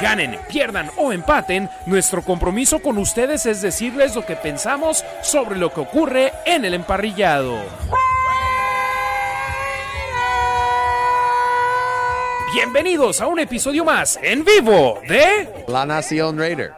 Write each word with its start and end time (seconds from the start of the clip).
Ganen, 0.00 0.38
pierdan 0.48 0.90
o 0.96 1.12
empaten, 1.12 1.68
nuestro 1.84 2.22
compromiso 2.22 2.80
con 2.80 2.96
ustedes 2.96 3.44
es 3.44 3.60
decirles 3.60 4.14
lo 4.14 4.24
que 4.24 4.34
pensamos 4.34 5.04
sobre 5.22 5.58
lo 5.58 5.74
que 5.74 5.80
ocurre 5.80 6.32
en 6.46 6.64
el 6.64 6.72
emparrillado. 6.72 7.58
Bienvenidos 12.54 13.20
a 13.20 13.26
un 13.26 13.40
episodio 13.40 13.84
más 13.84 14.18
en 14.22 14.42
vivo 14.42 15.00
de 15.06 15.64
La 15.68 15.84
Nación 15.84 16.38
Raider. 16.38 16.72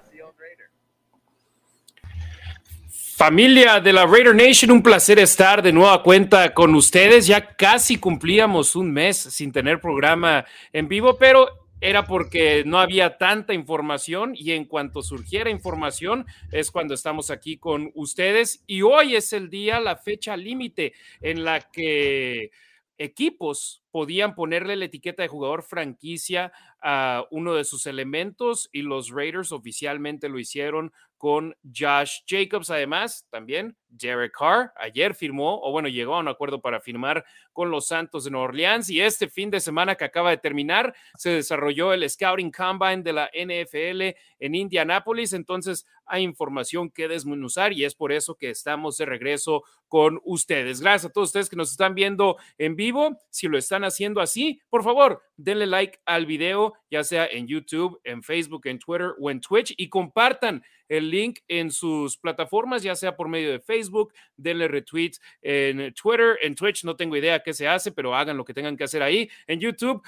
Familia 3.17 3.79
de 3.79 3.93
la 3.93 4.05
Raider 4.05 4.35
Nation, 4.35 4.73
un 4.73 4.83
placer 4.83 5.21
estar 5.21 5.63
de 5.63 5.73
nueva 5.73 6.03
cuenta 6.03 6.53
con 6.53 6.75
ustedes. 6.75 7.29
Ya 7.29 7.55
casi 7.55 7.97
cumplíamos 7.99 8.75
un 8.75 8.93
mes 8.93 9.17
sin 9.17 9.53
tener 9.53 9.81
programa 9.81 10.45
en 10.73 10.89
vivo, 10.89 11.17
pero 11.17 11.62
era 11.83 12.07
porque 12.07 12.63
no 12.65 12.79
había 12.79 13.19
tanta 13.19 13.55
información 13.55 14.35
y 14.37 14.53
en 14.53 14.67
cuanto 14.67 15.03
surgiera 15.03 15.51
información 15.51 16.27
es 16.53 16.71
cuando 16.71 16.95
estamos 16.95 17.29
aquí 17.33 17.59
con 17.59 17.91
ustedes. 17.97 18.63
Y 18.69 18.83
hoy 18.83 19.17
es 19.17 19.33
el 19.33 19.51
día, 19.51 19.81
la 19.81 19.97
fecha 19.97 20.37
límite 20.37 20.93
en 21.21 21.43
la 21.43 21.59
que 21.73 22.53
equipos 22.99 23.83
podían 23.91 24.37
ponerle 24.37 24.77
la 24.77 24.85
etiqueta 24.85 25.25
de 25.25 25.29
jugador 25.29 25.65
franquicia 25.65 26.53
a 26.81 27.25
uno 27.33 27.55
de 27.55 27.65
sus 27.65 27.87
elementos 27.87 28.71
y 28.73 28.83
los 28.83 29.11
Raiders 29.11 29.51
oficialmente 29.51 30.29
lo 30.29 30.39
hicieron 30.39 30.93
con 31.23 31.55
Josh 31.63 32.23
Jacobs. 32.27 32.69
Además, 32.69 33.29
también 33.31 33.77
Derek 33.89 34.33
Carr 34.37 34.73
ayer 34.75 35.15
firmó, 35.15 35.61
o 35.63 35.71
bueno, 35.71 35.87
llegó 35.87 36.17
a 36.17 36.19
un 36.19 36.27
acuerdo 36.27 36.61
para 36.61 36.81
firmar 36.81 37.25
con 37.53 37.71
los 37.71 37.87
Santos 37.87 38.25
de 38.25 38.33
Nueva 38.33 38.47
Orleans 38.47 38.91
y 38.91 39.01
este 39.01 39.29
fin 39.29 39.49
de 39.49 39.61
semana 39.61 39.95
que 39.95 40.05
acaba 40.05 40.31
de 40.31 40.39
terminar 40.39 40.93
se 41.17 41.31
desarrolló 41.31 41.93
el 41.93 42.11
Scouting 42.11 42.51
Combine 42.51 43.05
de 43.05 43.13
la 43.13 43.31
NFL 43.33 44.19
en 44.41 44.55
Indianápolis. 44.57 45.33
Entonces 45.33 45.87
hay 46.07 46.25
información 46.25 46.91
que 46.91 47.07
desmenuzar 47.07 47.73
y 47.73 47.85
es 47.85 47.95
por 47.95 48.11
eso 48.11 48.35
que 48.35 48.51
estamos 48.51 48.97
de 48.97 49.07
regreso 49.07 49.63
con 49.87 50.21
ustedes. 50.25 50.81
Gracias 50.81 51.11
a 51.11 51.13
todos 51.13 51.29
ustedes 51.29 51.49
que 51.49 51.55
nos 51.55 51.71
están 51.71 51.95
viendo 51.95 52.37
en 52.59 52.75
vivo. 52.75 53.17
Si 53.31 53.47
lo 53.47 53.59
están 53.59 53.85
haciendo 53.85 54.21
así, 54.21 54.61
por 54.71 54.83
favor, 54.83 55.23
denle 55.37 55.67
like 55.67 56.01
al 56.05 56.27
video, 56.27 56.73
ya 56.93 57.03
sea 57.03 57.25
en 57.27 57.49
YouTube, 57.49 57.99
en 58.05 58.23
Facebook, 58.23 58.67
en 58.67 58.79
Twitter 58.79 59.15
o 59.19 59.31
en 59.31 59.41
Twitch 59.41 59.73
y 59.79 59.89
compartan 59.89 60.63
el 60.89 61.11
link 61.11 61.39
en 61.49 61.71
sus 61.71 62.19
plataformas, 62.19 62.83
ya 62.83 62.95
sea 62.95 63.17
por 63.17 63.29
medio 63.29 63.51
de 63.51 63.61
Facebook, 63.61 64.13
denle 64.37 64.69
retweet 64.69 65.13
en 65.41 65.95
Twitter, 65.95 66.39
en 66.43 66.55
Twitch, 66.55 66.85
no 66.85 66.95
tengo 66.95 67.17
idea 67.17 67.43
qué 67.43 67.55
se 67.55 67.67
hace, 67.67 67.93
pero 67.93 68.15
hagan 68.15 68.37
lo 68.37 68.45
que 68.45 68.53
tengan 68.53 68.77
que 68.77 68.85
hacer 68.85 69.03
ahí. 69.03 69.31
En 69.47 69.59
YouTube, 69.59 70.03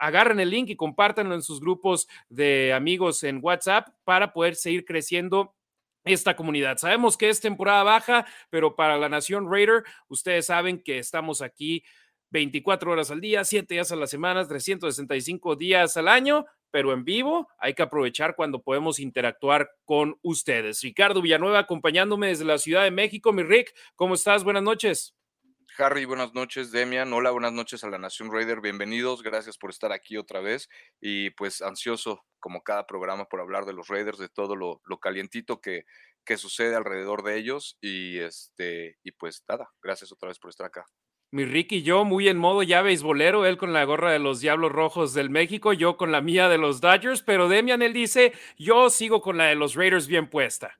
agarren 0.00 0.40
el 0.40 0.50
link 0.50 0.68
y 0.68 0.74
compártanlo 0.74 1.32
en 1.32 1.42
sus 1.42 1.60
grupos 1.60 2.08
de 2.28 2.72
amigos 2.72 3.22
en 3.22 3.38
WhatsApp 3.40 3.90
para 4.02 4.32
poder 4.32 4.56
seguir 4.56 4.84
creciendo 4.84 5.54
esta 6.04 6.34
comunidad. 6.34 6.78
Sabemos 6.78 7.16
que 7.16 7.28
es 7.28 7.40
temporada 7.40 7.84
baja, 7.84 8.26
pero 8.50 8.74
para 8.74 8.98
la 8.98 9.08
Nación 9.08 9.48
Raider, 9.48 9.84
ustedes 10.08 10.46
saben 10.46 10.82
que 10.82 10.98
estamos 10.98 11.40
aquí 11.40 11.84
24 12.30 12.92
horas 12.92 13.10
al 13.10 13.20
día, 13.20 13.44
7 13.44 13.74
días 13.74 13.92
a 13.92 13.96
la 13.96 14.06
semana, 14.06 14.46
365 14.46 15.56
días 15.56 15.96
al 15.96 16.08
año, 16.08 16.44
pero 16.70 16.92
en 16.92 17.04
vivo 17.04 17.48
hay 17.58 17.74
que 17.74 17.82
aprovechar 17.82 18.36
cuando 18.36 18.62
podemos 18.62 18.98
interactuar 18.98 19.70
con 19.84 20.18
ustedes. 20.22 20.80
Ricardo 20.82 21.22
Villanueva 21.22 21.60
acompañándome 21.60 22.28
desde 22.28 22.44
la 22.44 22.58
Ciudad 22.58 22.84
de 22.84 22.90
México. 22.90 23.32
Mi 23.32 23.42
Rick, 23.42 23.72
¿cómo 23.94 24.14
estás? 24.14 24.44
Buenas 24.44 24.62
noches. 24.62 25.14
Harry, 25.78 26.06
buenas 26.06 26.32
noches, 26.32 26.72
Demian. 26.72 27.12
Hola, 27.12 27.30
buenas 27.32 27.52
noches 27.52 27.84
a 27.84 27.90
la 27.90 27.98
Nación 27.98 28.32
Raider. 28.32 28.62
Bienvenidos, 28.62 29.22
gracias 29.22 29.58
por 29.58 29.68
estar 29.68 29.92
aquí 29.92 30.16
otra 30.16 30.40
vez. 30.40 30.70
Y 31.00 31.30
pues 31.30 31.60
ansioso, 31.60 32.24
como 32.40 32.62
cada 32.62 32.86
programa, 32.86 33.26
por 33.26 33.40
hablar 33.40 33.66
de 33.66 33.74
los 33.74 33.88
Raiders, 33.88 34.16
de 34.18 34.30
todo 34.30 34.56
lo, 34.56 34.80
lo 34.86 34.98
calientito 35.00 35.60
que, 35.60 35.84
que 36.24 36.38
sucede 36.38 36.76
alrededor 36.76 37.22
de 37.22 37.36
ellos. 37.36 37.76
Y 37.82 38.18
este, 38.20 38.98
y 39.02 39.12
pues 39.12 39.44
nada, 39.46 39.70
gracias 39.82 40.12
otra 40.12 40.28
vez 40.28 40.38
por 40.38 40.48
estar 40.48 40.66
acá. 40.66 40.86
Mi 41.32 41.44
Rick 41.44 41.72
y 41.72 41.82
yo 41.82 42.04
muy 42.04 42.28
en 42.28 42.38
modo 42.38 42.62
ya 42.62 42.82
beisbolero, 42.82 43.46
él 43.46 43.56
con 43.56 43.72
la 43.72 43.84
gorra 43.84 44.12
de 44.12 44.18
los 44.18 44.40
Diablos 44.40 44.70
Rojos 44.70 45.12
del 45.12 45.28
México, 45.28 45.72
yo 45.72 45.96
con 45.96 46.12
la 46.12 46.20
mía 46.20 46.48
de 46.48 46.56
los 46.56 46.80
Dodgers, 46.80 47.22
pero 47.22 47.48
Demian 47.48 47.82
él 47.82 47.92
dice, 47.92 48.32
yo 48.56 48.90
sigo 48.90 49.20
con 49.20 49.36
la 49.36 49.46
de 49.46 49.56
los 49.56 49.74
Raiders 49.74 50.06
bien 50.06 50.28
puesta. 50.28 50.78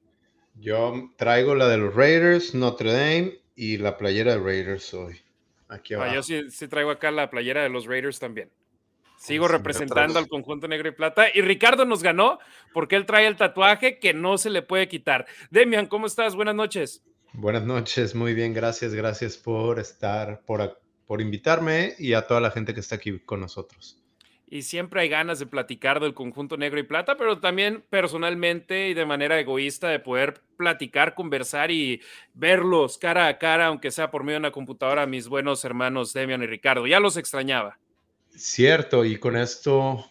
Yo 0.55 1.11
traigo 1.17 1.55
la 1.55 1.69
de 1.69 1.79
los 1.79 1.95
Raiders, 1.95 2.55
Notre 2.55 2.93
Dame 2.93 3.41
y 3.57 3.77
la 3.79 3.97
playera 3.97 4.37
de 4.37 4.43
Raiders 4.43 4.95
hoy. 4.95 5.21
Aquí 5.69 5.95
abajo. 5.95 6.11
Ah, 6.11 6.15
yo 6.15 6.23
sí, 6.23 6.51
sí, 6.51 6.69
traigo 6.69 6.91
acá 6.91 7.11
la 7.11 7.29
playera 7.29 7.63
de 7.63 7.69
los 7.69 7.87
Raiders 7.87 8.19
también. 8.19 8.51
Sigo 9.19 9.49
representando 9.49 10.19
al 10.19 10.29
conjunto 10.29 10.69
negro 10.69 10.89
y 10.89 10.93
plata. 10.93 11.27
Y 11.35 11.41
Ricardo 11.41 11.85
nos 11.85 12.03
ganó 12.03 12.39
porque 12.73 12.97
él 12.97 13.07
trae 13.07 13.27
el 13.27 13.37
tatuaje 13.37 13.99
que 13.99 14.15
no 14.15 14.39
se 14.39 14.51
le 14.51 14.63
puede 14.63 14.89
quitar. 14.89 15.27
Demian, 15.51 15.87
¿cómo 15.87 16.07
estás? 16.07 16.37
Buenas 16.37 16.55
noches. 16.55 17.03
Buenas 17.39 17.65
noches, 17.65 18.15
muy 18.15 18.33
bien, 18.33 18.55
gracias, 18.55 18.95
gracias 18.95 19.37
por 19.37 19.79
estar, 19.79 20.41
por, 20.47 20.81
por 21.07 21.21
invitarme 21.21 21.93
y 21.99 22.15
a 22.15 22.27
toda 22.27 22.41
la 22.41 22.51
gente 22.51 22.73
que 22.73 22.81
está 22.81 22.95
aquí 22.95 23.19
con 23.19 23.41
nosotros. 23.41 24.03
Y 24.49 24.63
siempre 24.63 25.03
hay 25.03 25.11
ganas 25.11 25.39
de 25.39 25.45
platicar 25.45 26.01
del 26.01 26.15
conjunto 26.15 26.57
negro 26.57 26.81
y 26.81 26.85
plata, 26.85 27.19
pero 27.19 27.39
también 27.39 27.85
personalmente 27.91 28.89
y 28.89 28.95
de 28.95 29.05
manera 29.05 29.39
egoísta 29.39 29.89
de 29.89 30.01
poder 30.01 30.41
platicar, 30.57 31.15
conversar 31.15 31.71
y 31.71 32.01
verlos 32.33 32.97
cara 32.97 33.29
a 33.29 33.37
cara, 33.37 33.67
aunque 33.67 33.91
sea 33.91 34.11
por 34.11 34.25
medio 34.25 34.37
de 34.37 34.47
una 34.47 34.51
computadora, 34.51 35.03
a 35.03 35.07
mis 35.07 35.29
buenos 35.29 35.63
hermanos 35.67 36.15
Demian 36.15 36.43
y 36.43 36.47
Ricardo. 36.47 36.87
Ya 36.87 37.01
los 37.01 37.19
extrañaba. 37.19 37.79
Cierto, 38.35 39.05
y 39.05 39.19
con 39.19 39.37
esto 39.37 40.11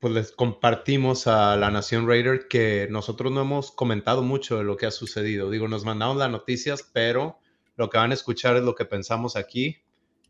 pues 0.00 0.14
les 0.14 0.32
compartimos 0.32 1.26
a 1.26 1.56
la 1.56 1.70
Nación 1.70 2.08
Raider 2.08 2.48
que 2.48 2.88
nosotros 2.90 3.30
no 3.30 3.42
hemos 3.42 3.70
comentado 3.70 4.22
mucho 4.22 4.56
de 4.56 4.64
lo 4.64 4.78
que 4.78 4.86
ha 4.86 4.90
sucedido. 4.90 5.50
Digo, 5.50 5.68
nos 5.68 5.84
mandamos 5.84 6.16
las 6.16 6.30
noticias, 6.30 6.82
pero 6.82 7.38
lo 7.76 7.90
que 7.90 7.98
van 7.98 8.10
a 8.10 8.14
escuchar 8.14 8.56
es 8.56 8.62
lo 8.62 8.74
que 8.74 8.86
pensamos 8.86 9.36
aquí, 9.36 9.76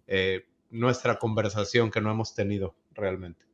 eh, 0.09 0.45
nuestra 0.71 1.19
conversación 1.19 1.91
que 1.91 2.01
no 2.01 2.11
hemos 2.11 2.35
tenido 2.35 2.75
realmente. 2.95 3.45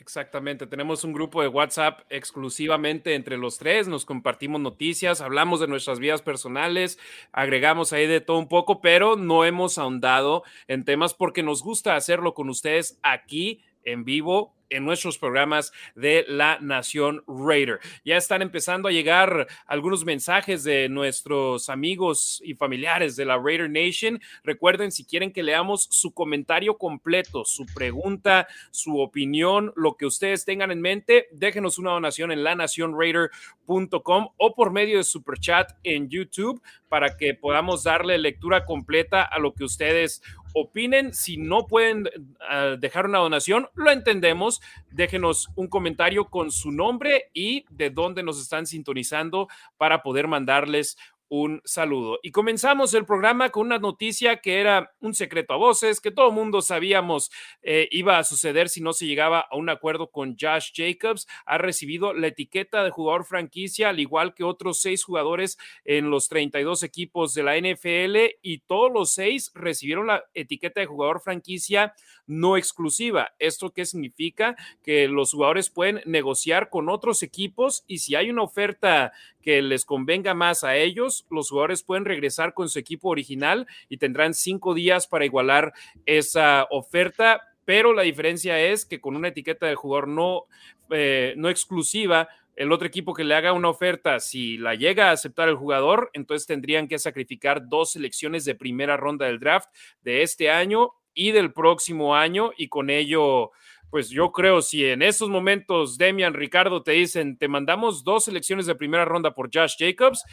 Exactamente, 0.00 0.66
tenemos 0.66 1.04
un 1.04 1.12
grupo 1.12 1.42
de 1.42 1.48
WhatsApp 1.48 2.00
exclusivamente 2.08 3.14
entre 3.14 3.36
los 3.36 3.58
tres, 3.58 3.86
nos 3.86 4.06
compartimos 4.06 4.60
noticias, 4.60 5.20
hablamos 5.20 5.60
de 5.60 5.68
nuestras 5.68 6.00
vidas 6.00 6.22
personales, 6.22 6.98
agregamos 7.32 7.92
ahí 7.92 8.06
de 8.06 8.20
todo 8.20 8.38
un 8.38 8.48
poco, 8.48 8.80
pero 8.80 9.16
no 9.16 9.44
hemos 9.44 9.78
ahondado 9.78 10.42
en 10.68 10.84
temas 10.84 11.12
porque 11.14 11.42
nos 11.42 11.62
gusta 11.62 11.96
hacerlo 11.96 12.34
con 12.34 12.48
ustedes 12.48 12.98
aquí 13.02 13.62
en 13.84 14.04
vivo 14.04 14.54
en 14.70 14.84
nuestros 14.84 15.18
programas 15.18 15.72
de 15.94 16.24
la 16.28 16.58
Nación 16.60 17.22
Raider. 17.26 17.80
Ya 18.04 18.16
están 18.16 18.40
empezando 18.40 18.88
a 18.88 18.92
llegar 18.92 19.48
algunos 19.66 20.04
mensajes 20.04 20.64
de 20.64 20.88
nuestros 20.88 21.68
amigos 21.68 22.40
y 22.44 22.54
familiares 22.54 23.16
de 23.16 23.24
la 23.24 23.36
Raider 23.36 23.68
Nation. 23.68 24.20
Recuerden, 24.44 24.92
si 24.92 25.04
quieren 25.04 25.32
que 25.32 25.42
leamos 25.42 25.88
su 25.90 26.14
comentario 26.14 26.78
completo, 26.78 27.44
su 27.44 27.66
pregunta, 27.66 28.46
su 28.70 29.00
opinión, 29.00 29.72
lo 29.76 29.96
que 29.96 30.06
ustedes 30.06 30.44
tengan 30.44 30.70
en 30.70 30.80
mente, 30.80 31.26
déjenos 31.32 31.78
una 31.78 31.90
donación 31.90 32.30
en 32.30 32.44
lanacionraider.com 32.44 34.28
o 34.36 34.54
por 34.54 34.70
medio 34.70 34.98
de 34.98 35.04
Super 35.04 35.38
Chat 35.38 35.72
en 35.82 36.08
YouTube 36.08 36.62
para 36.88 37.16
que 37.16 37.34
podamos 37.34 37.84
darle 37.84 38.18
lectura 38.18 38.64
completa 38.64 39.22
a 39.22 39.38
lo 39.38 39.54
que 39.54 39.64
ustedes 39.64 40.22
opinen. 40.54 41.12
Si 41.14 41.36
no 41.36 41.66
pueden 41.66 42.06
uh, 42.06 42.76
dejar 42.78 43.06
una 43.06 43.18
donación, 43.18 43.68
lo 43.74 43.90
entendemos. 43.90 44.60
Déjenos 44.90 45.48
un 45.56 45.68
comentario 45.68 46.26
con 46.26 46.50
su 46.50 46.72
nombre 46.72 47.30
y 47.32 47.64
de 47.70 47.90
dónde 47.90 48.22
nos 48.22 48.40
están 48.40 48.66
sintonizando 48.66 49.48
para 49.76 50.02
poder 50.02 50.28
mandarles 50.28 50.96
un 51.30 51.62
saludo. 51.64 52.18
Y 52.22 52.32
comenzamos 52.32 52.92
el 52.92 53.06
programa 53.06 53.50
con 53.50 53.66
una 53.66 53.78
noticia 53.78 54.40
que 54.40 54.60
era 54.60 54.92
un 55.00 55.14
secreto 55.14 55.54
a 55.54 55.56
voces, 55.56 56.00
que 56.00 56.10
todo 56.10 56.32
mundo 56.32 56.60
sabíamos 56.60 57.30
eh, 57.62 57.88
iba 57.92 58.18
a 58.18 58.24
suceder 58.24 58.68
si 58.68 58.80
no 58.80 58.92
se 58.92 59.06
llegaba 59.06 59.46
a 59.48 59.56
un 59.56 59.70
acuerdo 59.70 60.10
con 60.10 60.36
Josh 60.38 60.72
Jacobs. 60.74 61.28
Ha 61.46 61.56
recibido 61.56 62.12
la 62.12 62.26
etiqueta 62.26 62.82
de 62.82 62.90
jugador 62.90 63.24
franquicia, 63.24 63.90
al 63.90 64.00
igual 64.00 64.34
que 64.34 64.42
otros 64.42 64.80
seis 64.80 65.04
jugadores 65.04 65.56
en 65.84 66.10
los 66.10 66.28
32 66.28 66.82
equipos 66.82 67.32
de 67.32 67.44
la 67.44 67.56
NFL, 67.56 68.36
y 68.42 68.58
todos 68.58 68.90
los 68.92 69.12
seis 69.12 69.52
recibieron 69.54 70.08
la 70.08 70.24
etiqueta 70.34 70.80
de 70.80 70.86
jugador 70.86 71.20
franquicia 71.20 71.94
no 72.26 72.56
exclusiva. 72.56 73.32
¿Esto 73.38 73.70
qué 73.70 73.84
significa? 73.84 74.56
Que 74.82 75.06
los 75.06 75.32
jugadores 75.32 75.70
pueden 75.70 76.00
negociar 76.06 76.70
con 76.70 76.88
otros 76.88 77.22
equipos 77.22 77.84
y 77.86 77.98
si 77.98 78.16
hay 78.16 78.30
una 78.30 78.42
oferta 78.42 79.12
que 79.42 79.62
les 79.62 79.84
convenga 79.84 80.34
más 80.34 80.64
a 80.64 80.76
ellos, 80.76 81.26
los 81.30 81.50
jugadores 81.50 81.82
pueden 81.82 82.04
regresar 82.04 82.54
con 82.54 82.68
su 82.68 82.78
equipo 82.78 83.08
original 83.08 83.66
y 83.88 83.96
tendrán 83.96 84.34
cinco 84.34 84.74
días 84.74 85.06
para 85.06 85.24
igualar 85.24 85.72
esa 86.06 86.66
oferta. 86.70 87.42
Pero 87.64 87.92
la 87.92 88.02
diferencia 88.02 88.58
es 88.60 88.84
que 88.84 89.00
con 89.00 89.16
una 89.16 89.28
etiqueta 89.28 89.66
de 89.66 89.74
jugador 89.74 90.08
no, 90.08 90.44
eh, 90.90 91.34
no 91.36 91.48
exclusiva, 91.48 92.28
el 92.56 92.72
otro 92.72 92.86
equipo 92.86 93.14
que 93.14 93.24
le 93.24 93.34
haga 93.34 93.54
una 93.54 93.70
oferta, 93.70 94.20
si 94.20 94.58
la 94.58 94.74
llega 94.74 95.08
a 95.08 95.12
aceptar 95.12 95.48
el 95.48 95.54
jugador, 95.54 96.10
entonces 96.12 96.46
tendrían 96.46 96.88
que 96.88 96.98
sacrificar 96.98 97.68
dos 97.68 97.92
selecciones 97.92 98.44
de 98.44 98.54
primera 98.54 98.98
ronda 98.98 99.26
del 99.26 99.38
draft 99.38 99.70
de 100.02 100.22
este 100.22 100.50
año 100.50 100.90
y 101.14 101.32
del 101.32 101.52
próximo 101.52 102.14
año 102.14 102.50
y 102.56 102.68
con 102.68 102.90
ello 102.90 103.52
pues 103.90 104.08
yo 104.08 104.32
creo 104.32 104.62
si 104.62 104.84
en 104.84 105.02
estos 105.02 105.28
momentos 105.28 105.98
Demian, 105.98 106.34
Ricardo 106.34 106.82
te 106.82 106.92
dicen, 106.92 107.36
te 107.36 107.48
mandamos 107.48 108.04
dos 108.04 108.24
selecciones 108.24 108.66
de 108.66 108.74
primera 108.74 109.04
ronda 109.04 109.34
por 109.34 109.50
Josh 109.52 109.74
Jacobs, 109.78 110.24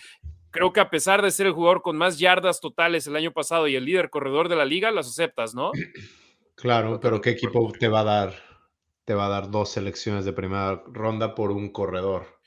creo 0.52 0.74
que 0.74 0.80
a 0.80 0.90
pesar 0.90 1.22
de 1.22 1.32
ser 1.32 1.48
el 1.48 1.54
jugador 1.54 1.82
con 1.82 1.98
más 1.98 2.20
yardas 2.20 2.60
totales 2.60 3.08
el 3.08 3.16
año 3.16 3.32
pasado 3.32 3.68
y 3.68 3.76
el 3.76 3.86
líder 3.86 4.10
corredor 4.10 4.50
de 4.50 4.56
la 4.56 4.66
liga, 4.66 4.92
las 4.92 5.08
aceptas, 5.08 5.54
¿no? 5.54 5.72
Claro, 6.56 7.00
pero 7.00 7.22
¿qué 7.22 7.30
equipo 7.30 7.72
te 7.72 7.88
va 7.88 8.00
a 8.00 8.04
dar? 8.04 8.34
Te 9.06 9.14
va 9.14 9.28
a 9.28 9.30
dar 9.30 9.52
dos 9.52 9.70
selecciones 9.70 10.26
de 10.26 10.34
primera 10.34 10.82
ronda 10.88 11.36
por 11.36 11.52
un 11.52 11.72
corredor. 11.72 12.40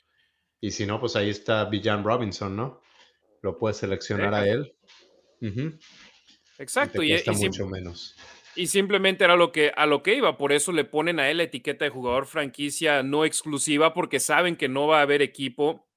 Y 0.59 0.71
si 0.71 0.85
no, 0.85 0.99
pues 0.99 1.15
ahí 1.15 1.29
está 1.29 1.63
Villan 1.63 2.03
Robinson, 2.03 2.53
¿no? 2.53 2.81
Lo 3.41 3.57
puedes 3.57 3.77
seleccionar 3.77 4.33
a 4.33 4.45
él. 4.45 4.75
Exacto. 6.59 7.01
Y, 7.01 7.23
te 7.23 7.31
mucho 7.31 7.65
menos. 7.67 8.17
Y 8.61 8.67
simplemente 8.67 9.23
era 9.23 9.35
lo 9.35 9.51
que, 9.51 9.71
a 9.75 9.87
lo 9.87 10.03
que 10.03 10.13
iba, 10.13 10.37
por 10.37 10.51
eso 10.51 10.71
le 10.71 10.85
ponen 10.85 11.19
a 11.19 11.31
él 11.31 11.37
la 11.37 11.43
etiqueta 11.43 11.83
de 11.83 11.89
jugador 11.89 12.27
franquicia 12.27 13.01
no 13.01 13.25
exclusiva, 13.25 13.95
porque 13.95 14.19
saben 14.19 14.55
que 14.55 14.69
no 14.69 14.85
va 14.85 14.99
a 14.99 15.01
haber 15.01 15.23
equipo 15.23 15.89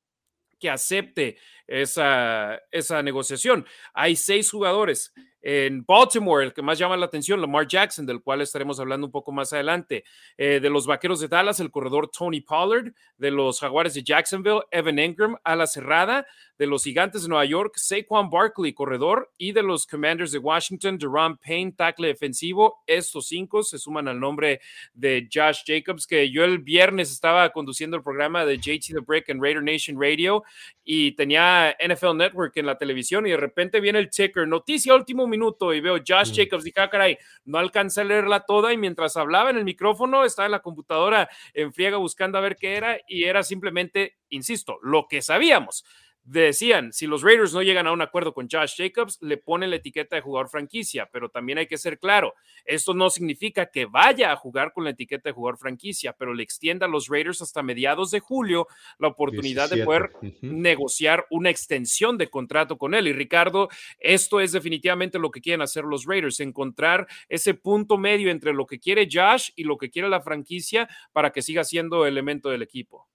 que 0.59 0.71
acepte 0.71 1.37
esa, 1.67 2.63
esa 2.71 3.03
negociación. 3.03 3.67
Hay 3.93 4.17
seis 4.17 4.51
jugadores 4.51 5.13
en 5.47 5.85
Baltimore, 5.85 6.43
el 6.43 6.55
que 6.55 6.63
más 6.63 6.79
llama 6.79 6.97
la 6.97 7.05
atención, 7.05 7.39
Lamar 7.39 7.69
Jackson, 7.69 8.07
del 8.07 8.23
cual 8.23 8.41
estaremos 8.41 8.81
hablando 8.81 9.07
un 9.07 9.11
poco 9.13 9.31
más 9.31 9.53
adelante. 9.53 10.03
Eh, 10.39 10.59
de 10.59 10.71
los 10.71 10.87
Vaqueros 10.87 11.21
de 11.21 11.29
Dallas, 11.29 11.61
el 11.61 11.71
corredor 11.71 12.09
Tony 12.09 12.41
Pollard. 12.41 12.95
De 13.19 13.31
los 13.31 13.61
Jaguares 13.61 13.93
de 13.93 14.03
Jacksonville, 14.03 14.63
Evan 14.71 14.99
Ingram, 14.99 15.37
a 15.45 15.55
la 15.55 15.67
cerrada. 15.67 16.27
De 16.57 16.67
los 16.67 16.85
Gigantes 16.85 17.25
de 17.25 17.29
Nueva 17.29 17.45
York, 17.45 17.75
Saquon 17.77 18.31
Barkley, 18.31 18.73
corredor. 18.73 19.31
Y 19.37 19.53
de 19.53 19.63
los 19.63 19.87
Commanders 19.87 20.33
de 20.33 20.39
Washington, 20.39 20.99
Jerome 20.99 21.37
Payne, 21.45 21.73
tackle 21.73 22.09
defensivo. 22.09 22.83
Estos 22.87 23.27
cinco 23.27 23.63
se 23.63 23.79
suman 23.79 24.09
al 24.09 24.19
nombre 24.19 24.63
de 24.95 25.29
Josh 25.31 25.63
Jacobs, 25.67 26.07
que 26.07 26.31
yo 26.31 26.43
el 26.45 26.61
viernes 26.61 27.13
estaba 27.13 27.51
conduciendo 27.51 27.99
el 27.99 28.03
programa 28.03 28.47
de 28.47 28.57
JT 28.57 28.95
The 28.95 29.01
Brick 29.01 29.29
en 29.29 29.43
Raider 29.43 29.63
Nation 29.63 30.01
Radio 30.01 30.43
y 30.85 31.13
tenía 31.13 31.77
NFL 31.85 32.17
Network 32.17 32.57
en 32.57 32.67
la 32.67 32.79
televisión 32.79 33.27
y 33.27 33.31
de 33.31 33.37
repente 33.37 33.81
viene 33.81 33.99
el 33.99 34.11
ticker, 34.11 34.47
noticia 34.47 34.95
último 34.95 35.27
minuto 35.35 35.75
y 35.75 35.81
veo 35.81 35.97
Josh 35.97 36.31
mm. 36.31 36.35
Jacobs, 36.35 36.65
dije, 36.65 36.81
ah, 36.81 36.91
caray, 36.91 37.19
no 37.45 37.59
alcancé 37.59 38.01
a 38.01 38.05
leerla 38.05 38.41
toda 38.41 38.73
y 38.73 38.77
mientras 38.77 39.17
hablaba 39.17 39.51
en 39.51 39.57
el 39.57 39.65
micrófono 39.65 40.25
estaba 40.25 40.47
en 40.47 40.53
la 40.53 40.61
computadora 40.61 41.29
en 41.53 41.73
friega 41.73 41.97
buscando 41.97 42.39
a 42.39 42.41
ver 42.41 42.57
qué 42.57 42.77
era 42.77 42.99
y 43.07 43.25
era 43.25 43.43
simplemente, 43.43 44.19
insisto, 44.31 44.79
lo 44.83 45.07
que 45.09 45.23
sabíamos 45.23 45.85
decían, 46.25 46.93
si 46.93 47.07
los 47.07 47.23
Raiders 47.23 47.53
no 47.53 47.63
llegan 47.63 47.87
a 47.87 47.93
un 47.93 48.03
acuerdo 48.03 48.33
con 48.33 48.49
Josh 48.51 48.75
Jacobs, 48.77 49.19
le 49.21 49.37
ponen 49.37 49.71
la 49.71 49.77
etiqueta 49.77 50.17
de 50.17 50.23
jugador 50.23 50.49
franquicia, 50.49 51.09
pero 51.13 51.29
también 51.29 51.59
hay 51.59 51.67
que 51.67 51.77
ser 51.77 51.99
claro, 51.99 52.35
esto 52.65 52.95
no 52.95 53.11
significa 53.11 53.67
que 53.67 53.85
vaya 53.85 54.33
a 54.33 54.37
jugar 54.37 54.73
con 54.73 54.85
la 54.85 54.91
etiqueta 54.91 55.29
de 55.29 55.35
jugador 55.35 55.59
franquicia, 55.59 56.15
pero 56.19 56.33
le 56.33 56.43
extienda 56.43 56.87
a 56.87 56.89
los 56.89 57.09
Raiders 57.09 57.43
hasta 57.43 57.63
mediados 57.63 58.11
de 58.11 58.21
julio 58.21 58.67
la 58.99 59.09
oportunidad 59.09 59.69
de 59.69 59.85
poder 59.85 60.13
negociar 60.41 61.27
una 61.31 61.51
extensión 61.51 62.17
de 62.17 62.29
contrato 62.29 62.79
con 62.79 62.95
él. 62.95 63.09
Y 63.09 63.13
Ricardo, 63.13 63.69
esto 63.99 64.41
es 64.41 64.53
definitivamente 64.53 65.19
lo 65.19 65.31
que 65.31 65.41
quieren 65.41 65.63
hacer 65.63 65.85
los 65.85 66.07
Raiders, 66.07 66.41
encontrar 66.41 67.07
ese 67.29 67.55
punto 67.55 67.99
medio 67.99 68.31
entre 68.31 68.55
lo 68.55 68.67
que 68.67 68.79
quiere 68.79 69.09
Josh 69.11 69.51
y 69.57 69.65
lo 69.65 69.77
que 69.77 69.91
quiere 69.91 70.09
la 70.09 70.21
franquicia 70.21 70.89
para 71.13 71.31
que 71.31 71.43
siga 71.43 71.65
siendo 71.65 72.07
elemento 72.07 72.49
del 72.49 72.63
equipo. 72.63 73.09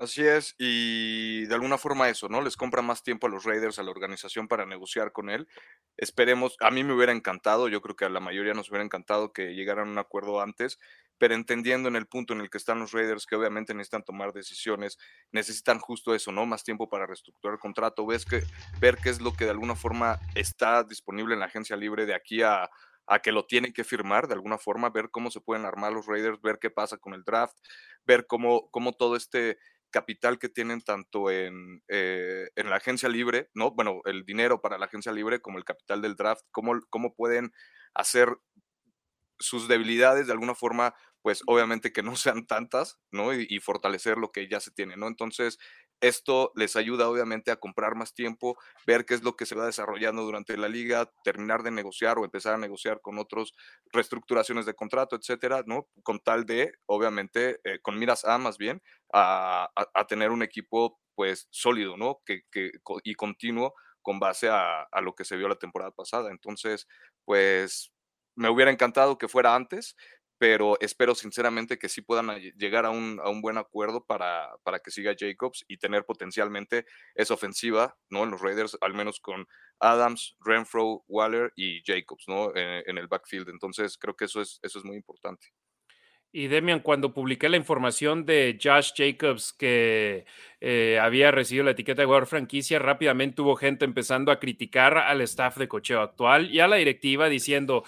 Así 0.00 0.26
es, 0.26 0.54
y 0.56 1.44
de 1.44 1.54
alguna 1.54 1.76
forma 1.76 2.08
eso, 2.08 2.26
¿no? 2.30 2.40
Les 2.40 2.56
compra 2.56 2.80
más 2.80 3.02
tiempo 3.02 3.26
a 3.26 3.30
los 3.30 3.44
Raiders, 3.44 3.78
a 3.78 3.82
la 3.82 3.90
organización 3.90 4.48
para 4.48 4.64
negociar 4.64 5.12
con 5.12 5.28
él. 5.28 5.46
Esperemos, 5.98 6.56
a 6.60 6.70
mí 6.70 6.82
me 6.82 6.94
hubiera 6.94 7.12
encantado, 7.12 7.68
yo 7.68 7.82
creo 7.82 7.96
que 7.96 8.06
a 8.06 8.08
la 8.08 8.18
mayoría 8.18 8.54
nos 8.54 8.70
hubiera 8.70 8.82
encantado 8.82 9.34
que 9.34 9.54
llegaran 9.54 9.88
a 9.88 9.90
un 9.90 9.98
acuerdo 9.98 10.40
antes, 10.40 10.78
pero 11.18 11.34
entendiendo 11.34 11.90
en 11.90 11.96
el 11.96 12.06
punto 12.06 12.32
en 12.32 12.40
el 12.40 12.48
que 12.48 12.56
están 12.56 12.78
los 12.78 12.92
Raiders, 12.92 13.26
que 13.26 13.36
obviamente 13.36 13.74
necesitan 13.74 14.02
tomar 14.02 14.32
decisiones, 14.32 14.96
necesitan 15.32 15.78
justo 15.78 16.14
eso, 16.14 16.32
¿no? 16.32 16.46
Más 16.46 16.64
tiempo 16.64 16.88
para 16.88 17.04
reestructurar 17.04 17.56
el 17.56 17.60
contrato, 17.60 18.06
ves 18.06 18.24
que, 18.24 18.42
ver 18.80 18.96
qué 18.96 19.10
es 19.10 19.20
lo 19.20 19.34
que 19.34 19.44
de 19.44 19.50
alguna 19.50 19.76
forma 19.76 20.18
está 20.34 20.82
disponible 20.82 21.34
en 21.34 21.40
la 21.40 21.46
agencia 21.46 21.76
libre 21.76 22.06
de 22.06 22.14
aquí 22.14 22.40
a, 22.40 22.70
a 23.06 23.18
que 23.18 23.32
lo 23.32 23.44
tienen 23.44 23.74
que 23.74 23.84
firmar 23.84 24.28
de 24.28 24.34
alguna 24.34 24.56
forma, 24.56 24.88
ver 24.88 25.10
cómo 25.10 25.30
se 25.30 25.42
pueden 25.42 25.66
armar 25.66 25.92
los 25.92 26.06
Raiders, 26.06 26.40
ver 26.40 26.58
qué 26.58 26.70
pasa 26.70 26.96
con 26.96 27.12
el 27.12 27.22
draft, 27.22 27.58
ver 28.06 28.26
cómo, 28.26 28.70
cómo 28.70 28.94
todo 28.94 29.14
este 29.14 29.58
capital 29.90 30.38
que 30.38 30.48
tienen 30.48 30.80
tanto 30.80 31.30
en, 31.30 31.82
eh, 31.88 32.48
en, 32.56 32.70
la 32.70 32.76
agencia 32.76 33.08
libre, 33.08 33.50
¿no? 33.54 33.72
Bueno, 33.72 34.00
el 34.04 34.24
dinero 34.24 34.60
para 34.60 34.78
la 34.78 34.86
agencia 34.86 35.12
libre 35.12 35.40
como 35.40 35.58
el 35.58 35.64
capital 35.64 36.02
del 36.02 36.16
draft, 36.16 36.44
cómo, 36.50 36.80
cómo 36.90 37.14
pueden 37.14 37.52
hacer 37.94 38.36
sus 39.38 39.68
debilidades 39.68 40.26
de 40.26 40.32
alguna 40.32 40.54
forma, 40.54 40.94
pues 41.22 41.42
obviamente 41.46 41.92
que 41.92 42.02
no 42.02 42.16
sean 42.16 42.46
tantas, 42.46 42.98
¿no? 43.10 43.34
Y, 43.34 43.46
y, 43.48 43.60
fortalecer 43.60 44.18
lo 44.18 44.30
que 44.32 44.48
ya 44.48 44.60
se 44.60 44.70
tiene, 44.70 44.96
¿no? 44.96 45.08
Entonces, 45.08 45.58
esto 46.00 46.52
les 46.54 46.76
ayuda 46.76 47.08
obviamente 47.08 47.50
a 47.50 47.56
comprar 47.56 47.94
más 47.94 48.14
tiempo, 48.14 48.56
ver 48.86 49.04
qué 49.04 49.14
es 49.14 49.22
lo 49.22 49.36
que 49.36 49.46
se 49.46 49.54
va 49.54 49.66
desarrollando 49.66 50.22
durante 50.22 50.56
la 50.56 50.68
liga, 50.68 51.10
terminar 51.24 51.62
de 51.62 51.70
negociar 51.70 52.18
o 52.18 52.24
empezar 52.24 52.54
a 52.54 52.58
negociar 52.58 53.00
con 53.00 53.18
otros 53.18 53.54
reestructuraciones 53.92 54.66
de 54.66 54.74
contrato, 54.74 55.16
etcétera, 55.16 55.62
¿no? 55.66 55.88
Con 56.02 56.20
tal 56.20 56.46
de, 56.46 56.72
obviamente, 56.86 57.60
eh, 57.64 57.80
con 57.82 57.98
miras 57.98 58.24
a 58.24 58.38
más 58.38 58.58
bien, 58.58 58.82
a, 59.12 59.68
tener 60.08 60.30
un 60.30 60.42
equipo 60.42 60.98
pues 61.14 61.46
sólido, 61.50 61.96
¿no? 61.96 62.20
Que, 62.24 62.42
y 63.04 63.14
continuo 63.14 63.74
con 64.02 64.18
base 64.18 64.48
a, 64.48 64.82
a 64.82 65.00
lo 65.00 65.14
que 65.14 65.24
se 65.24 65.36
vio 65.36 65.48
la 65.48 65.56
temporada 65.56 65.90
pasada. 65.90 66.30
Entonces, 66.30 66.86
pues 67.24 67.92
me 68.36 68.48
hubiera 68.48 68.70
encantado 68.70 69.18
que 69.18 69.28
fuera 69.28 69.54
antes, 69.54 69.96
pero 70.40 70.80
espero 70.80 71.14
sinceramente 71.14 71.78
que 71.78 71.90
sí 71.90 72.00
puedan 72.00 72.40
llegar 72.56 72.86
a 72.86 72.90
un, 72.90 73.20
buen 73.42 73.58
acuerdo 73.58 74.06
para, 74.06 74.48
para, 74.62 74.78
que 74.78 74.90
siga 74.90 75.14
Jacobs 75.14 75.66
y 75.68 75.76
tener 75.76 76.06
potencialmente 76.06 76.86
esa 77.14 77.34
ofensiva, 77.34 77.94
¿no? 78.08 78.24
En 78.24 78.30
los 78.30 78.40
Raiders, 78.40 78.78
al 78.80 78.94
menos 78.94 79.20
con 79.20 79.46
Adams, 79.80 80.38
Renfro, 80.40 81.04
Waller 81.08 81.52
y 81.56 81.82
Jacobs, 81.84 82.24
¿no? 82.26 82.56
En, 82.56 82.96
el 82.96 83.06
backfield. 83.06 83.50
Entonces, 83.50 83.98
creo 83.98 84.16
que 84.16 84.24
eso 84.24 84.40
es, 84.40 84.58
eso 84.62 84.78
es 84.78 84.84
muy 84.86 84.96
importante. 84.96 85.48
Y 86.32 86.46
Demian, 86.46 86.80
cuando 86.80 87.12
publiqué 87.12 87.48
la 87.48 87.56
información 87.56 88.24
de 88.24 88.56
Josh 88.62 88.92
Jacobs 88.96 89.52
que 89.52 90.24
eh, 90.60 90.98
había 91.02 91.32
recibido 91.32 91.64
la 91.64 91.72
etiqueta 91.72 92.02
de 92.02 92.06
jugador 92.06 92.28
franquicia, 92.28 92.78
rápidamente 92.78 93.42
hubo 93.42 93.56
gente 93.56 93.84
empezando 93.84 94.30
a 94.30 94.38
criticar 94.38 94.96
al 94.96 95.20
staff 95.22 95.58
de 95.58 95.66
cocheo 95.66 96.00
actual 96.00 96.48
y 96.50 96.60
a 96.60 96.68
la 96.68 96.76
directiva 96.76 97.28
diciendo 97.28 97.82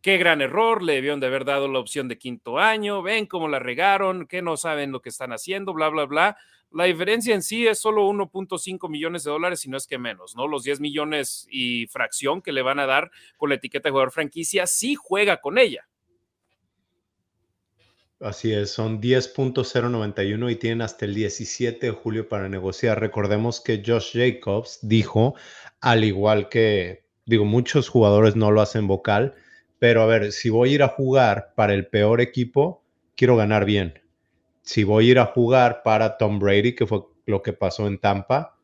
Qué 0.00 0.16
gran 0.16 0.40
error, 0.40 0.82
le 0.82 0.94
debieron 0.94 1.18
de 1.18 1.26
haber 1.26 1.44
dado 1.44 1.66
la 1.66 1.80
opción 1.80 2.06
de 2.06 2.18
quinto 2.18 2.58
año, 2.58 3.02
ven 3.02 3.26
cómo 3.26 3.48
la 3.48 3.58
regaron, 3.58 4.26
que 4.26 4.42
no 4.42 4.56
saben 4.56 4.92
lo 4.92 5.02
que 5.02 5.08
están 5.08 5.32
haciendo, 5.32 5.74
bla, 5.74 5.88
bla, 5.88 6.04
bla. 6.04 6.36
La 6.70 6.84
diferencia 6.84 7.34
en 7.34 7.42
sí 7.42 7.66
es 7.66 7.80
solo 7.80 8.06
1.5 8.08 8.88
millones 8.88 9.24
de 9.24 9.30
dólares, 9.30 9.64
y 9.64 9.70
no 9.70 9.76
es 9.76 9.86
que 9.86 9.98
menos, 9.98 10.36
¿no? 10.36 10.46
Los 10.46 10.62
10 10.62 10.80
millones 10.80 11.48
y 11.50 11.86
fracción 11.88 12.42
que 12.42 12.52
le 12.52 12.62
van 12.62 12.78
a 12.78 12.86
dar 12.86 13.10
con 13.36 13.48
la 13.48 13.56
etiqueta 13.56 13.88
de 13.88 13.90
jugador 13.90 14.12
franquicia, 14.12 14.66
sí 14.66 14.94
juega 14.94 15.40
con 15.40 15.58
ella. 15.58 15.88
Así 18.20 18.52
es, 18.52 18.72
son 18.72 19.00
10.091 19.00 20.50
y 20.50 20.56
tienen 20.56 20.82
hasta 20.82 21.04
el 21.04 21.14
17 21.14 21.86
de 21.86 21.92
julio 21.92 22.28
para 22.28 22.48
negociar. 22.48 23.00
Recordemos 23.00 23.60
que 23.60 23.82
Josh 23.84 24.12
Jacobs 24.12 24.80
dijo, 24.82 25.34
al 25.80 26.04
igual 26.04 26.48
que, 26.48 27.04
digo, 27.26 27.44
muchos 27.44 27.88
jugadores 27.88 28.34
no 28.34 28.50
lo 28.50 28.60
hacen 28.60 28.88
vocal, 28.88 29.36
pero 29.78 30.02
a 30.02 30.06
ver, 30.06 30.32
si 30.32 30.50
voy 30.50 30.70
a 30.70 30.74
ir 30.74 30.82
a 30.82 30.88
jugar 30.88 31.52
para 31.54 31.74
el 31.74 31.86
peor 31.86 32.20
equipo, 32.20 32.84
quiero 33.14 33.36
ganar 33.36 33.64
bien. 33.64 34.02
Si 34.62 34.84
voy 34.84 35.08
a 35.08 35.10
ir 35.12 35.18
a 35.18 35.26
jugar 35.26 35.82
para 35.82 36.16
Tom 36.18 36.38
Brady, 36.38 36.74
que 36.74 36.86
fue 36.86 37.02
lo 37.26 37.42
que 37.42 37.52
pasó 37.52 37.86
en 37.86 37.98
Tampa, 37.98 38.58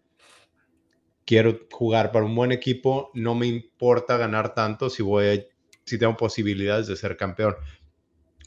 quiero 1.24 1.60
jugar 1.70 2.12
para 2.12 2.24
un 2.24 2.34
buen 2.34 2.52
equipo, 2.52 3.10
no 3.14 3.34
me 3.34 3.46
importa 3.46 4.16
ganar 4.16 4.54
tanto 4.54 4.90
si 4.90 5.02
voy 5.02 5.46
si 5.84 5.98
tengo 5.98 6.16
posibilidades 6.16 6.86
de 6.86 6.96
ser 6.96 7.16
campeón. 7.16 7.56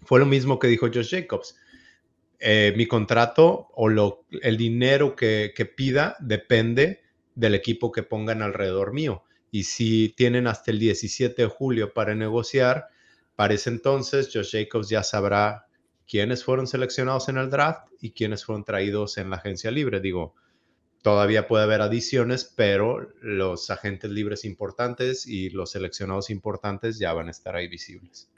Fue 0.03 0.19
lo 0.19 0.25
mismo 0.25 0.59
que 0.59 0.67
dijo 0.67 0.87
Josh 0.87 1.11
Jacobs. 1.11 1.55
Eh, 2.39 2.73
mi 2.75 2.85
contrato 2.87 3.69
o 3.73 3.89
lo, 3.89 4.25
el 4.41 4.57
dinero 4.57 5.15
que, 5.15 5.53
que 5.55 5.65
pida 5.65 6.15
depende 6.19 7.01
del 7.33 7.55
equipo 7.55 7.91
que 7.91 8.03
pongan 8.03 8.41
alrededor 8.41 8.93
mío 8.93 9.23
y 9.51 9.63
si 9.63 10.09
tienen 10.09 10.47
hasta 10.47 10.71
el 10.71 10.79
17 10.79 11.41
de 11.41 11.47
julio 11.47 11.93
para 11.93 12.15
negociar, 12.15 12.87
para 13.35 13.53
ese 13.53 13.69
entonces 13.69 14.29
Josh 14.33 14.51
Jacobs 14.51 14.89
ya 14.89 15.03
sabrá 15.03 15.67
quiénes 16.07 16.43
fueron 16.43 16.67
seleccionados 16.67 17.29
en 17.29 17.37
el 17.37 17.49
draft 17.49 17.87
y 18.01 18.11
quiénes 18.11 18.45
fueron 18.45 18.63
traídos 18.63 19.17
en 19.17 19.29
la 19.29 19.37
agencia 19.37 19.71
libre. 19.71 19.99
Digo, 19.99 20.35
todavía 21.01 21.47
puede 21.47 21.63
haber 21.63 21.81
adiciones, 21.81 22.43
pero 22.55 23.13
los 23.21 23.69
agentes 23.69 24.09
libres 24.11 24.45
importantes 24.45 25.27
y 25.27 25.49
los 25.49 25.71
seleccionados 25.71 26.29
importantes 26.29 26.97
ya 26.97 27.13
van 27.13 27.27
a 27.27 27.31
estar 27.31 27.55
ahí 27.55 27.67
visibles. 27.67 28.29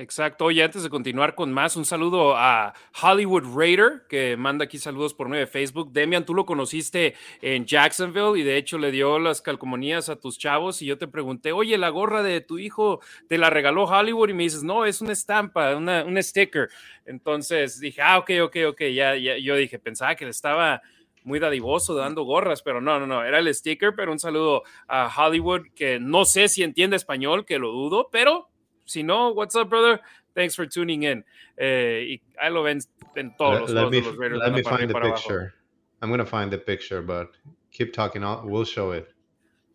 Exacto. 0.00 0.46
Oye, 0.46 0.62
antes 0.62 0.82
de 0.82 0.88
continuar 0.88 1.34
con 1.34 1.52
más, 1.52 1.76
un 1.76 1.84
saludo 1.84 2.34
a 2.34 2.72
Hollywood 3.02 3.44
Raider, 3.54 4.04
que 4.08 4.34
manda 4.34 4.64
aquí 4.64 4.78
saludos 4.78 5.12
por 5.12 5.28
medio 5.28 5.44
de 5.44 5.46
Facebook. 5.46 5.92
Demian, 5.92 6.24
tú 6.24 6.32
lo 6.32 6.46
conociste 6.46 7.14
en 7.42 7.66
Jacksonville 7.66 8.40
y 8.40 8.42
de 8.42 8.56
hecho 8.56 8.78
le 8.78 8.92
dio 8.92 9.18
las 9.18 9.42
calcomanías 9.42 10.08
a 10.08 10.16
tus 10.16 10.38
chavos 10.38 10.80
y 10.80 10.86
yo 10.86 10.96
te 10.96 11.06
pregunté, 11.06 11.52
oye, 11.52 11.76
la 11.76 11.90
gorra 11.90 12.22
de 12.22 12.40
tu 12.40 12.58
hijo 12.58 13.00
te 13.28 13.36
la 13.36 13.50
regaló 13.50 13.84
Hollywood 13.84 14.30
y 14.30 14.32
me 14.32 14.44
dices, 14.44 14.62
no, 14.62 14.86
es 14.86 15.02
una 15.02 15.12
estampa, 15.12 15.76
una, 15.76 16.02
un 16.06 16.16
sticker. 16.22 16.70
Entonces 17.04 17.78
dije, 17.78 18.00
ah, 18.00 18.16
ok, 18.16 18.30
ok, 18.44 18.56
ok, 18.70 18.80
ya, 18.94 19.16
ya, 19.16 19.36
yo 19.36 19.54
dije, 19.54 19.78
pensaba 19.78 20.14
que 20.14 20.24
le 20.24 20.30
estaba 20.30 20.80
muy 21.24 21.38
dadivoso 21.40 21.94
dando 21.94 22.24
gorras, 22.24 22.62
pero 22.62 22.80
no, 22.80 22.98
no, 22.98 23.06
no, 23.06 23.22
era 23.22 23.38
el 23.38 23.54
sticker, 23.54 23.92
pero 23.94 24.12
un 24.12 24.18
saludo 24.18 24.62
a 24.88 25.12
Hollywood, 25.14 25.66
que 25.74 26.00
no 26.00 26.24
sé 26.24 26.48
si 26.48 26.62
entiende 26.62 26.96
español, 26.96 27.44
que 27.44 27.58
lo 27.58 27.70
dudo, 27.70 28.08
pero 28.10 28.49
si 28.90 29.02
no, 29.04 29.30
what's 29.30 29.54
up, 29.54 29.70
brother? 29.70 30.00
Thanks 30.34 30.54
for 30.54 30.66
tuning 30.66 31.04
in. 31.04 31.22
Eh, 31.56 32.18
y 32.18 32.20
ahí 32.42 32.52
lo 32.52 32.62
ven 32.62 32.80
en 33.16 33.34
todos 33.38 33.70
let, 33.70 33.82
los, 33.82 33.90
me, 33.90 34.00
los 34.00 34.16
Raiders. 34.16 34.40
Let 34.40 34.52
me 34.52 34.62
find 34.62 34.90
the 34.90 35.00
picture. 35.00 35.54
I'm 36.02 36.08
going 36.08 36.18
to 36.18 36.26
find 36.26 36.50
the 36.50 36.58
picture, 36.58 37.02
but 37.02 37.30
keep 37.70 37.92
talking. 37.92 38.24
I'll, 38.24 38.42
we'll 38.44 38.64
show 38.64 38.90
it. 38.92 39.12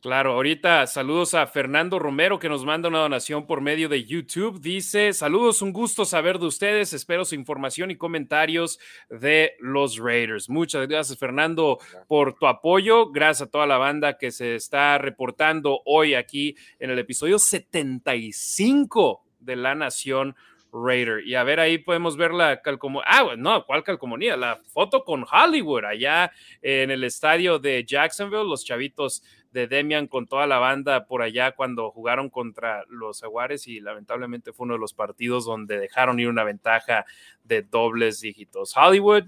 Claro, 0.06 0.34
ahorita 0.34 0.86
saludos 0.86 1.34
a 1.34 1.48
Fernando 1.48 1.98
Romero 1.98 2.38
que 2.38 2.48
nos 2.48 2.64
manda 2.64 2.90
una 2.90 3.00
donación 3.00 3.48
por 3.48 3.60
medio 3.60 3.90
de 3.90 4.06
YouTube. 4.06 4.62
Dice, 4.62 5.14
saludos, 5.14 5.64
un 5.64 5.74
gusto 5.74 6.06
saber 6.06 6.38
de 6.38 6.46
ustedes. 6.46 6.94
Espero 6.94 7.26
su 7.26 7.34
información 7.34 7.90
y 7.90 7.96
comentarios 7.96 8.78
de 9.10 9.56
los 9.60 9.98
Raiders. 9.98 10.48
Muchas 10.48 10.88
gracias, 10.88 11.18
Fernando, 11.18 11.80
por 12.08 12.36
tu 12.36 12.46
apoyo. 12.46 13.10
Gracias 13.10 13.48
a 13.48 13.52
toda 13.52 13.66
la 13.66 13.80
banda 13.80 14.20
que 14.20 14.30
se 14.30 14.54
está 14.54 15.00
reportando 15.00 15.82
hoy 15.86 16.14
aquí 16.14 16.56
en 16.78 16.92
el 16.92 17.00
episodio 17.00 17.40
75 17.40 19.24
de 19.40 19.56
La 19.56 19.74
Nación 19.74 20.36
Raider. 20.72 21.26
Y 21.26 21.36
a 21.36 21.44
ver, 21.44 21.60
ahí 21.60 21.78
podemos 21.78 22.18
ver 22.18 22.32
la 22.32 22.62
calcomanía. 22.62 23.10
Ah, 23.10 23.34
no, 23.38 23.66
¿cuál 23.66 23.84
calcomanía? 23.84 24.36
La 24.38 24.62
foto 24.72 25.04
con 25.04 25.26
Hollywood 25.32 25.86
allá 25.86 26.32
en 26.62 26.92
el 26.92 27.04
estadio 27.04 27.58
de 27.58 27.84
Jacksonville. 27.84 28.48
Los 28.48 28.66
chavitos 28.66 29.24
de 29.56 29.68
Demian 29.68 30.08
con 30.08 30.28
toda 30.28 30.46
la 30.48 30.58
banda 30.58 31.08
por 31.08 31.22
allá 31.22 31.54
cuando 31.54 31.90
jugaron 31.90 32.30
contra 32.30 32.84
los 32.90 33.22
Jaguares 33.22 33.68
y 33.68 33.80
lamentablemente 33.80 34.52
fue 34.52 34.66
uno 34.66 34.74
de 34.74 34.82
los 34.82 34.94
partidos 34.94 35.46
donde 35.46 35.80
dejaron 35.80 36.20
ir 36.20 36.28
una 36.28 36.44
ventaja 36.44 37.06
de 37.46 37.62
dobles 37.62 38.20
dígitos. 38.20 38.76
Hollywood, 38.76 39.24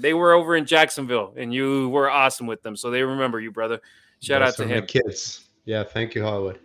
they 0.00 0.14
were 0.14 0.34
over 0.34 0.56
in 0.56 0.66
Jacksonville 0.66 1.32
and 1.36 1.52
you 1.54 1.88
were 1.90 2.10
awesome 2.10 2.48
with 2.48 2.60
them, 2.62 2.74
so 2.76 2.90
they 2.90 3.04
remember 3.04 3.40
you, 3.40 3.52
brother. 3.52 3.80
Shout 4.20 4.42
out 4.42 4.56
to 4.56 4.66
him. 4.66 4.84
kids. 4.84 5.48
Yeah, 5.64 5.84
thank 5.84 6.16
you, 6.16 6.24
Hollywood. 6.24 6.58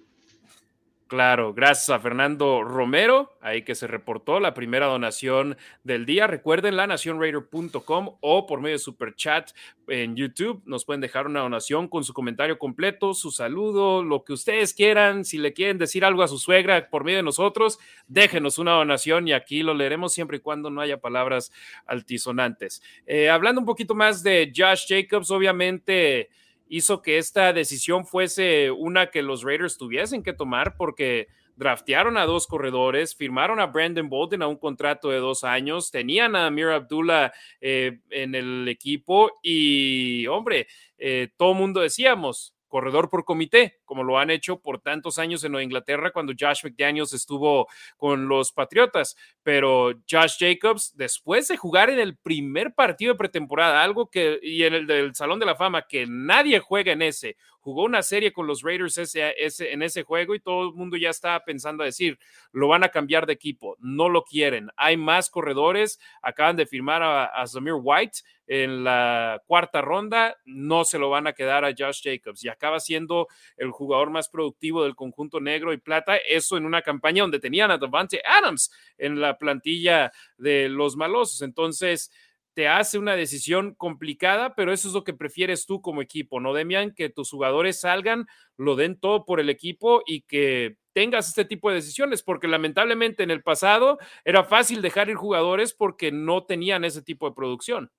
Claro, 1.07 1.53
gracias 1.53 1.89
a 1.89 1.99
Fernando 1.99 2.63
Romero, 2.63 3.37
ahí 3.39 3.61
que 3.61 3.75
se 3.75 3.87
reportó 3.87 4.41
la 4.41 4.53
primera 4.53 4.87
donación 4.87 5.55
del 5.85 6.05
día. 6.05 6.27
Recuerden 6.27 6.75
la 6.75 6.85
nacionraider.com 6.85 8.17
o 8.19 8.45
por 8.45 8.59
medio 8.59 8.75
de 8.75 8.79
super 8.79 9.15
chat 9.15 9.51
en 9.87 10.17
YouTube 10.17 10.61
nos 10.65 10.83
pueden 10.83 10.99
dejar 10.99 11.27
una 11.27 11.39
donación 11.39 11.87
con 11.87 12.03
su 12.03 12.13
comentario 12.13 12.59
completo, 12.59 13.13
su 13.13 13.31
saludo, 13.31 14.03
lo 14.03 14.25
que 14.25 14.33
ustedes 14.33 14.73
quieran. 14.73 15.23
Si 15.23 15.37
le 15.37 15.53
quieren 15.53 15.77
decir 15.77 16.03
algo 16.03 16.23
a 16.23 16.27
su 16.27 16.37
suegra 16.37 16.89
por 16.89 17.05
medio 17.05 17.19
de 17.19 17.23
nosotros, 17.23 17.79
déjenos 18.07 18.57
una 18.57 18.73
donación 18.73 19.29
y 19.29 19.33
aquí 19.33 19.63
lo 19.63 19.73
leeremos 19.73 20.13
siempre 20.13 20.37
y 20.37 20.41
cuando 20.41 20.69
no 20.69 20.81
haya 20.81 20.99
palabras 20.99 21.53
altisonantes. 21.85 22.83
Eh, 23.05 23.29
hablando 23.29 23.61
un 23.61 23.65
poquito 23.65 23.95
más 23.95 24.23
de 24.23 24.51
Josh 24.53 24.85
Jacobs, 24.89 25.31
obviamente 25.31 26.29
hizo 26.69 27.01
que 27.01 27.17
esta 27.17 27.53
decisión 27.53 28.05
fuese 28.05 28.71
una 28.71 29.07
que 29.11 29.21
los 29.21 29.43
Raiders 29.43 29.77
tuviesen 29.77 30.23
que 30.23 30.33
tomar 30.33 30.75
porque 30.77 31.27
draftearon 31.57 32.17
a 32.17 32.25
dos 32.25 32.47
corredores, 32.47 33.15
firmaron 33.15 33.59
a 33.59 33.65
Brandon 33.65 34.09
Bolden 34.09 34.43
a 34.43 34.47
un 34.47 34.57
contrato 34.57 35.09
de 35.09 35.17
dos 35.17 35.43
años, 35.43 35.91
tenían 35.91 36.35
a 36.35 36.45
Amir 36.45 36.67
Abdullah 36.67 37.33
eh, 37.59 37.99
en 38.11 38.35
el 38.35 38.67
equipo 38.67 39.39
y, 39.41 40.27
hombre, 40.27 40.67
eh, 40.97 41.29
todo 41.35 41.55
mundo 41.55 41.81
decíamos, 41.81 42.53
corredor 42.67 43.09
por 43.09 43.25
comité, 43.25 43.79
como 43.85 44.03
lo 44.03 44.19
han 44.19 44.29
hecho 44.29 44.59
por 44.59 44.79
tantos 44.79 45.17
años 45.17 45.43
en 45.43 45.51
Nueva 45.51 45.63
Inglaterra 45.63 46.11
cuando 46.11 46.33
Josh 46.37 46.63
McDaniels 46.63 47.13
estuvo 47.13 47.67
con 47.97 48.27
los 48.27 48.51
Patriotas. 48.51 49.15
Pero 49.47 49.93
Josh 50.11 50.35
Jacobs, 50.37 50.93
después 50.97 51.47
de 51.47 51.55
jugar 51.55 51.89
en 51.89 51.99
el 51.99 52.17
primer 52.17 52.73
partido 52.73 53.13
de 53.13 53.17
pretemporada, 53.17 53.81
algo 53.81 54.09
que, 54.09 54.41
y 54.43 54.63
en 54.63 54.73
el 54.73 54.85
del 54.85 55.15
Salón 55.15 55.39
de 55.39 55.45
la 55.45 55.55
Fama, 55.55 55.87
que 55.87 56.05
nadie 56.05 56.59
juega 56.59 56.91
en 56.91 57.01
ese, 57.01 57.37
jugó 57.61 57.83
una 57.83 58.01
serie 58.01 58.33
con 58.33 58.45
los 58.45 58.61
Raiders 58.61 58.97
ese, 58.97 59.33
en 59.71 59.83
ese 59.83 60.03
juego 60.03 60.35
y 60.35 60.41
todo 60.41 60.69
el 60.69 60.73
mundo 60.73 60.97
ya 60.97 61.09
estaba 61.09 61.45
pensando 61.45 61.83
a 61.83 61.85
decir, 61.85 62.19
lo 62.51 62.67
van 62.67 62.83
a 62.83 62.89
cambiar 62.89 63.25
de 63.25 63.33
equipo, 63.33 63.77
no 63.79 64.09
lo 64.09 64.23
quieren. 64.23 64.69
Hay 64.75 64.97
más 64.97 65.29
corredores, 65.29 65.97
acaban 66.21 66.55
de 66.55 66.65
firmar 66.65 67.01
a, 67.01 67.25
a 67.25 67.47
Zamir 67.47 67.75
White 67.81 68.19
en 68.47 68.85
la 68.85 69.41
cuarta 69.45 69.81
ronda, 69.81 70.37
no 70.45 70.85
se 70.85 70.97
lo 70.97 71.09
van 71.09 71.27
a 71.27 71.33
quedar 71.33 71.65
a 71.65 71.73
Josh 71.77 72.01
Jacobs 72.01 72.43
y 72.45 72.49
acaba 72.49 72.79
siendo 72.79 73.27
el 73.57 73.71
jugador 73.71 74.09
más 74.09 74.29
productivo 74.29 74.83
del 74.83 74.95
conjunto 74.95 75.41
negro 75.41 75.73
y 75.73 75.77
plata, 75.77 76.15
eso 76.15 76.55
en 76.55 76.65
una 76.65 76.81
campaña 76.81 77.23
donde 77.23 77.41
tenían 77.41 77.71
a 77.71 77.77
Devante 77.77 78.21
Adams 78.25 78.71
en 78.97 79.19
la 79.19 79.36
plantilla 79.37 80.11
de 80.37 80.69
los 80.69 80.95
malosos. 80.95 81.41
Entonces, 81.41 82.11
te 82.57 82.67
hace 82.67 82.97
una 82.97 83.15
decisión 83.15 83.75
complicada, 83.75 84.55
pero 84.55 84.73
eso 84.73 84.87
es 84.87 84.93
lo 84.95 85.03
que 85.03 85.13
prefieres 85.13 85.67
tú 85.67 85.79
como 85.79 86.01
equipo, 86.01 86.39
¿no, 86.39 86.53
Demian? 86.53 86.91
Que 86.91 87.07
tus 87.07 87.29
jugadores 87.29 87.79
salgan, 87.79 88.25
lo 88.57 88.75
den 88.75 88.99
todo 88.99 89.25
por 89.25 89.39
el 89.39 89.51
equipo 89.51 90.01
y 90.07 90.21
que 90.21 90.77
tengas 90.91 91.27
este 91.27 91.45
tipo 91.45 91.69
de 91.69 91.75
decisiones, 91.75 92.23
porque 92.23 92.47
lamentablemente 92.47 93.21
en 93.21 93.29
el 93.29 93.43
pasado 93.43 93.99
era 94.25 94.43
fácil 94.43 94.81
dejar 94.81 95.07
ir 95.07 95.17
jugadores 95.17 95.75
porque 95.75 96.11
no 96.11 96.45
tenían 96.45 96.83
ese 96.83 97.03
tipo 97.03 97.29
de 97.29 97.35
producción. 97.35 97.91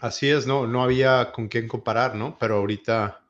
Así 0.00 0.30
es, 0.30 0.46
no, 0.46 0.66
no 0.66 0.82
había 0.82 1.32
con 1.32 1.48
quién 1.48 1.68
comparar, 1.68 2.14
¿no? 2.14 2.38
Pero 2.38 2.56
ahorita, 2.56 3.20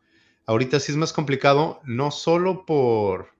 ahorita 0.46 0.78
sí 0.78 0.92
es 0.92 0.96
más 0.96 1.12
complicado, 1.12 1.80
no 1.82 2.12
solo 2.12 2.64
por, 2.64 3.32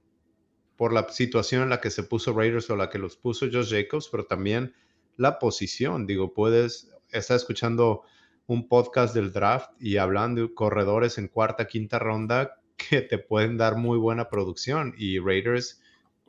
por 0.81 0.95
la 0.95 1.07
situación 1.11 1.63
en 1.63 1.69
la 1.69 1.79
que 1.79 1.91
se 1.91 2.05
puso 2.05 2.33
Raiders 2.33 2.71
o 2.71 2.75
la 2.75 2.89
que 2.89 2.99
los 2.99 3.15
puso 3.15 3.45
Josh 3.53 3.71
Jacobs, 3.71 4.09
pero 4.11 4.25
también 4.25 4.73
la 5.19 5.39
posición. 5.39 6.07
Digo, 6.07 6.33
puedes 6.33 6.91
estar 7.11 7.37
escuchando 7.37 8.01
un 8.47 8.67
podcast 8.67 9.15
del 9.15 9.31
draft 9.31 9.73
y 9.79 9.99
hablando 9.99 10.41
de 10.41 10.55
corredores 10.55 11.19
en 11.19 11.29
cuarta, 11.29 11.67
quinta 11.67 11.99
ronda 11.99 12.63
que 12.79 13.03
te 13.03 13.19
pueden 13.19 13.59
dar 13.59 13.77
muy 13.77 13.99
buena 13.99 14.31
producción. 14.31 14.95
Y 14.97 15.19
Raiders, 15.19 15.83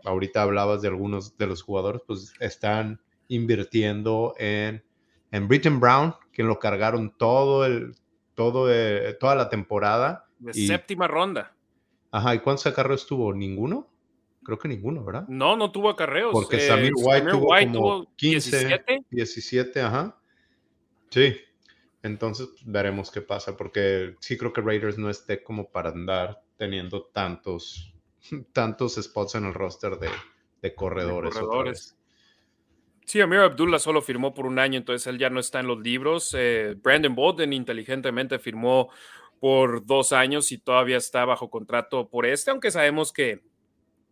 ahorita 0.03 0.41
hablabas 0.41 0.81
de 0.81 0.89
algunos 0.89 1.38
de 1.38 1.48
los 1.48 1.62
jugadores, 1.62 2.01
pues 2.05 2.34
están 2.41 3.00
invirtiendo 3.29 4.36
en, 4.38 4.84
en 5.31 5.48
Britton 5.48 5.79
Brown, 5.79 6.13
que 6.34 6.43
lo 6.43 6.60
cargaron 6.60 7.15
todo 7.17 7.65
el, 7.65 7.96
todo, 8.36 8.70
eh, 8.70 9.15
toda 9.17 9.34
la 9.34 9.48
temporada. 9.48 10.25
De 10.39 10.53
séptima 10.53 11.08
ronda. 11.08 11.55
Ajá, 12.12 12.36
¿y 12.36 12.39
cuántos 12.39 12.67
acarreos 12.67 13.08
tuvo? 13.08 13.34
¿Ninguno? 13.34 13.88
Creo 14.44 14.58
que 14.58 14.68
ninguno, 14.68 15.04
¿verdad? 15.04 15.26
No, 15.28 15.56
no 15.56 15.72
tuvo 15.72 15.90
acarreos. 15.90 16.32
Porque 16.32 16.58
eh, 16.58 16.68
Samir 16.68 16.94
White, 16.96 17.32
tuvo, 17.32 17.48
como 17.48 18.16
15, 18.16 18.68
17. 18.68 19.06
17, 19.10 19.82
ajá. 19.82 20.18
Sí. 21.10 21.36
Entonces 22.04 22.48
pues, 22.48 22.64
veremos 22.66 23.12
qué 23.12 23.22
pasa, 23.22 23.56
porque 23.56 24.16
sí 24.20 24.38
creo 24.38 24.54
que 24.54 24.62
Raiders 24.62 24.98
no 24.98 25.10
esté 25.10 25.44
como 25.44 25.70
para 25.70 25.90
andar 25.90 26.42
teniendo 26.58 27.04
tantos, 27.04 27.94
tantos 28.54 28.96
spots 28.96 29.36
en 29.36 29.46
el 29.46 29.54
roster 29.54 29.98
de, 29.98 30.10
de 30.62 30.76
corredores. 30.76 31.34
De 31.34 31.40
corredores. 31.40 31.98
Sí, 33.06 33.20
Amir 33.20 33.40
Abdullah 33.40 33.80
solo 33.80 34.02
firmó 34.02 34.34
por 34.34 34.46
un 34.46 34.58
año, 34.58 34.78
entonces 34.78 35.06
él 35.08 35.18
ya 35.18 35.30
no 35.30 35.40
está 35.40 35.60
en 35.60 35.68
los 35.68 35.80
libros. 35.80 36.34
Eh, 36.38 36.76
Brandon 36.82 37.14
Bolden 37.14 37.52
inteligentemente 37.52 38.40
firmó 38.40 38.90
por 39.40 39.86
dos 39.86 40.14
años 40.14 40.52
y 40.52 40.60
todavía 40.60 40.98
está 40.98 41.26
bajo 41.26 41.50
contrato 41.50 42.08
por 42.10 42.26
este, 42.26 42.52
aunque 42.52 42.72
sabemos 42.72 43.12
que 43.12 43.42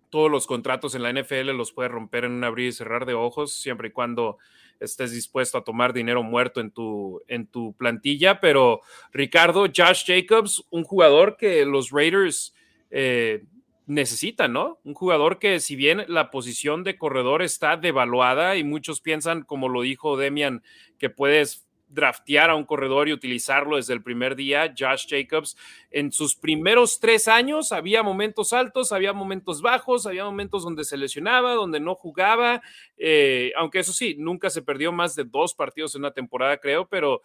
todos 0.10 0.30
los 0.30 0.48
contratos 0.48 0.96
en 0.96 1.04
la 1.04 1.14
NFL 1.14 1.52
los 1.52 1.72
puedes 1.72 1.92
romper 1.92 2.26
en 2.26 2.34
un 2.34 2.44
abrir 2.44 2.70
y 2.70 2.72
cerrar 2.72 3.06
de 3.06 3.14
ojos, 3.14 3.54
siempre 3.54 3.90
y 3.90 3.92
cuando 3.92 4.38
estés 4.80 5.12
dispuesto 5.12 5.58
a 5.58 5.64
tomar 5.64 5.94
dinero 5.94 6.24
muerto 6.24 6.62
en 6.62 6.72
tu, 6.72 7.22
en 7.28 7.48
tu 7.48 7.74
plantilla. 7.74 8.40
Pero 8.40 8.82
Ricardo, 9.12 9.66
Josh 9.66 10.06
Jacobs, 10.06 10.64
un 10.70 10.84
jugador 10.84 11.38
que 11.38 11.66
los 11.66 11.92
Raiders 11.92 12.54
eh, 12.90 13.44
necesitan, 13.86 14.54
¿no? 14.54 14.80
Un 14.84 14.94
jugador 14.94 15.40
que 15.40 15.60
si 15.60 15.76
bien 15.76 16.06
la 16.08 16.32
posición 16.32 16.84
de 16.84 16.98
corredor 16.98 17.42
está 17.42 17.76
devaluada 17.76 18.56
y 18.56 18.64
muchos 18.64 19.02
piensan, 19.02 19.42
como 19.44 19.68
lo 19.68 19.82
dijo 19.82 20.16
Demian, 20.16 20.64
que 20.98 21.10
puedes 21.10 21.68
draftear 21.90 22.50
a 22.50 22.56
un 22.56 22.64
corredor 22.64 23.10
y 23.10 23.14
utilizarlo 23.14 23.76
desde 23.76 23.94
el 23.94 24.04
primer 24.04 24.36
día. 24.36 24.74
Josh 24.78 25.08
Jacobs, 25.10 25.58
en 25.92 26.12
sus 26.12 26.36
primeros 26.36 27.00
tres 27.00 27.28
años 27.28 27.72
había 27.72 28.04
momentos 28.04 28.54
altos, 28.54 28.92
había 28.92 29.12
momentos 29.12 29.62
bajos, 29.62 30.06
había 30.06 30.24
momentos 30.24 30.64
donde 30.64 30.84
se 30.84 30.98
lesionaba, 30.98 31.54
donde 31.54 31.80
no 31.80 31.96
jugaba, 31.96 32.62
eh, 32.98 33.52
aunque 33.58 33.80
eso 33.80 33.92
sí, 33.92 34.16
nunca 34.18 34.50
se 34.50 34.62
perdió 34.62 34.92
más 34.92 35.16
de 35.16 35.26
dos 35.26 35.54
partidos 35.54 35.96
en 35.96 36.02
una 36.02 36.12
temporada, 36.12 36.58
creo, 36.58 36.88
pero 36.88 37.22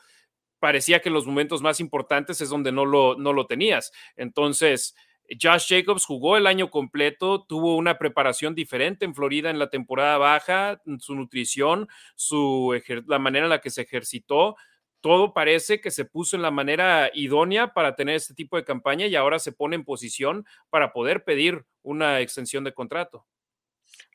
parecía 0.59 1.01
que 1.01 1.11
en 1.11 1.15
los 1.15 1.27
momentos 1.27 1.61
más 1.61 1.79
importantes 1.79 2.41
es 2.41 2.49
donde 2.49 2.73
no 2.73 2.87
lo, 2.87 3.17
no 3.17 3.33
lo 3.35 3.47
tenías. 3.47 3.93
Entonces, 4.17 4.97
Josh 5.41 5.69
Jacobs 5.69 6.05
jugó 6.05 6.37
el 6.37 6.47
año 6.47 6.71
completo, 6.71 7.45
tuvo 7.45 7.77
una 7.77 7.99
preparación 7.99 8.55
diferente 8.55 9.05
en 9.05 9.15
Florida 9.15 9.51
en 9.51 9.59
la 9.59 9.71
temporada 9.71 10.19
baja, 10.19 10.83
su 10.99 11.15
nutrición, 11.15 11.89
su 12.15 12.79
la 13.07 13.19
manera 13.19 13.47
en 13.47 13.51
la 13.51 13.61
que 13.61 13.71
se 13.71 13.83
ejercitó, 13.83 14.57
todo 15.01 15.35
parece 15.35 15.83
que 15.83 15.91
se 15.91 16.07
puso 16.07 16.35
en 16.35 16.43
la 16.43 16.51
manera 16.51 17.11
idónea 17.13 17.75
para 17.75 17.95
tener 17.95 18.17
este 18.17 18.33
tipo 18.33 18.57
de 18.57 18.65
campaña 18.65 19.07
y 19.07 19.17
ahora 19.17 19.39
se 19.39 19.53
pone 19.53 19.77
en 19.77 19.85
posición 19.85 20.47
para 20.71 20.93
poder 20.93 21.25
pedir 21.25 21.67
una 21.83 22.21
extensión 22.21 22.65
de 22.65 22.73
contrato. 22.73 23.27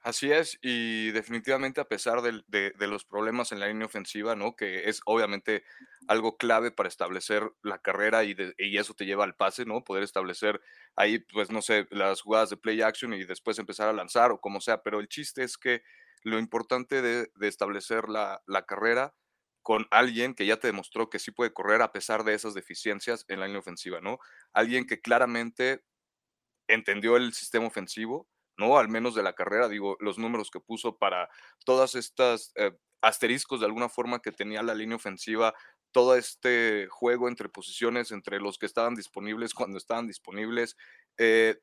Así 0.09 0.31
es, 0.31 0.57
y 0.63 1.11
definitivamente 1.11 1.79
a 1.79 1.87
pesar 1.87 2.23
de, 2.23 2.73
los 2.87 3.05
problemas 3.05 3.51
en 3.51 3.59
la 3.59 3.67
línea 3.67 3.85
ofensiva, 3.85 4.35
¿no? 4.35 4.55
Que 4.55 4.89
es 4.89 5.01
obviamente 5.05 5.63
algo 6.07 6.35
clave 6.35 6.71
para 6.71 6.89
establecer 6.89 7.51
la 7.61 7.77
carrera 7.77 8.23
y, 8.23 8.35
y, 8.57 8.79
eso 8.79 8.95
te 8.95 9.05
lleva 9.05 9.23
al 9.23 9.35
pase, 9.35 9.65
¿no? 9.65 9.83
Poder 9.83 10.01
establecer 10.01 10.61
ahí, 10.95 11.19
pues 11.19 11.51
no 11.51 11.61
sé, 11.61 11.87
las 11.91 12.21
jugadas 12.21 12.49
de 12.49 12.57
play 12.57 12.81
action 12.81 13.13
y 13.13 13.23
después 13.23 13.59
empezar 13.59 13.87
a 13.87 13.93
lanzar 13.93 14.31
o 14.31 14.41
como 14.41 14.61
sea, 14.61 14.81
pero 14.81 14.99
el 14.99 15.09
chiste 15.09 15.43
es 15.43 15.59
que 15.59 15.83
lo 16.23 16.39
importante 16.39 17.03
de, 17.03 17.29
establecer 17.41 18.09
la, 18.09 18.41
la 18.47 18.65
carrera 18.65 19.13
con 19.61 19.85
alguien 19.91 20.33
que 20.33 20.47
ya 20.47 20.57
te 20.57 20.65
demostró 20.65 21.11
que 21.11 21.19
sí 21.19 21.29
puede 21.29 21.53
correr 21.53 21.83
a 21.83 21.91
pesar 21.91 22.23
de 22.23 22.33
esas 22.33 22.55
deficiencias 22.55 23.25
en 23.27 23.41
la 23.41 23.45
línea 23.45 23.59
ofensiva, 23.59 24.01
¿no? 24.01 24.17
Alguien 24.53 24.87
que 24.87 25.01
claramente 25.01 25.83
entendió 26.67 27.15
el 27.15 27.31
sistema 27.33 27.67
ofensivo 27.67 28.27
¿no? 28.59 28.77
Al 28.77 28.89
menos 28.89 29.15
de 29.15 29.23
la 29.23 29.33
carrera, 29.33 29.69
digo, 29.69 29.95
los 29.99 30.19
números 30.19 30.51
que 30.51 30.59
puso 30.59 30.97
para 30.97 31.29
todas 31.65 31.95
estas 31.95 32.51
eh, 32.55 32.77
asteriscos 33.01 33.61
de 33.61 33.65
alguna 33.65 33.89
forma 33.89 34.21
que 34.21 34.31
tenía 34.31 34.61
la 34.61 34.75
línea 34.75 34.97
ofensiva, 34.97 35.55
todo 35.91 36.15
este 36.15 36.87
juego 36.89 37.27
entre 37.29 37.49
posiciones, 37.49 38.11
entre 38.11 38.39
los 38.39 38.57
que 38.57 38.65
estaban 38.65 38.95
disponibles 38.95 39.53
cuando 39.53 39.77
estaban 39.77 40.07
disponibles, 40.07 40.75
eh, 41.17 41.57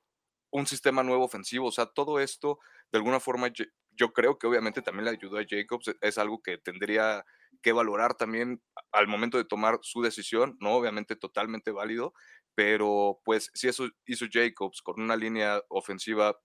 un 0.50 0.66
sistema 0.66 1.02
nuevo 1.02 1.24
ofensivo, 1.24 1.66
o 1.66 1.72
sea, 1.72 1.86
todo 1.86 2.18
esto, 2.18 2.58
de 2.90 2.98
alguna 2.98 3.20
forma, 3.20 3.48
yo, 3.48 4.12
creo 4.12 4.38
que 4.38 4.46
obviamente 4.46 4.82
también 4.82 5.04
le 5.04 5.10
ayudó 5.10 5.38
a 5.38 5.44
Jacobs, 5.46 5.94
es 6.00 6.18
algo 6.18 6.40
que 6.42 6.58
tendría 6.58 7.24
que 7.62 7.72
valorar 7.72 8.14
también 8.14 8.62
al 8.92 9.06
momento 9.06 9.36
de 9.36 9.44
tomar 9.44 9.78
su 9.82 10.02
decisión, 10.02 10.56
¿no? 10.60 10.74
Obviamente 10.74 11.16
totalmente 11.16 11.72
válido, 11.72 12.14
pero 12.54 13.20
pues 13.24 13.50
si 13.54 13.68
eso 13.68 13.88
hizo 14.06 14.26
Jacobs 14.30 14.82
con 14.82 15.00
una 15.00 15.16
línea 15.16 15.60
ofensiva 15.68 16.38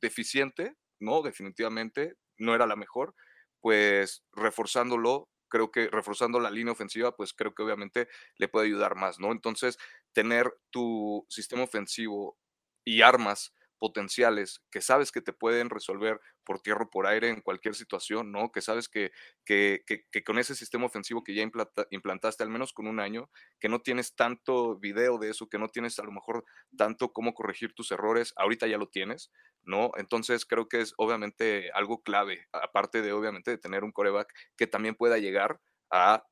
deficiente, 0.00 0.74
¿no? 1.00 1.22
Definitivamente 1.22 2.14
no 2.38 2.54
era 2.54 2.66
la 2.66 2.76
mejor, 2.76 3.14
pues 3.60 4.24
reforzándolo, 4.32 5.28
creo 5.48 5.70
que 5.70 5.88
reforzando 5.88 6.40
la 6.40 6.50
línea 6.50 6.72
ofensiva, 6.72 7.16
pues 7.16 7.32
creo 7.34 7.54
que 7.54 7.62
obviamente 7.62 8.08
le 8.38 8.48
puede 8.48 8.66
ayudar 8.66 8.96
más, 8.96 9.18
¿no? 9.20 9.32
Entonces, 9.32 9.78
tener 10.12 10.52
tu 10.70 11.26
sistema 11.28 11.62
ofensivo 11.64 12.38
y 12.84 13.02
armas 13.02 13.52
potenciales 13.78 14.62
que 14.70 14.80
sabes 14.80 15.12
que 15.12 15.20
te 15.20 15.32
pueden 15.32 15.70
resolver 15.70 16.20
por 16.44 16.60
tierra 16.60 16.84
o 16.84 16.90
por 16.90 17.06
aire 17.06 17.28
en 17.28 17.40
cualquier 17.40 17.74
situación, 17.74 18.32
¿no? 18.32 18.52
Que 18.52 18.60
sabes 18.60 18.88
que, 18.88 19.12
que, 19.44 19.82
que, 19.86 20.24
con 20.24 20.38
ese 20.38 20.54
sistema 20.54 20.86
ofensivo 20.86 21.24
que 21.24 21.34
ya 21.34 21.42
implantaste 21.90 22.42
al 22.42 22.50
menos 22.50 22.72
con 22.72 22.86
un 22.86 23.00
año, 23.00 23.28
que 23.60 23.68
no 23.68 23.80
tienes 23.80 24.14
tanto 24.14 24.78
video 24.78 25.18
de 25.18 25.30
eso, 25.30 25.48
que 25.48 25.58
no 25.58 25.68
tienes 25.68 25.98
a 25.98 26.04
lo 26.04 26.12
mejor 26.12 26.44
tanto 26.76 27.12
cómo 27.12 27.34
corregir 27.34 27.74
tus 27.74 27.90
errores, 27.90 28.32
ahorita 28.36 28.66
ya 28.66 28.78
lo 28.78 28.88
tienes, 28.88 29.30
¿no? 29.62 29.90
Entonces 29.96 30.46
creo 30.46 30.68
que 30.68 30.80
es 30.80 30.94
obviamente 30.96 31.70
algo 31.72 32.02
clave, 32.02 32.46
aparte 32.52 33.02
de 33.02 33.12
obviamente 33.12 33.50
de 33.50 33.58
tener 33.58 33.84
un 33.84 33.92
coreback 33.92 34.32
que 34.56 34.66
también 34.66 34.94
pueda 34.94 35.18
llegar 35.18 35.60
a 35.90 36.24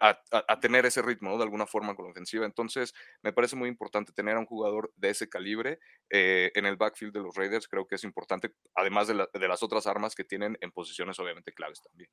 a, 0.00 0.60
tener 0.60 0.86
ese 0.86 1.02
ritmo 1.02 1.36
de 1.36 1.44
alguna 1.44 1.66
forma 1.66 1.94
con 1.94 2.06
la 2.06 2.10
ofensiva. 2.10 2.44
Entonces, 2.44 2.94
me 3.22 3.32
parece 3.32 3.56
muy 3.56 3.68
importante 3.68 4.12
tener 4.12 4.36
a 4.36 4.40
un 4.40 4.46
jugador 4.46 4.92
de 4.96 5.10
ese 5.10 5.28
calibre 5.28 5.78
eh, 6.10 6.50
en 6.54 6.66
el 6.66 6.76
backfield 6.76 7.12
de 7.12 7.20
los 7.20 7.34
Raiders. 7.36 7.68
Creo 7.68 7.86
que 7.86 7.96
es 7.96 8.04
importante, 8.04 8.52
además 8.74 9.08
de, 9.08 9.48
las 9.48 9.62
otras 9.62 9.86
armas 9.86 10.14
que 10.14 10.24
tienen 10.24 10.58
en 10.60 10.72
posiciones 10.72 11.18
obviamente 11.18 11.52
claves 11.52 11.80
también. 11.82 12.10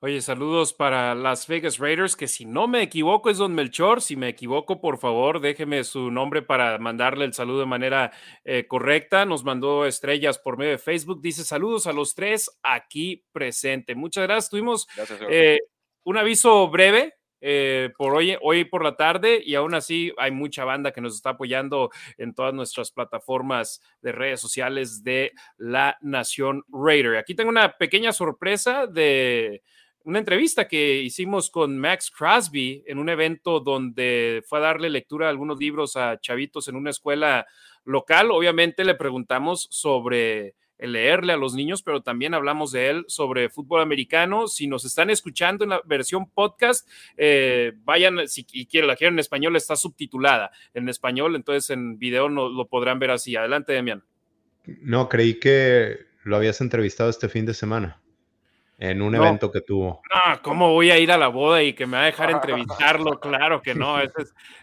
Oye, 0.00 0.20
saludos 0.20 0.72
para 0.72 1.16
Las 1.16 1.48
Vegas 1.48 1.78
Raiders, 1.78 2.14
que 2.14 2.28
si 2.28 2.44
no 2.44 2.68
me 2.68 2.82
equivoco 2.82 3.30
es 3.30 3.38
Don 3.38 3.52
Melchor. 3.52 4.00
Si 4.00 4.14
me 4.14 4.28
equivoco, 4.28 4.80
por 4.80 4.98
favor, 4.98 5.40
déjeme 5.40 5.82
su 5.82 6.12
nombre 6.12 6.40
para 6.40 6.78
mandarle 6.78 7.24
el 7.24 7.34
saludo 7.34 7.60
de 7.60 7.66
manera 7.66 8.12
eh, 8.44 8.68
correcta. 8.68 9.24
Nos 9.24 9.42
mandó 9.42 9.86
estrellas 9.86 10.38
por 10.38 10.56
medio 10.56 10.70
de 10.70 10.78
Facebook. 10.78 11.20
Dice 11.20 11.42
saludos 11.42 11.88
a 11.88 11.92
los 11.92 12.14
tres 12.14 12.48
aquí 12.62 13.24
presente. 13.32 13.96
Muchas 13.96 14.22
gracias. 14.22 14.50
Tuvimos 14.50 14.86
eh, 15.30 15.58
un 16.08 16.16
aviso 16.16 16.70
breve 16.70 17.16
eh, 17.42 17.90
por 17.98 18.14
hoy, 18.14 18.34
hoy 18.40 18.64
por 18.64 18.82
la 18.82 18.96
tarde 18.96 19.42
y 19.44 19.54
aún 19.56 19.74
así 19.74 20.10
hay 20.16 20.30
mucha 20.30 20.64
banda 20.64 20.90
que 20.90 21.02
nos 21.02 21.14
está 21.14 21.30
apoyando 21.30 21.90
en 22.16 22.34
todas 22.34 22.54
nuestras 22.54 22.90
plataformas 22.92 23.82
de 24.00 24.12
redes 24.12 24.40
sociales 24.40 25.04
de 25.04 25.32
la 25.58 25.98
Nación 26.00 26.64
Raider. 26.72 27.18
Aquí 27.18 27.34
tengo 27.34 27.50
una 27.50 27.76
pequeña 27.76 28.12
sorpresa 28.12 28.86
de 28.86 29.62
una 30.04 30.18
entrevista 30.18 30.66
que 30.66 31.02
hicimos 31.02 31.50
con 31.50 31.78
Max 31.78 32.10
Crosby 32.10 32.82
en 32.86 32.98
un 32.98 33.10
evento 33.10 33.60
donde 33.60 34.42
fue 34.46 34.60
a 34.60 34.62
darle 34.62 34.88
lectura 34.88 35.26
a 35.26 35.30
algunos 35.30 35.58
libros 35.58 35.94
a 35.96 36.18
chavitos 36.18 36.68
en 36.68 36.76
una 36.76 36.88
escuela 36.88 37.46
local. 37.84 38.30
Obviamente 38.30 38.82
le 38.82 38.94
preguntamos 38.94 39.68
sobre 39.70 40.54
leerle 40.78 41.32
a 41.32 41.36
los 41.36 41.54
niños, 41.54 41.82
pero 41.82 42.02
también 42.02 42.34
hablamos 42.34 42.72
de 42.72 42.90
él 42.90 43.04
sobre 43.08 43.48
fútbol 43.48 43.80
americano. 43.80 44.48
Si 44.48 44.66
nos 44.66 44.84
están 44.84 45.10
escuchando 45.10 45.64
en 45.64 45.70
la 45.70 45.82
versión 45.84 46.30
podcast, 46.30 46.88
eh, 47.16 47.72
vayan, 47.84 48.28
si 48.28 48.44
quieren, 48.44 48.88
la 48.88 48.96
quieren 48.96 49.14
en 49.14 49.20
español, 49.20 49.56
está 49.56 49.76
subtitulada 49.76 50.50
en 50.74 50.88
español, 50.88 51.36
entonces 51.36 51.70
en 51.70 51.98
video 51.98 52.28
no, 52.28 52.48
lo 52.48 52.68
podrán 52.68 52.98
ver 52.98 53.10
así. 53.10 53.36
Adelante, 53.36 53.72
Demian. 53.72 54.04
No, 54.82 55.08
creí 55.08 55.40
que 55.40 56.06
lo 56.24 56.36
habías 56.36 56.60
entrevistado 56.60 57.10
este 57.10 57.28
fin 57.28 57.46
de 57.46 57.54
semana 57.54 58.00
en 58.78 59.02
un 59.02 59.14
evento 59.14 59.50
que 59.50 59.60
tuvo. 59.60 60.00
No, 60.14 60.42
¿cómo 60.42 60.72
voy 60.72 60.90
a 60.90 60.98
ir 60.98 61.10
a 61.10 61.18
la 61.18 61.28
boda 61.28 61.62
y 61.62 61.72
que 61.72 61.84
me 61.84 61.96
va 61.96 62.04
a 62.04 62.06
dejar 62.06 62.30
entrevistarlo? 62.30 63.18
Claro 63.18 63.60
que 63.60 63.74
no, 63.74 64.00
es, 64.00 64.10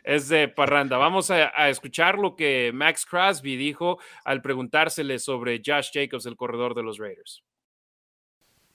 es 0.04 0.30
de 0.30 0.48
parranda. 0.48 0.98
Vamos 0.98 1.30
a, 1.32 1.52
a, 1.56 1.70
escuchar 1.70 2.18
lo 2.18 2.36
que 2.36 2.72
Max 2.74 3.06
Crosby 3.06 3.58
dijo 3.58 4.00
al 4.24 4.42
preguntársele 4.42 5.20
sobre 5.20 5.62
Josh 5.64 5.90
Jacobs, 5.94 6.26
el 6.26 6.38
corredor 6.38 6.74
de 6.74 6.84
los 6.84 6.98
Raiders. 6.98 7.44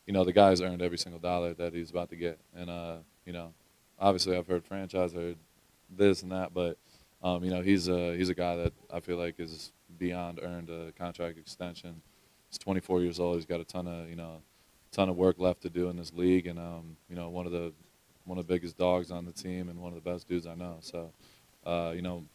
You 0.06 0.12
know, 0.12 0.24
the 0.24 0.32
guy's 0.32 0.60
earned 0.60 0.82
every 0.82 0.98
single 0.98 1.20
dollar 1.20 1.54
that 1.54 1.72
he's 1.72 1.90
about 1.90 2.10
to 2.10 2.16
get. 2.16 2.38
And, 2.54 2.68
uh, 2.68 2.96
you 3.24 3.32
know, 3.32 3.54
obviously 3.98 4.36
I've 4.36 4.46
heard 4.46 4.64
franchise, 4.64 5.12
heard 5.12 5.38
this 5.88 6.22
and 6.22 6.32
that, 6.32 6.52
but, 6.52 6.76
um, 7.22 7.44
you 7.44 7.50
know, 7.50 7.62
he's 7.62 7.88
a, 7.88 8.16
he's 8.16 8.28
a 8.28 8.34
guy 8.34 8.56
that 8.56 8.72
I 8.92 9.00
feel 9.00 9.16
like 9.16 9.38
is 9.38 9.72
beyond 9.98 10.40
earned 10.42 10.68
a 10.68 10.92
contract 10.92 11.38
extension. 11.38 12.02
He's 12.48 12.58
24 12.58 13.02
years 13.02 13.20
old. 13.20 13.36
He's 13.36 13.46
got 13.46 13.60
a 13.60 13.64
ton 13.64 13.86
of, 13.86 14.08
you 14.08 14.16
know, 14.16 14.42
ton 14.92 15.08
of 15.08 15.16
work 15.16 15.38
left 15.38 15.62
to 15.62 15.70
do 15.70 15.88
in 15.88 15.96
this 15.96 16.12
league, 16.12 16.46
and 16.46 16.58
um, 16.58 16.96
one 17.08 17.46
of 17.46 17.52
the 17.52 17.72
biggest 18.42 18.76
dogs 18.76 19.10
on 19.10 19.24
the 19.24 19.32
team 19.32 19.68
and 19.68 19.80
one 19.80 19.92
of 19.92 20.02
the 20.02 20.10
best 20.10 20.28
dudes 20.28 20.46
I 20.46 20.54
know. 20.54 20.76
So, 20.80 21.12
uh, 21.64 21.94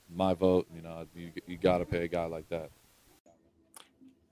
my 0.09 0.33
vote, 0.33 0.67
you 0.73 1.57
pay 1.85 2.03
a 2.03 2.07
guy 2.07 2.25
like 2.25 2.49
that. 2.49 2.69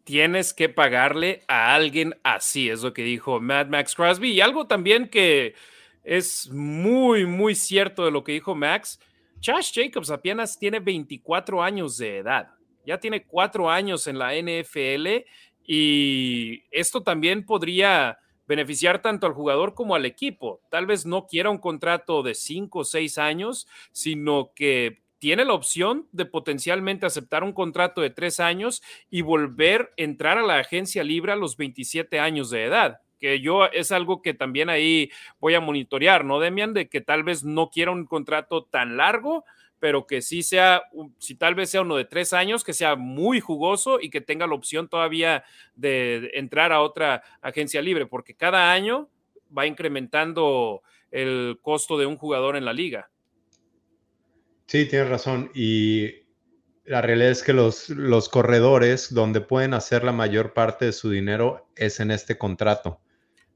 Tienes 0.06 0.54
que 0.54 0.68
pagarle 0.68 1.44
a 1.48 1.74
alguien 1.74 2.14
así, 2.26 2.70
es 2.70 2.84
lo 2.84 2.92
que 2.92 3.04
dijo 3.04 3.40
Mad 3.40 3.70
Max 3.70 3.96
Crosby. 3.96 4.34
Y 4.34 4.42
algo 4.42 4.68
también 4.68 5.08
que 5.08 5.56
es 6.04 6.50
muy, 6.52 7.26
muy 7.26 7.56
cierto 7.56 8.04
de 8.04 8.12
lo 8.12 8.22
que 8.22 8.34
dijo 8.34 8.54
Max. 8.54 9.00
Josh 9.42 9.72
Jacobs 9.74 10.10
apenas 10.10 10.58
tiene 10.60 10.80
24 10.80 11.64
años 11.64 11.98
de 11.98 12.18
edad. 12.18 12.50
Ya 12.86 13.00
tiene 13.00 13.24
cuatro 13.24 13.70
años 13.70 14.06
en 14.08 14.20
la 14.20 14.34
NFL 14.36 15.26
y 15.66 16.64
esto 16.72 17.04
también 17.04 17.46
podría 17.46 18.20
beneficiar 18.48 19.02
tanto 19.02 19.26
al 19.26 19.34
jugador 19.34 19.74
como 19.74 19.96
al 19.96 20.06
equipo. 20.06 20.62
Tal 20.70 20.86
vez 20.86 21.06
no 21.06 21.26
quiera 21.28 21.50
un 21.50 21.58
contrato 21.58 22.24
de 22.24 22.36
cinco 22.36 22.80
o 22.80 22.84
seis 22.84 23.18
años, 23.18 23.68
sino 23.92 24.52
que 24.54 25.02
tiene 25.20 25.46
la 25.46 25.54
opción 25.54 26.08
de 26.12 26.26
potencialmente 26.26 27.06
aceptar 27.06 27.44
un 27.44 27.54
contrato 27.54 28.02
de 28.02 28.10
tres 28.10 28.42
años 28.42 28.84
y 29.10 29.22
volver 29.22 29.94
a 29.98 30.04
entrar 30.04 30.38
a 30.38 30.44
la 30.44 30.60
agencia 30.60 31.04
libre 31.04 31.32
a 31.32 31.38
los 31.38 31.56
27 31.56 32.20
años 32.20 32.50
de 32.50 32.66
edad 32.66 33.00
que 33.24 33.40
yo 33.40 33.68
es 33.68 33.94
algo 33.94 34.22
que 34.22 34.34
también 34.34 34.70
ahí 34.70 35.10
voy 35.40 35.54
a 35.54 35.62
monitorear, 35.62 36.26
¿no, 36.26 36.42
Demian? 36.42 36.74
De 36.74 36.90
que 36.90 37.00
tal 37.00 37.24
vez 37.24 37.46
no 37.46 37.70
quiera 37.70 37.92
un 37.92 38.06
contrato 38.06 38.66
tan 38.66 38.98
largo, 38.98 39.46
pero 39.84 40.08
que 40.08 40.22
sí 40.22 40.44
sea, 40.44 40.84
si 41.18 41.36
tal 41.36 41.56
vez 41.56 41.70
sea 41.70 41.82
uno 41.82 41.98
de 41.98 42.06
tres 42.06 42.32
años, 42.32 42.64
que 42.64 42.72
sea 42.72 42.96
muy 42.96 43.42
jugoso 43.42 44.00
y 44.00 44.10
que 44.10 44.22
tenga 44.22 44.48
la 44.48 44.56
opción 44.56 44.88
todavía 44.88 45.44
de 45.76 46.32
entrar 46.36 46.72
a 46.72 46.80
otra 46.80 47.22
agencia 47.42 47.82
libre, 47.82 48.06
porque 48.06 48.34
cada 48.34 48.72
año 48.72 49.10
va 49.46 49.68
incrementando 49.68 50.84
el 51.12 51.60
costo 51.62 51.98
de 51.98 52.06
un 52.06 52.16
jugador 52.16 52.56
en 52.56 52.64
la 52.64 52.72
liga. 52.72 53.12
Sí, 54.68 54.86
tienes 54.86 55.10
razón. 55.10 55.52
Y 55.54 56.28
la 56.86 57.02
realidad 57.02 57.32
es 57.32 57.44
que 57.44 57.52
los, 57.52 57.90
los 57.90 58.30
corredores 58.30 59.14
donde 59.14 59.42
pueden 59.42 59.74
hacer 59.74 60.06
la 60.06 60.14
mayor 60.14 60.54
parte 60.54 60.86
de 60.86 60.94
su 60.94 61.10
dinero 61.10 61.68
es 61.76 62.00
en 62.00 62.12
este 62.12 62.38
contrato, 62.38 63.02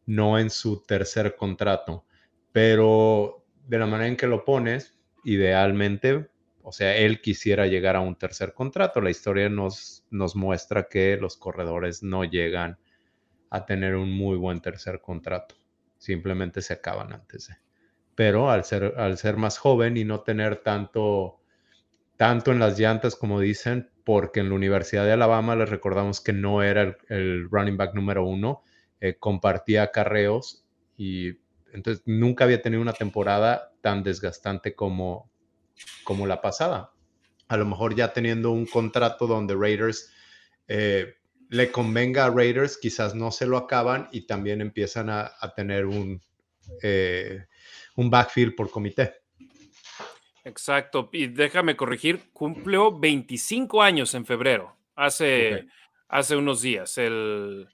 no 0.06 0.38
en 0.38 0.50
su 0.50 0.84
tercer 0.84 1.38
contrato. 1.38 2.04
Pero 2.52 3.46
de 3.66 3.80
la 3.80 3.86
manera 3.86 4.10
en 4.10 4.18
que 4.18 4.28
lo 4.28 4.44
pones, 4.44 4.97
idealmente, 5.28 6.30
o 6.64 6.72
sea, 6.72 6.96
él 6.96 7.20
quisiera 7.20 7.68
llegar 7.68 7.98
a 7.98 8.00
un 8.00 8.16
tercer 8.16 8.54
contrato. 8.54 9.02
La 9.02 9.10
historia 9.10 9.50
nos, 9.50 10.06
nos 10.10 10.38
muestra 10.38 10.88
que 10.88 11.18
los 11.18 11.36
corredores 11.36 12.02
no 12.02 12.24
llegan 12.24 12.78
a 13.50 13.66
tener 13.66 13.96
un 13.96 14.10
muy 14.10 14.38
buen 14.38 14.62
tercer 14.62 15.02
contrato. 15.02 15.56
Simplemente 15.98 16.62
se 16.62 16.76
acaban 16.76 17.12
antes. 17.12 17.50
Pero 18.16 18.50
al 18.50 18.64
ser, 18.64 18.94
al 18.96 19.18
ser 19.18 19.36
más 19.36 19.58
joven 19.58 19.98
y 19.98 20.06
no 20.06 20.22
tener 20.22 20.64
tanto, 20.64 21.42
tanto 22.16 22.54
en 22.54 22.60
las 22.60 22.80
llantas 22.80 23.18
como 23.18 23.42
dicen, 23.42 23.90
porque 24.06 24.40
en 24.40 24.48
la 24.48 24.56
Universidad 24.56 25.04
de 25.04 25.12
Alabama 25.12 25.58
les 25.58 25.70
recordamos 25.70 26.22
que 26.22 26.32
no 26.32 26.64
era 26.64 26.98
el, 27.10 27.50
running 27.50 27.76
back 27.76 27.94
número 27.94 28.26
uno, 28.26 28.64
eh, 29.02 29.18
compartía 29.20 29.92
carreos 29.92 30.66
y 30.96 31.34
entonces 31.74 32.04
nunca 32.06 32.46
había 32.46 32.62
tenido 32.62 32.82
una 32.82 32.94
temporada 32.94 33.74
tan 33.88 34.04
desgastante 34.04 34.76
como, 34.76 35.32
como 36.04 36.28
la 36.28 36.42
pasada. 36.42 36.92
A 37.48 37.56
lo 37.56 37.66
mejor 37.66 37.96
ya 37.96 38.12
teniendo 38.12 38.52
un 38.52 38.66
contrato 38.66 39.28
donde 39.28 39.56
Raiders 39.56 40.12
eh, 40.68 41.16
le 41.48 41.72
convenga 41.72 42.26
a 42.26 42.30
Raiders, 42.30 42.78
quizás 42.78 43.16
no 43.16 43.32
se 43.32 43.48
lo 43.48 43.56
acaban 43.56 44.10
y 44.12 44.28
también 44.28 44.60
empiezan 44.60 45.10
a, 45.10 45.32
tener 45.56 45.86
un, 45.86 46.22
eh, 46.84 47.46
un 47.96 48.10
backfield 48.10 48.56
por 48.56 48.70
comité. 48.70 49.22
Exacto. 50.44 51.08
Y 51.14 51.28
déjame 51.28 51.78
corregir, 51.78 52.24
cumplió 52.34 52.92
25 52.92 53.82
años 53.82 54.14
en 54.16 54.26
febrero, 54.26 54.76
hace, 54.98 55.66
hace 56.10 56.36
unos 56.36 56.62
días. 56.62 56.98
El, 56.98 57.70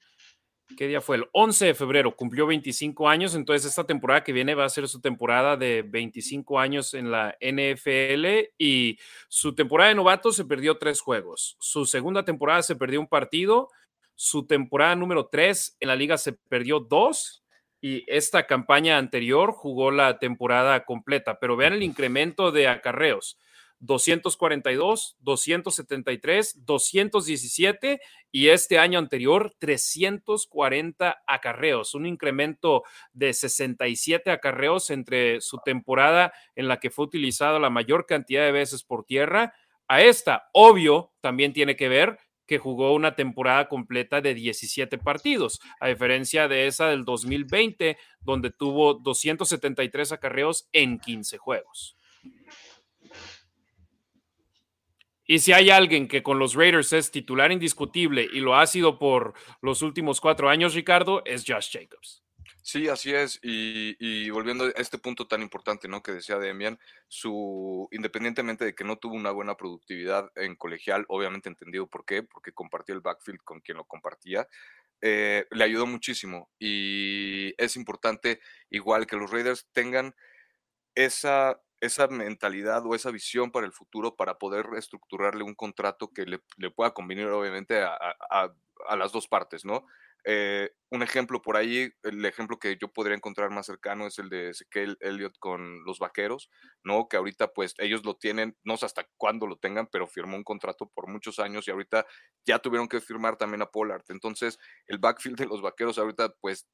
¿Qué 0.75 0.87
día 0.87 1.01
fue? 1.01 1.17
El 1.17 1.27
11 1.31 1.67
de 1.67 1.73
febrero, 1.73 2.15
cumplió 2.15 2.47
25 2.47 3.07
años, 3.07 3.35
entonces 3.35 3.69
esta 3.69 3.85
temporada 3.85 4.23
que 4.23 4.33
viene 4.33 4.55
va 4.55 4.65
a 4.65 4.69
ser 4.69 4.87
su 4.87 5.01
temporada 5.01 5.57
de 5.57 5.83
25 5.83 6.59
años 6.59 6.93
en 6.93 7.11
la 7.11 7.35
NFL 7.39 8.53
y 8.57 8.97
su 9.27 9.53
temporada 9.55 9.89
de 9.89 9.95
novato 9.95 10.31
se 10.31 10.45
perdió 10.45 10.77
tres 10.77 11.01
juegos. 11.01 11.57
Su 11.59 11.85
segunda 11.85 12.25
temporada 12.25 12.63
se 12.63 12.75
perdió 12.75 12.99
un 12.99 13.07
partido, 13.07 13.69
su 14.15 14.45
temporada 14.45 14.95
número 14.95 15.27
tres 15.27 15.75
en 15.79 15.89
la 15.89 15.95
liga 15.95 16.17
se 16.17 16.33
perdió 16.33 16.79
dos 16.79 17.43
y 17.81 18.03
esta 18.07 18.47
campaña 18.47 18.97
anterior 18.97 19.51
jugó 19.51 19.91
la 19.91 20.17
temporada 20.17 20.85
completa, 20.85 21.37
pero 21.39 21.57
vean 21.57 21.73
el 21.73 21.83
incremento 21.83 22.51
de 22.51 22.67
acarreos. 22.67 23.37
242, 23.85 25.17
273, 25.19 26.65
217 26.65 28.01
y 28.31 28.47
este 28.47 28.79
año 28.79 28.97
anterior 28.97 29.53
340 29.59 31.23
acarreos, 31.27 31.93
un 31.93 32.05
incremento 32.05 32.83
de 33.11 33.33
67 33.33 34.31
acarreos 34.31 34.89
entre 34.89 35.41
su 35.41 35.57
temporada 35.57 36.33
en 36.55 36.69
la 36.69 36.79
que 36.79 36.89
fue 36.89 37.05
utilizado 37.05 37.59
la 37.59 37.69
mayor 37.69 38.05
cantidad 38.05 38.45
de 38.45 38.53
veces 38.53 38.83
por 38.83 39.03
tierra. 39.03 39.53
A 39.89 40.01
esta, 40.01 40.49
obvio, 40.53 41.11
también 41.19 41.51
tiene 41.51 41.75
que 41.75 41.89
ver 41.89 42.17
que 42.47 42.59
jugó 42.59 42.93
una 42.93 43.15
temporada 43.15 43.67
completa 43.67 44.21
de 44.21 44.33
17 44.33 44.97
partidos, 44.97 45.59
a 45.81 45.87
diferencia 45.87 46.47
de 46.47 46.67
esa 46.67 46.87
del 46.87 47.03
2020, 47.03 47.97
donde 48.21 48.49
tuvo 48.49 48.93
273 48.93 50.13
acarreos 50.13 50.69
en 50.71 50.99
15 50.99 51.37
juegos. 51.37 51.97
Y 55.25 55.39
si 55.39 55.53
hay 55.53 55.69
alguien 55.69 56.07
que 56.07 56.21
con 56.21 56.39
los 56.39 56.53
Raiders 56.53 56.91
es 56.93 57.11
titular 57.11 57.51
indiscutible 57.51 58.27
y 58.31 58.39
lo 58.39 58.55
ha 58.55 58.67
sido 58.67 58.99
por 58.99 59.33
los 59.61 59.81
últimos 59.81 60.19
cuatro 60.19 60.49
años, 60.49 60.73
Ricardo, 60.73 61.23
es 61.25 61.45
Josh 61.47 61.71
Jacobs. 61.71 62.23
Sí, 62.61 62.87
así 62.87 63.13
es. 63.13 63.39
Y, 63.43 64.29
volviendo 64.29 64.65
a 64.65 64.69
este 64.77 64.97
punto 64.97 65.27
tan 65.27 65.41
importante, 65.41 65.89
¿no? 65.89 66.01
Que 66.01 66.13
decía 66.13 66.39
Demian, 66.39 66.79
su, 67.09 67.89
independientemente 67.91 68.63
de 68.63 68.73
que 68.73 68.85
no 68.85 68.97
tuvo 68.97 69.15
una 69.15 69.31
buena 69.31 69.55
productividad 69.57 70.31
en 70.35 70.55
colegial, 70.55 71.05
obviamente 71.09 71.49
entendido 71.49 71.87
por 71.87 72.05
qué, 72.05 72.23
porque 72.23 72.53
compartió 72.53 72.95
el 72.95 73.01
backfield 73.01 73.41
con 73.43 73.59
quien 73.59 73.77
lo 73.77 73.83
compartía, 73.83 74.47
eh, 75.01 75.45
le 75.51 75.63
ayudó 75.63 75.85
muchísimo. 75.85 76.49
Y 76.57 77.53
es 77.57 77.75
importante, 77.75 78.39
igual 78.69 79.07
que 79.07 79.17
los 79.17 79.29
Raiders 79.29 79.67
tengan 79.73 80.15
esa 80.95 81.61
esa 81.83 82.07
mentalidad 82.07 82.85
o 82.85 82.95
esa 82.95 83.11
visión 83.11 83.51
para 83.51 83.65
el 83.65 83.73
futuro 83.73 84.15
para 84.15 84.37
poder 84.37 84.67
estructurarle 84.77 85.43
un 85.43 85.53
contrato 85.53 86.11
que 86.13 86.25
le, 86.25 86.71
pueda 86.71 86.93
convenir 86.93 87.27
obviamente 87.27 87.81
a, 87.81 88.55
las 88.97 89.11
dos 89.11 89.27
partes, 89.27 89.65
¿no? 89.65 89.85
Eh, 90.25 90.71
un 90.89 91.03
ejemplo 91.03 91.41
por 91.41 91.57
ahí, 91.57 91.91
el 92.03 92.23
ejemplo 92.25 92.57
que 92.57 92.77
yo 92.77 92.87
podría 92.87 93.17
encontrar 93.17 93.49
más 93.49 93.65
cercano 93.65 94.07
es 94.07 94.17
el 94.19 94.29
de 94.29 94.51
Ezequiel 94.51 94.97
Elliott 95.01 95.37
con 95.39 95.83
los 95.83 95.99
Vaqueros, 95.99 96.49
¿no? 96.83 97.09
Que 97.09 97.17
ahorita 97.17 97.51
pues 97.51 97.73
ellos 97.77 98.05
lo 98.05 98.15
tienen, 98.15 98.55
no 98.63 98.77
sé 98.77 98.85
hasta 98.85 99.05
cuándo 99.17 99.45
lo 99.45 99.57
tengan, 99.57 99.87
pero 99.87 100.07
firmó 100.07 100.37
un 100.37 100.45
contrato 100.45 100.89
por 100.93 101.09
muchos 101.09 101.39
años 101.39 101.67
y 101.67 101.71
ahorita 101.71 102.05
ya 102.45 102.59
tuvieron 102.59 102.87
que 102.87 103.01
firmar 103.01 103.35
también 103.35 103.61
a 103.61 103.71
Pollard. 103.71 104.05
Entonces, 104.07 104.57
el 104.87 104.99
backfield 104.99 105.37
de 105.37 105.47
los 105.47 105.61
Vaqueros 105.61 105.97
ahorita 105.97 106.33
pues 106.39 106.65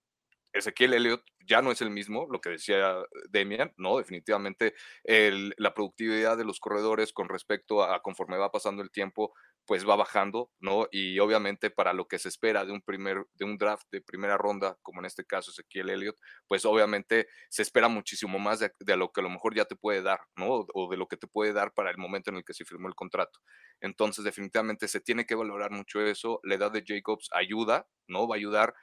Ezequiel 0.54 0.94
Elliott 0.94 1.24
ya 1.50 1.62
no 1.62 1.72
es 1.72 1.82
el 1.82 1.90
mismo, 1.90 2.28
lo 2.30 2.42
que 2.42 2.52
decía 2.52 2.96
Demian, 3.30 3.74
¿no? 3.78 3.98
Definitivamente 3.98 4.76
la 5.04 5.74
productividad 5.74 6.38
de 6.38 6.46
los 6.46 6.60
corredores 6.60 7.12
con 7.12 7.28
respecto 7.28 7.84
a, 7.84 8.02
conforme 8.02 8.38
va 8.38 8.52
pasando 8.52 8.84
el 8.84 8.92
tiempo, 8.92 9.34
pues 9.66 9.88
va 9.88 9.96
bajando, 9.96 10.52
¿no? 10.60 10.88
Y 10.92 11.20
obviamente 11.20 11.70
para 11.70 11.94
lo 11.94 12.08
que 12.08 12.20
se 12.20 12.30
espera 12.30 12.66
de 12.66 12.72
un 12.72 12.82
primer, 12.82 13.26
de 13.34 13.46
un 13.46 13.58
draft 13.58 13.86
de 13.92 14.02
primera 14.02 14.38
ronda, 14.38 14.78
como 14.82 15.00
en 15.00 15.06
este 15.06 15.26
caso 15.26 15.52
Ezequiel 15.52 15.90
Elliott, 15.90 16.18
pues 16.48 16.66
obviamente 16.66 17.28
se 17.50 17.62
espera 17.62 17.88
muchísimo 17.88 18.40
más 18.40 18.60
de, 18.60 18.72
de, 18.80 18.98
lo 18.98 19.12
que 19.12 19.22
a 19.22 19.24
lo 19.24 19.30
mejor 19.30 19.56
ya 19.56 19.66
te 19.66 19.76
puede 19.76 20.02
dar, 20.02 20.22
¿no? 20.36 20.66
O 20.74 20.90
de 20.90 20.98
lo 20.98 21.08
que 21.08 21.18
te 21.18 21.28
puede 21.28 21.54
dar 21.54 21.74
para 21.74 21.92
el 21.92 21.98
momento 21.98 22.32
en 22.32 22.38
el 22.38 22.44
que 22.44 22.54
se 22.54 22.66
firmó 22.66 22.88
el 22.88 22.96
contrato. 22.96 23.40
Entonces, 23.82 24.24
definitivamente 24.24 24.88
se 24.88 25.02
tiene 25.02 25.26
que 25.26 25.36
valorar 25.36 25.72
mucho 25.72 26.02
eso. 26.02 26.40
La 26.44 26.56
edad 26.56 26.72
de 26.72 26.84
Jacobs 26.86 27.30
ayuda, 27.32 27.88
¿no? 28.08 28.28
Va 28.28 28.36
a 28.36 28.38
ayudar 28.38 28.74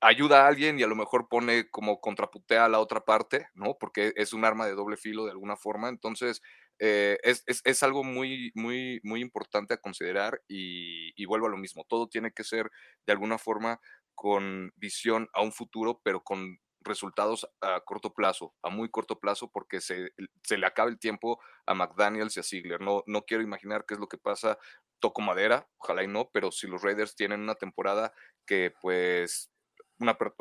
ayuda 0.00 0.44
a 0.44 0.48
alguien 0.48 0.78
y 0.78 0.82
a 0.82 0.86
lo 0.86 0.96
mejor 0.96 1.28
pone 1.28 1.68
como 1.70 2.00
contraputea 2.00 2.64
a 2.64 2.68
la 2.68 2.80
otra 2.80 3.04
parte, 3.04 3.48
¿no? 3.54 3.76
Porque 3.78 4.12
es 4.16 4.32
un 4.32 4.44
arma 4.44 4.66
de 4.66 4.74
doble 4.74 4.96
filo 4.96 5.24
de 5.24 5.32
alguna 5.32 5.56
forma. 5.56 5.88
Entonces, 5.88 6.42
eh, 6.78 7.18
es, 7.22 7.82
algo 7.82 8.04
muy, 8.04 8.52
muy, 8.54 9.00
muy 9.02 9.20
importante 9.20 9.74
a 9.74 9.80
considerar 9.80 10.40
y, 10.46 11.24
vuelvo 11.26 11.46
a 11.46 11.50
lo 11.50 11.56
mismo. 11.56 11.84
Todo 11.88 12.08
tiene 12.08 12.32
que 12.32 12.44
ser 12.44 12.70
de 13.06 13.12
alguna 13.12 13.38
forma 13.38 13.80
con 14.14 14.72
visión 14.76 15.28
a 15.32 15.42
un 15.42 15.52
futuro, 15.52 16.00
pero 16.02 16.22
con 16.22 16.58
resultados 16.80 17.46
a 17.60 17.80
corto 17.80 18.14
plazo, 18.14 18.54
a 18.62 18.70
muy 18.70 18.88
corto 18.88 19.18
plazo, 19.18 19.50
porque 19.50 19.80
se, 19.80 20.12
se 20.42 20.56
le 20.56 20.66
acaba 20.66 20.88
el 20.88 20.98
tiempo 20.98 21.40
a 21.66 21.74
McDaniels 21.74 22.36
y 22.36 22.40
a 22.40 22.42
Ziegler. 22.42 22.80
No, 22.80 23.02
no 23.06 23.22
quiero 23.22 23.42
imaginar 23.42 23.84
qué 23.86 23.94
es 23.94 24.00
lo 24.00 24.08
que 24.08 24.16
pasa, 24.16 24.58
toco 25.00 25.20
madera, 25.20 25.68
ojalá 25.78 26.02
y 26.04 26.08
no, 26.08 26.30
pero 26.32 26.50
si 26.50 26.66
los 26.66 26.82
Raiders 26.82 27.14
tienen 27.14 27.40
una 27.40 27.56
temporada 27.56 28.12
que 28.46 28.72
pues 28.80 29.50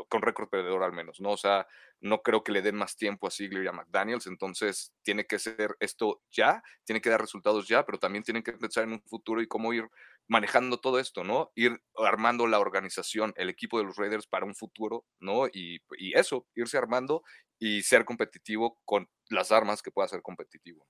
con 0.08 0.22
récord 0.22 0.50
perdedor 0.50 0.84
al 0.84 0.94
menos, 0.94 1.20
¿no? 1.20 1.32
O 1.32 1.38
sea, 1.38 1.68
no 2.00 2.22
creo 2.22 2.44
que 2.44 2.52
le 2.52 2.62
den 2.62 2.76
más 2.76 2.96
tiempo 2.96 3.28
a 3.28 3.32
Ziegler 3.32 3.64
y 3.64 3.68
a 3.68 3.72
McDaniels, 3.72 4.28
entonces 4.28 4.94
tiene 5.04 5.26
que 5.26 5.40
ser 5.40 5.76
esto 5.80 6.22
ya, 6.32 6.64
tiene 6.86 7.02
que 7.02 7.10
dar 7.10 7.20
resultados 7.20 7.68
ya, 7.68 7.86
pero 7.86 7.98
también 7.98 8.24
tienen 8.24 8.44
que 8.44 8.54
pensar 8.54 8.84
en 8.84 8.94
un 8.94 9.02
futuro 9.02 9.42
y 9.42 9.48
cómo 9.48 9.74
ir 9.74 9.90
manejando 10.28 10.80
todo 10.80 11.00
esto, 11.00 11.24
¿no? 11.24 11.52
Ir 11.56 11.82
armando 11.96 12.48
la 12.48 12.60
organización, 12.60 13.34
el 13.38 13.50
equipo 13.50 13.80
de 13.80 13.86
los 13.86 13.96
Raiders 13.98 14.28
para 14.28 14.46
un 14.46 14.56
futuro, 14.56 15.06
¿no? 15.20 15.48
Y, 15.48 15.82
y 15.98 16.18
eso, 16.18 16.48
irse 16.56 16.78
armando 16.78 17.24
y 17.60 17.82
ser 17.82 18.06
competitivo 18.06 18.80
con 18.86 19.10
las 19.30 19.52
armas 19.52 19.82
que 19.82 19.92
pueda 19.92 20.08
ser 20.08 20.22
competitivo. 20.22 20.88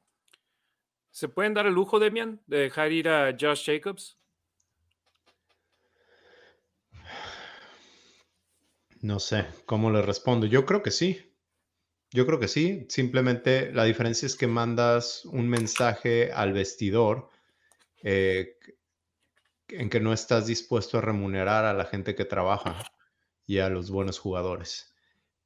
¿Se 1.11 1.29
pueden 1.29 1.53
dar 1.53 1.65
el 1.65 1.73
lujo, 1.73 1.99
Demian, 1.99 2.41
de 2.45 2.57
dejar 2.59 2.91
ir 2.91 3.09
a 3.09 3.35
Josh 3.39 3.65
Jacobs? 3.65 4.19
No 9.01 9.19
sé 9.19 9.45
cómo 9.65 9.91
le 9.91 10.01
respondo. 10.01 10.45
Yo 10.45 10.65
creo 10.65 10.81
que 10.81 10.91
sí. 10.91 11.33
Yo 12.11 12.25
creo 12.25 12.39
que 12.39 12.47
sí. 12.47 12.85
Simplemente 12.89 13.71
la 13.71 13.83
diferencia 13.83 14.25
es 14.25 14.35
que 14.35 14.47
mandas 14.47 15.25
un 15.25 15.47
mensaje 15.47 16.31
al 16.31 16.53
vestidor 16.53 17.29
eh, 18.01 18.57
en 19.69 19.89
que 19.89 19.99
no 19.99 20.13
estás 20.13 20.47
dispuesto 20.47 20.97
a 20.97 21.01
remunerar 21.01 21.65
a 21.65 21.73
la 21.73 21.85
gente 21.85 22.15
que 22.15 22.25
trabaja 22.25 22.77
y 23.45 23.59
a 23.59 23.69
los 23.69 23.91
buenos 23.91 24.19
jugadores. 24.19 24.95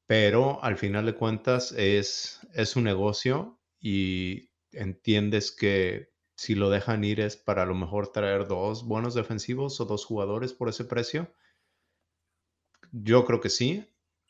Pero 0.07 0.63
al 0.63 0.77
final 0.77 1.05
de 1.05 1.15
cuentas 1.15 1.71
es, 1.71 2.39
es 2.53 2.75
un 2.75 2.83
negocio 2.83 3.59
y 3.79 4.51
entiendes 4.71 5.51
que 5.51 6.11
si 6.35 6.55
lo 6.55 6.69
dejan 6.69 7.03
ir 7.03 7.19
es 7.19 7.37
para 7.37 7.63
a 7.63 7.65
lo 7.65 7.75
mejor 7.75 8.11
traer 8.11 8.47
dos 8.47 8.85
buenos 8.85 9.13
defensivos 9.13 9.79
o 9.79 9.85
dos 9.85 10.05
jugadores 10.05 10.53
por 10.53 10.69
ese 10.69 10.85
precio 10.85 11.33
yo 12.91 13.25
creo 13.25 13.39
que 13.39 13.49
sí. 13.49 13.88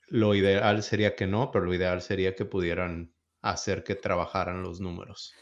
lo 0.08 0.36
ideal 0.36 0.84
sería 0.84 1.15
que 1.15 1.28
no, 1.28 1.52
pero 1.52 1.65
lo 1.65 1.74
ideal 1.74 2.02
sería 2.02 2.36
que 2.36 2.45
pudieran 2.45 3.13
hacer 3.41 3.84
que 3.84 3.95
trabajaran 3.95 4.62
los 4.62 4.82
números. 4.82 5.34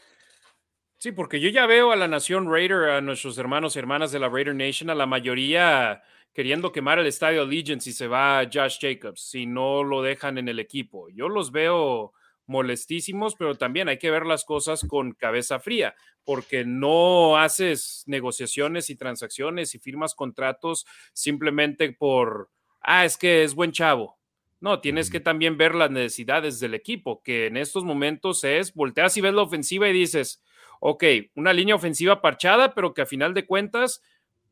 Sí, 0.98 1.12
porque 1.12 1.40
yo 1.40 1.48
ya 1.48 1.66
veo 1.66 1.92
a 1.92 1.96
la 1.96 2.08
nación 2.08 2.50
Raider, 2.50 2.90
a 2.90 3.00
nuestros 3.00 3.38
hermanos 3.38 3.74
y 3.74 3.78
hermanas 3.78 4.12
de 4.12 4.18
la 4.18 4.28
Raider 4.28 4.54
Nation, 4.54 4.90
a 4.90 4.94
la 4.94 5.06
mayoría 5.06 6.02
queriendo 6.32 6.72
quemar 6.72 6.98
el 6.98 7.06
estadio 7.06 7.42
Allegiance 7.42 7.88
y 7.90 7.92
se 7.92 8.06
va 8.06 8.48
Josh 8.52 8.78
Jacobs 8.80 9.22
si 9.22 9.46
no 9.46 9.82
lo 9.82 10.02
dejan 10.02 10.38
en 10.38 10.48
el 10.48 10.58
equipo. 10.58 11.08
Yo 11.08 11.28
los 11.28 11.52
veo 11.52 12.12
molestísimos, 12.46 13.34
pero 13.36 13.54
también 13.54 13.88
hay 13.88 13.98
que 13.98 14.10
ver 14.10 14.26
las 14.26 14.44
cosas 14.44 14.84
con 14.86 15.12
cabeza 15.12 15.60
fría, 15.60 15.94
porque 16.24 16.64
no 16.64 17.36
haces 17.38 18.02
negociaciones 18.06 18.90
y 18.90 18.96
transacciones 18.96 19.74
y 19.74 19.78
firmas 19.78 20.14
contratos 20.14 20.84
simplemente 21.12 21.92
por, 21.92 22.50
ah, 22.80 23.04
es 23.04 23.16
que 23.16 23.44
es 23.44 23.54
buen 23.54 23.72
chavo. 23.72 24.18
No, 24.60 24.80
tienes 24.80 25.10
que 25.10 25.20
también 25.20 25.56
ver 25.56 25.74
las 25.74 25.90
necesidades 25.90 26.60
del 26.60 26.74
equipo, 26.74 27.22
que 27.22 27.46
en 27.46 27.56
estos 27.56 27.84
momentos 27.84 28.44
es, 28.44 28.74
volteas 28.74 29.16
y 29.16 29.22
ves 29.22 29.32
la 29.32 29.42
ofensiva 29.42 29.88
y 29.88 29.92
dices, 29.92 30.42
ok, 30.80 31.04
una 31.34 31.52
línea 31.52 31.74
ofensiva 31.74 32.20
parchada, 32.20 32.74
pero 32.74 32.92
que 32.92 33.02
a 33.02 33.06
final 33.06 33.32
de 33.32 33.46
cuentas 33.46 34.02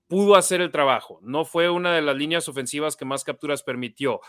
pudo 0.09 0.37
hacer 0.37 0.63
el 0.63 0.73
trabajo. 0.73 1.21
No 1.23 1.45
fue 1.45 1.69
una 1.69 1.95
de 1.95 2.01
las 2.01 2.17
líneas 2.17 2.49
ofensivas 2.49 2.97
que 2.97 3.05
más 3.05 3.25
capturas 3.25 3.63
permitió. 3.63 4.21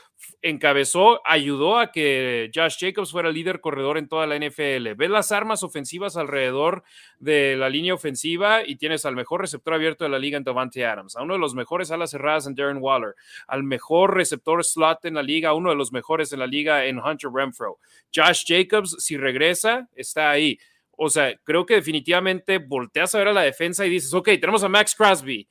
Encabezó, 0.41 1.21
ayudó 1.25 1.79
a 1.79 1.91
que 1.91 2.51
Josh 2.53 2.75
Jacobs 2.77 3.11
fuera 3.11 3.29
el 3.29 3.35
líder 3.35 3.61
corredor 3.61 3.97
en 3.97 4.09
toda 4.09 4.27
la 4.27 4.37
NFL. 4.37 4.95
Ves 4.97 5.09
las 5.09 5.31
armas 5.31 5.63
ofensivas 5.63 6.17
alrededor 6.17 6.83
de 7.17 7.55
la 7.55 7.69
línea 7.69 7.93
ofensiva 7.93 8.67
y 8.67 8.75
tienes 8.75 9.05
al 9.05 9.15
mejor 9.15 9.39
receptor 9.41 9.73
abierto 9.73 10.03
de 10.03 10.09
la 10.09 10.19
liga 10.19 10.37
en 10.37 10.43
Davante 10.43 10.85
Adams, 10.85 11.15
a 11.15 11.23
uno 11.23 11.35
de 11.35 11.39
los 11.39 11.55
mejores 11.55 11.91
alas 11.91 12.11
cerradas 12.11 12.45
en 12.45 12.55
Darren 12.55 12.79
Waller, 12.81 13.15
al 13.47 13.63
mejor 13.63 14.15
receptor 14.15 14.63
slot 14.63 15.05
en 15.05 15.13
la 15.13 15.23
liga, 15.23 15.53
uno 15.53 15.69
de 15.69 15.77
los 15.77 15.93
mejores 15.93 16.33
en 16.33 16.39
la 16.39 16.47
liga 16.47 16.85
en 16.85 16.99
Hunter 16.99 17.31
Renfro. 17.33 17.77
Josh 18.13 18.43
Jacobs, 18.45 18.97
si 18.99 19.15
regresa, 19.15 19.87
está 19.95 20.29
ahí. 20.29 20.59
O 21.01 21.09
sea, 21.09 21.33
creo 21.45 21.65
que 21.65 21.75
definitivamente 21.75 22.57
volteas 22.57 23.15
a 23.15 23.19
ver 23.19 23.29
a 23.29 23.33
la 23.33 23.43
defensa 23.43 23.85
y 23.85 23.89
dices, 23.89 24.13
ok, 24.13 24.31
tenemos 24.41 24.65
a 24.65 24.67
Max 24.67 24.93
Crosby. 24.93 25.47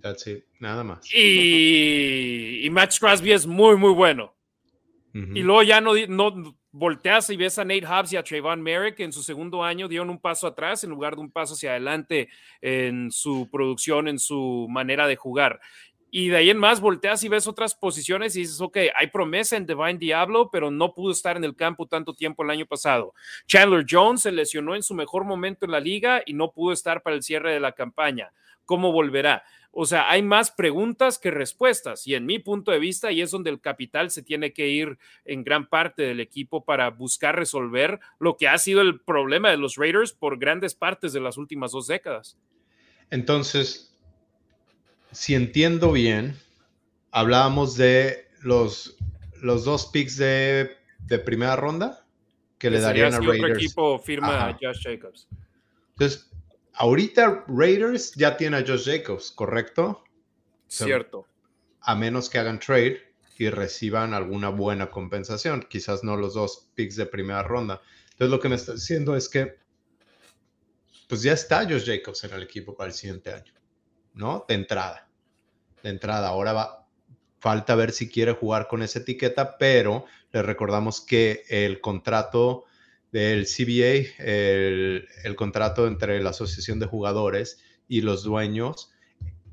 That's 0.00 0.26
it, 0.26 0.44
nada 0.58 0.84
más. 0.84 1.12
Y, 1.14 2.68
Max 2.70 2.98
Crosby 2.98 3.32
es 3.32 3.46
muy, 3.46 3.76
muy 3.76 3.92
bueno. 3.92 4.34
Y 5.12 5.40
luego 5.42 5.64
ya 5.64 5.80
no, 5.80 5.94
no 6.06 6.56
volteas 6.72 7.30
y 7.30 7.36
ves 7.36 7.58
a 7.58 7.64
Nate 7.64 7.86
Hobbs 7.86 8.12
y 8.12 8.16
a 8.16 8.22
Trayvon 8.22 8.62
Merrick 8.62 8.96
que 8.96 9.04
en 9.04 9.12
su 9.12 9.22
segundo 9.22 9.64
año 9.64 9.88
dieron 9.88 10.08
un 10.10 10.20
paso 10.20 10.46
atrás 10.46 10.84
en 10.84 10.90
lugar 10.90 11.16
de 11.16 11.22
un 11.22 11.30
paso 11.30 11.54
hacia 11.54 11.70
adelante 11.70 12.28
en 12.60 13.10
su 13.10 13.48
producción, 13.50 14.06
en 14.06 14.18
su 14.18 14.68
manera 14.70 15.06
de 15.08 15.16
jugar. 15.16 15.60
Y 16.12 16.28
de 16.28 16.38
ahí 16.38 16.50
en 16.50 16.58
más 16.58 16.80
volteas 16.80 17.22
y 17.22 17.28
ves 17.28 17.46
otras 17.46 17.74
posiciones 17.74 18.34
y 18.34 18.40
dices, 18.40 18.60
ok, 18.60 18.78
hay 18.96 19.06
promesa 19.08 19.56
en 19.56 19.66
Divine 19.66 19.98
Diablo, 19.98 20.50
pero 20.50 20.70
no 20.70 20.92
pudo 20.92 21.12
estar 21.12 21.36
en 21.36 21.44
el 21.44 21.54
campo 21.54 21.86
tanto 21.86 22.14
tiempo 22.14 22.42
el 22.42 22.50
año 22.50 22.66
pasado. 22.66 23.14
Chandler 23.46 23.86
Jones 23.88 24.22
se 24.22 24.32
lesionó 24.32 24.74
en 24.74 24.82
su 24.82 24.94
mejor 24.94 25.24
momento 25.24 25.66
en 25.66 25.72
la 25.72 25.80
liga 25.80 26.22
y 26.26 26.34
no 26.34 26.50
pudo 26.50 26.72
estar 26.72 27.02
para 27.02 27.14
el 27.14 27.22
cierre 27.22 27.52
de 27.52 27.60
la 27.60 27.72
campaña. 27.72 28.32
¿Cómo 28.64 28.90
volverá? 28.92 29.44
O 29.72 29.86
sea, 29.86 30.10
hay 30.10 30.22
más 30.22 30.50
preguntas 30.50 31.18
que 31.18 31.30
respuestas 31.30 32.06
y 32.06 32.14
en 32.14 32.26
mi 32.26 32.40
punto 32.40 32.72
de 32.72 32.80
vista, 32.80 33.12
y 33.12 33.22
es 33.22 33.30
donde 33.30 33.50
el 33.50 33.60
capital 33.60 34.10
se 34.10 34.22
tiene 34.22 34.52
que 34.52 34.68
ir 34.68 34.98
en 35.24 35.44
gran 35.44 35.68
parte 35.68 36.02
del 36.02 36.18
equipo 36.18 36.64
para 36.64 36.90
buscar 36.90 37.36
resolver 37.36 38.00
lo 38.18 38.36
que 38.36 38.48
ha 38.48 38.58
sido 38.58 38.80
el 38.80 39.00
problema 39.00 39.50
de 39.50 39.58
los 39.58 39.76
Raiders 39.76 40.12
por 40.12 40.38
grandes 40.38 40.74
partes 40.74 41.12
de 41.12 41.20
las 41.20 41.36
últimas 41.36 41.70
dos 41.70 41.86
décadas. 41.86 42.36
Entonces, 43.10 43.96
si 45.12 45.34
entiendo 45.34 45.92
bien, 45.92 46.36
hablábamos 47.12 47.76
de 47.76 48.26
los, 48.42 48.96
los 49.40 49.64
dos 49.64 49.86
picks 49.86 50.16
de, 50.16 50.76
primera 51.24 51.56
ronda 51.56 52.04
que 52.58 52.70
le 52.70 52.80
darían 52.80 53.14
a 53.14 53.18
Raiders. 53.18 53.38
Otro 53.38 53.54
equipo 53.54 53.98
firma 53.98 54.48
a 54.48 54.58
Josh 54.60 54.82
Jacobs. 54.82 55.28
Entonces, 55.92 56.29
ahorita 56.80 57.44
Raiders 57.46 58.12
ya 58.14 58.36
tiene 58.36 58.56
a 58.56 58.64
Josh 58.66 58.86
Jacobs, 58.86 59.30
¿correcto? 59.30 60.02
Cierto. 60.66 61.26
a 61.80 61.96
menos 61.96 62.30
que 62.30 62.38
hagan 62.38 62.60
trade 62.60 63.00
y 63.36 63.50
reciban 63.50 64.14
alguna 64.14 64.50
buena 64.50 64.90
compensación, 64.90 65.66
quizás 65.68 66.04
no 66.04 66.16
los 66.16 66.34
dos 66.34 66.68
picks 66.74 66.96
de 66.96 67.06
primera 67.06 67.42
ronda. 67.42 67.80
Entonces, 68.12 68.30
lo 68.30 68.38
que 68.38 68.48
me 68.48 68.54
está 68.54 68.74
diciendo 68.74 69.16
es 69.16 69.28
que, 69.28 69.58
pues 71.08 71.22
ya 71.22 71.32
está 71.32 71.64
Josh 71.64 71.86
Jacobs 71.86 72.22
en 72.24 72.34
el 72.34 72.42
equipo 72.42 72.76
para 72.76 72.88
el 72.88 72.94
siguiente 72.94 73.32
año. 73.32 73.52
¿no? 74.14 74.44
De 74.48 74.54
entrada. 74.54 75.08
De 75.82 75.90
entrada. 75.90 76.28
Ahora 76.28 76.52
va, 76.52 76.86
falta 77.38 77.74
ver 77.74 77.92
si 77.92 78.08
quiere 78.08 78.32
jugar 78.32 78.68
con 78.68 78.82
esa 78.82 79.00
etiqueta, 79.00 79.58
pero 79.58 80.04
le 80.32 80.42
recordamos 80.42 81.00
que 81.00 81.44
el 81.48 81.80
contrato 81.80 82.64
del 83.12 83.46
CBA, 83.46 84.24
el, 84.24 85.36
contrato 85.36 85.86
entre 85.86 86.22
la 86.22 86.30
Asociación 86.30 86.78
de 86.78 86.86
Jugadores 86.86 87.58
y 87.88 88.02
los 88.02 88.22
dueños, 88.22 88.92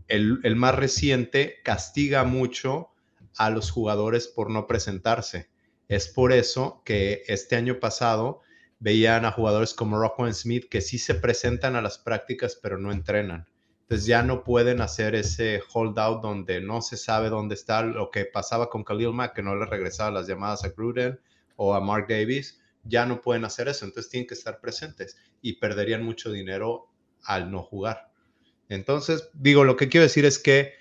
el, 0.08 0.40
el, 0.44 0.56
más 0.56 0.76
reciente 0.76 1.56
castiga 1.64 2.24
mucho 2.24 2.90
a 3.38 3.50
los 3.50 3.72
jugadores 3.72 4.28
por 4.28 4.50
no 4.50 4.68
presentarse. 4.68 5.50
Es 5.88 6.08
por 6.08 6.34
eso 6.34 6.82
que 6.86 7.24
este 7.28 7.56
año 7.56 7.80
pasado 7.80 8.42
veían 8.80 9.26
a 9.26 9.32
jugadores 9.32 9.74
como 9.74 10.00
Rockwell 10.00 10.34
Smith 10.34 10.70
que 10.70 10.82
sí 10.82 10.98
se 10.98 11.16
presentan 11.16 11.76
a 11.76 11.82
las 11.82 11.98
prácticas 11.98 12.58
pero 12.62 12.78
no 12.78 12.92
entrenan. 12.92 13.48
Entonces 13.88 14.06
ya 14.06 14.22
no 14.22 14.44
pueden 14.44 14.82
hacer 14.82 15.16
ese 15.16 15.62
holdout 15.74 16.22
donde 16.22 16.60
no 16.60 16.82
se 16.82 16.98
sabe 16.98 17.30
dónde 17.30 17.56
está 17.56 17.84
lo 17.84 18.12
que 18.12 18.26
pasaba 18.26 18.70
con 18.70 18.84
Khalil 18.84 19.14
Mack, 19.14 19.34
que 19.34 19.42
no 19.42 19.56
le 19.56 19.66
regresaba 19.66 20.12
las 20.12 20.28
llamadas 20.28 20.66
a 20.66 20.70
Gruden 20.70 21.22
o 21.56 21.74
a 21.74 21.80
Mark 21.80 22.08
Davis. 22.10 22.60
Ya 22.88 23.06
no 23.06 23.22
pueden 23.22 23.46
hacer 23.46 23.68
eso, 23.68 23.86
entonces 23.86 24.10
tienen 24.10 24.28
que 24.28 24.34
estar 24.34 24.60
presentes 24.60 25.18
y 25.42 25.54
perderían 25.54 26.04
mucho 26.04 26.32
dinero 26.32 26.90
al 27.24 27.52
no 27.52 27.64
jugar. 27.64 28.12
Entonces, 28.70 29.30
digo, 29.34 29.64
lo 29.64 29.76
que 29.76 29.90
quiero 29.90 30.04
decir 30.04 30.26
es 30.26 30.40
que 30.40 30.74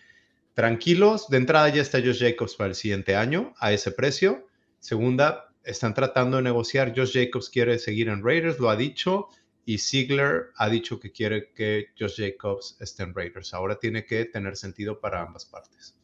tranquilos, 0.55 1.29
de 1.29 1.37
entrada 1.37 1.69
ya 1.69 1.83
está 1.83 1.99
Josh 1.99 2.21
Jacobs 2.21 2.57
para 2.57 2.71
el 2.71 2.75
siguiente 2.75 3.15
año 3.17 3.55
a 3.59 3.73
ese 3.73 3.93
precio. 3.93 4.47
Segunda, 4.81 5.53
están 5.65 5.95
tratando 5.95 6.39
de 6.39 6.43
negociar. 6.45 6.95
Josh 6.97 7.13
Jacobs 7.13 7.51
quiere 7.51 7.79
seguir 7.79 8.09
en 8.09 8.25
Raiders, 8.25 8.59
lo 8.59 8.71
ha 8.71 8.77
dicho 8.77 9.29
y 9.65 9.79
Ziegler 9.79 10.53
ha 10.57 10.69
dicho 10.71 11.01
que 11.01 11.11
quiere 11.11 11.53
que 11.53 11.89
Josh 11.99 12.17
Jacobs 12.17 12.77
esté 12.81 13.03
en 13.03 13.15
Raiders. 13.15 13.53
Ahora 13.53 13.79
tiene 13.79 14.07
que 14.07 14.25
tener 14.25 14.57
sentido 14.57 15.01
para 15.01 15.21
ambas 15.21 15.45
partes. 15.45 15.99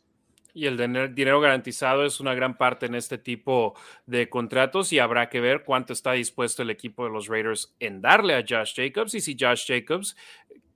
Y 0.54 0.66
el 0.66 0.76
dinero 1.14 1.40
garantizado 1.40 2.04
es 2.04 2.20
una 2.20 2.34
gran 2.34 2.58
parte 2.58 2.84
en 2.86 2.94
este 2.94 3.16
tipo 3.16 3.74
de 4.04 4.28
contratos 4.28 4.92
y 4.92 4.98
habrá 4.98 5.30
que 5.30 5.40
ver 5.40 5.64
cuánto 5.64 5.94
está 5.94 6.12
dispuesto 6.12 6.62
el 6.62 6.68
equipo 6.68 7.04
de 7.04 7.10
los 7.10 7.28
Raiders 7.28 7.74
en 7.80 8.02
darle 8.02 8.34
a 8.34 8.44
Josh 8.46 8.74
Jacobs 8.76 9.14
y 9.14 9.20
si 9.20 9.34
Josh 9.38 9.66
Jacobs 9.66 10.14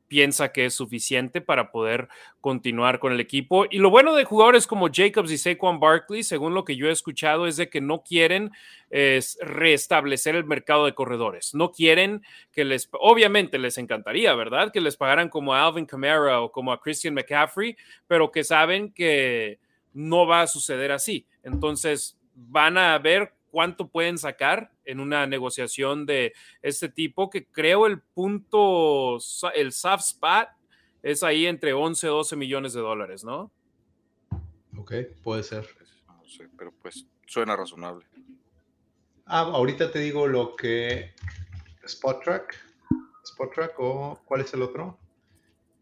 piensa 0.09 0.53
que 0.53 0.67
es 0.67 0.75
suficiente 0.75 1.41
para 1.41 1.71
poder 1.71 2.09
continuar 2.41 2.99
con 2.99 3.13
el 3.13 3.21
equipo. 3.21 3.67
Y 3.71 3.79
lo 3.79 3.91
bueno 3.91 4.15
de 4.15 4.25
jugadores 4.25 4.67
como 4.67 4.89
Jacobs 4.93 5.31
y 5.31 5.39
Saquon 5.39 5.81
Barkley, 5.81 6.23
según 6.23 6.55
lo 6.55 6.65
que 6.65 6.77
yo 6.77 6.89
he 6.89 6.93
escuchado, 6.93 7.47
es 7.47 7.57
de 7.57 7.69
que 7.69 7.81
no 7.81 8.03
quieren 8.03 8.53
es, 8.91 9.39
restablecer 9.41 10.37
el 10.37 10.45
mercado 10.45 10.87
de 10.87 10.95
corredores. 10.95 11.55
No 11.55 11.73
quieren 11.73 12.23
que 12.53 12.65
les, 12.65 12.89
obviamente 12.93 13.59
les 13.59 13.79
encantaría, 13.79 14.35
¿verdad? 14.35 14.73
Que 14.73 14.81
les 14.81 14.97
pagaran 14.97 15.29
como 15.29 15.55
a 15.55 15.67
Alvin 15.67 15.87
Kamara 15.87 16.41
o 16.41 16.53
como 16.53 16.73
a 16.73 16.81
Christian 16.81 17.15
McCaffrey, 17.15 17.77
pero 18.07 18.31
que 18.31 18.45
saben 18.45 18.93
que 18.93 19.59
no 19.97 20.27
va 20.27 20.43
a 20.43 20.47
suceder 20.47 20.93
así. 20.93 21.27
Entonces 21.43 22.19
van 22.35 22.77
a 22.77 22.99
ver 22.99 23.33
cuánto 23.51 23.89
pueden 23.89 24.19
sacar 24.19 24.71
en 24.85 25.01
una 25.01 25.27
negociación 25.27 26.05
de 26.05 26.35
este 26.61 26.91
tipo, 26.91 27.31
que 27.31 27.47
creo 27.47 27.87
el 27.87 28.03
punto, 28.03 29.17
el 29.55 29.73
soft 29.73 30.03
spot 30.03 30.49
es 31.03 31.23
ahí 31.23 31.47
entre 31.47 31.73
11 31.73 32.07
y 32.07 32.11
12 32.11 32.37
millones 32.37 32.75
de 32.75 32.81
dólares, 32.81 33.25
¿no? 33.25 33.51
Ok, 34.77 34.93
puede 35.23 35.43
ser. 35.43 35.67
No 36.07 36.29
sé, 36.29 36.47
pero 36.59 36.73
pues 36.83 37.07
suena 37.27 37.57
razonable. 37.57 38.05
Ah, 39.25 39.41
ahorita 39.41 39.91
te 39.91 40.01
digo 40.01 40.27
lo 40.27 40.55
que 40.55 41.15
Spot 41.85 42.23
Track, 42.23 42.55
Spot 43.25 43.55
Track 43.55 43.75
o 43.79 44.21
¿cuál 44.27 44.43
es 44.43 44.53
el 44.53 44.61
otro? 44.61 44.99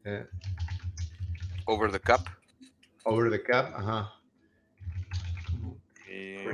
Eh, 0.04 0.24
over 1.66 1.90
the 1.90 1.98
Cap. 1.98 2.20
Over 3.04 3.30
the 3.30 3.42
Cap, 3.42 3.74
ajá. 3.74 4.14
Eh, 6.08 6.50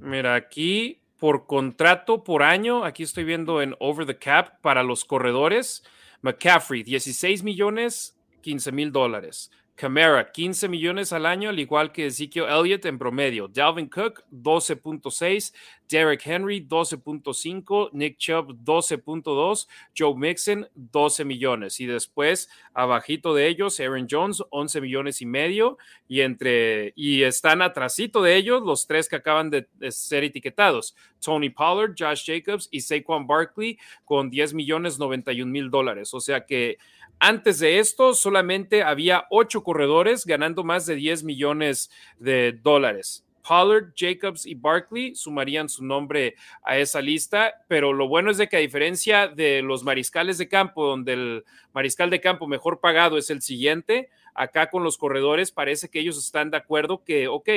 Mira, 0.00 0.34
aquí 0.34 1.00
por 1.18 1.46
contrato 1.46 2.22
por 2.22 2.42
año, 2.42 2.84
aquí 2.84 3.02
estoy 3.02 3.24
viendo 3.24 3.60
en 3.60 3.74
Over 3.80 4.06
the 4.06 4.18
Cap 4.18 4.60
para 4.62 4.82
los 4.82 5.04
corredores, 5.04 5.82
McCaffrey, 6.22 6.82
16 6.82 7.42
millones, 7.42 8.16
15 8.42 8.72
mil 8.72 8.92
dólares. 8.92 9.50
Camara, 9.78 10.32
15 10.32 10.68
millones 10.68 11.12
al 11.12 11.24
año, 11.24 11.50
al 11.50 11.60
igual 11.60 11.92
que 11.92 12.06
Ezekiel 12.06 12.46
Elliott 12.48 12.84
en 12.84 12.98
promedio. 12.98 13.46
Dalvin 13.46 13.88
Cook, 13.88 14.24
12.6. 14.32 15.54
Derek 15.88 16.26
Henry, 16.26 16.66
12.5. 16.66 17.90
Nick 17.92 18.18
Chubb, 18.18 18.56
12.2. 18.64 19.68
Joe 19.96 20.16
Mixon, 20.16 20.68
12 20.74 21.24
millones. 21.24 21.78
Y 21.78 21.86
después, 21.86 22.50
abajito 22.74 23.32
de 23.34 23.46
ellos, 23.46 23.78
Aaron 23.78 24.08
Jones, 24.10 24.42
11 24.50 24.80
millones 24.80 25.22
y 25.22 25.26
medio. 25.26 25.78
Y, 26.08 26.22
entre, 26.22 26.92
y 26.96 27.22
están 27.22 27.62
atrasito 27.62 28.20
de 28.20 28.34
ellos 28.34 28.62
los 28.62 28.84
tres 28.88 29.08
que 29.08 29.14
acaban 29.14 29.48
de, 29.48 29.68
de 29.74 29.92
ser 29.92 30.24
etiquetados. 30.24 30.96
Tony 31.20 31.50
Pollard, 31.50 31.94
Josh 31.96 32.24
Jacobs 32.26 32.68
y 32.72 32.80
Saquon 32.80 33.28
Barkley 33.28 33.78
con 34.04 34.28
10 34.28 34.54
millones 34.54 34.98
91 34.98 35.48
mil 35.48 35.70
dólares. 35.70 36.12
O 36.14 36.20
sea 36.20 36.44
que 36.44 36.78
antes 37.20 37.58
de 37.58 37.78
esto, 37.78 38.14
solamente 38.14 38.82
había 38.82 39.26
ocho 39.30 39.62
corredores 39.62 40.24
ganando 40.24 40.64
más 40.64 40.86
de 40.86 40.94
10 40.94 41.24
millones 41.24 41.90
de 42.18 42.52
dólares. 42.62 43.24
Pollard, 43.48 43.92
Jacobs 43.96 44.44
y 44.44 44.54
Barkley 44.54 45.14
sumarían 45.14 45.68
su 45.68 45.82
nombre 45.84 46.36
a 46.62 46.76
esa 46.76 47.00
lista, 47.00 47.54
pero 47.66 47.94
lo 47.94 48.06
bueno 48.06 48.30
es 48.30 48.36
de 48.36 48.46
que 48.46 48.58
a 48.58 48.60
diferencia 48.60 49.26
de 49.26 49.62
los 49.62 49.84
mariscales 49.84 50.36
de 50.36 50.48
campo, 50.48 50.86
donde 50.86 51.14
el 51.14 51.44
mariscal 51.72 52.10
de 52.10 52.20
campo 52.20 52.46
mejor 52.46 52.80
pagado 52.80 53.16
es 53.16 53.30
el 53.30 53.40
siguiente, 53.40 54.10
acá 54.34 54.68
con 54.70 54.84
los 54.84 54.98
corredores 54.98 55.50
parece 55.50 55.88
que 55.88 56.00
ellos 56.00 56.18
están 56.18 56.50
de 56.50 56.58
acuerdo 56.58 57.04
que, 57.04 57.26
ok, 57.26 57.48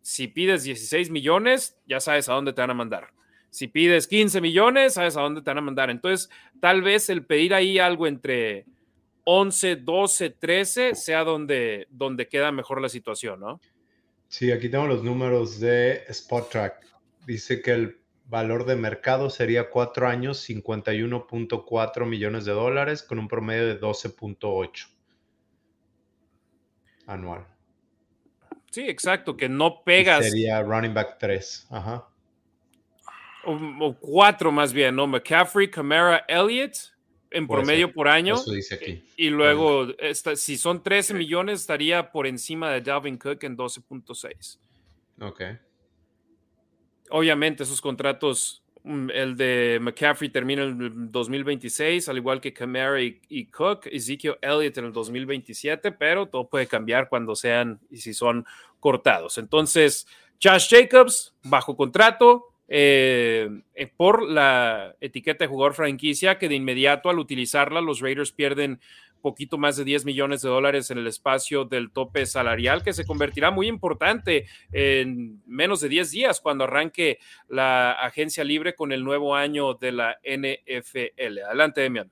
si 0.00 0.28
pides 0.28 0.64
16 0.64 1.10
millones, 1.10 1.76
ya 1.86 2.00
sabes 2.00 2.28
a 2.28 2.32
dónde 2.32 2.54
te 2.54 2.62
van 2.62 2.70
a 2.70 2.74
mandar. 2.74 3.10
Si 3.50 3.66
pides 3.66 4.06
15 4.06 4.40
millones, 4.40 4.94
sabes 4.94 5.16
a 5.16 5.20
dónde 5.20 5.42
te 5.42 5.50
van 5.50 5.58
a 5.58 5.62
mandar. 5.62 5.90
Entonces, 5.90 6.30
tal 6.60 6.82
vez 6.82 7.10
el 7.10 7.24
pedir 7.24 7.54
ahí 7.54 7.78
algo 7.78 8.06
entre 8.06 8.66
11, 9.30 9.76
12, 9.76 10.30
13 10.30 10.94
sea 10.94 11.22
donde, 11.22 11.86
donde 11.90 12.28
queda 12.28 12.50
mejor 12.50 12.80
la 12.80 12.88
situación, 12.88 13.40
¿no? 13.40 13.60
Sí, 14.26 14.50
aquí 14.50 14.70
tengo 14.70 14.86
los 14.86 15.04
números 15.04 15.60
de 15.60 16.04
Spot 16.08 16.48
Track. 16.48 16.86
Dice 17.26 17.60
que 17.60 17.72
el 17.72 18.00
valor 18.24 18.64
de 18.64 18.76
mercado 18.76 19.28
sería 19.28 19.68
cuatro 19.68 20.08
años, 20.08 20.48
51.4 20.48 22.06
millones 22.06 22.46
de 22.46 22.52
dólares, 22.52 23.02
con 23.02 23.18
un 23.18 23.28
promedio 23.28 23.66
de 23.66 23.78
12.8 23.78 24.88
anual. 27.06 27.46
Sí, 28.70 28.88
exacto, 28.88 29.36
que 29.36 29.50
no 29.50 29.82
pegas. 29.84 30.24
Sería 30.24 30.62
running 30.62 30.94
back 30.94 31.18
3, 31.18 31.66
ajá. 31.68 32.08
O, 33.44 33.52
o, 33.80 33.94
cuatro 33.94 34.50
más 34.50 34.72
bien, 34.72 34.96
¿no? 34.96 35.06
McCaffrey, 35.06 35.70
Camara, 35.70 36.24
Elliott 36.28 36.96
en 37.30 37.46
promedio 37.46 37.92
por 37.92 38.08
año. 38.08 38.34
Eso 38.34 38.52
dice 38.52 38.74
aquí. 38.74 39.02
Y 39.16 39.30
luego, 39.30 39.88
esta, 39.98 40.36
si 40.36 40.56
son 40.56 40.82
13 40.82 41.14
millones, 41.14 41.60
estaría 41.60 42.10
por 42.10 42.26
encima 42.26 42.70
de 42.70 42.80
Dalvin 42.80 43.18
Cook 43.18 43.44
en 43.44 43.56
12.6. 43.56 44.58
Ok. 45.20 45.42
Obviamente, 47.10 47.62
esos 47.62 47.80
contratos, 47.80 48.62
mm, 48.82 49.10
el 49.10 49.36
de 49.36 49.78
McCaffrey 49.80 50.30
termina 50.30 50.64
en 50.64 50.80
el 50.80 51.10
2026, 51.10 52.08
al 52.08 52.18
igual 52.18 52.40
que 52.40 52.52
Camara 52.52 53.00
y, 53.00 53.20
y 53.28 53.46
Cook, 53.46 53.86
Ezekiel 53.86 54.36
Elliott 54.40 54.78
en 54.78 54.86
el 54.86 54.92
2027, 54.92 55.92
pero 55.92 56.26
todo 56.26 56.48
puede 56.48 56.66
cambiar 56.66 57.08
cuando 57.08 57.34
sean 57.34 57.80
y 57.90 57.98
si 57.98 58.14
son 58.14 58.44
cortados. 58.80 59.38
Entonces, 59.38 60.06
Josh 60.42 60.68
Jacobs, 60.70 61.34
bajo 61.42 61.76
contrato, 61.76 62.54
eh, 62.68 63.48
por 63.96 64.28
la 64.28 64.94
etiqueta 65.00 65.44
de 65.44 65.48
jugador 65.48 65.74
franquicia, 65.74 66.38
que 66.38 66.48
de 66.48 66.54
inmediato 66.54 67.08
al 67.08 67.18
utilizarla, 67.18 67.80
los 67.80 68.00
Raiders 68.00 68.32
pierden 68.32 68.80
poquito 69.20 69.58
más 69.58 69.76
de 69.76 69.84
10 69.84 70.04
millones 70.04 70.42
de 70.42 70.48
dólares 70.48 70.90
en 70.90 70.98
el 70.98 71.06
espacio 71.06 71.64
del 71.64 71.90
tope 71.90 72.26
salarial, 72.26 72.82
que 72.82 72.92
se 72.92 73.04
convertirá 73.04 73.50
muy 73.50 73.66
importante 73.66 74.46
en 74.72 75.42
menos 75.46 75.80
de 75.80 75.88
10 75.88 76.10
días 76.10 76.40
cuando 76.40 76.64
arranque 76.64 77.18
la 77.48 77.92
agencia 77.92 78.44
libre 78.44 78.74
con 78.74 78.92
el 78.92 79.04
nuevo 79.04 79.34
año 79.34 79.74
de 79.74 79.92
la 79.92 80.18
NFL. 80.24 81.40
Adelante, 81.46 81.80
Demian. 81.80 82.10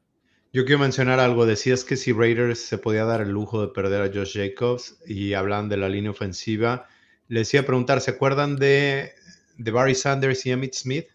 Yo 0.52 0.64
quiero 0.64 0.80
mencionar 0.80 1.20
algo. 1.20 1.44
Decías 1.44 1.84
que 1.84 1.96
si 1.96 2.12
Raiders 2.12 2.58
se 2.58 2.78
podía 2.78 3.04
dar 3.04 3.20
el 3.20 3.30
lujo 3.30 3.60
de 3.60 3.72
perder 3.72 4.02
a 4.02 4.12
Josh 4.12 4.38
Jacobs 4.38 4.98
y 5.06 5.34
hablan 5.34 5.68
de 5.68 5.76
la 5.76 5.88
línea 5.88 6.10
ofensiva, 6.10 6.88
les 7.28 7.52
iba 7.52 7.62
a 7.62 7.66
preguntar, 7.66 8.00
¿se 8.00 8.12
acuerdan 8.12 8.56
de, 8.56 9.12
de 9.56 9.70
Barry 9.70 9.94
Sanders 9.94 10.44
y 10.46 10.50
Emmitt 10.50 10.74
Smith? 10.74 11.06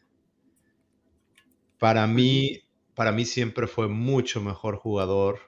Para 1.77 2.05
mí, 2.07 2.61
para 2.93 3.11
mí 3.11 3.25
siempre 3.25 3.67
fue 3.67 3.87
mucho 3.87 4.41
mejor 4.41 4.75
jugador 4.75 5.39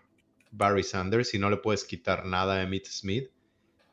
Barry 0.51 0.83
Sanders 0.83 1.33
y 1.33 1.39
no 1.39 1.49
le 1.49 1.57
puedes 1.57 1.83
quitar 1.83 2.25
nada 2.25 2.55
a 2.55 2.63
Emmitt 2.63 2.87
Smith. 2.87 3.29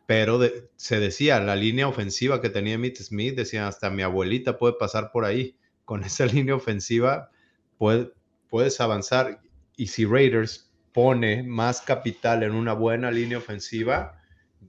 Pero 0.07 0.41
se 0.77 0.99
decía, 1.01 1.41
la 1.41 1.57
línea 1.57 1.87
ofensiva 1.87 2.41
que 2.41 2.51
tenía 2.51 2.75
Emmitt 2.75 2.97
Smith, 2.97 3.37
decían, 3.37 3.65
hasta 3.65 3.91
mi 3.91 4.03
abuelita 4.03 4.59
puede 4.59 4.75
pasar 4.75 5.11
por 5.13 5.25
ahí. 5.25 5.57
Con 5.85 6.05
esa 6.05 6.27
línea 6.27 6.55
ofensiva 6.55 7.31
puede, 7.79 8.13
puedes 8.49 8.81
avanzar. 8.81 9.41
Y 9.77 9.87
si 9.87 10.05
Raiders 10.05 10.71
pone 10.93 11.43
más 11.43 11.81
capital 11.81 12.43
en 12.43 12.53
una 12.53 12.73
buena 12.73 13.11
línea 13.11 13.39
ofensiva, 13.39 14.21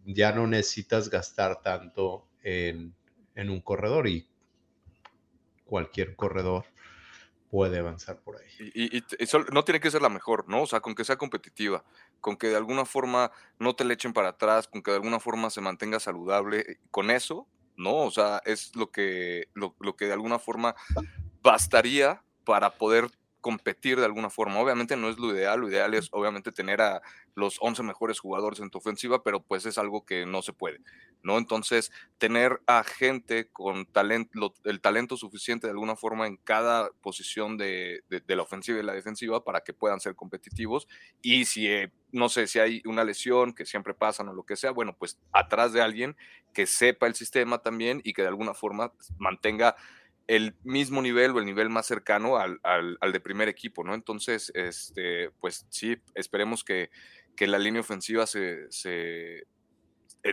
ya 0.06 0.32
no 0.32 0.48
necesitas 0.48 1.10
gastar 1.10 1.62
tanto 1.62 2.28
en, 2.44 2.94
en 3.36 3.50
un 3.50 3.62
corredor 3.62 4.08
y 4.08 4.28
cualquier 5.66 6.16
corredor 6.16 6.66
puede 7.50 7.80
avanzar 7.80 8.20
por 8.22 8.38
ahí. 8.38 8.72
Y, 8.74 9.04
no 9.52 9.64
tiene 9.66 9.82
que 9.82 9.92
ser 9.92 10.02
la 10.02 10.10
mejor, 10.10 10.48
¿no? 10.48 10.64
O 10.64 10.68
sea, 10.68 10.80
con 10.80 10.96
que 10.96 11.04
sea 11.04 11.18
competitiva, 11.18 11.84
con 12.22 12.38
que 12.38 12.48
de 12.48 12.56
alguna 12.56 12.86
forma 12.86 13.32
no 13.60 13.76
te 13.76 13.84
le 13.84 13.94
echen 13.94 14.14
para 14.14 14.30
atrás, 14.30 14.68
con 14.68 14.82
que 14.82 14.92
de 14.92 14.98
alguna 14.98 15.20
forma 15.20 15.50
se 15.50 15.60
mantenga 15.60 16.00
saludable, 16.00 16.80
con 16.92 17.12
eso, 17.12 17.48
¿no? 17.76 17.98
O 17.98 18.12
sea, 18.12 18.42
es 18.46 18.74
lo 18.76 18.90
que, 18.90 19.50
lo, 19.54 19.76
lo 19.80 19.98
que 19.98 20.06
de 20.06 20.14
alguna 20.14 20.40
forma 20.40 20.76
bastaría 21.42 22.24
para 22.46 22.78
poder 22.78 23.10
competir 23.42 24.00
de 24.00 24.06
alguna 24.06 24.30
forma. 24.30 24.60
Obviamente 24.60 24.96
no 24.96 25.10
es 25.10 25.18
lo 25.18 25.36
ideal, 25.36 25.60
lo 25.60 25.70
ideal 25.70 25.94
es 25.94 26.08
obviamente 26.12 26.52
tener 26.52 26.82
a 26.82 27.02
los 27.36 27.58
11 27.60 27.84
mejores 27.84 28.20
jugadores 28.20 28.60
en 28.60 28.70
tu 28.70 28.78
ofensiva, 28.78 29.24
pero 29.24 29.42
pues 29.42 29.66
es 29.66 29.78
algo 29.78 30.06
que 30.06 30.26
no 30.26 30.42
se 30.42 30.54
puede, 30.54 30.80
¿no? 31.24 31.38
Entonces, 31.38 31.92
tener 32.18 32.62
a 32.68 32.84
gente 32.84 33.50
con 33.52 33.86
talento, 33.86 34.54
el 34.64 34.82
talento 34.82 35.18
suficiente 35.18 35.68
de 35.68 35.72
alguna 35.72 35.96
forma 35.96 36.28
en 36.28 36.38
cada 36.38 36.90
posición 37.02 37.58
de, 37.58 38.04
de, 38.10 38.22
de 38.22 38.36
la 38.36 38.44
ofensiva 38.44 38.80
y 38.80 38.84
la 38.84 38.94
defensiva 38.94 39.44
para 39.44 39.62
que 39.62 39.74
puedan 39.74 40.00
ser 40.00 40.16
competitivos 40.16 40.88
y 41.22 41.46
si, 41.46 41.68
eh, 41.68 41.92
no 42.12 42.30
sé, 42.30 42.48
si 42.48 42.60
hay 42.60 42.82
una 42.86 43.04
lesión 43.04 43.54
que 43.54 43.66
siempre 43.66 43.94
pasan 43.94 44.30
o 44.30 44.34
lo 44.34 44.44
que 44.44 44.56
sea, 44.56 44.72
bueno, 44.72 44.96
pues 44.98 45.18
atrás 45.32 45.74
de 45.74 45.82
alguien 45.82 46.16
que 46.54 46.66
sepa 46.66 47.08
el 47.08 47.16
sistema 47.16 47.60
también 47.60 48.02
y 48.04 48.14
que 48.14 48.22
de 48.22 48.28
alguna 48.28 48.54
forma 48.54 48.94
mantenga 49.18 49.76
el 50.32 50.56
mismo 50.64 51.02
nivel 51.02 51.32
o 51.32 51.40
el 51.40 51.46
nivel 51.46 51.70
más 51.70 51.86
cercano 51.86 52.38
al, 52.38 52.62
al, 52.64 53.12
de 53.12 53.20
primer 53.20 53.50
equipo, 53.50 53.84
¿no? 53.84 53.94
Entonces, 53.94 54.50
este, 54.56 55.30
pues 55.42 55.66
sí, 55.70 55.98
esperemos 56.16 56.64
que, 56.64 56.90
que 57.36 57.48
la 57.48 57.60
línea 57.60 57.82
ofensiva 57.82 58.26
se, 58.26 58.72
se, 58.72 59.44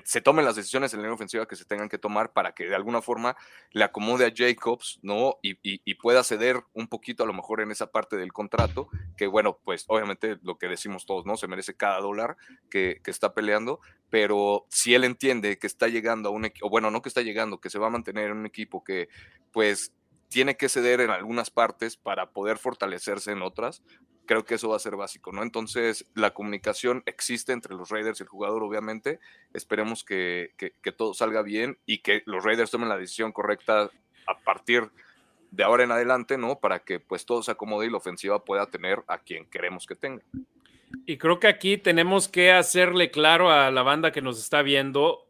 se, 0.05 0.20
tomen 0.20 0.44
las 0.44 0.57
decisiones 0.57 0.92
en 0.94 1.03
la 1.03 1.12
ofensiva 1.12 1.46
que 1.46 1.57
se 1.57 1.64
tengan 1.64 1.88
que 1.88 1.98
tomar 1.98 2.33
para 2.33 2.53
que 2.53 2.66
de 2.66 2.74
alguna 2.74 3.03
forma 3.03 3.37
le 3.72 3.85
acomode 3.85 4.27
a 4.27 4.33
Jacobs, 4.35 4.98
¿no? 5.03 5.37
Y, 5.42 5.59
pueda 5.94 6.22
ceder 6.22 6.62
un 6.74 6.87
poquito 6.87 7.24
a 7.24 7.27
lo 7.27 7.33
mejor 7.33 7.61
en 7.61 7.70
esa 7.70 7.90
parte 7.90 8.16
del 8.16 8.33
contrato, 8.33 8.88
que 9.16 9.27
bueno, 9.27 9.59
pues 9.64 9.85
obviamente 9.88 10.38
lo 10.42 10.57
que 10.57 10.68
decimos 10.68 11.07
todos, 11.07 11.27
¿no? 11.27 11.37
Se 11.37 11.48
merece 11.48 11.74
cada 11.74 12.01
dólar 12.01 12.37
que, 12.70 13.01
que 13.03 13.11
está 13.11 13.35
peleando, 13.35 13.81
pero 14.11 14.66
si 14.70 14.94
él 14.94 15.05
entiende 15.05 15.59
que 15.59 15.66
está 15.66 15.88
llegando 15.88 16.29
a 16.29 16.33
un 16.33 16.44
equipo, 16.44 16.70
bueno, 16.70 16.90
no 16.90 17.03
que 17.03 17.09
está 17.09 17.22
llegando, 17.22 17.61
que 17.61 17.70
se 17.70 17.79
va 17.79 17.88
a 17.88 17.90
mantener 17.90 18.31
en 18.31 18.38
un 18.38 18.46
equipo 18.46 18.85
que 18.85 19.09
pues 19.53 19.92
tiene 20.29 20.57
que 20.57 20.68
ceder 20.68 21.01
en 21.01 21.11
algunas 21.11 21.51
partes 21.51 21.96
para 21.96 22.31
poder 22.31 22.59
fortalecerse 22.59 23.33
en 23.33 23.42
otras, 23.42 23.83
creo 24.29 24.45
que 24.45 24.55
eso 24.55 24.69
va 24.69 24.77
a 24.77 24.79
ser 24.79 24.95
básico, 24.95 25.33
¿no? 25.33 25.43
Entonces, 25.43 26.07
la 26.14 26.35
comunicación 26.35 27.03
existe 27.07 27.53
entre 27.53 27.75
los 27.75 27.88
Raiders 27.88 28.21
y 28.21 28.25
el 28.25 28.29
jugador, 28.29 28.62
obviamente. 28.62 29.21
Esperemos 29.55 30.05
que, 30.05 30.53
que, 30.59 30.75
que, 30.83 30.93
todo 30.93 31.14
salga 31.14 31.43
bien 31.43 31.79
y 31.87 31.99
que 31.99 32.23
los 32.27 32.45
Raiders 32.45 32.71
tomen 32.71 32.91
la 32.91 32.99
decisión 32.99 33.33
correcta 33.33 33.91
a 34.27 34.38
partir 34.38 34.91
de 35.51 35.64
ahora 35.64 35.85
en 35.85 35.93
adelante, 35.93 36.37
¿no? 36.37 36.61
Para 36.61 36.81
que 36.81 37.01
pues 37.01 37.25
todo 37.25 37.43
se 37.43 37.51
acomode 37.51 37.87
y 37.87 37.91
la 37.91 37.97
ofensiva 37.97 38.45
pueda 38.45 38.67
tener 38.67 39.03
a 39.09 39.19
quien 39.19 39.47
queremos 39.47 39.87
que 39.87 39.95
tenga. 39.95 40.23
Y 41.07 41.17
creo 41.17 41.41
que 41.41 41.49
aquí 41.49 41.79
tenemos 41.79 42.29
que 42.29 42.53
hacerle 42.53 43.11
claro 43.11 43.51
a 43.51 43.71
la 43.71 43.83
banda 43.83 44.12
que 44.12 44.21
nos 44.21 44.38
está 44.38 44.61
viendo. 44.61 45.27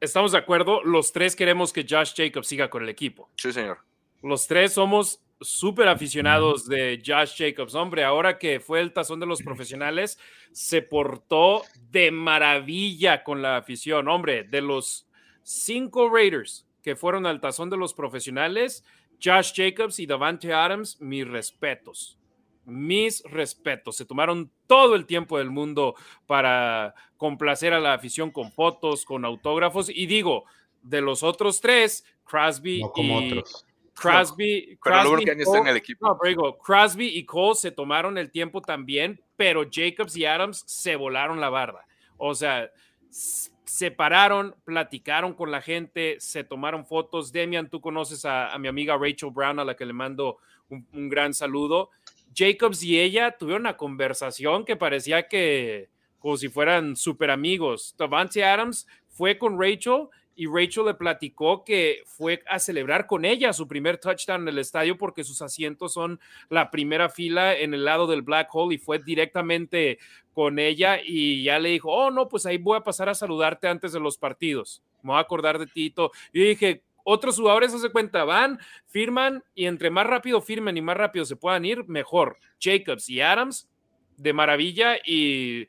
Estamos 0.00 0.32
de 0.32 0.38
acuerdo, 0.38 0.82
los 0.82 1.12
tres 1.12 1.36
queremos 1.36 1.72
que 1.72 1.86
Josh 1.88 2.14
Jacobs 2.16 2.48
siga 2.48 2.68
con 2.68 2.82
el 2.82 2.88
equipo. 2.88 3.30
Sí, 3.36 3.52
señor. 3.52 3.78
Los 4.22 4.48
tres 4.48 4.72
somos 4.72 5.23
súper 5.44 5.88
aficionados 5.88 6.66
de 6.66 7.02
Josh 7.04 7.34
Jacobs. 7.36 7.74
Hombre, 7.74 8.04
ahora 8.04 8.38
que 8.38 8.60
fue 8.60 8.80
el 8.80 8.92
tazón 8.92 9.20
de 9.20 9.26
los 9.26 9.42
profesionales, 9.44 10.18
se 10.52 10.82
portó 10.82 11.62
de 11.90 12.10
maravilla 12.10 13.22
con 13.22 13.42
la 13.42 13.56
afición. 13.56 14.08
Hombre, 14.08 14.44
de 14.44 14.60
los 14.60 15.06
cinco 15.42 16.08
Raiders 16.08 16.66
que 16.82 16.96
fueron 16.96 17.26
al 17.26 17.40
tazón 17.40 17.70
de 17.70 17.76
los 17.76 17.94
profesionales, 17.94 18.84
Josh 19.22 19.52
Jacobs 19.54 19.98
y 19.98 20.06
Davante 20.06 20.52
Adams, 20.52 21.00
mis 21.00 21.26
respetos. 21.26 22.18
mis 22.66 23.22
respetos. 23.24 23.96
Se 23.96 24.06
tomaron 24.06 24.50
todo 24.66 24.94
el 24.94 25.04
tiempo 25.04 25.36
del 25.36 25.50
mundo 25.50 25.94
para 26.26 26.94
complacer 27.18 27.74
a 27.74 27.80
la 27.80 27.92
afición 27.92 28.30
con 28.30 28.52
fotos, 28.52 29.04
con 29.04 29.24
autógrafos. 29.24 29.90
Y 29.90 30.06
digo, 30.06 30.44
de 30.82 31.02
los 31.02 31.22
otros 31.22 31.60
tres, 31.60 32.04
Crosby 32.24 32.82
como 32.94 33.20
y 33.20 33.32
otros. 33.32 33.66
Crosby, 33.94 34.76
Crosby 34.80 35.24
está 35.24 35.58
en 35.58 35.66
el 35.68 35.76
equipo. 35.76 36.18
Crosby 36.62 37.06
y 37.06 37.24
Cole 37.24 37.54
se 37.54 37.70
tomaron 37.70 38.18
el 38.18 38.30
tiempo 38.30 38.60
también, 38.60 39.20
pero 39.36 39.64
Jacobs 39.70 40.16
y 40.16 40.24
Adams 40.24 40.64
se 40.66 40.96
volaron 40.96 41.40
la 41.40 41.48
barda. 41.48 41.86
O 42.16 42.34
sea, 42.34 42.70
se 43.10 43.90
pararon, 43.90 44.54
platicaron 44.64 45.32
con 45.34 45.50
la 45.50 45.62
gente, 45.62 46.16
se 46.18 46.44
tomaron 46.44 46.84
fotos. 46.84 47.32
Demian, 47.32 47.70
tú 47.70 47.80
conoces 47.80 48.24
a, 48.24 48.56
mi 48.58 48.68
amiga 48.68 48.96
Rachel 48.96 49.30
Brown, 49.30 49.58
a 49.58 49.64
la 49.64 49.74
que 49.74 49.86
le 49.86 49.92
mando 49.92 50.38
un, 50.68 50.86
un 50.92 51.08
gran 51.08 51.32
saludo. 51.32 51.90
Jacobs 52.34 52.82
y 52.82 53.00
ella 53.00 53.36
tuvieron 53.38 53.62
una 53.62 53.76
conversación 53.76 54.64
que 54.64 54.76
parecía 54.76 55.28
que 55.28 55.88
como 56.24 56.38
si 56.38 56.48
fueran 56.48 56.96
súper 56.96 57.30
amigos. 57.30 57.94
Davante 57.98 58.42
Adams 58.42 58.86
fue 59.08 59.36
con 59.36 59.60
Rachel 59.60 60.08
y 60.36 60.46
Rachel 60.46 60.86
le 60.86 60.94
platicó 60.94 61.64
que 61.64 62.02
fue 62.06 62.42
a 62.46 62.58
celebrar 62.58 63.06
con 63.06 63.24
ella 63.24 63.52
su 63.52 63.68
primer 63.68 63.98
touchdown 63.98 64.42
en 64.42 64.48
el 64.48 64.58
estadio 64.58 64.98
porque 64.98 65.24
sus 65.24 65.42
asientos 65.42 65.92
son 65.92 66.20
la 66.48 66.70
primera 66.70 67.08
fila 67.08 67.56
en 67.56 67.74
el 67.74 67.84
lado 67.84 68.06
del 68.06 68.22
Black 68.22 68.48
Hole 68.52 68.74
y 68.74 68.78
fue 68.78 68.98
directamente 68.98 69.98
con 70.32 70.58
ella 70.58 70.98
y 71.04 71.44
ya 71.44 71.58
le 71.58 71.70
dijo, 71.70 71.92
oh 71.92 72.10
no, 72.10 72.28
pues 72.28 72.46
ahí 72.46 72.58
voy 72.58 72.76
a 72.76 72.84
pasar 72.84 73.08
a 73.08 73.14
saludarte 73.14 73.68
antes 73.68 73.92
de 73.92 74.00
los 74.00 74.18
partidos, 74.18 74.82
me 75.02 75.10
voy 75.10 75.18
a 75.18 75.20
acordar 75.20 75.58
de 75.58 75.66
ti 75.66 75.86
y 75.86 75.90
todo. 75.90 76.10
Y 76.32 76.40
dije, 76.40 76.82
otros 77.04 77.36
jugadores, 77.36 77.78
se 77.78 77.90
cuenta, 77.90 78.24
van, 78.24 78.58
firman 78.86 79.44
y 79.54 79.66
entre 79.66 79.90
más 79.90 80.06
rápido 80.06 80.40
firmen 80.40 80.76
y 80.76 80.82
más 80.82 80.96
rápido 80.96 81.26
se 81.26 81.36
puedan 81.36 81.64
ir, 81.64 81.84
mejor. 81.86 82.38
Jacobs 82.58 83.10
y 83.10 83.20
Adams, 83.20 83.68
de 84.16 84.32
maravilla. 84.32 84.96
Y, 85.04 85.68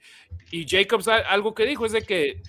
y 0.50 0.66
Jacobs, 0.66 1.08
algo 1.10 1.54
que 1.54 1.66
dijo 1.66 1.86
es 1.86 1.92
de 1.92 2.04
que, 2.04 2.42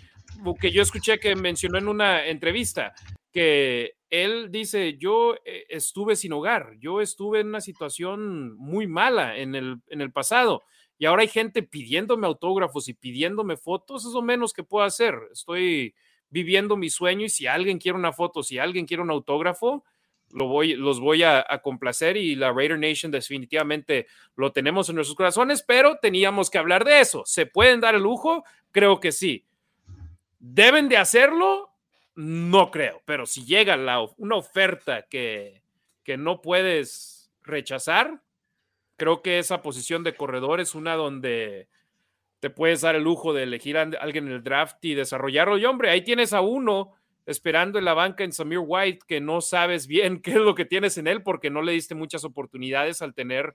que 0.60 0.70
yo 0.70 0.82
escuché 0.82 1.18
que 1.18 1.34
mencionó 1.36 1.78
en 1.78 1.88
una 1.88 2.26
entrevista, 2.26 2.94
que 3.32 3.94
él 4.10 4.50
dice, 4.50 4.96
yo 4.98 5.34
eh, 5.44 5.66
estuve 5.68 6.16
sin 6.16 6.32
hogar, 6.32 6.74
yo 6.78 7.00
estuve 7.00 7.40
en 7.40 7.48
una 7.48 7.60
situación 7.60 8.56
muy 8.56 8.86
mala 8.86 9.36
en 9.36 9.54
el, 9.54 9.76
en 9.88 10.00
el 10.00 10.12
pasado. 10.12 10.62
Y 10.98 11.06
ahora 11.06 11.22
hay 11.22 11.28
gente 11.28 11.62
pidiéndome 11.62 12.26
autógrafos 12.26 12.88
y 12.88 12.94
pidiéndome 12.94 13.56
fotos, 13.56 14.06
es 14.06 14.12
lo 14.12 14.22
menos 14.22 14.52
que 14.52 14.62
puedo 14.62 14.84
hacer. 14.84 15.14
Estoy, 15.32 15.94
viviendo 16.30 16.76
mi 16.76 16.90
sueño 16.90 17.26
y 17.26 17.28
si 17.28 17.46
alguien 17.46 17.78
quiere 17.78 17.96
una 17.96 18.12
foto, 18.12 18.42
si 18.42 18.58
alguien 18.58 18.86
quiere 18.86 19.02
un 19.02 19.10
autógrafo, 19.10 19.84
lo 20.32 20.48
voy, 20.48 20.74
los 20.74 21.00
voy 21.00 21.22
a, 21.22 21.44
complacer 21.62 22.16
y 22.16 22.34
la 22.34 22.52
Raider 22.52 22.78
Nation 22.78 23.12
definitivamente 23.12 24.06
lo 24.34 24.52
tenemos 24.52 24.88
en 24.88 24.96
nuestros 24.96 25.16
corazones, 25.16 25.62
pero 25.62 25.98
teníamos 26.00 26.50
que 26.50 26.58
hablar 26.58 26.84
de 26.84 27.00
eso. 27.00 27.22
¿Se 27.24 27.46
pueden 27.46 27.80
dar 27.80 27.94
el 27.94 28.02
lujo? 28.02 28.44
Creo 28.72 28.98
que 29.00 29.12
sí. 29.12 29.45
¿Deben 30.38 30.88
de 30.88 30.96
hacerlo? 30.96 31.70
No 32.14 32.70
creo, 32.70 33.02
pero 33.04 33.26
si 33.26 33.44
llega 33.44 33.76
la, 33.76 34.00
una 34.16 34.36
oferta 34.36 35.02
que, 35.02 35.62
que 36.02 36.16
no 36.16 36.40
puedes 36.40 37.30
rechazar, 37.42 38.22
creo 38.96 39.22
que 39.22 39.38
esa 39.38 39.62
posición 39.62 40.02
de 40.02 40.14
corredor 40.14 40.60
es 40.60 40.74
una 40.74 40.94
donde 40.94 41.68
te 42.40 42.50
puedes 42.50 42.82
dar 42.82 42.94
el 42.96 43.02
lujo 43.02 43.32
de 43.32 43.42
elegir 43.42 43.78
a 43.78 43.82
alguien 44.00 44.26
en 44.26 44.34
el 44.34 44.42
draft 44.42 44.84
y 44.84 44.94
desarrollarlo. 44.94 45.58
Y 45.58 45.64
hombre, 45.64 45.90
ahí 45.90 46.02
tienes 46.02 46.32
a 46.32 46.40
uno 46.40 46.92
esperando 47.26 47.78
en 47.78 47.84
la 47.84 47.94
banca 47.94 48.24
en 48.24 48.32
Samir 48.32 48.60
White 48.64 49.00
que 49.06 49.20
no 49.20 49.40
sabes 49.40 49.86
bien 49.86 50.20
qué 50.22 50.32
es 50.32 50.36
lo 50.36 50.54
que 50.54 50.64
tienes 50.64 50.96
en 50.98 51.06
él 51.06 51.22
porque 51.22 51.50
no 51.50 51.62
le 51.62 51.72
diste 51.72 51.94
muchas 51.94 52.24
oportunidades 52.24 53.02
al 53.02 53.14
tener 53.14 53.54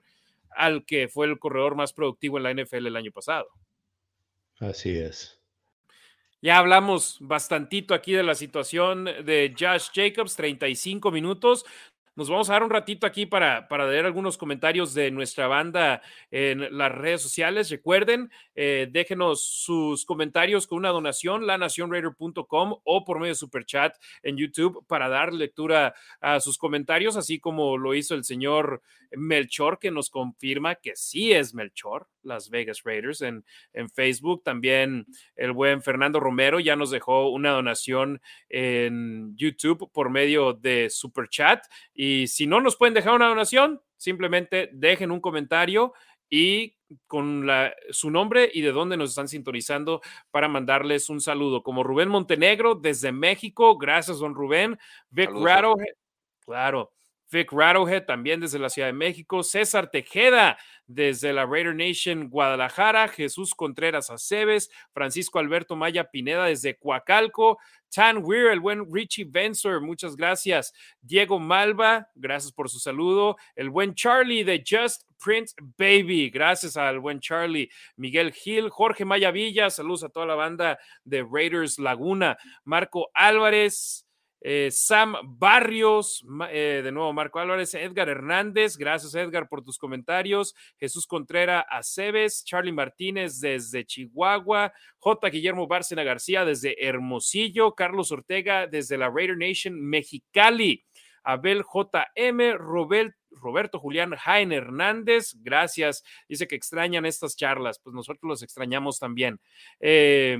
al 0.50 0.84
que 0.84 1.08
fue 1.08 1.26
el 1.26 1.38
corredor 1.38 1.74
más 1.74 1.92
productivo 1.92 2.36
en 2.36 2.44
la 2.44 2.52
NFL 2.52 2.86
el 2.86 2.96
año 2.96 3.10
pasado. 3.10 3.48
Así 4.60 4.98
es. 4.98 5.41
Ya 6.44 6.58
hablamos 6.58 7.18
bastantito 7.20 7.94
aquí 7.94 8.12
de 8.14 8.24
la 8.24 8.34
situación 8.34 9.04
de 9.04 9.54
Josh 9.56 9.90
Jacobs, 9.94 10.34
35 10.34 11.12
minutos. 11.12 11.64
Nos 12.14 12.28
vamos 12.28 12.50
a 12.50 12.52
dar 12.52 12.62
un 12.62 12.68
ratito 12.68 13.06
aquí 13.06 13.24
para, 13.24 13.68
para 13.68 13.88
leer 13.88 14.04
algunos 14.04 14.36
comentarios 14.36 14.92
de 14.92 15.10
nuestra 15.10 15.46
banda 15.46 16.02
en 16.30 16.76
las 16.76 16.92
redes 16.92 17.22
sociales. 17.22 17.70
Recuerden, 17.70 18.30
eh, 18.54 18.86
déjenos 18.90 19.42
sus 19.42 20.04
comentarios 20.04 20.66
con 20.66 20.76
una 20.76 20.90
donación, 20.90 21.46
lanacionraider.com 21.46 22.76
o 22.84 23.04
por 23.06 23.18
medio 23.18 23.30
de 23.30 23.36
super 23.36 23.64
chat 23.64 23.96
en 24.22 24.36
YouTube 24.36 24.84
para 24.86 25.08
dar 25.08 25.32
lectura 25.32 25.94
a 26.20 26.38
sus 26.40 26.58
comentarios, 26.58 27.16
así 27.16 27.40
como 27.40 27.78
lo 27.78 27.94
hizo 27.94 28.14
el 28.14 28.24
señor 28.24 28.82
Melchor, 29.16 29.78
que 29.78 29.90
nos 29.90 30.10
confirma 30.10 30.76
que 30.76 30.96
sí 30.96 31.32
es 31.32 31.54
Melchor, 31.54 32.08
Las 32.22 32.50
Vegas 32.50 32.82
Raiders, 32.84 33.20
en, 33.22 33.44
en 33.72 33.88
Facebook. 33.90 34.42
También 34.42 35.06
el 35.36 35.52
buen 35.52 35.82
Fernando 35.82 36.20
Romero 36.20 36.60
ya 36.60 36.76
nos 36.76 36.90
dejó 36.90 37.30
una 37.30 37.50
donación 37.50 38.20
en 38.48 39.36
YouTube 39.36 39.90
por 39.92 40.10
medio 40.10 40.52
de 40.52 40.88
super 40.90 41.28
chat. 41.28 41.64
Si 42.26 42.46
no 42.46 42.60
nos 42.60 42.76
pueden 42.76 42.94
dejar 42.94 43.14
una 43.14 43.28
donación, 43.28 43.80
simplemente 43.96 44.70
dejen 44.72 45.10
un 45.10 45.20
comentario 45.20 45.92
y 46.28 46.76
con 47.06 47.46
la, 47.46 47.74
su 47.90 48.10
nombre 48.10 48.50
y 48.52 48.62
de 48.62 48.72
dónde 48.72 48.96
nos 48.96 49.10
están 49.10 49.28
sintonizando 49.28 50.00
para 50.30 50.48
mandarles 50.48 51.08
un 51.10 51.20
saludo. 51.20 51.62
Como 51.62 51.82
Rubén 51.82 52.08
Montenegro 52.08 52.74
desde 52.74 53.12
México, 53.12 53.76
gracias, 53.78 54.18
don 54.18 54.34
Rubén. 54.34 54.78
Vic 55.10 55.30
claro. 56.44 56.92
Vic 57.32 57.50
Rattlehead 57.50 58.04
también 58.04 58.40
desde 58.40 58.58
la 58.58 58.68
Ciudad 58.68 58.88
de 58.88 58.92
México, 58.92 59.42
César 59.42 59.90
Tejeda 59.90 60.58
desde 60.86 61.32
la 61.32 61.46
Raider 61.46 61.74
Nation 61.74 62.28
Guadalajara, 62.28 63.08
Jesús 63.08 63.54
Contreras 63.54 64.10
Aceves, 64.10 64.70
Francisco 64.92 65.38
Alberto 65.38 65.74
Maya 65.74 66.04
Pineda 66.04 66.44
desde 66.44 66.76
Coacalco, 66.76 67.58
Tan 67.94 68.18
Weir, 68.22 68.48
el 68.48 68.60
buen 68.60 68.92
Richie 68.92 69.24
Bensor, 69.24 69.80
muchas 69.80 70.16
gracias, 70.16 70.72
Diego 71.00 71.38
Malva, 71.38 72.08
gracias 72.14 72.52
por 72.52 72.68
su 72.68 72.78
saludo, 72.78 73.36
el 73.56 73.70
buen 73.70 73.94
Charlie 73.94 74.44
de 74.44 74.62
Just 74.66 75.04
Print 75.22 75.50
Baby, 75.78 76.30
gracias 76.30 76.76
al 76.76 77.00
buen 77.00 77.20
Charlie, 77.20 77.70
Miguel 77.96 78.32
Gil, 78.32 78.68
Jorge 78.68 79.04
Maya 79.04 79.30
Villa, 79.30 79.70
saludos 79.70 80.04
a 80.04 80.08
toda 80.10 80.26
la 80.26 80.34
banda 80.34 80.78
de 81.04 81.26
Raiders 81.30 81.78
Laguna, 81.78 82.36
Marco 82.64 83.10
Álvarez, 83.14 84.06
eh, 84.44 84.70
Sam 84.72 85.14
Barrios, 85.38 86.24
eh, 86.50 86.80
de 86.82 86.90
nuevo 86.90 87.12
Marco 87.12 87.38
Álvarez, 87.38 87.74
Edgar 87.74 88.08
Hernández, 88.08 88.76
gracias 88.76 89.14
Edgar 89.14 89.48
por 89.48 89.62
tus 89.62 89.78
comentarios, 89.78 90.54
Jesús 90.78 91.06
Contreras 91.06 91.64
Aceves, 91.70 92.44
Charlie 92.44 92.72
Martínez 92.72 93.38
desde 93.38 93.84
Chihuahua, 93.84 94.72
J. 94.98 95.30
Guillermo 95.30 95.68
Bárcena 95.68 96.02
García 96.02 96.44
desde 96.44 96.74
Hermosillo, 96.84 97.74
Carlos 97.76 98.10
Ortega 98.10 98.66
desde 98.66 98.98
la 98.98 99.10
Raider 99.10 99.36
Nation 99.36 99.80
Mexicali, 99.80 100.84
Abel 101.22 101.62
JM, 101.62 102.56
Roberto 103.30 103.78
Julián 103.78 104.10
Jaén 104.16 104.52
Hernández, 104.52 105.36
gracias, 105.40 106.02
dice 106.28 106.48
que 106.48 106.56
extrañan 106.56 107.06
estas 107.06 107.36
charlas, 107.36 107.78
pues 107.78 107.94
nosotros 107.94 108.28
los 108.28 108.42
extrañamos 108.42 108.98
también. 108.98 109.40
Eh, 109.78 110.36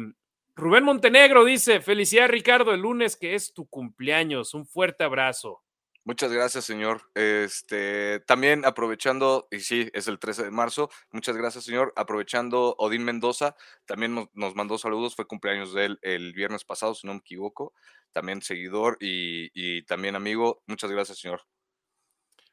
Rubén 0.54 0.84
Montenegro 0.84 1.44
dice, 1.44 1.80
felicidad 1.80 2.28
Ricardo, 2.28 2.74
el 2.74 2.80
lunes 2.80 3.16
que 3.16 3.34
es 3.34 3.54
tu 3.54 3.66
cumpleaños. 3.66 4.54
Un 4.54 4.66
fuerte 4.66 5.04
abrazo. 5.04 5.62
Muchas 6.04 6.32
gracias, 6.32 6.64
señor. 6.64 7.02
Este, 7.14 8.20
también 8.20 8.64
aprovechando, 8.64 9.46
y 9.52 9.60
sí, 9.60 9.88
es 9.94 10.08
el 10.08 10.18
13 10.18 10.44
de 10.44 10.50
marzo, 10.50 10.90
muchas 11.12 11.36
gracias, 11.36 11.64
señor. 11.64 11.92
Aprovechando, 11.96 12.74
Odín 12.78 13.04
Mendoza 13.04 13.54
también 13.86 14.28
nos, 14.32 14.54
mandó 14.56 14.78
saludos, 14.78 15.14
fue 15.14 15.26
cumpleaños 15.26 15.72
de 15.72 15.86
él 15.86 15.98
el 16.02 16.32
viernes 16.32 16.64
pasado, 16.64 16.94
si 16.94 17.06
no 17.06 17.14
me 17.14 17.20
equivoco. 17.20 17.72
También 18.10 18.42
seguidor 18.42 18.98
y, 19.00 19.50
y 19.54 19.84
también 19.84 20.16
amigo. 20.16 20.62
Muchas 20.66 20.90
gracias, 20.90 21.18
señor. 21.18 21.42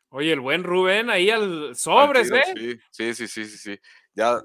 Oye, 0.09 0.31
el 0.31 0.39
buen 0.39 0.63
Rubén 0.63 1.09
ahí 1.09 1.29
al 1.29 1.75
sobres, 1.75 2.31
¿eh? 2.31 2.79
Sí, 2.91 3.13
sí, 3.13 3.27
sí, 3.27 3.45
sí, 3.45 3.57
sí. 3.57 3.79
Ya 4.13 4.41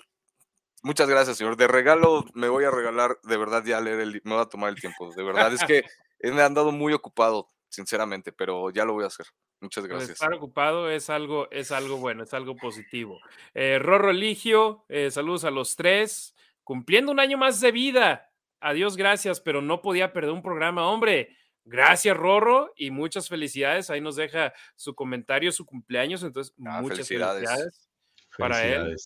Muchas 0.85 1.09
gracias, 1.09 1.39
señor. 1.39 1.57
De 1.57 1.67
regalo 1.67 2.27
me 2.35 2.51
voy 2.51 2.65
a 2.65 2.71
regalar, 2.71 3.19
de 3.23 3.37
verdad, 3.39 3.65
ya 3.65 3.81
leer 3.81 4.01
el 4.01 4.21
me 4.23 4.35
voy 4.35 4.43
a 4.43 4.45
tomar 4.45 4.69
el 4.69 4.79
tiempo. 4.79 5.11
De 5.15 5.23
verdad, 5.23 5.51
es 5.51 5.65
que 5.65 5.83
me 6.31 6.43
han 6.43 6.53
dado 6.53 6.73
muy 6.73 6.93
ocupado, 6.93 7.49
sinceramente, 7.71 8.33
pero 8.33 8.71
ya 8.71 8.85
lo 8.85 8.93
voy 8.93 9.05
a 9.05 9.07
hacer. 9.07 9.27
Muchas 9.63 9.83
pues, 9.85 9.89
gracias. 9.89 10.11
estar 10.11 10.35
ocupado 10.35 10.91
es 10.91 11.09
algo, 11.09 11.51
es 11.51 11.73
algo 11.73 11.97
bueno, 11.97 12.23
es 12.23 12.35
algo 12.35 12.55
positivo. 12.55 13.19
Eh, 13.55 13.79
Rorro 13.79 14.11
Eligio, 14.11 14.85
eh, 14.91 15.11
saludos 15.11 15.45
a 15.45 15.51
los 15.51 15.75
tres. 15.75 16.35
Cumpliendo 16.63 17.11
un 17.11 17.19
año 17.19 17.39
más 17.39 17.63
de 17.63 17.73
vida. 17.73 18.31
Adiós, 18.61 18.99
gracias, 18.99 19.41
pero 19.41 19.63
no 19.63 19.81
podía 19.81 20.13
perder 20.13 20.33
un 20.33 20.43
programa, 20.43 20.87
hombre. 20.87 21.35
Gracias, 21.65 22.15
Rorro, 22.15 22.75
y 22.77 22.91
muchas 22.91 23.31
felicidades. 23.31 23.89
Ahí 23.89 24.03
nos 24.03 24.17
deja 24.17 24.53
su 24.77 24.95
comentario, 24.95 25.51
su 25.51 25.65
cumpleaños. 25.65 26.23
Entonces, 26.23 26.55
ah, 26.67 26.83
muchas 26.83 27.09
felicidades, 27.09 27.89
para 28.37 28.67
él. 28.67 28.97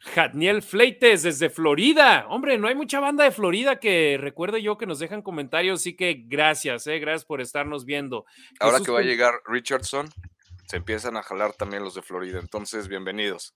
Jatniel 0.00 0.62
Fleites 0.62 1.22
desde 1.22 1.50
Florida. 1.50 2.26
Hombre, 2.28 2.56
no 2.58 2.68
hay 2.68 2.74
mucha 2.74 3.00
banda 3.00 3.24
de 3.24 3.30
Florida 3.30 3.78
que 3.78 4.16
recuerde 4.18 4.62
yo 4.62 4.78
que 4.78 4.86
nos 4.86 4.98
dejan 4.98 5.22
comentarios, 5.22 5.80
así 5.80 5.94
que 5.94 6.24
gracias, 6.26 6.86
eh, 6.86 6.98
gracias 6.98 7.24
por 7.24 7.40
estarnos 7.40 7.84
viendo. 7.84 8.24
Ahora 8.60 8.80
que 8.80 8.90
va 8.90 9.00
a 9.00 9.02
llegar 9.02 9.34
Richardson, 9.46 10.08
se 10.66 10.76
empiezan 10.76 11.16
a 11.16 11.22
jalar 11.22 11.52
también 11.52 11.84
los 11.84 11.94
de 11.94 12.02
Florida. 12.02 12.38
Entonces, 12.40 12.88
bienvenidos. 12.88 13.54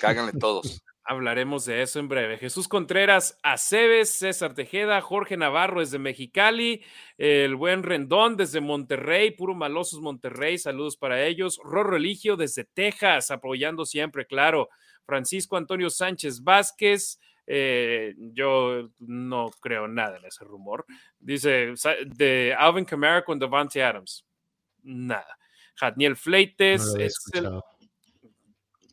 Cáganle 0.00 0.32
todos. 0.32 0.82
Hablaremos 1.06 1.66
de 1.66 1.82
eso 1.82 2.00
en 2.00 2.08
breve. 2.08 2.38
Jesús 2.38 2.66
Contreras, 2.66 3.38
Aceves, 3.42 4.08
César 4.08 4.54
Tejeda, 4.54 5.02
Jorge 5.02 5.36
Navarro 5.36 5.80
desde 5.80 5.98
Mexicali, 5.98 6.82
el 7.18 7.56
buen 7.56 7.82
Rendón 7.82 8.38
desde 8.38 8.62
Monterrey, 8.62 9.30
puro 9.32 9.54
malosos 9.54 10.00
Monterrey, 10.00 10.56
saludos 10.56 10.96
para 10.96 11.22
ellos. 11.22 11.60
Rorro 11.62 11.90
Religio 11.90 12.36
desde 12.36 12.64
Texas, 12.64 13.30
apoyando 13.30 13.84
siempre, 13.84 14.26
claro. 14.26 14.70
Francisco 15.04 15.56
Antonio 15.56 15.90
Sánchez 15.90 16.42
Vázquez, 16.42 17.18
eh, 17.46 18.14
yo 18.16 18.90
no 18.98 19.50
creo 19.60 19.86
nada 19.86 20.16
en 20.16 20.24
ese 20.24 20.44
rumor. 20.44 20.86
Dice 21.18 21.74
de 22.06 22.54
Alvin 22.58 22.84
Kamara 22.84 23.24
con 23.24 23.38
Devante 23.38 23.82
Adams. 23.82 24.24
Nada. 24.82 25.38
Jadniel 25.76 26.16
Fleites, 26.16 26.94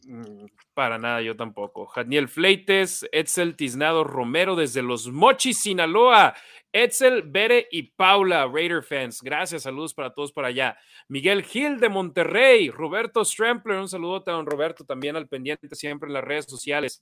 mm, 0.06 0.46
para 0.74 0.98
nada, 0.98 1.22
yo 1.22 1.36
tampoco. 1.36 1.86
Jadniel 1.86 2.28
Fleites, 2.28 3.08
Edsel 3.12 3.56
Tiznado 3.56 4.04
Romero 4.04 4.56
desde 4.56 4.82
Los 4.82 5.08
Mochis, 5.08 5.60
Sinaloa. 5.60 6.36
Edsel, 6.74 7.24
Bere 7.24 7.68
y 7.72 7.84
Paula, 7.84 8.48
Raider 8.48 8.84
fans. 8.84 9.22
Gracias, 9.22 9.64
saludos 9.64 9.94
para 9.94 10.14
todos 10.14 10.32
por 10.32 10.46
allá. 10.46 10.78
Miguel 11.08 11.44
Gil 11.44 11.80
de 11.80 11.90
Monterrey, 11.90 12.70
Roberto 12.70 13.26
Strampler, 13.26 13.80
un 13.80 13.90
saludo 13.90 14.24
a 14.26 14.32
don 14.32 14.46
Roberto 14.46 14.86
también 14.86 15.16
al 15.16 15.28
pendiente 15.28 15.68
siempre 15.76 16.08
en 16.08 16.14
las 16.14 16.24
redes 16.24 16.46
sociales. 16.46 17.02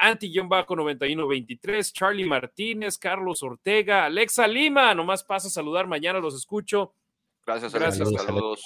Anti-9123, 0.00 1.92
Charlie 1.92 2.24
Martínez, 2.24 2.96
Carlos 2.98 3.42
Ortega, 3.42 4.06
Alexa 4.06 4.46
Lima, 4.46 4.94
nomás 4.94 5.22
pasa 5.22 5.48
a 5.48 5.50
saludar, 5.50 5.86
mañana 5.86 6.18
los 6.20 6.34
escucho. 6.34 6.94
Gracias, 7.44 7.74
gracias, 7.74 8.10
saludos. 8.10 8.62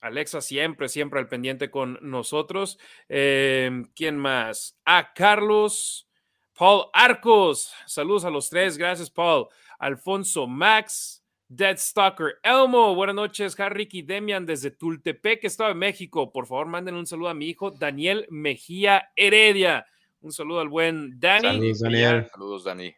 Alexa 0.00 0.42
siempre, 0.42 0.88
siempre 0.90 1.18
al 1.18 1.28
pendiente 1.28 1.70
con 1.70 1.98
nosotros. 2.02 2.78
Em, 3.08 3.86
¿Quién 3.96 4.18
más? 4.18 4.76
A 4.84 4.98
ah, 4.98 5.12
Carlos, 5.14 6.06
Paul 6.56 6.90
Arcos. 6.92 7.72
Saludos 7.86 8.26
a 8.26 8.30
los 8.30 8.50
tres. 8.50 8.76
Gracias, 8.76 9.10
Paul. 9.10 9.48
Alfonso 9.78 10.46
Max, 10.46 11.24
Dead 11.48 11.76
Stalker 11.76 12.38
Elmo. 12.42 12.94
Buenas 12.94 13.14
noches, 13.14 13.58
Harry 13.60 13.88
y 13.92 14.02
Demian 14.02 14.46
desde 14.46 14.70
Tultepec, 14.70 15.44
Estado 15.44 15.68
de 15.68 15.74
México. 15.74 16.32
Por 16.32 16.46
favor, 16.46 16.66
manden 16.66 16.94
un 16.94 17.06
saludo 17.06 17.28
a 17.28 17.34
mi 17.34 17.46
hijo 17.46 17.70
Daniel 17.70 18.26
Mejía 18.30 19.10
Heredia. 19.14 19.86
Un 20.20 20.32
saludo 20.32 20.60
al 20.60 20.68
buen 20.68 21.20
Dani. 21.20 21.48
Saludos, 21.48 21.80
Daniel. 21.80 22.26
Saludos, 22.30 22.64
Dani. 22.64 22.94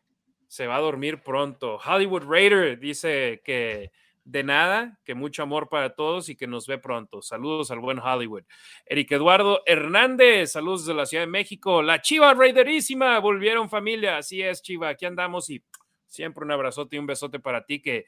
Se 0.47 0.67
va 0.67 0.77
a 0.77 0.81
dormir 0.81 1.23
pronto. 1.23 1.79
Hollywood 1.85 2.23
Raider 2.23 2.79
dice 2.79 3.43
que 3.45 3.91
de 4.27 4.43
nada, 4.43 4.99
que 5.05 5.15
mucho 5.15 5.45
amor 5.45 5.69
para 5.69 5.95
todos 5.95 6.29
y 6.29 6.37
que 6.37 6.49
nos 6.49 6.67
ve 6.67 6.79
pronto. 6.79 7.23
Saludos 7.23 7.71
al 7.71 7.79
buen 7.79 8.01
Hollywood. 8.01 8.43
Eric 8.85 9.13
Eduardo 9.13 9.63
Hernández, 9.67 10.53
saludos 10.53 10.85
de 10.85 10.95
la 10.95 11.07
Ciudad 11.07 11.23
de 11.23 11.31
México. 11.31 11.81
La 11.81 12.01
Chiva 12.01 12.35
Raiderísima, 12.35 13.19
volvieron 13.21 13.71
familia. 13.71 14.19
Así 14.19 14.43
es, 14.43 14.63
Chiva, 14.63 14.89
aquí 14.89 15.07
andamos 15.07 15.49
y 15.49 15.63
siempre 16.17 16.45
un 16.45 16.51
abrazote 16.51 16.97
y 16.97 16.99
un 16.99 17.07
besote 17.07 17.39
para 17.39 17.65
ti 17.65 17.81
que 17.81 18.07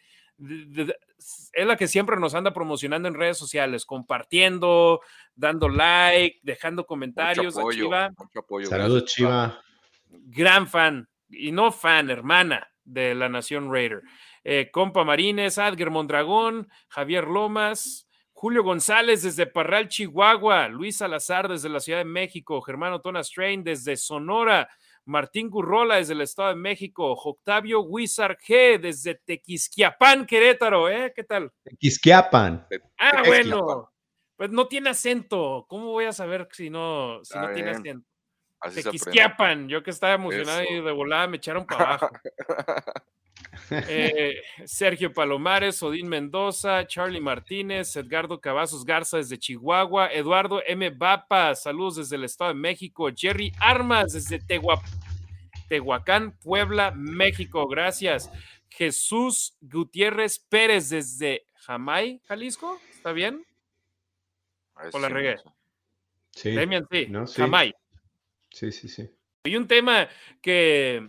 es 1.53 1.67
la 1.67 1.77
que 1.77 1.89
siempre 1.89 2.17
nos 2.17 2.35
anda 2.35 2.53
promocionando 2.53 3.09
en 3.09 3.15
redes 3.15 3.37
sociales, 3.37 3.85
compartiendo, 3.85 5.01
dando 5.35 5.69
like, 5.69 6.39
dejando 6.43 6.87
comentarios. 6.87 7.55
Mucho 7.55 7.61
apoyo, 7.61 7.85
Chiva. 7.85 8.11
Mucho 8.17 8.39
apoyo. 8.39 8.67
Saludos, 8.69 9.05
Chiva. 9.07 9.61
Gran 10.09 10.69
fan, 10.69 11.09
y 11.29 11.53
no 11.53 11.73
fan, 11.73 12.11
hermana 12.11 12.69
de 12.85 13.15
la 13.15 13.29
Nación 13.29 13.73
Raider. 13.73 14.03
Eh, 14.45 14.71
compa 14.73 15.05
Marines, 15.05 15.59
Adger 15.59 15.91
Mondragón, 15.91 16.69
Javier 16.89 17.27
Lomas, 17.27 18.09
Julio 18.33 18.63
González 18.63 19.23
desde 19.23 19.47
Parral, 19.47 19.89
Chihuahua, 19.89 20.69
Luis 20.69 20.99
Salazar 20.99 21.49
desde 21.49 21.69
la 21.69 21.81
Ciudad 21.81 21.99
de 21.99 22.05
México, 22.05 22.63
Germano 22.63 23.01
Tona 23.01 23.25
Strain 23.25 23.65
desde 23.65 23.97
Sonora, 23.97 24.69
Martín 25.09 25.49
Gurrola 25.49 25.97
desde 25.97 26.13
el 26.13 26.21
Estado 26.21 26.51
de 26.51 26.57
México, 26.57 27.13
Octavio 27.13 27.81
Huizar 27.81 28.37
G 28.37 28.79
desde 28.79 29.15
Tequisquiapan, 29.15 30.27
Querétaro, 30.27 30.91
¿eh? 30.91 31.15
¿Qué 31.17 31.25
tal? 31.25 31.51
Tequisquiapan. 31.63 32.67
Ah, 32.99 33.23
bueno, 33.27 33.91
pues 34.37 34.51
no 34.51 34.69
tiene 34.69 34.91
acento, 34.91 35.65
¿cómo 35.67 35.93
voy 35.93 36.05
a 36.05 36.13
saber 36.13 36.47
si 36.53 36.69
no, 36.69 37.25
si 37.25 37.39
no 37.39 37.51
tiene 37.53 37.71
acento? 37.71 38.07
Tequisquiapan, 38.75 39.67
yo 39.69 39.83
que 39.83 39.91
estaba 39.91 40.13
emocionado 40.13 40.63
y 40.69 40.83
de 40.83 40.93
volada 40.93 41.27
me 41.27 41.39
echaron 41.39 41.65
para 41.65 41.85
abajo. 41.85 42.11
Eh, 43.71 44.43
Sergio 44.65 45.13
Palomares, 45.13 45.83
Odín 45.83 46.09
Mendoza, 46.09 46.87
Charlie 46.87 47.21
Martínez, 47.21 47.95
Edgardo 47.97 48.41
Cavazos 48.41 48.85
Garza 48.85 49.19
desde 49.19 49.39
Chihuahua, 49.39 50.13
Eduardo 50.13 50.63
M. 50.67 50.91
Bapa, 50.91 51.55
saludos 51.55 51.97
desde 51.97 52.17
el 52.17 52.25
Estado 52.25 52.49
de 52.55 52.61
México, 52.61 53.09
Jerry 53.15 53.53
Armas 53.59 54.13
desde 54.13 54.41
Tehuacán, 55.69 56.39
Puebla, 56.39 56.93
México, 56.93 57.67
gracias. 57.67 58.31
Jesús 58.69 59.57
Gutiérrez 59.61 60.39
Pérez 60.39 60.89
desde 60.91 61.47
Jamay, 61.55 62.21
Jalisco, 62.27 62.81
¿está 62.95 63.13
bien? 63.13 63.45
¿O 64.93 64.99
la 64.99 65.09
regué? 65.09 65.37
Sí. 66.31 66.55
sí. 66.87 67.09
Jamay. 67.37 67.75
Sí, 68.51 68.73
sí, 68.73 68.89
sí. 68.89 69.11
Y 69.45 69.57
un 69.57 69.67
tema 69.67 70.09
que 70.41 71.09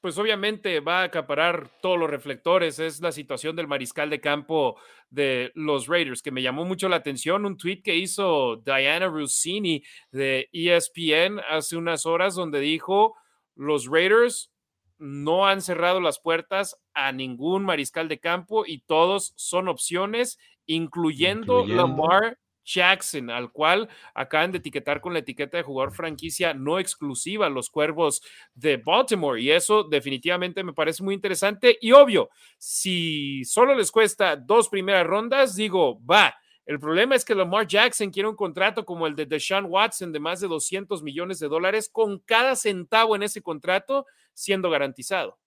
pues 0.00 0.18
obviamente 0.18 0.80
va 0.80 1.00
a 1.00 1.04
acaparar 1.04 1.68
todos 1.80 1.98
los 1.98 2.10
reflectores. 2.10 2.78
Es 2.78 3.00
la 3.00 3.12
situación 3.12 3.56
del 3.56 3.66
mariscal 3.66 4.10
de 4.10 4.20
campo 4.20 4.76
de 5.10 5.52
los 5.54 5.86
Raiders, 5.88 6.22
que 6.22 6.30
me 6.30 6.42
llamó 6.42 6.64
mucho 6.64 6.88
la 6.88 6.96
atención. 6.96 7.46
Un 7.46 7.56
tweet 7.56 7.82
que 7.82 7.96
hizo 7.96 8.56
Diana 8.56 9.08
Rossini 9.08 9.82
de 10.10 10.48
ESPN 10.52 11.40
hace 11.48 11.76
unas 11.76 12.06
horas, 12.06 12.34
donde 12.34 12.60
dijo: 12.60 13.16
Los 13.54 13.86
Raiders 13.86 14.52
no 14.98 15.46
han 15.46 15.60
cerrado 15.60 16.00
las 16.00 16.20
puertas 16.20 16.76
a 16.94 17.12
ningún 17.12 17.64
mariscal 17.64 18.08
de 18.08 18.20
campo 18.20 18.64
y 18.66 18.80
todos 18.80 19.32
son 19.36 19.68
opciones, 19.68 20.38
incluyendo, 20.66 21.60
incluyendo. 21.60 21.86
Lamar 21.86 22.38
Jackson, 22.66 23.30
al 23.30 23.52
cual 23.52 23.88
acaban 24.14 24.52
de 24.52 24.58
etiquetar 24.58 25.00
con 25.00 25.12
la 25.12 25.20
etiqueta 25.20 25.56
de 25.56 25.62
jugador 25.62 25.94
franquicia 25.94 26.52
no 26.52 26.78
exclusiva 26.78 27.48
los 27.48 27.70
cuervos 27.70 28.22
de 28.54 28.76
Baltimore. 28.76 29.40
Y 29.40 29.50
eso 29.50 29.84
definitivamente 29.84 30.64
me 30.64 30.72
parece 30.72 31.02
muy 31.02 31.14
interesante. 31.14 31.78
Y 31.80 31.92
obvio, 31.92 32.28
si 32.58 33.44
solo 33.44 33.74
les 33.74 33.90
cuesta 33.90 34.36
dos 34.36 34.68
primeras 34.68 35.06
rondas, 35.06 35.56
digo, 35.56 36.04
va. 36.04 36.34
El 36.66 36.80
problema 36.80 37.14
es 37.14 37.24
que 37.24 37.36
Lamar 37.36 37.68
Jackson 37.68 38.10
quiere 38.10 38.28
un 38.28 38.34
contrato 38.34 38.84
como 38.84 39.06
el 39.06 39.14
de 39.14 39.24
Deshaun 39.24 39.66
Watson 39.66 40.10
de 40.10 40.18
más 40.18 40.40
de 40.40 40.48
200 40.48 41.00
millones 41.00 41.38
de 41.38 41.46
dólares, 41.46 41.88
con 41.88 42.18
cada 42.18 42.56
centavo 42.56 43.14
en 43.14 43.22
ese 43.22 43.40
contrato 43.40 44.04
siendo 44.34 44.68
garantizado. 44.68 45.38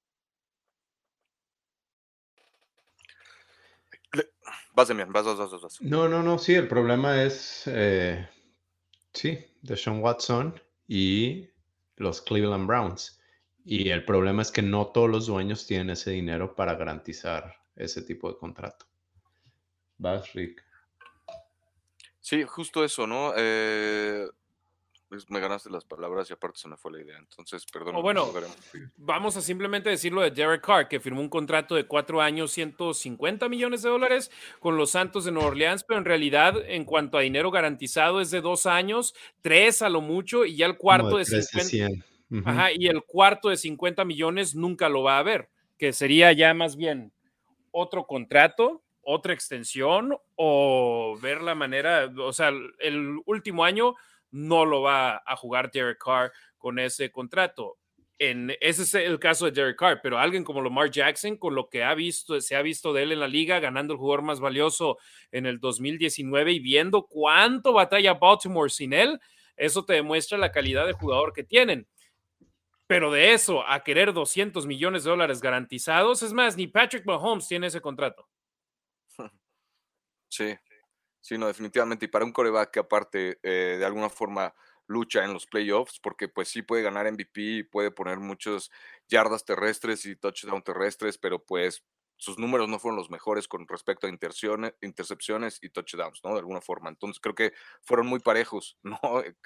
No, 5.82 6.08
no, 6.08 6.24
no, 6.24 6.38
sí, 6.38 6.56
el 6.56 6.68
problema 6.68 7.24
es, 7.24 7.64
eh, 7.68 8.28
sí, 9.14 9.38
Sean 9.76 10.02
Watson 10.02 10.60
y 10.88 11.50
los 11.98 12.22
Cleveland 12.22 12.68
Browns. 12.68 13.20
Y 13.66 13.90
el 13.90 14.04
problema 14.06 14.42
es 14.42 14.52
que 14.52 14.62
no 14.62 14.88
todos 14.88 15.10
los 15.10 15.28
dueños 15.28 15.68
tienen 15.68 15.92
ese 15.92 16.12
dinero 16.12 16.56
para 16.56 16.76
garantizar 16.76 17.54
ese 17.76 18.02
tipo 18.02 18.30
de 18.32 18.38
contrato. 18.38 18.86
Vas, 19.98 20.34
Rick. 20.34 20.64
Sí, 22.20 22.44
justo 22.44 22.84
eso, 22.84 23.06
¿no? 23.06 23.34
Eh, 23.36 24.28
pues, 25.10 25.30
me 25.30 25.40
ganaste 25.40 25.72
las 25.72 25.84
palabras 25.86 26.30
y 26.30 26.34
aparte 26.34 26.60
se 26.60 26.68
me 26.68 26.78
fue 26.78 26.92
la 26.92 27.02
idea. 27.02 27.18
Entonces, 27.18 27.66
perdón. 27.66 28.00
bueno, 28.02 28.32
vamos 28.96 29.36
a 29.36 29.42
simplemente 29.42 29.90
decirlo 29.90 30.22
de 30.22 30.30
Derek 30.30 30.64
Carr, 30.64 30.88
que 30.88 31.00
firmó 31.00 31.20
un 31.20 31.30
contrato 31.30 31.74
de 31.74 31.88
cuatro 31.88 32.22
años, 32.22 32.52
150 32.52 33.50
millones 33.50 33.82
de 33.82 33.90
dólares 33.90 34.30
con 34.60 34.78
los 34.78 34.92
Santos 34.92 35.26
de 35.26 35.32
Nueva 35.32 35.50
Orleans, 35.50 35.84
pero 35.84 35.98
en 35.98 36.06
realidad, 36.06 36.54
en 36.64 36.86
cuanto 36.86 37.18
a 37.18 37.22
dinero 37.22 37.50
garantizado, 37.50 38.22
es 38.22 38.30
de 38.30 38.42
dos 38.42 38.68
años, 38.68 39.16
tres 39.42 39.82
a 39.82 39.90
lo 39.90 40.02
mucho, 40.02 40.46
y 40.46 40.56
ya 40.56 40.68
el 40.68 40.78
cuarto 40.78 41.18
de 41.18 41.26
50. 41.26 42.06
Ajá, 42.46 42.72
y 42.72 42.86
el 42.86 43.02
cuarto 43.04 43.50
de 43.50 43.58
50 43.58 44.06
millones 44.06 44.54
nunca 44.54 44.88
lo 44.88 45.02
va 45.02 45.16
a 45.16 45.20
haber, 45.20 45.50
que 45.80 45.92
sería 45.92 46.32
ya 46.34 46.54
más 46.54 46.76
bien 46.76 47.12
otro 47.72 48.06
contrato 48.06 48.84
otra 49.12 49.34
extensión 49.34 50.16
o 50.36 51.18
ver 51.20 51.42
la 51.42 51.56
manera, 51.56 52.12
o 52.20 52.32
sea, 52.32 52.50
el 52.78 53.20
último 53.26 53.64
año 53.64 53.96
no 54.32 54.66
lo 54.66 54.82
va 54.82 55.22
a 55.26 55.36
jugar 55.36 55.72
Derek 55.72 55.98
Carr 56.04 56.32
con 56.58 56.80
ese 56.80 57.12
contrato. 57.12 57.78
En, 58.18 58.52
ese 58.60 58.84
es 58.84 58.94
el 58.96 59.18
caso 59.18 59.46
de 59.46 59.52
Derek 59.52 59.78
Carr, 59.78 60.02
pero 60.04 60.20
alguien 60.20 60.44
como 60.44 60.62
Lamar 60.62 60.92
Jackson, 60.92 61.38
con 61.38 61.56
lo 61.56 61.70
que 61.70 61.84
ha 61.84 61.94
visto, 61.96 62.40
se 62.42 62.56
ha 62.56 62.62
visto 62.62 62.92
de 62.92 63.04
él 63.04 63.14
en 63.14 63.22
la 63.22 63.30
liga, 63.30 63.60
ganando 63.60 63.94
el 63.94 64.00
jugador 64.00 64.24
más 64.24 64.42
valioso 64.42 64.98
en 65.32 65.46
el 65.46 65.60
2019 65.60 66.52
y 66.52 66.60
viendo 66.60 67.08
cuánto 67.08 67.72
batalla 67.72 68.16
Baltimore 68.16 68.70
sin 68.70 68.92
él, 68.92 69.20
eso 69.56 69.86
te 69.86 69.94
demuestra 69.94 70.38
la 70.38 70.52
calidad 70.52 70.86
de 70.86 70.94
jugador 70.94 71.32
que 71.32 71.44
tienen. 71.44 71.88
Pero 72.88 73.12
de 73.12 73.34
eso 73.34 73.66
a 73.68 73.84
querer 73.84 74.14
200 74.14 74.66
millones 74.66 75.04
de 75.04 75.12
dólares 75.12 75.42
garantizados, 75.42 76.22
es 76.22 76.34
más, 76.34 76.58
ni 76.58 76.68
Patrick 76.68 77.06
Mahomes 77.06 77.48
tiene 77.48 77.68
ese 77.68 77.82
contrato. 77.82 78.28
Sí, 80.32 80.56
Sí, 81.22 81.38
no, 81.38 81.48
definitivamente. 81.48 82.06
Y 82.06 82.08
para 82.08 82.26
un 82.26 82.32
coreback 82.32 82.72
que 82.72 82.80
aparte 82.80 83.40
eh, 83.44 83.76
de 83.78 83.86
alguna 83.86 84.10
forma 84.10 84.54
lucha 84.88 85.24
en 85.24 85.34
los 85.34 85.46
playoffs, 85.46 86.00
porque 86.00 86.28
pues 86.30 86.48
sí 86.50 86.62
puede 86.64 86.82
ganar 86.82 87.06
MVP 87.08 87.66
puede 87.72 87.92
poner 87.92 88.18
muchas 88.20 88.72
yardas 89.08 89.46
terrestres 89.46 90.06
y 90.06 90.16
touchdown 90.16 90.64
terrestres, 90.64 91.18
pero 91.18 91.44
pues 91.46 91.84
sus 92.18 92.38
números 92.38 92.68
no 92.68 92.80
fueron 92.80 92.98
los 92.98 93.10
mejores 93.10 93.48
con 93.48 93.66
respecto 93.68 94.08
a 94.08 94.10
intercepciones 94.10 95.58
y 95.62 95.70
touchdowns, 95.70 96.20
¿no? 96.24 96.34
De 96.34 96.40
alguna 96.40 96.60
forma. 96.60 96.90
Entonces 96.90 97.20
creo 97.22 97.34
que 97.36 97.54
fueron 97.84 98.08
muy 98.08 98.20
parejos, 98.20 98.78
¿no? 98.84 99.00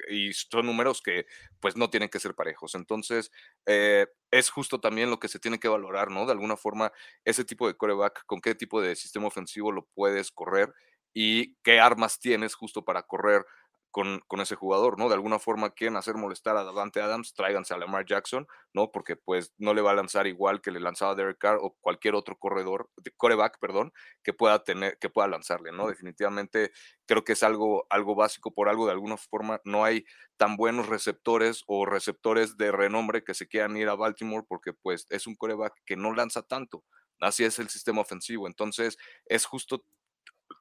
Y 0.09 0.33
son 0.33 0.65
números 0.65 1.01
que 1.01 1.25
pues 1.59 1.75
no 1.75 1.89
tienen 1.89 2.09
que 2.09 2.19
ser 2.19 2.33
parejos. 2.35 2.73
Entonces 2.75 3.31
eh, 3.65 4.07
es 4.31 4.49
justo 4.49 4.79
también 4.79 5.09
lo 5.11 5.19
que 5.19 5.27
se 5.27 5.39
tiene 5.39 5.59
que 5.59 5.67
valorar, 5.67 6.09
¿no? 6.09 6.25
De 6.25 6.31
alguna 6.31 6.57
forma 6.57 6.91
ese 7.25 7.43
tipo 7.45 7.67
de 7.67 7.75
coreback, 7.75 8.25
con 8.25 8.41
qué 8.41 8.55
tipo 8.55 8.81
de 8.81 8.95
sistema 8.95 9.27
ofensivo 9.27 9.71
lo 9.71 9.85
puedes 9.93 10.31
correr 10.31 10.73
y 11.13 11.55
qué 11.63 11.79
armas 11.79 12.19
tienes 12.19 12.55
justo 12.55 12.83
para 12.83 13.03
correr 13.03 13.45
con, 13.93 14.41
ese 14.41 14.55
jugador, 14.55 14.97
¿no? 14.97 15.07
De 15.07 15.13
alguna 15.13 15.37
forma 15.37 15.69
quieren 15.69 15.97
hacer 15.97 16.15
molestar 16.15 16.57
a 16.57 16.63
Davante 16.63 16.99
Adams, 16.99 17.35
tráiganse 17.35 17.75
a 17.75 17.77
Lamar 17.77 18.07
Jackson, 18.07 18.47
¿no? 18.73 18.91
Porque 18.91 19.15
pues 19.15 19.53
no 19.59 19.75
le 19.75 19.83
va 19.83 19.91
a 19.91 19.93
lanzar 19.93 20.25
igual 20.25 20.61
que 20.61 20.71
le 20.71 20.79
lanzaba 20.79 21.13
Derek 21.13 21.37
Carr 21.37 21.59
o 21.61 21.75
cualquier 21.79 22.15
otro 22.15 22.35
corredor, 22.39 22.89
coreback, 23.17 23.59
perdón, 23.59 23.93
que 24.23 24.33
pueda 24.33 24.63
tener, 24.63 24.97
que 24.97 25.09
pueda 25.09 25.27
lanzarle, 25.27 25.71
¿no? 25.71 25.87
Definitivamente 25.87 26.71
creo 27.05 27.23
que 27.23 27.33
es 27.33 27.43
algo, 27.43 27.85
algo 27.91 28.15
básico 28.15 28.51
por 28.51 28.67
algo, 28.67 28.87
de 28.87 28.93
alguna 28.93 29.15
forma 29.15 29.61
no 29.63 29.85
hay 29.85 30.05
tan 30.37 30.57
buenos 30.57 30.87
receptores 30.87 31.63
o 31.67 31.85
receptores 31.85 32.57
de 32.57 32.71
renombre 32.71 33.23
que 33.23 33.35
se 33.35 33.47
quieran 33.47 33.77
ir 33.77 33.89
a 33.89 33.95
Baltimore 33.95 34.43
porque 34.49 34.73
pues 34.73 35.05
es 35.11 35.27
un 35.27 35.35
coreback 35.35 35.75
que 35.85 35.95
no 35.95 36.15
lanza 36.15 36.41
tanto. 36.41 36.83
Así 37.19 37.43
es 37.43 37.59
el 37.59 37.69
sistema 37.69 38.01
ofensivo. 38.01 38.47
Entonces, 38.47 38.97
es 39.27 39.45
justo 39.45 39.85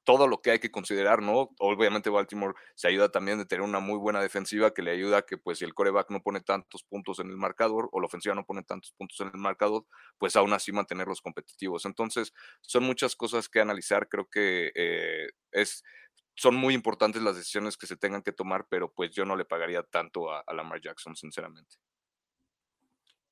todo 0.04 0.26
lo 0.26 0.42
que 0.42 0.50
hay 0.52 0.58
que 0.58 0.70
considerar, 0.70 1.22
¿no? 1.22 1.50
Obviamente 1.58 2.10
Baltimore 2.10 2.54
se 2.74 2.88
ayuda 2.88 3.10
también 3.10 3.38
de 3.38 3.44
tener 3.46 3.62
una 3.62 3.80
muy 3.80 3.98
buena 3.98 4.20
defensiva 4.20 4.74
que 4.74 4.82
le 4.82 4.90
ayuda 4.90 5.18
a 5.18 5.22
que 5.22 5.38
pues 5.38 5.58
si 5.58 5.64
el 5.64 5.74
coreback 5.74 6.10
no 6.10 6.22
pone 6.22 6.40
tantos 6.40 6.82
puntos 6.84 7.18
en 7.20 7.30
el 7.30 7.36
marcador 7.36 7.88
o 7.92 8.00
la 8.00 8.06
ofensiva 8.06 8.34
no 8.34 8.44
pone 8.44 8.62
tantos 8.62 8.92
puntos 8.92 9.20
en 9.20 9.28
el 9.28 9.40
marcador, 9.40 9.86
pues 10.18 10.36
aún 10.36 10.52
así 10.52 10.72
mantenerlos 10.72 11.20
competitivos. 11.20 11.84
Entonces, 11.84 12.32
son 12.60 12.84
muchas 12.84 13.16
cosas 13.16 13.48
que 13.48 13.60
analizar, 13.60 14.08
creo 14.08 14.28
que 14.28 14.72
eh, 14.74 15.28
es 15.52 15.82
son 16.34 16.54
muy 16.56 16.74
importantes 16.74 17.22
las 17.22 17.36
decisiones 17.36 17.76
que 17.76 17.86
se 17.86 17.96
tengan 17.96 18.22
que 18.22 18.32
tomar, 18.32 18.66
pero 18.68 18.92
pues 18.92 19.10
yo 19.12 19.24
no 19.24 19.36
le 19.36 19.44
pagaría 19.44 19.82
tanto 19.82 20.30
a, 20.32 20.40
a 20.40 20.54
Lamar 20.54 20.80
Jackson, 20.80 21.14
sinceramente. 21.14 21.76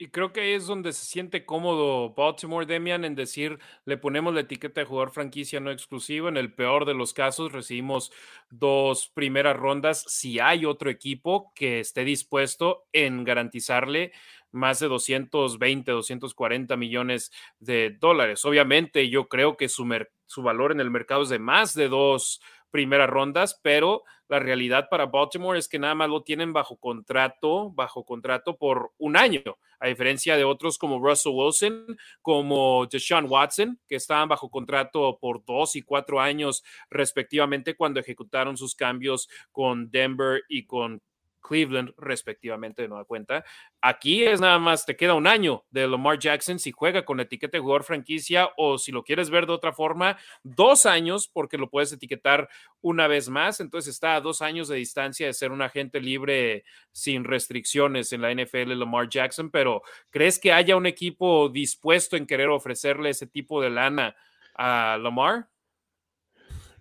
Y 0.03 0.09
creo 0.09 0.33
que 0.33 0.41
ahí 0.41 0.53
es 0.53 0.67
donde 0.67 0.95
se 0.95 1.05
siente 1.05 1.45
cómodo 1.45 2.15
Baltimore, 2.15 2.65
Demian, 2.65 3.05
en 3.05 3.15
decir, 3.15 3.59
le 3.85 3.99
ponemos 3.99 4.33
la 4.33 4.41
etiqueta 4.41 4.81
de 4.81 4.87
jugador 4.87 5.11
franquicia 5.11 5.61
no 5.61 5.71
exclusivo. 5.71 6.31
En 6.31 6.39
el 6.39 6.55
peor 6.55 6.87
de 6.87 6.95
los 6.95 7.13
casos, 7.13 7.53
recibimos 7.53 8.11
dos 8.49 9.11
primeras 9.13 9.59
rondas 9.59 10.03
si 10.09 10.41
hay 10.41 10.65
otro 10.65 10.89
equipo 10.89 11.53
que 11.55 11.81
esté 11.81 12.05
dispuesto 12.05 12.87
en 12.95 13.25
garantizarle 13.25 14.13
más 14.53 14.79
de 14.79 14.89
220, 14.89 15.93
240 15.93 16.79
millones 16.79 17.31
de 17.59 17.95
dólares. 18.01 18.43
Obviamente, 18.47 19.11
yo 19.11 19.29
creo 19.29 19.59
que 19.59 19.69
su, 19.69 19.87
su 20.25 20.43
valor 20.43 20.73
en 20.73 20.81
el 20.81 20.91
mercado 20.91 21.25
es 21.25 21.29
de 21.29 21.39
más 21.39 21.75
de 21.75 21.91
dos 21.91 22.41
primeras 22.71 23.11
rondas, 23.11 23.59
pero 23.63 24.03
la 24.29 24.39
realidad 24.39 24.89
para 24.89 25.07
Baltimore 25.07 25.59
es 25.59 25.69
que 25.69 25.79
nada 25.79 25.95
más 25.95 26.09
lo 26.09 26.23
tienen 26.23 26.53
bajo 26.53 26.77
contrato, 26.77 27.71
bajo 27.71 28.05
contrato 28.05 28.57
por 28.57 28.93
un 28.99 29.17
año, 29.17 29.43
a 29.81 29.89
diferencia 29.89 30.37
de 30.37 30.45
otros 30.45 30.79
como 30.79 31.05
Russell 31.05 31.33
Wilson, 31.35 31.99
como 32.23 32.87
Deshaun 32.87 33.27
Watson, 33.29 33.81
que 33.89 33.97
estaban 33.97 34.29
bajo 34.29 34.51
contrato 34.51 35.19
por 35.21 35.45
dos 35.45 35.75
y 35.75 35.83
cuatro 35.83 36.21
años 36.21 36.63
respectivamente 36.91 37.75
cuando 37.75 38.01
ejecutaron 38.01 38.57
sus 38.57 38.75
cambios 38.75 39.29
con 39.51 39.91
Denver 39.91 40.43
y 40.49 40.65
con 40.65 41.03
Cleveland, 41.41 41.93
respectivamente, 41.97 42.83
de 42.83 42.89
nueva 42.89 43.05
cuenta. 43.05 43.45
Aquí 43.81 44.25
es 44.25 44.41
nada 44.41 44.59
más, 44.59 44.87
te 44.87 44.97
queda 44.97 45.15
un 45.15 45.27
año 45.27 45.65
de 45.71 45.89
Lamar 45.89 46.19
Jackson 46.19 46.59
si 46.59 46.71
juega 46.71 47.05
con 47.05 47.17
la 47.17 47.25
etiqueta 47.25 47.57
de 47.57 47.63
jugador 47.63 47.85
franquicia 47.85 48.51
o 48.57 48.79
si 48.79 48.93
lo 48.93 49.03
quieres 49.03 49.31
ver 49.31 49.47
de 49.47 49.53
otra 49.53 49.73
forma, 49.73 50.19
dos 50.43 50.87
años 50.87 51.29
porque 51.29 51.59
lo 51.59 51.71
puedes 51.71 51.93
etiquetar 51.93 52.49
una 52.81 53.07
vez 53.07 53.29
más. 53.29 53.61
Entonces 53.61 53.95
está 53.95 54.17
a 54.17 54.21
dos 54.21 54.43
años 54.43 54.69
de 54.69 54.77
distancia 54.77 55.27
de 55.27 55.33
ser 55.33 55.53
un 55.53 55.63
agente 55.63 56.01
libre 56.01 56.65
sin 56.93 57.25
restricciones 57.25 58.13
en 58.13 58.23
la 58.23 58.33
NFL 58.33 58.73
Lamar 58.79 59.09
Jackson, 59.09 59.51
pero 59.51 59.83
¿crees 60.11 60.39
que 60.39 60.53
haya 60.53 60.77
un 60.77 60.87
equipo 60.87 61.49
dispuesto 61.49 62.17
en 62.17 62.27
querer 62.27 62.49
ofrecerle 62.49 63.11
ese 63.11 63.27
tipo 63.27 63.61
de 63.61 63.71
lana 63.71 64.17
a 64.55 64.99
Lamar? 65.01 65.49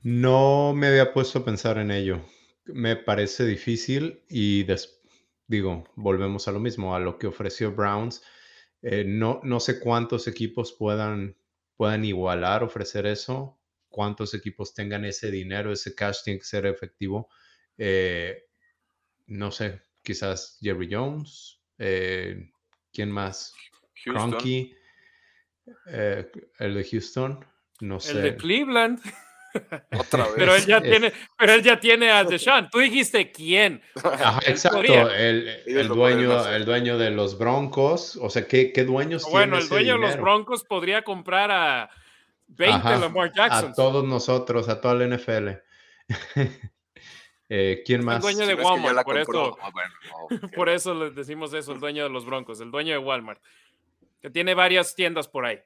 No 0.01 0.74
me 0.74 0.88
había 0.88 1.14
puesto 1.14 1.39
a 1.39 1.45
pensar 1.45 1.78
en 1.78 1.91
ello 1.91 2.22
me 2.74 2.95
parece 2.95 3.45
difícil 3.45 4.24
y 4.30 4.65
digo, 5.47 5.84
volvemos 5.95 6.47
a 6.47 6.51
lo 6.51 6.59
mismo, 6.59 6.95
a 6.95 6.99
lo 6.99 7.17
que 7.17 7.28
ofreció 7.28 7.72
Browns. 7.72 8.24
Eh, 8.82 9.03
no, 9.05 9.41
no 9.43 9.59
sé 9.59 9.80
cuántos 9.80 10.28
equipos 10.28 10.74
puedan, 10.74 11.36
puedan 11.76 12.05
igualar, 12.05 12.63
ofrecer 12.63 13.05
eso, 13.05 13.59
cuántos 13.89 14.34
equipos 14.34 14.74
tengan 14.74 15.05
ese 15.05 15.32
dinero, 15.32 15.72
ese 15.72 15.95
cash 15.95 16.24
tiene 16.24 16.39
que 16.39 16.45
ser 16.45 16.65
efectivo. 16.65 17.30
Eh, 17.78 18.45
no 19.28 19.51
sé, 19.51 19.82
quizás 20.03 20.57
Jerry 20.61 20.88
Jones, 20.91 21.61
eh, 21.78 22.51
¿quién 22.93 23.11
más? 23.11 23.53
Cronky, 24.03 24.74
el 25.86 26.74
de 26.74 26.88
Houston, 26.89 27.45
no 27.82 27.99
sé. 27.99 28.11
El 28.11 28.22
de 28.24 28.38
Cleveland. 28.38 29.01
Otra 29.97 30.26
vez. 30.26 30.34
Pero 30.38 30.56
él 30.56 30.66
ya 30.66 30.82
tiene, 30.82 31.14
pero 31.38 31.54
él 31.54 31.64
ya 31.64 31.80
tiene 31.80 32.12
a 32.12 32.24
Deshaun. 32.24 32.70
Tú 32.70 32.80
dijiste 32.80 33.32
quién. 33.32 33.82
exacto. 34.45 34.82
El, 35.12 35.88
dueño, 35.88 36.47
el 36.47 36.66
dueño 36.66 36.97
de 36.97 37.12
los 37.12 37.38
Broncos. 37.38 38.16
O 38.18 38.30
sea, 38.30 38.47
¿qué, 38.47 38.72
qué 38.72 38.84
dueños 38.84 39.26
Bueno, 39.30 39.58
el 39.58 39.68
dueño 39.68 39.93
de 39.93 40.00
los 40.00 40.18
Broncos 40.18 40.64
podría 40.64 41.04
comprar 41.04 41.52
a 41.52 41.89
20 42.47 43.00
Lamar 43.00 43.32
Jackson. 43.34 43.72
A 43.72 43.74
todos 43.74 44.04
nosotros, 44.04 44.70
a 44.70 44.82
toda 44.82 44.95
la 44.95 45.16
NFL. 45.16 45.50
eh, 47.50 47.84
¿Quién 47.86 48.04
más? 48.04 48.18
El 48.18 48.22
dueño 48.22 48.47
de 48.47 48.56
Walmart, 48.56 49.04
por 49.06 49.18
eso, 49.18 49.58
ah, 49.62 49.72
por 50.56 50.70
eso 50.70 50.93
le 50.93 51.12
decimos 51.12 51.54
eso, 51.54 51.72
el 51.72 51.80
dueño 51.80 52.04
de 52.04 52.10
los 52.10 52.26
Broncos, 52.26 52.60
el 52.62 52.72
dueño 52.72 52.93
de 52.93 53.00
Walmart, 53.00 53.41
que 54.22 54.30
tiene 54.30 54.54
varias 54.54 54.95
tiendas 54.95 55.28
por 55.28 55.45
ahí. 55.45 55.60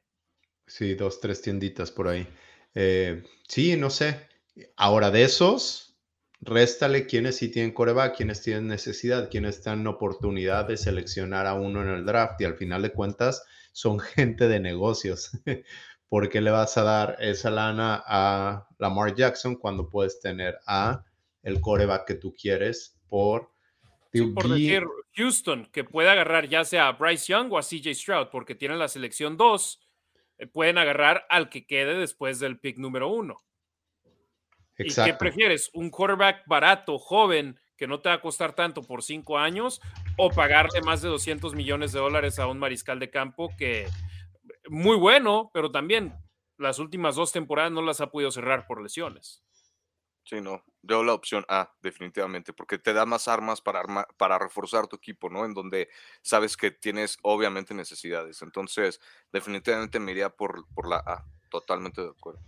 Sí, 0.67 0.95
dos, 0.95 1.19
tres 1.19 1.41
tienditas 1.41 1.91
por 1.91 2.07
ahí. 2.07 2.27
Eh, 2.75 3.23
sí, 3.47 3.75
no 3.77 3.89
sé. 3.89 4.27
Ahora 4.75 5.11
de 5.11 5.23
esos, 5.23 5.95
réstale 6.41 7.05
quienes 7.07 7.37
sí 7.37 7.49
tienen 7.49 7.71
coreback, 7.71 8.15
quienes 8.15 8.41
tienen 8.41 8.67
necesidad, 8.67 9.29
quienes 9.29 9.57
están 9.57 9.81
en 9.81 9.87
oportunidad 9.87 10.65
de 10.65 10.77
seleccionar 10.77 11.47
a 11.47 11.53
uno 11.53 11.81
en 11.81 11.89
el 11.89 12.05
draft 12.05 12.39
y 12.41 12.45
al 12.45 12.55
final 12.55 12.81
de 12.81 12.91
cuentas 12.91 13.43
son 13.71 13.99
gente 13.99 14.47
de 14.47 14.59
negocios. 14.59 15.31
¿Por 16.09 16.29
qué 16.29 16.41
le 16.41 16.51
vas 16.51 16.77
a 16.77 16.83
dar 16.83 17.17
esa 17.19 17.49
lana 17.49 18.03
a 18.05 18.67
Lamar 18.77 19.15
Jackson 19.15 19.55
cuando 19.55 19.89
puedes 19.89 20.19
tener 20.19 20.59
a 20.67 21.03
el 21.41 21.59
coreback 21.59 22.05
que 22.05 22.15
tú 22.15 22.35
quieres 22.39 22.99
por... 23.07 23.51
por 24.35 24.47
decir 24.47 24.83
Houston, 25.15 25.69
que 25.71 25.83
puede 25.83 26.09
agarrar 26.09 26.47
ya 26.47 26.63
sea 26.65 26.87
a 26.87 26.91
Bryce 26.93 27.31
Young 27.31 27.51
o 27.51 27.57
a 27.57 27.61
CJ 27.61 27.95
Stroud, 27.95 28.27
porque 28.31 28.55
tienen 28.55 28.79
la 28.79 28.87
selección 28.87 29.37
2 29.37 29.79
eh, 29.79 29.82
pueden 30.51 30.77
agarrar 30.77 31.25
al 31.29 31.49
que 31.49 31.65
quede 31.65 31.97
después 31.97 32.39
del 32.39 32.59
pick 32.59 32.77
número 32.77 33.07
uno. 33.07 33.37
¿Y 34.77 34.93
qué 34.93 35.13
prefieres? 35.13 35.69
¿Un 35.73 35.89
quarterback 35.89 36.43
barato, 36.47 36.97
joven, 36.97 37.59
que 37.77 37.87
no 37.87 38.01
te 38.01 38.09
va 38.09 38.15
a 38.15 38.21
costar 38.21 38.53
tanto 38.53 38.81
por 38.81 39.03
cinco 39.03 39.37
años, 39.37 39.81
o 40.17 40.29
pagarle 40.29 40.81
más 40.81 41.01
de 41.01 41.09
200 41.09 41.53
millones 41.53 41.91
de 41.91 41.99
dólares 41.99 42.39
a 42.39 42.47
un 42.47 42.59
mariscal 42.59 42.99
de 42.99 43.09
campo 43.09 43.49
que 43.57 43.87
muy 44.69 44.97
bueno, 44.97 45.51
pero 45.53 45.71
también 45.71 46.13
las 46.57 46.79
últimas 46.79 47.15
dos 47.15 47.31
temporadas 47.31 47.71
no 47.71 47.81
las 47.81 48.01
ha 48.01 48.11
podido 48.11 48.31
cerrar 48.31 48.65
por 48.67 48.81
lesiones? 48.81 49.43
Sí, 50.23 50.39
no. 50.39 50.63
Yo 50.81 51.03
la 51.03 51.13
opción 51.13 51.45
A, 51.49 51.73
definitivamente, 51.81 52.53
porque 52.53 52.77
te 52.77 52.93
da 52.93 53.05
más 53.05 53.27
armas 53.27 53.61
para, 53.61 53.83
para 54.17 54.39
reforzar 54.39 54.87
tu 54.87 54.95
equipo, 54.95 55.29
¿no? 55.29 55.45
En 55.45 55.53
donde 55.53 55.89
sabes 56.21 56.55
que 56.55 56.71
tienes 56.71 57.17
obviamente 57.23 57.73
necesidades. 57.73 58.41
Entonces, 58.41 59.01
definitivamente 59.31 59.99
me 59.99 60.11
iría 60.11 60.29
por, 60.29 60.65
por 60.73 60.87
la 60.87 60.97
A. 60.97 61.25
Totalmente 61.49 62.01
de 62.01 62.09
acuerdo. 62.09 62.41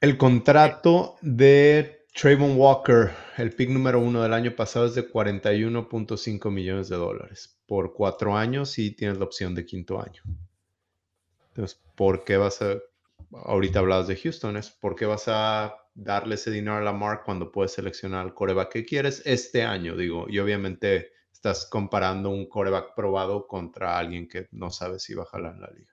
El 0.00 0.16
contrato 0.16 1.16
de 1.20 2.06
Trayvon 2.14 2.56
Walker, 2.56 3.14
el 3.36 3.54
pick 3.54 3.68
número 3.68 4.00
uno 4.00 4.22
del 4.22 4.32
año 4.32 4.56
pasado, 4.56 4.86
es 4.86 4.94
de 4.94 5.10
41.5 5.10 6.50
millones 6.50 6.88
de 6.88 6.96
dólares 6.96 7.58
por 7.66 7.92
cuatro 7.92 8.36
años 8.36 8.78
y 8.78 8.92
tienes 8.92 9.18
la 9.18 9.24
opción 9.24 9.54
de 9.54 9.66
quinto 9.66 10.00
año. 10.00 10.22
Entonces, 11.48 11.80
¿por 11.94 12.24
qué 12.24 12.38
vas 12.38 12.62
a 12.62 12.78
ahorita 13.32 13.78
hablabas 13.78 14.08
de 14.08 14.16
Houston, 14.16 14.56
es 14.56 14.70
por 14.70 14.96
qué 14.96 15.06
vas 15.06 15.24
a 15.28 15.74
darle 16.02 16.36
ese 16.36 16.50
dinero 16.50 16.78
a 16.78 16.80
Lamar 16.80 17.22
cuando 17.24 17.52
puedes 17.52 17.72
seleccionar 17.72 18.26
el 18.26 18.34
coreback 18.34 18.72
que 18.72 18.84
quieres 18.84 19.22
este 19.26 19.62
año, 19.62 19.96
digo, 19.96 20.26
y 20.28 20.38
obviamente 20.38 21.12
estás 21.30 21.68
comparando 21.70 22.30
un 22.30 22.48
coreback 22.48 22.94
probado 22.94 23.46
contra 23.46 23.98
alguien 23.98 24.26
que 24.26 24.48
no 24.52 24.70
sabe 24.70 24.98
si 24.98 25.14
va 25.14 25.24
a 25.24 25.26
jalar 25.26 25.54
en 25.54 25.60
la 25.60 25.70
liga. 25.70 25.92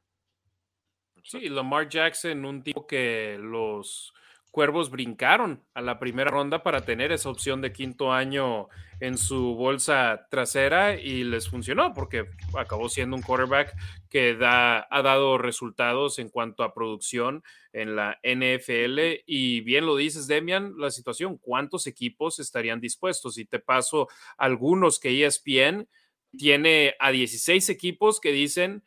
Sí, 1.24 1.49
Lamar 1.49 1.89
Jackson, 1.89 2.45
un 2.45 2.64
tipo 2.64 2.88
que 2.88 3.38
los 3.38 4.14
Cuervos 4.58 4.89
brincaron 4.89 5.64
a 5.76 5.84
la 5.84 5.99
primera 5.99 6.32
ronda 6.32 6.64
para 6.64 6.82
tener 6.82 7.12
esa 7.12 7.30
opción 7.30 7.62
de 7.62 7.72
quinto 7.72 8.12
año 8.12 8.70
en 8.99 9.20
su 9.20 9.53
bolsa 9.53 10.26
trasera 10.32 10.99
y 10.99 11.24
les 11.24 11.47
funcionó 11.47 11.93
porque 11.93 12.26
acabó 12.58 12.89
siendo 12.89 13.16
un 13.16 13.22
quarterback 13.22 13.76
que 14.10 14.34
da, 14.34 14.88
ha 14.89 15.01
dado 15.03 15.38
resultados 15.38 16.18
en 16.18 16.30
cuanto 16.30 16.64
a 16.64 16.74
producción 16.74 17.43
en 17.72 17.95
la 17.95 18.20
NFL. 18.24 19.22
Y 19.28 19.62
bien 19.62 19.86
lo 19.86 19.95
dices, 19.95 20.26
Demian, 20.26 20.74
la 20.80 20.89
situación, 20.89 21.38
¿cuántos 21.38 21.86
equipos 21.86 22.39
estarían 22.39 22.82
dispuestos? 22.82 23.38
Y 23.38 23.45
te 23.45 23.60
paso 23.60 24.08
algunos 24.39 24.99
que 24.99 25.24
ESPN 25.24 25.88
tiene 26.36 26.95
a 26.97 27.12
16 27.12 27.70
equipos 27.70 28.20
que 28.20 28.32
dicen 28.32 28.84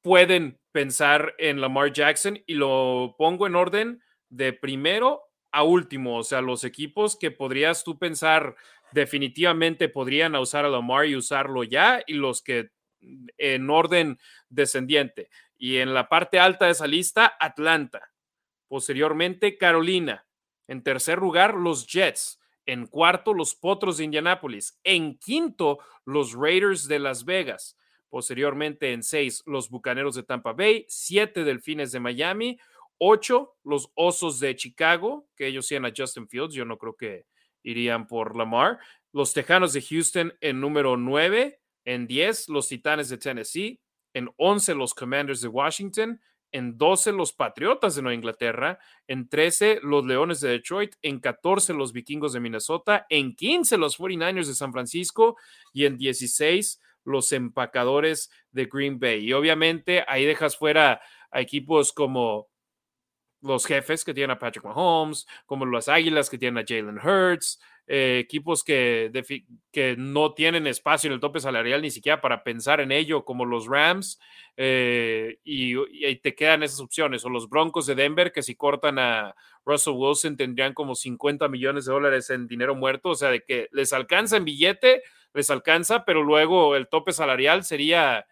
pueden 0.00 0.60
pensar 0.70 1.34
en 1.38 1.60
Lamar 1.60 1.92
Jackson 1.92 2.38
y 2.46 2.54
lo 2.54 3.16
pongo 3.18 3.48
en 3.48 3.56
orden 3.56 4.00
de 4.28 4.52
primero 4.52 5.22
a 5.50 5.62
último, 5.62 6.18
o 6.18 6.24
sea, 6.24 6.40
los 6.40 6.64
equipos 6.64 7.16
que 7.16 7.30
podrías 7.30 7.82
tú 7.82 7.98
pensar 7.98 8.54
definitivamente 8.92 9.88
podrían 9.88 10.34
usar 10.36 10.64
a 10.64 10.68
Lamar 10.68 11.06
y 11.06 11.16
usarlo 11.16 11.64
ya, 11.64 12.02
y 12.06 12.14
los 12.14 12.42
que 12.42 12.70
en 13.00 13.70
orden 13.70 14.18
descendiente. 14.48 15.30
Y 15.56 15.78
en 15.78 15.94
la 15.94 16.08
parte 16.08 16.38
alta 16.38 16.66
de 16.66 16.72
esa 16.72 16.86
lista, 16.86 17.36
Atlanta. 17.38 18.12
Posteriormente, 18.68 19.56
Carolina. 19.56 20.26
En 20.66 20.82
tercer 20.82 21.18
lugar, 21.18 21.54
los 21.54 21.86
Jets. 21.86 22.40
En 22.66 22.86
cuarto, 22.86 23.32
los 23.34 23.54
Potros 23.54 23.96
de 23.96 24.04
Indianápolis. 24.04 24.78
En 24.84 25.18
quinto, 25.18 25.78
los 26.04 26.34
Raiders 26.34 26.86
de 26.86 26.98
Las 26.98 27.24
Vegas. 27.24 27.76
Posteriormente, 28.08 28.92
en 28.92 29.02
seis, 29.02 29.42
los 29.46 29.70
Bucaneros 29.70 30.14
de 30.14 30.22
Tampa 30.22 30.52
Bay. 30.52 30.84
Siete, 30.88 31.44
Delfines 31.44 31.92
de 31.92 32.00
Miami. 32.00 32.58
8, 32.98 33.56
los 33.64 33.90
Osos 33.94 34.40
de 34.40 34.56
Chicago, 34.56 35.28
que 35.36 35.46
ellos 35.46 35.70
iban 35.72 35.86
a 35.86 35.92
Justin 35.96 36.28
Fields, 36.28 36.54
yo 36.54 36.64
no 36.64 36.78
creo 36.78 36.96
que 36.96 37.26
irían 37.62 38.06
por 38.06 38.36
Lamar. 38.36 38.78
Los 39.12 39.32
Tejanos 39.32 39.72
de 39.72 39.82
Houston 39.82 40.34
en 40.40 40.60
número 40.60 40.96
9, 40.96 41.60
en 41.84 42.06
10, 42.06 42.48
los 42.48 42.68
Titanes 42.68 43.08
de 43.08 43.18
Tennessee, 43.18 43.80
en 44.14 44.28
11, 44.36 44.74
los 44.74 44.94
Commanders 44.94 45.40
de 45.40 45.48
Washington, 45.48 46.20
en 46.52 46.78
12, 46.78 47.12
los 47.12 47.32
Patriotas 47.32 47.94
de 47.94 48.02
Nueva 48.02 48.14
Inglaterra, 48.14 48.78
en 49.06 49.28
13, 49.28 49.80
los 49.82 50.04
Leones 50.04 50.40
de 50.40 50.50
Detroit, 50.50 50.94
en 51.02 51.20
14, 51.20 51.74
los 51.74 51.92
Vikingos 51.92 52.32
de 52.32 52.40
Minnesota, 52.40 53.06
en 53.10 53.34
15, 53.34 53.76
los 53.76 53.98
49ers 53.98 54.46
de 54.46 54.54
San 54.54 54.72
Francisco 54.72 55.36
y 55.72 55.84
en 55.84 55.98
16, 55.98 56.80
los 57.04 57.32
Empacadores 57.32 58.30
de 58.50 58.66
Green 58.66 58.98
Bay. 58.98 59.26
Y 59.26 59.32
obviamente 59.32 60.04
ahí 60.08 60.24
dejas 60.24 60.56
fuera 60.56 61.00
a 61.30 61.40
equipos 61.40 61.92
como 61.92 62.48
los 63.40 63.66
jefes 63.66 64.04
que 64.04 64.14
tienen 64.14 64.32
a 64.32 64.38
Patrick 64.38 64.64
Mahomes, 64.64 65.26
como 65.46 65.66
las 65.66 65.88
Águilas 65.88 66.28
que 66.28 66.38
tienen 66.38 66.62
a 66.62 66.66
Jalen 66.66 66.98
Hurts, 66.98 67.60
eh, 67.90 68.18
equipos 68.18 68.64
que, 68.64 69.10
que 69.72 69.96
no 69.96 70.34
tienen 70.34 70.66
espacio 70.66 71.08
en 71.08 71.14
el 71.14 71.20
tope 71.20 71.40
salarial 71.40 71.80
ni 71.80 71.90
siquiera 71.90 72.20
para 72.20 72.44
pensar 72.44 72.80
en 72.80 72.92
ello, 72.92 73.24
como 73.24 73.46
los 73.46 73.66
Rams, 73.66 74.20
eh, 74.58 75.38
y, 75.42 75.74
y, 75.74 76.16
te 76.16 76.34
quedan 76.34 76.62
esas 76.62 76.80
opciones, 76.80 77.24
o 77.24 77.30
los 77.30 77.48
Broncos 77.48 77.86
de 77.86 77.94
Denver, 77.94 78.30
que 78.30 78.42
si 78.42 78.56
cortan 78.56 78.98
a 78.98 79.34
Russell 79.64 79.94
Wilson 79.96 80.36
tendrían 80.36 80.74
como 80.74 80.94
50 80.94 81.48
millones 81.48 81.86
de 81.86 81.92
dólares 81.92 82.28
en 82.28 82.46
dinero 82.46 82.74
muerto, 82.74 83.10
o 83.10 83.14
sea, 83.14 83.30
de 83.30 83.42
que 83.42 83.68
les 83.72 83.94
alcanza 83.94 84.36
en 84.36 84.44
billete, 84.44 85.02
les 85.32 85.48
alcanza, 85.48 86.04
pero 86.04 86.22
luego 86.22 86.76
el 86.76 86.88
tope 86.88 87.12
salarial 87.12 87.64
sería 87.64 88.26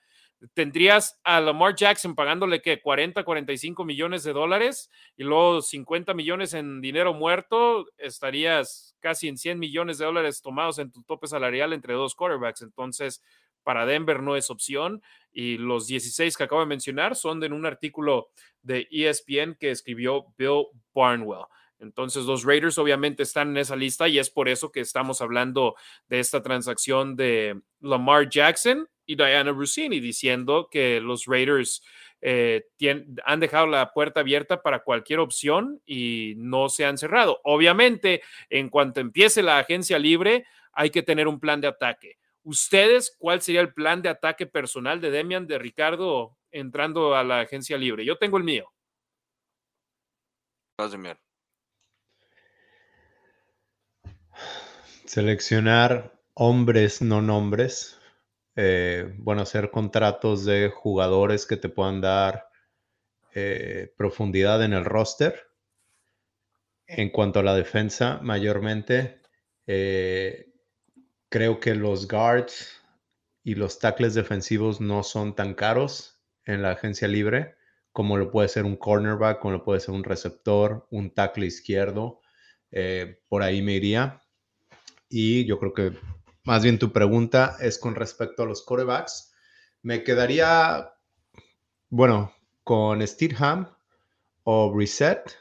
tendrías 0.54 1.18
a 1.24 1.40
Lamar 1.40 1.74
Jackson 1.74 2.14
pagándole 2.14 2.60
que 2.60 2.80
40, 2.80 3.24
45 3.24 3.84
millones 3.84 4.22
de 4.24 4.32
dólares 4.32 4.90
y 5.16 5.24
luego 5.24 5.62
50 5.62 6.14
millones 6.14 6.54
en 6.54 6.80
dinero 6.80 7.14
muerto, 7.14 7.86
estarías 7.98 8.96
casi 9.00 9.28
en 9.28 9.38
100 9.38 9.58
millones 9.58 9.98
de 9.98 10.04
dólares 10.04 10.42
tomados 10.42 10.78
en 10.78 10.90
tu 10.90 11.02
tope 11.02 11.26
salarial 11.26 11.72
entre 11.72 11.94
dos 11.94 12.14
quarterbacks. 12.14 12.62
Entonces, 12.62 13.22
para 13.62 13.86
Denver 13.86 14.22
no 14.22 14.36
es 14.36 14.50
opción 14.50 15.02
y 15.32 15.58
los 15.58 15.86
16 15.86 16.36
que 16.36 16.44
acabo 16.44 16.60
de 16.60 16.68
mencionar 16.68 17.16
son 17.16 17.40
de 17.40 17.48
un 17.48 17.66
artículo 17.66 18.28
de 18.62 18.86
ESPN 18.90 19.56
que 19.58 19.70
escribió 19.70 20.26
Bill 20.38 20.66
Barnwell. 20.94 21.46
Entonces 21.78 22.24
los 22.24 22.44
Raiders 22.44 22.78
obviamente 22.78 23.22
están 23.22 23.50
en 23.50 23.58
esa 23.58 23.76
lista 23.76 24.08
y 24.08 24.18
es 24.18 24.30
por 24.30 24.48
eso 24.48 24.72
que 24.72 24.80
estamos 24.80 25.20
hablando 25.20 25.76
de 26.08 26.20
esta 26.20 26.42
transacción 26.42 27.16
de 27.16 27.60
Lamar 27.80 28.28
Jackson 28.28 28.88
y 29.04 29.16
Diana 29.16 29.52
Rossini 29.52 30.00
diciendo 30.00 30.68
que 30.70 31.00
los 31.00 31.26
Raiders 31.26 31.82
eh, 32.20 32.64
han 33.24 33.40
dejado 33.40 33.66
la 33.66 33.92
puerta 33.92 34.20
abierta 34.20 34.62
para 34.62 34.82
cualquier 34.82 35.20
opción 35.20 35.80
y 35.86 36.34
no 36.38 36.68
se 36.68 36.84
han 36.84 36.98
cerrado. 36.98 37.40
Obviamente, 37.44 38.22
en 38.50 38.68
cuanto 38.68 39.00
empiece 39.00 39.42
la 39.42 39.58
agencia 39.58 39.98
libre, 39.98 40.44
hay 40.72 40.90
que 40.90 41.02
tener 41.02 41.28
un 41.28 41.40
plan 41.40 41.60
de 41.60 41.68
ataque. 41.68 42.18
¿Ustedes 42.42 43.14
cuál 43.18 43.42
sería 43.42 43.60
el 43.60 43.74
plan 43.74 44.02
de 44.02 44.08
ataque 44.08 44.46
personal 44.46 45.00
de 45.00 45.10
Demian, 45.10 45.46
de 45.46 45.58
Ricardo, 45.58 46.36
entrando 46.50 47.14
a 47.14 47.24
la 47.24 47.40
agencia 47.40 47.76
libre? 47.76 48.04
Yo 48.04 48.16
tengo 48.18 48.38
el 48.38 48.44
mío. 48.44 48.72
Seleccionar 55.06 56.20
hombres, 56.34 57.00
no 57.00 57.22
nombres. 57.22 57.98
Eh, 58.56 59.14
bueno, 59.18 59.42
hacer 59.42 59.70
contratos 59.70 60.44
de 60.44 60.68
jugadores 60.68 61.46
que 61.46 61.56
te 61.56 61.68
puedan 61.68 62.00
dar 62.00 62.48
eh, 63.34 63.92
profundidad 63.96 64.64
en 64.64 64.72
el 64.74 64.84
roster. 64.84 65.34
En 66.88 67.10
cuanto 67.10 67.40
a 67.40 67.42
la 67.44 67.54
defensa, 67.54 68.18
mayormente, 68.22 69.20
eh, 69.68 70.52
creo 71.28 71.60
que 71.60 71.74
los 71.74 72.08
guards 72.08 72.80
y 73.44 73.54
los 73.54 73.78
tackles 73.78 74.14
defensivos 74.14 74.80
no 74.80 75.02
son 75.02 75.34
tan 75.36 75.54
caros 75.54 76.20
en 76.44 76.62
la 76.62 76.72
agencia 76.72 77.08
libre 77.08 77.56
como 77.92 78.18
lo 78.18 78.30
puede 78.30 78.48
ser 78.48 78.64
un 78.64 78.76
cornerback, 78.76 79.40
como 79.40 79.52
lo 79.54 79.64
puede 79.64 79.80
ser 79.80 79.94
un 79.94 80.04
receptor, 80.04 80.86
un 80.90 81.14
tackle 81.14 81.46
izquierdo. 81.46 82.20
por 83.28 83.42
ahí 83.42 83.62
me 83.62 83.72
iría. 83.74 84.22
Y 85.08 85.44
yo 85.46 85.58
creo 85.58 85.72
que 85.72 85.92
más 86.44 86.62
bien 86.62 86.78
tu 86.78 86.92
pregunta 86.92 87.56
es 87.60 87.78
con 87.78 87.94
respecto 87.94 88.42
a 88.42 88.46
los 88.46 88.64
corebacks. 88.64 89.34
Me 89.82 90.04
quedaría, 90.04 90.92
bueno, 91.88 92.32
con 92.62 93.06
Steedham 93.06 93.68
o 94.44 94.72
Reset 94.76 95.36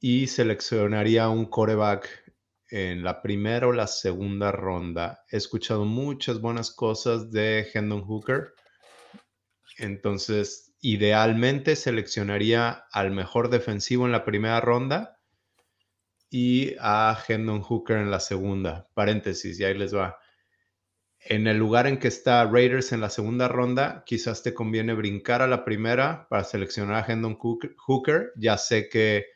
y 0.00 0.26
seleccionaría 0.26 1.28
un 1.28 1.46
coreback 1.46 2.34
en 2.68 3.04
la 3.04 3.22
primera 3.22 3.68
o 3.68 3.72
la 3.72 3.86
segunda 3.86 4.52
ronda. 4.52 5.24
He 5.30 5.36
escuchado 5.36 5.84
muchas 5.84 6.40
buenas 6.40 6.70
cosas 6.72 7.30
de 7.30 7.68
Hendon 7.72 8.02
Hooker. 8.02 8.52
Entonces, 9.78 10.74
idealmente 10.80 11.76
seleccionaría 11.76 12.86
al 12.90 13.10
mejor 13.10 13.48
defensivo 13.48 14.06
en 14.06 14.12
la 14.12 14.24
primera 14.24 14.60
ronda 14.60 15.15
y 16.30 16.74
a 16.80 17.16
Hendon 17.26 17.62
Hooker 17.62 17.98
en 17.98 18.10
la 18.10 18.20
segunda. 18.20 18.88
Paréntesis, 18.94 19.58
y 19.60 19.64
ahí 19.64 19.74
les 19.74 19.94
va. 19.94 20.18
En 21.20 21.46
el 21.46 21.56
lugar 21.56 21.86
en 21.86 21.98
que 21.98 22.08
está 22.08 22.44
Raiders 22.44 22.92
en 22.92 23.00
la 23.00 23.10
segunda 23.10 23.48
ronda, 23.48 24.04
quizás 24.06 24.42
te 24.42 24.54
conviene 24.54 24.94
brincar 24.94 25.42
a 25.42 25.48
la 25.48 25.64
primera 25.64 26.28
para 26.28 26.44
seleccionar 26.44 27.02
a 27.02 27.12
Hendon 27.12 27.36
Hooker. 27.36 28.32
Ya 28.36 28.58
sé 28.58 28.88
que, 28.88 29.26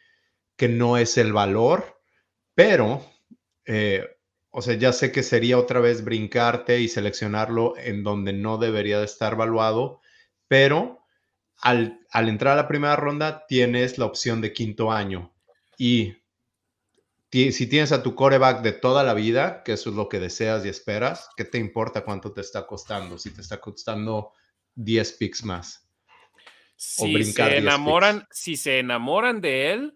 que 0.57 0.69
no 0.69 0.97
es 0.97 1.19
el 1.19 1.33
valor, 1.33 2.01
pero, 2.55 3.05
eh, 3.67 4.07
o 4.51 4.63
sea, 4.63 4.75
ya 4.75 4.93
sé 4.93 5.11
que 5.11 5.23
sería 5.23 5.59
otra 5.59 5.81
vez 5.81 6.05
brincarte 6.05 6.81
y 6.81 6.89
seleccionarlo 6.89 7.77
en 7.77 8.05
donde 8.05 8.33
no 8.33 8.59
debería 8.59 8.99
de 8.99 9.07
estar 9.07 9.37
valuado, 9.37 10.01
pero 10.47 11.05
al, 11.61 12.01
al 12.11 12.29
entrar 12.29 12.53
a 12.55 12.63
la 12.63 12.69
primera 12.69 12.97
ronda 12.97 13.47
tienes 13.49 13.99
la 13.99 14.07
opción 14.07 14.41
de 14.41 14.53
quinto 14.53 14.93
año 14.93 15.35
y 15.77 16.20
si 17.33 17.69
tienes 17.69 17.93
a 17.93 18.03
tu 18.03 18.15
coreback 18.15 18.63
de 18.63 18.73
toda 18.73 19.05
la 19.05 19.15
vida, 19.15 19.63
que 19.63 19.73
eso 19.73 19.91
es 19.91 19.97
lo 19.97 20.09
que 20.09 20.19
deseas 20.19 20.65
y 20.65 20.69
esperas, 20.69 21.31
¿qué 21.37 21.45
te 21.45 21.59
importa 21.59 22.03
cuánto 22.05 22.33
te 22.33 22.41
está 22.41 22.67
costando? 22.67 23.19
Si 23.19 23.33
te 23.33 23.41
está 23.41 23.61
costando 23.61 24.33
10 24.75 25.13
picks 25.13 25.45
más. 25.45 25.89
Si 26.75 27.23
se 27.25 27.57
enamoran, 27.59 28.27
si 28.31 28.57
se 28.57 28.79
enamoran 28.81 29.41
de 29.41 29.73
él 29.73 29.95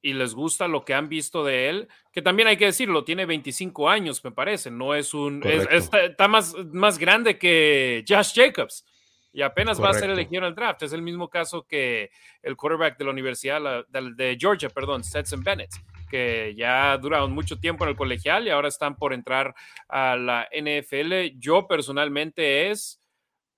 y 0.00 0.14
les 0.14 0.34
gusta 0.34 0.68
lo 0.68 0.84
que 0.84 0.94
han 0.94 1.08
visto 1.08 1.44
de 1.44 1.68
él, 1.68 1.88
que 2.12 2.22
también 2.22 2.48
hay 2.48 2.56
que 2.56 2.66
decirlo, 2.66 3.04
tiene 3.04 3.26
25 3.26 3.90
años, 3.90 4.24
me 4.24 4.30
parece, 4.30 4.70
no 4.70 4.94
es 4.94 5.12
un, 5.12 5.42
está 5.44 6.28
más, 6.28 6.54
más 6.72 6.96
grande 6.96 7.38
que 7.38 8.04
Josh 8.08 8.32
Jacobs 8.34 8.86
y 9.32 9.42
apenas 9.42 9.82
va 9.82 9.90
a 9.90 9.94
ser 9.94 10.08
elegido 10.08 10.42
en 10.42 10.48
el 10.48 10.54
draft. 10.54 10.84
Es 10.84 10.92
el 10.94 11.02
mismo 11.02 11.28
caso 11.28 11.66
que 11.66 12.10
el 12.42 12.56
quarterback 12.56 12.96
de 12.96 13.04
la 13.04 13.10
Universidad 13.10 13.84
de 13.88 14.36
Georgia, 14.40 14.70
perdón, 14.70 15.04
Stetson 15.04 15.42
Bennett 15.42 15.74
que 16.06 16.54
ya 16.56 16.96
duraron 16.98 17.32
mucho 17.32 17.58
tiempo 17.58 17.84
en 17.84 17.90
el 17.90 17.96
colegial 17.96 18.46
y 18.46 18.50
ahora 18.50 18.68
están 18.68 18.96
por 18.96 19.12
entrar 19.12 19.54
a 19.88 20.16
la 20.16 20.48
NFL. 20.52 21.38
Yo 21.38 21.66
personalmente 21.66 22.70
es 22.70 23.00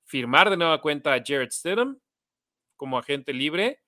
firmar 0.05 0.51
de 0.51 0.57
nueva 0.57 0.81
cuenta 0.81 1.15
a 1.15 1.23
Jared 1.25 1.51
Stidham 1.51 1.99
como 2.77 2.99
agente 2.99 3.33
libre 3.33 3.81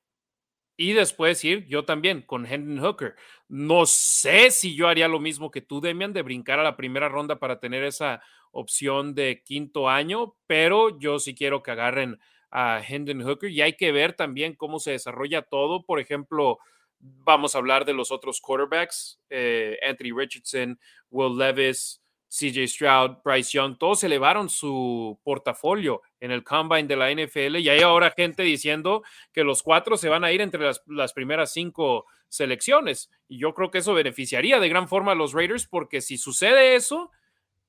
y 0.77 0.95
después 0.95 1.45
ir 1.45 1.67
yo 1.67 1.85
también 1.85 2.23
con 2.23 2.47
Hendon 2.47 2.83
Hooker. 2.83 3.15
No 3.49 3.85
sé 3.85 4.51
si 4.51 4.75
yo 4.75 4.89
haría 4.89 5.09
lo 5.09 5.21
mismo 5.21 5.51
que 5.51 5.61
tú, 5.61 5.81
Demian, 5.81 6.13
de 6.13 6.23
brincar 6.23 6.59
a 6.59 6.63
la 6.63 6.77
primera 6.77 7.09
ronda 7.09 7.39
para 7.39 7.61
tener 7.61 7.85
esa 7.85 8.23
opción 8.51 9.15
de 9.15 9.43
quinto 9.45 9.89
año, 9.89 10.37
pero 10.47 10.99
yo 10.99 11.19
sí 11.19 11.35
quiero 11.35 11.63
que 11.63 11.71
agarren 11.71 12.19
a 12.51 12.83
Hendon 12.87 13.23
Hooker 13.23 13.51
y 13.51 13.61
hay 13.61 13.77
que 13.77 13.93
ver 13.93 14.15
también 14.15 14.55
cómo 14.55 14.81
se 14.81 14.93
desarrolla 14.93 15.43
todo. 15.43 15.85
Por 15.85 16.01
ejemplo, 16.01 16.59
vamos 17.01 17.55
a 17.55 17.59
hablar 17.59 17.85
de 17.85 17.95
los 17.95 18.13
otros 18.13 18.41
quarterbacks, 18.41 19.19
eh, 19.31 19.79
Anthony 19.83 20.17
Richardson, 20.17 20.79
Will 21.11 21.37
Levis, 21.37 22.01
CJ 22.29 22.69
Stroud, 22.69 23.19
Bryce 23.25 23.51
Young, 23.53 23.77
todos 23.77 24.05
elevaron 24.05 24.49
su 24.49 25.19
portafolio 25.25 26.03
en 26.21 26.31
el 26.31 26.45
combine 26.45 26.87
de 26.87 26.97
la 26.97 27.11
NFL 27.11 27.57
y 27.57 27.69
hay 27.69 27.81
ahora 27.81 28.13
gente 28.13 28.45
diciendo 28.45 29.03
que 29.33 29.43
los 29.43 29.63
cuatro 29.65 29.97
se 29.97 30.09
van 30.09 30.23
a 30.23 30.31
ir 30.31 30.41
entre 30.41 30.65
las, 30.65 30.83
las, 30.87 31.13
primeras 31.13 31.53
cinco 31.53 32.07
selecciones. 32.29 33.11
Y 33.27 33.39
yo 33.39 33.53
creo 33.53 33.73
que 33.73 33.79
eso 33.79 33.95
beneficiaría 33.95 34.61
de 34.61 34.69
gran 34.69 34.87
forma 34.87 35.13
a 35.13 35.17
los 35.17 35.33
Raiders 35.33 35.67
porque 35.67 36.01
si 36.01 36.19
sucede 36.19 36.77
eso, 36.77 37.11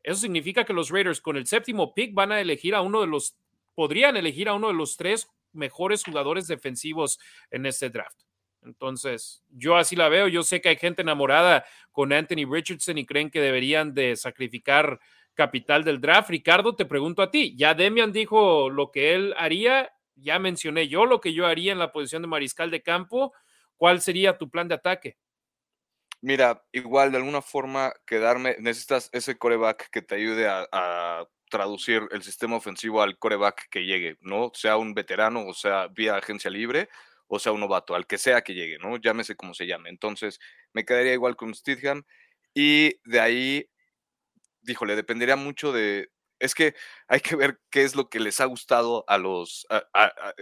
eso 0.03 0.19
significa 0.19 0.63
que 0.63 0.73
los 0.73 0.91
Raiders 0.91 1.21
con 1.21 1.37
el 1.37 1.47
séptimo 1.47 1.95
pick 1.95 2.13
van 2.13 2.31
a 2.31 2.39
elegir 2.39 2.75
a 2.75 2.81
uno 2.81 3.01
de 3.01 3.07
los, 3.07 3.35
podrían 3.73 4.15
elegir 4.15 4.47
a 4.47 4.53
uno 4.53 4.67
de 4.67 4.75
los 4.75 4.95
tres 4.95 5.27
mejores 5.53 6.03
jugadores 6.03 6.47
defensivos 6.47 7.19
en 7.49 7.65
este 7.65 7.89
draft. 7.89 8.21
Entonces, 8.63 9.43
yo 9.49 9.75
así 9.75 9.95
la 9.95 10.09
veo. 10.09 10.27
Yo 10.27 10.43
sé 10.43 10.61
que 10.61 10.69
hay 10.69 10.75
gente 10.75 11.01
enamorada 11.01 11.65
con 11.91 12.13
Anthony 12.13 12.45
Richardson 12.49 12.97
y 12.97 13.05
creen 13.05 13.29
que 13.29 13.41
deberían 13.41 13.93
de 13.93 14.15
sacrificar 14.15 14.99
capital 15.33 15.83
del 15.83 16.01
draft. 16.01 16.29
Ricardo, 16.29 16.75
te 16.75 16.85
pregunto 16.85 17.21
a 17.21 17.31
ti. 17.31 17.55
Ya 17.57 17.73
Demian 17.73 18.11
dijo 18.11 18.69
lo 18.69 18.91
que 18.91 19.13
él 19.13 19.33
haría. 19.37 19.91
Ya 20.15 20.39
mencioné 20.39 20.87
yo 20.87 21.05
lo 21.05 21.21
que 21.21 21.33
yo 21.33 21.47
haría 21.47 21.71
en 21.71 21.79
la 21.79 21.91
posición 21.91 22.21
de 22.21 22.27
mariscal 22.27 22.69
de 22.69 22.83
campo. 22.83 23.33
¿Cuál 23.75 24.01
sería 24.01 24.37
tu 24.37 24.49
plan 24.49 24.67
de 24.67 24.75
ataque? 24.75 25.17
Mira, 26.21 26.63
igual 26.71 27.11
de 27.11 27.17
alguna 27.17 27.41
forma 27.41 27.93
quedarme, 28.05 28.55
necesitas 28.59 29.09
ese 29.11 29.39
coreback 29.39 29.89
que 29.89 30.03
te 30.03 30.13
ayude 30.13 30.47
a, 30.47 30.67
a 30.71 31.27
traducir 31.49 32.07
el 32.11 32.21
sistema 32.21 32.55
ofensivo 32.55 33.01
al 33.01 33.17
coreback 33.17 33.67
que 33.71 33.85
llegue, 33.85 34.17
¿no? 34.21 34.51
Sea 34.53 34.77
un 34.77 34.93
veterano 34.93 35.47
o 35.47 35.53
sea 35.55 35.87
vía 35.87 36.15
agencia 36.15 36.51
libre 36.51 36.89
o 37.33 37.39
sea 37.39 37.53
un 37.53 37.61
novato, 37.61 37.95
al 37.95 38.05
que 38.07 38.17
sea 38.17 38.41
que 38.41 38.53
llegue, 38.53 38.77
¿no? 38.77 38.97
Llámese 38.97 39.37
como 39.37 39.53
se 39.53 39.65
llame. 39.65 39.89
Entonces, 39.89 40.37
me 40.73 40.83
quedaría 40.83 41.13
igual 41.13 41.37
con 41.37 41.55
Stidham 41.55 42.03
y 42.53 42.99
de 43.09 43.21
ahí, 43.21 43.69
díjole, 44.61 44.97
dependería 44.97 45.37
mucho 45.37 45.71
de... 45.71 46.09
Es 46.39 46.55
que 46.55 46.73
hay 47.07 47.21
que 47.21 47.35
ver 47.37 47.61
qué 47.69 47.83
es 47.83 47.95
lo 47.95 48.09
que 48.09 48.19
les 48.19 48.41
ha 48.41 48.45
gustado 48.45 49.05
a 49.07 49.17
los, 49.17 49.65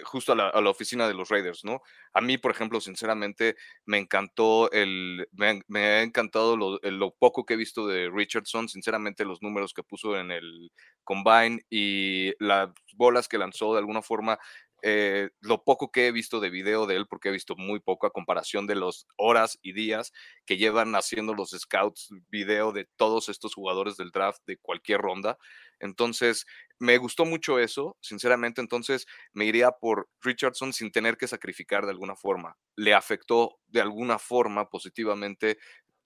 justo 0.06 0.32
a 0.32 0.36
la, 0.36 0.70
oficina 0.70 1.08
de 1.08 1.14
los 1.14 1.30
Raiders, 1.30 1.64
¿no? 1.64 1.82
A 2.14 2.22
mí, 2.22 2.38
por 2.40 2.52
ejemplo, 2.52 2.82
sinceramente, 2.82 3.56
me 3.86 3.98
encantó 4.00 4.72
el, 4.72 5.28
me, 5.34 5.80
ha 5.80 6.02
encantado 6.02 6.58
lo, 6.58 6.80
lo, 6.82 7.12
poco 7.12 7.46
que 7.46 7.54
he 7.54 7.58
visto 7.58 7.86
de 7.86 8.10
Richardson, 8.10 8.70
sinceramente, 8.70 9.26
los 9.26 9.44
números 9.44 9.74
que 9.74 9.84
puso 9.84 10.18
en 10.18 10.32
el 10.32 10.72
combine 11.04 11.62
y 11.70 12.34
las 12.40 12.70
bolas 12.96 13.28
que 13.28 13.38
lanzó 13.38 13.74
de 13.74 13.80
alguna 13.80 14.02
forma 14.02 14.40
eh, 14.82 15.30
lo 15.42 15.64
poco 15.64 15.92
que 15.92 16.08
he 16.08 16.12
visto 16.12 16.40
de 16.40 16.50
video 16.50 16.86
de 16.86 16.96
él, 16.96 17.08
porque 17.08 17.30
he 17.30 17.32
visto 17.32 17.56
muy 17.56 17.80
poco 17.80 18.08
a 18.08 18.12
comparación 18.12 18.68
de 18.68 18.76
las 18.76 19.08
horas 19.18 19.58
y 19.62 19.74
días 19.74 20.12
que 20.46 20.58
llevan 20.58 20.96
haciendo 20.96 21.34
los 21.34 21.52
scouts 21.52 22.10
video 22.30 22.72
de 22.72 22.86
todos 22.96 23.30
estos 23.30 23.54
jugadores 23.54 23.98
del 23.98 24.12
draft 24.12 24.42
de 24.46 24.58
cualquier 24.58 25.02
ronda. 25.02 25.38
Entonces, 25.80 26.46
me 26.80 26.98
gustó 26.98 27.26
mucho 27.26 27.60
eso, 27.60 27.98
sinceramente, 28.02 28.62
entonces 28.62 29.06
me 29.34 29.46
iría 29.46 29.72
por 29.72 30.10
Richardson 30.22 30.74
sin 30.74 30.92
tener 30.92 31.18
que 31.18 31.28
sacrificar 31.28 31.86
de 31.86 31.92
alguna 31.92 32.16
forma. 32.16 32.58
Le 32.76 32.94
afectó 32.94 33.60
de 33.68 33.82
alguna 33.82 34.20
forma 34.20 34.70
positivamente 34.70 35.58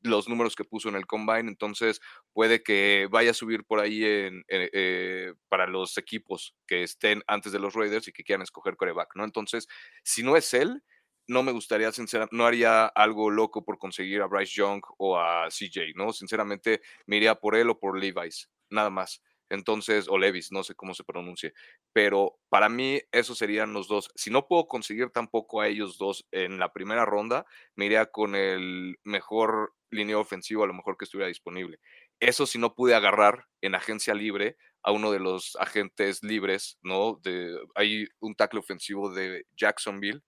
los 0.04 0.30
números 0.30 0.56
que 0.56 0.66
puso 0.66 0.90
en 0.90 0.96
el 0.96 1.08
combine, 1.08 1.50
entonces 1.50 2.00
puede 2.34 2.62
que 2.64 3.08
vaya 3.12 3.32
a 3.32 3.34
subir 3.34 3.64
por 3.66 3.80
ahí 3.80 4.04
en, 4.06 4.44
eh, 4.50 5.34
para 5.50 5.68
los 5.68 5.98
equipos 5.98 6.56
que 6.68 6.84
estén 6.84 7.24
antes 7.28 7.52
de 7.52 7.60
los 7.60 7.74
Raiders 7.74 8.08
y 8.08 8.12
que 8.14 8.24
quieran 8.24 8.44
escoger 8.44 8.76
coreback, 8.76 9.16
¿no? 9.16 9.24
Entonces, 9.24 9.68
si 10.04 10.24
no 10.24 10.38
es 10.38 10.54
él, 10.54 10.84
no 11.28 11.42
me 11.44 11.52
gustaría, 11.54 11.92
sinceramente, 11.92 12.36
no 12.36 12.46
haría 12.46 12.86
algo 12.88 13.30
loco 13.32 13.64
por 13.64 13.78
conseguir 13.78 14.22
a 14.22 14.28
Bryce 14.28 14.54
Young 14.56 14.82
o 14.98 15.18
a 15.18 15.50
CJ, 15.50 15.94
¿no? 15.96 16.12
Sinceramente, 16.14 16.82
me 17.06 17.18
iría 17.18 17.36
por 17.36 17.56
él 17.56 17.70
o 17.70 17.80
por 17.80 17.98
Levi's, 17.98 18.50
nada 18.70 18.90
más. 18.90 19.22
Entonces, 19.54 20.08
o 20.10 20.18
Levis, 20.18 20.52
no 20.52 20.64
sé 20.64 20.74
cómo 20.74 20.96
se 20.96 21.04
pronuncie, 21.04 21.54
pero 21.94 22.40
para 22.50 22.70
mí 22.70 23.00
esos 23.12 23.38
serían 23.38 23.72
los 23.72 23.88
dos. 23.88 24.10
Si 24.16 24.32
no 24.32 24.48
puedo 24.48 24.68
conseguir 24.68 25.12
tampoco 25.12 25.62
a 25.62 25.68
ellos 25.68 26.00
dos 26.00 26.26
en 26.32 26.58
la 26.58 26.74
primera 26.74 27.06
ronda, 27.06 27.46
me 27.76 27.86
iría 27.86 28.08
con 28.08 28.34
el 28.34 28.98
mejor 29.04 29.76
línea 29.92 30.18
ofensivo, 30.18 30.64
a 30.64 30.68
lo 30.68 30.74
mejor 30.74 30.98
que 30.98 31.06
estuviera 31.06 31.28
disponible. 31.28 31.80
Eso 32.20 32.48
si 32.48 32.58
no 32.58 32.74
pude 32.74 32.96
agarrar 32.96 33.46
en 33.62 33.76
agencia 33.76 34.16
libre 34.16 34.58
a 34.82 34.92
uno 34.92 35.12
de 35.12 35.20
los 35.20 35.56
agentes 35.58 36.24
libres, 36.24 36.80
¿no? 36.82 37.20
De, 37.22 37.56
hay 37.76 38.08
un 38.22 38.34
tackle 38.34 38.60
ofensivo 38.60 39.14
de 39.14 39.46
Jacksonville, 39.56 40.24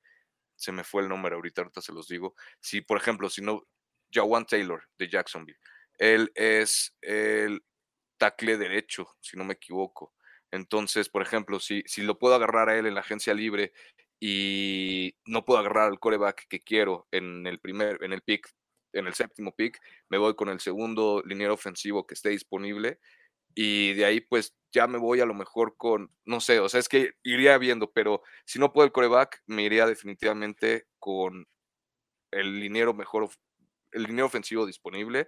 se 0.56 0.72
me 0.72 0.84
fue 0.84 1.02
el 1.02 1.10
nombre 1.10 1.34
ahorita, 1.34 1.62
ahorita 1.62 1.82
se 1.82 1.94
los 1.94 2.08
digo. 2.08 2.36
Si, 2.60 2.82
por 2.82 2.98
ejemplo, 2.98 3.28
si 3.32 3.42
no, 3.42 3.64
Jawan 4.12 4.46
Taylor 4.46 4.84
de 5.00 5.10
Jacksonville, 5.10 5.58
él 5.98 6.32
es 6.36 6.96
el 7.02 7.64
tackle 8.18 8.58
derecho, 8.58 9.08
si 9.22 9.38
no 9.38 9.44
me 9.44 9.54
equivoco. 9.54 10.14
Entonces, 10.52 11.10
por 11.10 11.22
ejemplo, 11.22 11.60
si, 11.60 11.84
si 11.86 12.02
lo 12.04 12.18
puedo 12.18 12.36
agarrar 12.36 12.70
a 12.70 12.78
él 12.78 12.86
en 12.86 12.96
la 12.96 13.02
agencia 13.02 13.34
libre 13.34 13.74
y 14.20 15.16
no 15.26 15.44
puedo 15.46 15.60
agarrar 15.60 15.90
al 15.90 16.00
coreback 16.00 16.48
que 16.48 16.62
quiero 16.62 17.08
en 17.12 17.46
el 17.48 17.60
primer, 17.60 18.04
en 18.04 18.14
el 18.14 18.22
pick, 18.22 18.48
en 18.94 19.08
el 19.08 19.14
séptimo 19.14 19.54
pick, 19.54 19.80
me 20.10 20.18
voy 20.18 20.36
con 20.36 20.50
el 20.50 20.60
segundo 20.60 21.22
liniero 21.26 21.54
ofensivo 21.54 22.08
que 22.08 22.14
esté 22.14 22.30
disponible 22.30 23.00
y 23.54 23.94
de 23.94 24.06
ahí 24.06 24.22
pues 24.22 24.56
ya 24.72 24.88
me 24.88 24.98
voy 24.98 25.22
a 25.22 25.26
lo 25.26 25.34
mejor 25.34 25.78
con, 25.78 26.12
no 26.26 26.42
sé, 26.42 26.60
o 26.60 26.68
sea, 26.68 26.80
es 26.82 26.90
que 26.90 27.14
iría 27.24 27.58
viendo, 27.58 27.92
pero 27.92 28.22
si 28.46 28.60
no 28.60 28.74
puedo 28.74 28.86
el 28.86 28.92
coreback, 28.92 29.42
me 29.48 29.64
iría 29.64 29.86
definitivamente 29.86 30.88
con 31.00 31.48
el 32.32 32.60
liniero 32.60 32.94
mejor, 32.94 33.30
el 33.92 34.04
liniero 34.04 34.28
ofensivo 34.28 34.66
disponible 34.66 35.28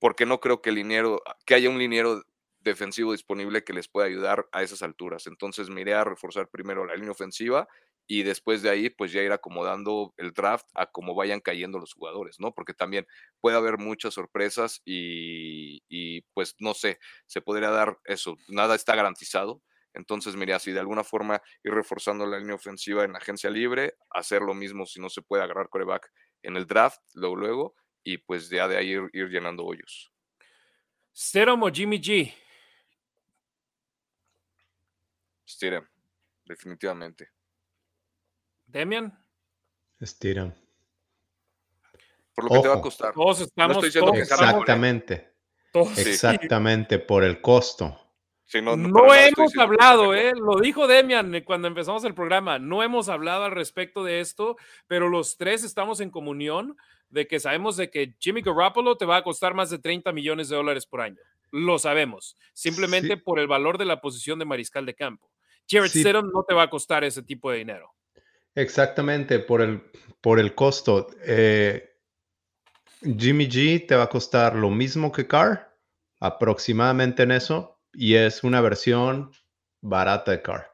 porque 0.00 0.26
no 0.26 0.40
creo 0.40 0.60
que, 0.62 0.72
liniero, 0.72 1.22
que 1.46 1.54
haya 1.54 1.70
un 1.70 1.78
liniero 1.78 2.22
defensivo 2.60 3.12
disponible 3.12 3.64
que 3.64 3.72
les 3.72 3.88
pueda 3.88 4.06
ayudar 4.08 4.48
a 4.52 4.62
esas 4.62 4.82
alturas. 4.82 5.26
Entonces 5.26 5.70
me 5.70 5.82
iré 5.82 5.94
a 5.94 6.04
reforzar 6.04 6.48
primero 6.48 6.84
la 6.84 6.94
línea 6.94 7.12
ofensiva 7.12 7.68
y 8.06 8.24
después 8.24 8.62
de 8.62 8.70
ahí 8.70 8.90
pues 8.90 9.12
ya 9.12 9.22
ir 9.22 9.32
acomodando 9.32 10.12
el 10.16 10.32
draft 10.32 10.66
a 10.74 10.86
cómo 10.86 11.14
vayan 11.14 11.40
cayendo 11.40 11.78
los 11.78 11.94
jugadores, 11.94 12.40
¿no? 12.40 12.52
Porque 12.52 12.74
también 12.74 13.06
puede 13.40 13.56
haber 13.56 13.78
muchas 13.78 14.14
sorpresas 14.14 14.82
y, 14.84 15.82
y 15.88 16.22
pues 16.34 16.56
no 16.58 16.74
sé, 16.74 16.98
se 17.26 17.40
podría 17.40 17.70
dar 17.70 17.98
eso, 18.04 18.36
nada 18.48 18.74
está 18.74 18.96
garantizado. 18.96 19.62
Entonces, 19.92 20.36
mira, 20.36 20.58
si 20.58 20.72
de 20.72 20.80
alguna 20.80 21.04
forma 21.04 21.42
ir 21.64 21.72
reforzando 21.72 22.26
la 22.26 22.38
línea 22.38 22.54
ofensiva 22.54 23.04
en 23.04 23.12
la 23.12 23.18
agencia 23.18 23.50
libre, 23.50 23.94
hacer 24.10 24.42
lo 24.42 24.54
mismo 24.54 24.86
si 24.86 25.00
no 25.00 25.08
se 25.08 25.22
puede 25.22 25.42
agarrar 25.42 25.68
coreback 25.68 26.10
en 26.42 26.56
el 26.56 26.66
draft, 26.66 27.00
luego, 27.14 27.36
luego, 27.36 27.74
y 28.04 28.18
pues 28.18 28.48
ya 28.48 28.66
de 28.68 28.76
ahí 28.76 28.90
ir, 28.90 29.28
llenando 29.28 29.64
hoyos. 29.64 30.12
Stidham 31.14 31.62
o 31.62 31.70
Jimmy 31.70 32.00
G. 32.00 32.32
Stidham, 35.48 35.86
definitivamente. 36.44 37.30
Demian. 38.66 39.12
Stidham. 40.02 40.54
Por 42.34 42.44
lo 42.44 42.50
que 42.50 42.60
te 42.60 42.68
va 42.68 42.74
a 42.74 42.80
costar. 42.80 43.12
Todos 43.12 43.40
estamos. 43.40 43.84
exactamente. 43.84 45.30
Exactamente, 45.96 46.98
por 46.98 47.24
el 47.24 47.40
costo. 47.40 47.96
no, 48.62 49.14
hemos 49.14 49.56
hablado, 49.56 50.14
eh, 50.14 50.32
lo 50.34 50.58
dijo 50.60 50.88
Demian 50.88 51.34
eh, 51.34 51.44
cuando 51.44 51.68
empezamos 51.68 52.04
el 52.04 52.14
programa, 52.14 52.58
no 52.58 52.82
hemos 52.82 53.08
hablado 53.08 53.44
al 53.44 53.52
respecto 53.52 54.02
de 54.02 54.20
esto, 54.20 54.56
pero 54.88 55.08
los 55.08 55.36
tres 55.36 55.62
estamos 55.62 56.00
en 56.00 56.10
comunión 56.10 56.76
de 57.10 57.26
que 57.26 57.40
sabemos 57.40 57.76
de 57.76 57.90
que 57.90 58.14
Jimmy 58.18 58.40
Garoppolo 58.40 58.96
te 58.96 59.04
va 59.04 59.18
a 59.18 59.22
costar 59.22 59.54
más 59.54 59.70
de 59.70 59.78
30 59.78 60.12
millones 60.12 60.48
de 60.48 60.56
dólares 60.56 60.86
por 60.86 61.00
año. 61.00 61.20
Lo 61.50 61.78
sabemos, 61.78 62.36
simplemente 62.52 63.16
por 63.16 63.40
el 63.40 63.48
valor 63.48 63.76
de 63.76 63.84
la 63.84 64.00
posición 64.00 64.38
de 64.38 64.44
mariscal 64.44 64.86
de 64.86 64.94
campo. 64.94 65.30
Jared 65.68 65.88
sí. 65.88 66.04
no 66.04 66.44
te 66.46 66.54
va 66.54 66.64
a 66.64 66.70
costar 66.70 67.04
ese 67.04 67.22
tipo 67.22 67.50
de 67.50 67.58
dinero. 67.58 67.92
Exactamente, 68.54 69.38
por 69.38 69.60
el, 69.60 69.82
por 70.20 70.38
el 70.38 70.54
costo. 70.54 71.08
Eh, 71.24 71.90
Jimmy 73.02 73.48
G 73.48 73.86
te 73.86 73.96
va 73.96 74.04
a 74.04 74.08
costar 74.08 74.54
lo 74.54 74.70
mismo 74.70 75.10
que 75.10 75.26
Carr, 75.26 75.76
aproximadamente 76.20 77.22
en 77.22 77.32
eso, 77.32 77.80
y 77.92 78.14
es 78.14 78.44
una 78.44 78.60
versión 78.60 79.32
barata 79.80 80.32
de 80.32 80.42
Carr. 80.42 80.72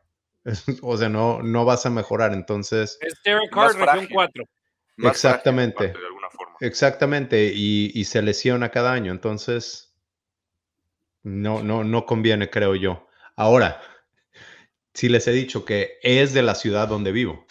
o 0.82 0.97
sea, 0.97 1.09
no, 1.09 1.43
no 1.43 1.64
vas 1.64 1.87
a 1.87 1.91
mejorar, 1.91 2.32
entonces... 2.32 2.99
Es 3.01 3.14
Derek 3.24 3.51
Carr, 3.51 3.74
región 3.74 4.09
4. 4.12 4.45
Exactamente. 4.99 5.93
Exactamente, 6.61 7.52
y, 7.54 8.04
se 8.04 8.22
lesiona 8.22 8.70
cada 8.70 8.92
año, 8.92 9.12
entonces 9.12 9.94
no, 11.22 11.62
no, 11.62 11.84
no 11.84 12.07
conviene, 12.07 12.50
creo 12.50 12.74
yo. 12.74 13.09
Ahora, 13.36 13.80
si 14.94 15.09
les 15.09 15.26
he 15.28 15.32
dicho 15.32 15.64
que 15.64 15.98
es 16.02 16.32
de 16.32 16.42
la 16.42 16.54
ciudad 16.54 16.88
donde 16.88 17.12
vivo, 17.12 17.46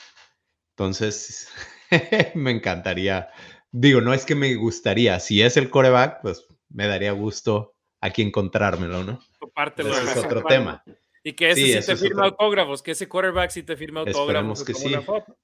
entonces 0.71 1.49
me 2.35 2.51
encantaría. 2.51 3.29
Digo, 3.71 4.01
no 4.01 4.13
es 4.13 4.25
que 4.25 4.35
me 4.35 4.55
gustaría. 4.55 5.19
Si 5.19 5.41
es 5.41 5.57
el 5.57 5.69
coreback, 5.69 6.21
pues 6.21 6.47
me 6.69 6.87
daría 6.87 7.11
gusto 7.11 7.75
aquí 8.01 8.21
encontrármelo, 8.21 9.03
¿no? 9.03 9.19
Compártelo. 9.39 9.91
Ese 9.91 10.11
es 10.11 10.17
otro 10.17 10.43
tema. 10.43 10.83
Y 11.23 11.33
que 11.33 11.51
ese 11.51 11.61
Sí, 11.61 11.81
sí, 11.81 11.85
te 11.85 11.95
firma 11.95 12.27
otro. 12.27 12.37
autógrafos, 12.39 12.81
que 12.81 12.91
ese 12.91 13.09
quarterback 13.09 13.49
sí 13.49 13.63
te 13.63 13.75
firma 13.75 14.01
autógrafos. 14.01 14.61
Esperemos 14.61 14.63
que 14.63 14.73
sí. 14.73 15.05
foto, 15.05 15.37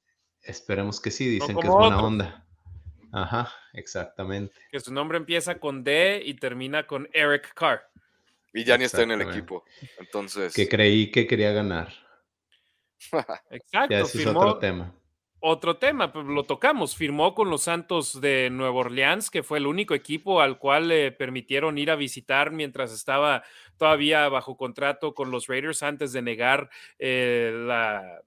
Esperemos 0.44 1.02
que 1.02 1.12
sí, 1.12 1.28
dicen 1.28 1.58
que 1.58 1.68
es 1.68 1.74
buena 1.74 2.02
onda. 2.02 2.48
Ajá, 3.12 3.52
exactamente. 3.74 4.54
que 4.72 4.80
su 4.80 4.94
nombre 4.94 5.18
empieza 5.18 5.60
con 5.60 5.84
D 5.84 6.22
y 6.26 6.34
termina 6.36 6.88
con 6.88 7.10
Eric 7.14 7.54
Carr. 7.54 7.82
Y 8.54 8.64
ya 8.64 8.78
ni 8.78 8.84
está 8.86 9.04
en 9.04 9.12
el 9.12 9.22
equipo. 9.22 9.64
Entonces, 10.00 10.54
Que 10.54 10.68
creí 10.68 11.10
que 11.12 11.26
quería 11.28 11.52
ganar. 11.54 11.94
Exacto, 13.50 13.90
Ya 13.94 14.02
ese 14.02 14.18
es 14.18 14.24
firmó 14.24 14.42
otro 14.42 14.60
tema. 14.60 14.94
otro 15.40 15.78
tema, 15.78 16.12
pues 16.12 16.26
lo 16.26 16.44
tocamos. 16.44 16.96
Firmó 16.96 17.34
con 17.34 17.50
los 17.50 17.64
Santos 17.64 18.20
de 18.22 18.50
Nueva 18.52 18.76
Orleans, 18.76 19.30
que 19.30 19.42
fue 19.44 19.58
el 19.58 19.68
único 19.68 19.96
equipo 19.96 20.42
al 20.42 20.58
cual 20.60 20.90
le 20.90 21.12
permitieron 21.12 21.78
ir 21.78 21.92
a 21.92 21.96
visitar 21.96 22.52
mientras 22.52 22.92
estaba 22.94 23.44
todavía 23.78 24.28
bajo 24.30 24.56
contrato 24.58 25.14
con 25.16 25.32
los 25.32 25.48
Raiders 25.48 25.82
antes 25.82 26.14
de 26.14 26.22
negar 26.22 26.70
eh, 27.00 27.52
la 27.66 28.22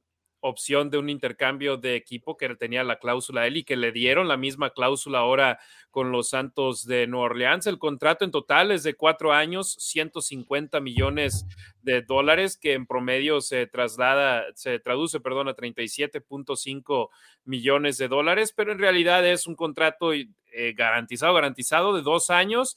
opción 0.47 0.91
de 0.91 0.99
un 0.99 1.09
intercambio 1.09 1.79
de 1.79 1.97
equipo 1.97 2.37
que 2.37 2.55
tenía 2.55 2.85
la 2.85 2.99
cláusula 2.99 3.47
él 3.47 3.57
y 3.57 3.65
que 3.65 3.77
le 3.77 3.93
dieron 3.93 4.29
la 4.29 4.37
misma 4.37 4.71
cláusula 4.71 5.21
ahora 5.21 5.59
con 5.91 6.13
los 6.13 6.29
Santos 6.29 6.85
de 6.85 7.07
Nueva 7.07 7.27
Orleans. 7.27 7.67
El 7.67 7.79
contrato 7.79 8.27
en 8.27 8.31
total 8.31 8.71
es 8.71 8.83
de 8.83 8.93
cuatro 8.93 9.33
años, 9.33 9.75
150 9.81 10.81
millones 10.81 11.47
de 11.81 12.03
dólares, 12.03 12.59
que 12.59 12.75
en 12.75 12.87
promedio 12.87 13.41
se 13.41 13.67
traslada, 13.67 14.45
se 14.55 14.79
traduce, 14.81 15.19
perdón, 15.19 15.49
a 15.49 15.57
37.5 15.57 17.09
millones 17.45 17.97
de 17.97 18.09
dólares, 18.09 18.53
pero 18.55 18.73
en 18.73 18.79
realidad 18.79 19.27
es 19.27 19.47
un 19.47 19.55
contrato 19.55 20.13
eh, 20.13 20.29
garantizado, 20.77 21.33
garantizado 21.33 21.97
de 21.97 22.03
dos 22.03 22.29
años 22.29 22.77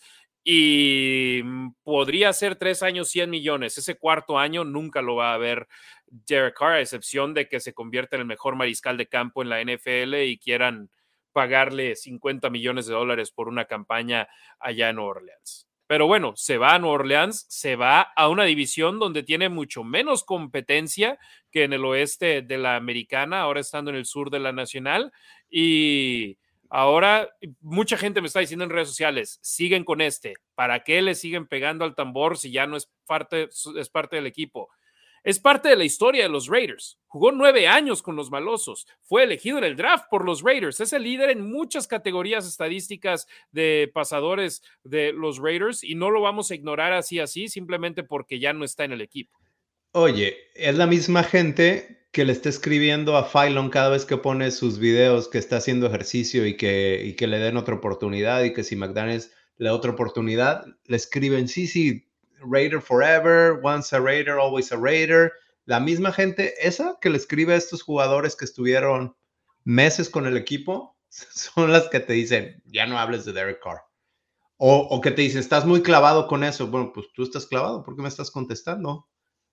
y 0.50 1.42
mm, 1.44 1.74
podría 1.84 2.32
ser 2.32 2.56
tres 2.56 2.82
años 2.82 3.10
100 3.10 3.30
millones. 3.30 3.78
Ese 3.78 3.98
cuarto 3.98 4.40
año 4.40 4.64
nunca 4.64 5.02
lo 5.02 5.18
va 5.18 5.34
a 5.34 5.38
ver 5.38 5.68
Derek 6.06 6.56
Carr, 6.58 6.76
a 6.76 6.80
excepción 6.80 7.34
de 7.34 7.50
que 7.50 7.60
se 7.60 7.74
convierta 7.74 8.16
en 8.16 8.22
el 8.22 8.28
mejor 8.28 8.56
mariscal 8.56 8.96
de 8.96 9.08
campo 9.08 9.42
en 9.42 9.50
la 9.50 9.62
NFL 9.62 10.16
y 10.24 10.38
quieran 10.38 10.90
pagarle 11.34 11.98
50 11.98 12.50
millones 12.50 12.88
de 12.88 12.94
dólares 12.94 13.30
por 13.30 13.50
una 13.50 13.66
campaña 13.66 14.30
allá 14.58 14.88
en 14.90 14.96
Nueva 14.96 15.12
Orleans. 15.12 15.68
Pero 15.86 16.08
bueno, 16.08 16.32
se 16.38 16.58
va 16.58 16.76
a 16.76 16.80
Nueva 16.80 16.96
Orleans, 16.96 17.46
se 17.50 17.76
va 17.76 18.00
a 18.00 18.30
una 18.30 18.46
división 18.46 19.00
donde 19.00 19.24
tiene 19.24 19.50
mucho 19.50 19.84
menos 19.84 20.24
competencia 20.24 21.20
que 21.52 21.66
en 21.66 21.74
el 21.74 21.84
oeste 21.84 22.42
de 22.42 22.58
la 22.58 22.78
americana, 22.78 23.42
ahora 23.42 23.60
estando 23.60 23.92
en 23.92 23.98
el 23.98 24.06
sur 24.06 24.30
de 24.30 24.40
la 24.40 24.54
nacional. 24.54 25.12
Y 25.50 26.38
ahora 26.70 27.30
mucha 27.62 27.98
gente 27.98 28.22
me 28.22 28.28
está 28.28 28.40
diciendo 28.40 28.66
en 28.66 28.72
redes 28.72 28.90
sociales, 28.90 29.40
siguen 29.42 29.84
con 29.84 30.02
este, 30.02 30.34
¿para 30.56 30.84
qué 30.84 31.02
le 31.02 31.16
siguen 31.16 31.48
pegando 31.48 31.86
al 31.86 31.96
tambor 31.96 32.38
si 32.38 32.52
ya 32.52 32.68
no 32.68 32.78
es 32.78 32.90
parte, 33.06 33.50
es 33.78 33.90
parte 33.90 34.16
del 34.18 34.28
equipo? 34.28 34.70
Es 35.24 35.40
parte 35.40 35.68
de 35.68 35.76
la 35.76 35.84
historia 35.84 36.24
de 36.24 36.30
los 36.30 36.48
Raiders. 36.48 37.00
Jugó 37.08 37.34
nueve 37.34 37.68
años 37.68 38.02
con 38.02 38.16
los 38.16 38.32
malosos. 38.32 38.88
Fue 39.02 39.24
elegido 39.24 39.58
en 39.58 39.66
el 39.66 39.76
draft 39.76 40.06
por 40.10 40.24
los 40.24 40.42
Raiders. 40.42 40.80
Es 40.80 40.94
el 40.94 41.04
líder 41.04 41.32
en 41.32 41.52
muchas 41.52 41.86
categorías 41.86 42.48
estadísticas 42.48 43.28
de 43.52 43.92
pasadores 43.94 44.62
de 44.86 45.12
los 45.12 45.40
Raiders 45.40 45.84
y 45.84 45.96
no 45.96 46.12
lo 46.12 46.22
vamos 46.22 46.50
a 46.50 46.56
ignorar 46.56 46.94
así, 46.94 47.20
así, 47.20 47.50
simplemente 47.50 48.04
porque 48.04 48.40
ya 48.40 48.54
no 48.54 48.64
está 48.64 48.86
en 48.86 48.94
el 48.94 49.02
equipo. 49.02 49.38
Oye, 49.92 50.38
es 50.56 50.76
la 50.76 50.88
misma 50.88 51.24
gente 51.24 52.07
que 52.18 52.26
le 52.26 52.34
está 52.34 52.50
escribiendo 52.50 53.16
a 53.16 53.30
Phylon 53.30 53.70
cada 53.70 53.90
vez 53.90 54.04
que 54.04 54.18
pone 54.18 54.50
sus 54.50 54.80
videos 54.80 55.28
que 55.28 55.38
está 55.38 55.58
haciendo 55.58 55.86
ejercicio 55.86 56.48
y 56.48 56.58
que, 56.58 57.00
y 57.06 57.14
que 57.14 57.28
le 57.28 57.38
den 57.38 57.58
otra 57.58 57.76
oportunidad 57.76 58.42
y 58.42 58.54
que 58.54 58.64
si 58.64 58.76
McDaniels 58.76 59.32
le 59.58 59.70
da 59.70 59.76
otra 59.76 59.92
oportunidad, 59.92 60.66
le 60.86 60.98
escriben, 60.98 61.48
sí, 61.48 61.68
sí, 61.68 62.10
Raider 62.40 62.82
forever, 62.82 63.60
once 63.62 63.96
a 63.96 64.00
Raider, 64.00 64.40
always 64.40 64.72
a 64.72 64.78
Raider. 64.78 65.32
La 65.66 65.80
misma 65.80 66.12
gente, 66.12 66.56
esa 66.60 66.98
que 67.00 67.12
le 67.12 67.18
escribe 67.18 67.54
a 67.54 67.58
estos 67.58 67.84
jugadores 67.84 68.36
que 68.36 68.46
estuvieron 68.46 69.16
meses 69.64 70.10
con 70.10 70.26
el 70.26 70.38
equipo, 70.38 70.98
son 71.10 71.72
las 71.72 71.88
que 71.90 72.00
te 72.00 72.14
dicen, 72.14 72.64
ya 72.66 72.88
no 72.88 72.98
hables 72.98 73.26
de 73.26 73.34
Derek 73.34 73.62
Carr. 73.62 73.84
O, 74.58 74.76
o 74.76 75.02
que 75.02 75.12
te 75.12 75.22
dicen, 75.22 75.42
estás 75.42 75.68
muy 75.68 75.84
clavado 75.84 76.26
con 76.26 76.44
eso. 76.44 76.66
Bueno, 76.66 76.92
pues 76.92 77.10
tú 77.14 77.22
estás 77.22 77.46
clavado, 77.46 77.84
¿por 77.84 77.96
qué 77.96 78.02
me 78.02 78.08
estás 78.08 78.32
contestando? 78.32 79.08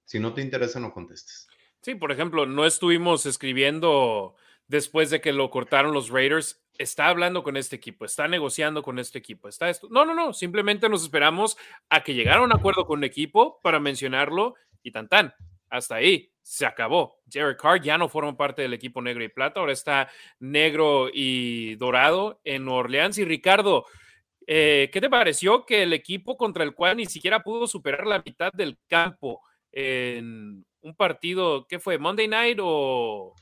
Si 0.07 0.19
no 0.19 0.33
te 0.33 0.41
interesa, 0.41 0.81
no 0.81 0.95
contestes. 0.95 1.47
Sí, 1.85 1.95
por 1.95 2.11
ejemplo, 2.11 2.47
no 2.47 2.65
estuvimos 2.65 3.27
escribiendo 3.27 4.35
después 4.69 5.11
de 5.11 5.21
que 5.21 5.35
lo 5.35 5.51
cortaron 5.51 5.93
los 5.93 6.09
Raiders. 6.09 6.65
Está 6.79 7.09
hablando 7.09 7.43
con 7.43 7.59
este 7.59 7.77
equipo, 7.77 8.07
está 8.07 8.27
negociando 8.27 8.83
con 8.83 8.99
este 8.99 9.19
equipo, 9.19 9.49
está 9.49 9.69
esto. 9.69 9.89
No, 9.91 10.07
no, 10.07 10.15
no, 10.15 10.33
simplemente 10.33 10.89
nos 10.89 11.03
esperamos 11.03 11.59
a 11.91 12.03
que 12.03 12.15
llegara 12.15 12.41
un 12.41 12.55
acuerdo 12.55 12.87
con 12.87 13.01
el 13.01 13.05
equipo 13.05 13.61
para 13.63 13.81
mencionarlo 13.81 14.55
y 14.83 14.93
tan 14.93 15.11
tan. 15.11 15.35
Hasta 15.69 15.97
ahí, 15.97 16.33
se 16.41 16.65
acabó. 16.65 17.21
Derek 17.27 17.61
Carr 17.61 17.83
ya 17.83 17.99
no 17.99 18.09
forma 18.09 18.35
parte 18.35 18.63
del 18.63 18.73
equipo 18.73 19.03
negro 19.03 19.23
y 19.23 19.29
plata, 19.29 19.61
ahora 19.61 19.75
está 19.75 20.09
negro 20.39 21.11
y 21.13 21.75
dorado 21.75 22.41
en 22.45 22.67
Orleans. 22.67 23.19
Y 23.19 23.27
Ricardo, 23.27 23.85
eh, 24.47 24.89
¿qué 24.91 25.03
te 25.03 25.11
pareció 25.11 25.67
que 25.67 25.83
el 25.83 25.93
equipo 25.93 26.39
contra 26.39 26.65
el 26.65 26.75
cual 26.75 26.97
ni 26.97 27.05
siquiera 27.05 27.43
pudo 27.43 27.67
superar 27.67 28.07
la 28.07 28.23
mitad 28.25 28.55
del 28.55 28.79
campo 28.89 29.43
en 29.71 30.65
un 30.85 30.95
partido, 30.95 31.67
¿qué 31.67 31.79
fue? 31.79 31.99
¿Monday 31.99 32.29
night 32.29 32.59
o 32.63 33.35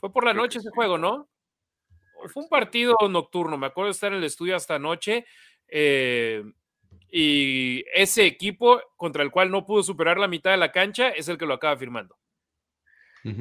fue 0.00 0.12
por 0.12 0.24
la 0.24 0.32
Creo 0.32 0.42
noche 0.42 0.58
ese 0.58 0.68
sí. 0.68 0.74
juego, 0.74 0.98
no? 0.98 1.28
Fue 2.32 2.42
un 2.42 2.48
partido 2.48 2.96
nocturno, 3.08 3.56
me 3.56 3.68
acuerdo 3.68 3.86
de 3.86 3.92
estar 3.92 4.12
en 4.12 4.18
el 4.18 4.24
estudio 4.24 4.56
hasta 4.56 4.74
anoche. 4.74 5.24
eh, 5.68 6.42
y 7.10 7.84
ese 7.94 8.26
equipo 8.26 8.82
contra 8.96 9.22
el 9.22 9.30
cual 9.30 9.50
no 9.50 9.64
pudo 9.64 9.82
superar 9.82 10.18
la 10.18 10.28
mitad 10.28 10.50
de 10.50 10.58
la 10.58 10.72
cancha 10.72 11.08
es 11.08 11.28
el 11.28 11.38
que 11.38 11.46
lo 11.46 11.54
acaba 11.54 11.76
firmando. 11.76 12.18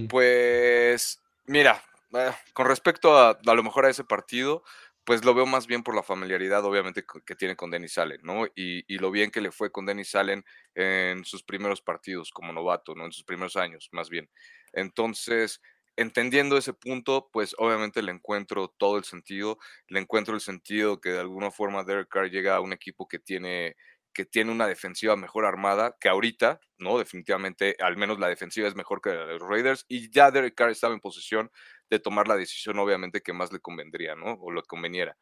Pues, 0.07 1.21
mira, 1.47 1.83
eh, 2.13 2.31
con 2.53 2.67
respecto 2.67 3.17
a, 3.17 3.31
a 3.31 3.53
lo 3.53 3.63
mejor 3.63 3.85
a 3.85 3.89
ese 3.89 4.05
partido, 4.05 4.63
pues 5.07 5.23
lo 5.23 5.33
veo 5.33 5.45
más 5.45 5.67
bien 5.67 5.83
por 5.83 5.95
la 5.95 6.03
familiaridad, 6.03 6.65
obviamente, 6.65 7.05
que 7.25 7.35
tiene 7.35 7.55
con 7.55 7.71
Dennis 7.71 7.97
Allen, 7.97 8.19
¿no? 8.23 8.45
Y, 8.57 8.83
y 8.93 8.97
lo 8.97 9.09
bien 9.09 9.31
que 9.31 9.39
le 9.39 9.53
fue 9.53 9.71
con 9.71 9.85
Dennis 9.85 10.13
Allen 10.15 10.43
en 10.75 11.23
sus 11.23 11.43
primeros 11.43 11.81
partidos 11.81 12.29
como 12.31 12.51
novato, 12.51 12.93
¿no? 12.93 13.05
En 13.05 13.13
sus 13.13 13.23
primeros 13.23 13.55
años, 13.55 13.87
más 13.93 14.09
bien. 14.09 14.29
Entonces, 14.73 15.61
entendiendo 15.95 16.57
ese 16.57 16.73
punto, 16.73 17.29
pues 17.31 17.55
obviamente 17.57 18.01
le 18.01 18.11
encuentro 18.11 18.67
todo 18.77 18.97
el 18.97 19.05
sentido, 19.05 19.57
le 19.87 20.01
encuentro 20.01 20.35
el 20.35 20.41
sentido 20.41 20.99
que 20.99 21.11
de 21.11 21.21
alguna 21.21 21.51
forma 21.51 21.85
Derek 21.85 22.09
Carr 22.09 22.29
llega 22.29 22.57
a 22.57 22.59
un 22.59 22.73
equipo 22.73 23.07
que 23.07 23.19
tiene 23.19 23.77
que 24.13 24.25
tiene 24.25 24.51
una 24.51 24.65
defensiva 24.65 25.15
mejor 25.15 25.45
armada, 25.45 25.95
que 25.99 26.09
ahorita, 26.09 26.59
¿no? 26.79 26.97
Definitivamente, 26.97 27.75
al 27.79 27.97
menos 27.97 28.17
la 28.19 28.27
defensiva 28.27 28.67
es 28.67 28.73
mejor 28.75 28.99
que 28.99 29.11
la 29.11 29.27
de 29.27 29.37
los 29.37 29.47
Raiders, 29.47 29.85
y 29.87 30.09
ya 30.09 30.31
Derek 30.31 30.55
Carr 30.55 30.71
estaba 30.71 30.95
en 30.95 30.99
posición 30.99 31.51
de 31.89 31.99
tomar 31.99 32.27
la 32.27 32.35
decisión, 32.35 32.79
obviamente, 32.79 33.21
que 33.21 33.33
más 33.33 33.51
le 33.51 33.59
convendría, 33.59 34.15
¿no? 34.15 34.33
O 34.33 34.51
lo 34.51 34.63
conveniera. 34.63 35.17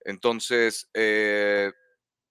Entonces, 0.00 0.88
eh, 0.94 1.72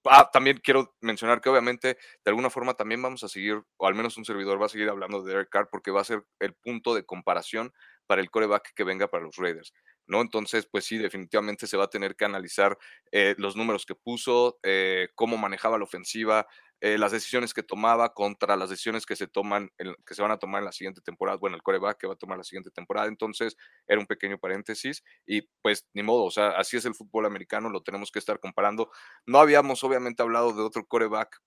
ah, 0.05 0.29
también 0.31 0.59
quiero 0.63 0.95
mencionar 1.01 1.41
que 1.41 1.49
obviamente 1.49 1.97
de 2.23 2.29
alguna 2.29 2.49
forma 2.49 2.73
también 2.73 3.01
vamos 3.01 3.23
a 3.23 3.27
seguir, 3.27 3.61
o 3.77 3.88
al 3.88 3.95
menos 3.95 4.17
un 4.17 4.25
servidor 4.25 4.61
va 4.61 4.67
a 4.67 4.69
seguir 4.69 4.89
hablando 4.89 5.21
de 5.21 5.33
Derek 5.33 5.49
Carr 5.49 5.69
porque 5.71 5.91
va 5.91 6.01
a 6.01 6.05
ser 6.05 6.23
el 6.39 6.53
punto 6.55 6.95
de 6.95 7.05
comparación 7.05 7.73
para 8.07 8.21
el 8.21 8.31
coreback 8.31 8.73
que 8.73 8.83
venga 8.83 9.07
para 9.07 9.25
los 9.25 9.35
Raiders, 9.35 9.73
¿no? 10.05 10.21
Entonces, 10.21 10.67
pues 10.71 10.85
sí, 10.85 10.97
definitivamente 10.97 11.67
se 11.67 11.77
va 11.77 11.85
a 11.85 11.89
tener 11.89 12.15
que 12.15 12.25
analizar 12.25 12.77
eh, 13.11 13.35
los 13.38 13.55
números 13.55 13.85
que 13.85 13.95
puso, 13.95 14.59
eh, 14.63 15.09
cómo 15.13 15.38
manejaba 15.38 15.77
la 15.77 15.83
ofensiva, 15.83 16.47
eh, 16.82 16.97
las 16.97 17.11
decisiones 17.11 17.53
que 17.53 17.63
tomaba 17.63 18.13
contra 18.13 18.55
las 18.55 18.69
decisiones 18.69 19.05
que 19.05 19.15
se 19.15 19.28
toman, 19.28 19.71
en- 19.78 19.95
que 20.05 20.13
se 20.15 20.21
van 20.21 20.32
a 20.32 20.38
tomar 20.38 20.59
en 20.61 20.65
la 20.65 20.71
siguiente 20.71 21.01
temporada, 21.01 21.38
bueno, 21.38 21.55
el 21.55 21.63
coreback 21.63 21.97
que 21.99 22.07
va 22.07 22.13
a 22.13 22.17
tomar 22.17 22.38
la 22.38 22.43
siguiente 22.43 22.71
temporada. 22.71 23.07
Entonces, 23.07 23.57
era 23.88 23.99
un 23.99 24.07
pequeño 24.07 24.38
paréntesis 24.38 25.03
y 25.25 25.41
pues 25.61 25.88
ni 25.93 26.03
modo, 26.03 26.25
o 26.25 26.32
sea, 26.32 26.49
así 26.51 26.78
es 26.78 26.86
el 26.86 26.95
fútbol 26.95 27.25
americano, 27.25 27.69
lo 27.69 27.82
tenemos 27.84 28.11
que 28.11 28.19
estar 28.19 28.39
comparando. 28.39 28.91
No 29.25 29.39
habíamos 29.39 29.84
obviamente 29.84 30.21
hablado 30.23 30.53
de 30.53 30.61
otro 30.63 30.86
coreback, 30.86 31.39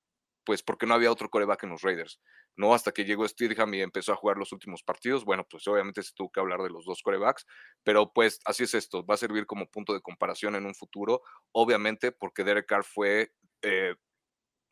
pues 0.45 0.62
porque 0.62 0.87
no 0.87 0.95
había 0.95 1.12
otro 1.12 1.28
coreback 1.31 1.64
en 1.64 1.70
los 1.70 1.83
Raiders, 1.83 2.20
¿no? 2.57 2.74
Hasta 2.74 2.93
que 2.93 3.05
llegó 3.05 3.28
Steedham 3.28 3.72
y 3.74 3.83
empezó 3.83 4.12
a 4.12 4.16
jugar 4.16 4.37
los 4.39 4.53
últimos 4.53 4.83
partidos, 4.83 5.24
bueno, 5.24 5.47
pues 5.49 5.66
obviamente 5.68 6.03
se 6.03 6.12
tuvo 6.14 6.31
que 6.33 6.41
hablar 6.41 6.62
de 6.62 6.70
los 6.70 6.85
dos 6.87 7.03
corebacks, 7.03 7.47
pero 7.85 8.12
pues 8.12 8.41
así 8.45 8.64
es 8.64 8.74
esto, 8.74 9.05
va 9.05 9.14
a 9.14 9.18
servir 9.18 9.47
como 9.47 9.66
punto 9.70 9.93
de 9.93 10.01
comparación 10.01 10.57
en 10.57 10.66
un 10.66 10.74
futuro, 10.74 11.22
obviamente 11.53 12.11
porque 12.12 12.43
Derek 12.45 12.66
Carr 12.66 12.85
fue 12.85 13.33
eh, 13.62 13.95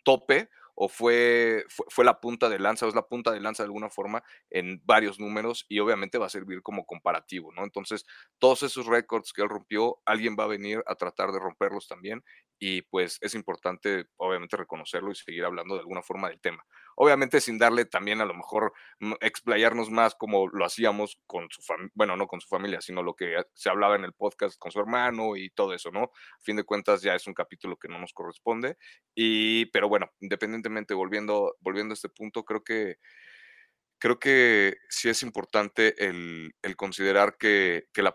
tope 0.09 0.48
o 0.80 0.88
fue, 0.88 1.64
fue, 1.68 1.84
fue 1.90 2.04
la 2.04 2.20
punta 2.20 2.48
de 2.48 2.59
lanza, 2.59 2.86
o 2.86 2.88
es 2.88 2.94
la 2.94 3.06
punta 3.09 3.32
de 3.32 3.40
lanza 3.40 3.62
de 3.62 3.66
alguna 3.66 3.90
forma 3.90 4.22
en 4.48 4.80
varios 4.84 5.18
números 5.18 5.66
y 5.68 5.80
obviamente 5.80 6.18
va 6.18 6.26
a 6.26 6.30
servir 6.30 6.62
como 6.62 6.86
comparativo, 6.86 7.52
¿no? 7.52 7.64
Entonces, 7.64 8.06
todos 8.38 8.62
esos 8.62 8.86
récords 8.86 9.32
que 9.32 9.42
él 9.42 9.48
rompió, 9.48 9.98
alguien 10.06 10.36
va 10.38 10.44
a 10.44 10.46
venir 10.46 10.82
a 10.86 10.94
tratar 10.94 11.32
de 11.32 11.40
romperlos 11.40 11.88
también 11.88 12.22
y 12.61 12.82
pues 12.82 13.18
es 13.20 13.34
importante 13.34 14.06
obviamente 14.16 14.56
reconocerlo 14.56 15.11
y 15.11 15.16
seguir 15.16 15.44
hablando 15.44 15.74
de 15.74 15.80
alguna 15.80 16.02
forma 16.02 16.28
del 16.28 16.40
tema. 16.40 16.64
Obviamente 17.01 17.40
sin 17.40 17.59
darle 17.59 17.84
también 17.84 18.20
a 18.20 18.24
lo 18.24 18.34
mejor 18.34 18.72
explayarnos 19.20 19.88
más 19.88 20.16
como 20.16 20.49
lo 20.49 20.64
hacíamos 20.64 21.20
con 21.26 21.49
su 21.49 21.62
familia, 21.62 21.92
bueno, 21.94 22.16
no 22.16 22.26
con 22.26 22.40
su 22.40 22.49
familia, 22.49 22.80
sino 22.80 23.05
lo 23.05 23.14
que 23.14 23.36
se 23.55 23.70
hablaba 23.70 23.94
en 23.94 24.05
el 24.05 24.12
podcast 24.12 24.59
con 24.59 24.72
su 24.72 24.80
hermano 24.80 25.36
y 25.36 25.51
todo 25.51 25.74
eso, 25.74 25.92
¿no? 25.92 26.03
A 26.03 26.40
fin 26.40 26.57
de 26.57 26.64
cuentas 26.64 27.01
ya 27.01 27.14
es 27.14 27.28
un 27.28 27.34
capítulo 27.34 27.76
que 27.76 27.86
no 27.86 28.01
nos 28.01 28.12
corresponde, 28.12 28.76
y, 29.14 29.66
pero 29.66 29.88
bueno, 29.88 30.11
independientemente, 30.20 30.92
volviendo, 30.92 31.57
volviendo 31.61 31.92
a 31.92 31.94
este 31.94 32.09
punto, 32.09 32.44
creo 32.44 32.64
que 32.64 32.96
creo 33.99 34.18
que 34.18 34.76
sí 34.88 35.09
es 35.09 35.22
importante 35.22 35.94
el, 36.07 36.53
considerar 36.76 37.36
que, 37.36 37.88
la, 37.94 38.14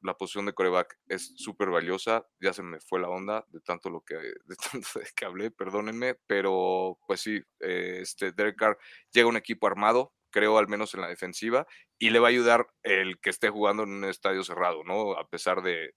la, 0.00 0.16
posición 0.16 0.46
de 0.46 0.54
coreback 0.54 0.98
es 1.08 1.34
súper 1.36 1.70
valiosa. 1.70 2.26
Ya 2.40 2.52
se 2.52 2.62
me 2.62 2.80
fue 2.80 3.00
la 3.00 3.08
onda 3.08 3.44
de 3.48 3.60
tanto 3.60 3.90
lo 3.90 4.00
que, 4.02 4.14
de 4.44 4.56
tanto 4.56 5.00
que 5.14 5.24
hablé, 5.24 5.50
perdónenme, 5.50 6.14
pero 6.26 6.98
pues 7.06 7.20
sí, 7.20 7.40
eh, 7.60 7.98
este 8.00 8.32
Derek 8.32 8.56
Carr 8.56 8.78
llega 9.12 9.26
a 9.26 9.30
un 9.30 9.36
equipo 9.36 9.66
armado, 9.66 10.14
creo 10.30 10.58
al 10.58 10.68
menos 10.68 10.94
en 10.94 11.02
la 11.02 11.08
defensiva, 11.08 11.66
y 11.98 12.10
le 12.10 12.18
va 12.18 12.28
a 12.28 12.30
ayudar 12.30 12.66
el 12.82 13.20
que 13.20 13.30
esté 13.30 13.50
jugando 13.50 13.84
en 13.84 13.90
un 13.90 14.04
estadio 14.04 14.42
cerrado, 14.42 14.82
¿no? 14.84 15.12
A 15.12 15.28
pesar 15.28 15.62
de, 15.62 15.94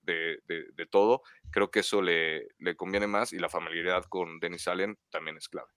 todo, 0.91 1.23
creo 1.51 1.71
que 1.71 1.79
eso 1.79 2.01
le, 2.01 2.47
le 2.59 2.75
conviene 2.75 3.07
más 3.07 3.33
y 3.33 3.39
la 3.39 3.49
familiaridad 3.49 4.05
con 4.05 4.39
Dennis 4.39 4.67
Allen 4.67 4.97
también 5.09 5.37
es 5.37 5.49
clave. 5.49 5.69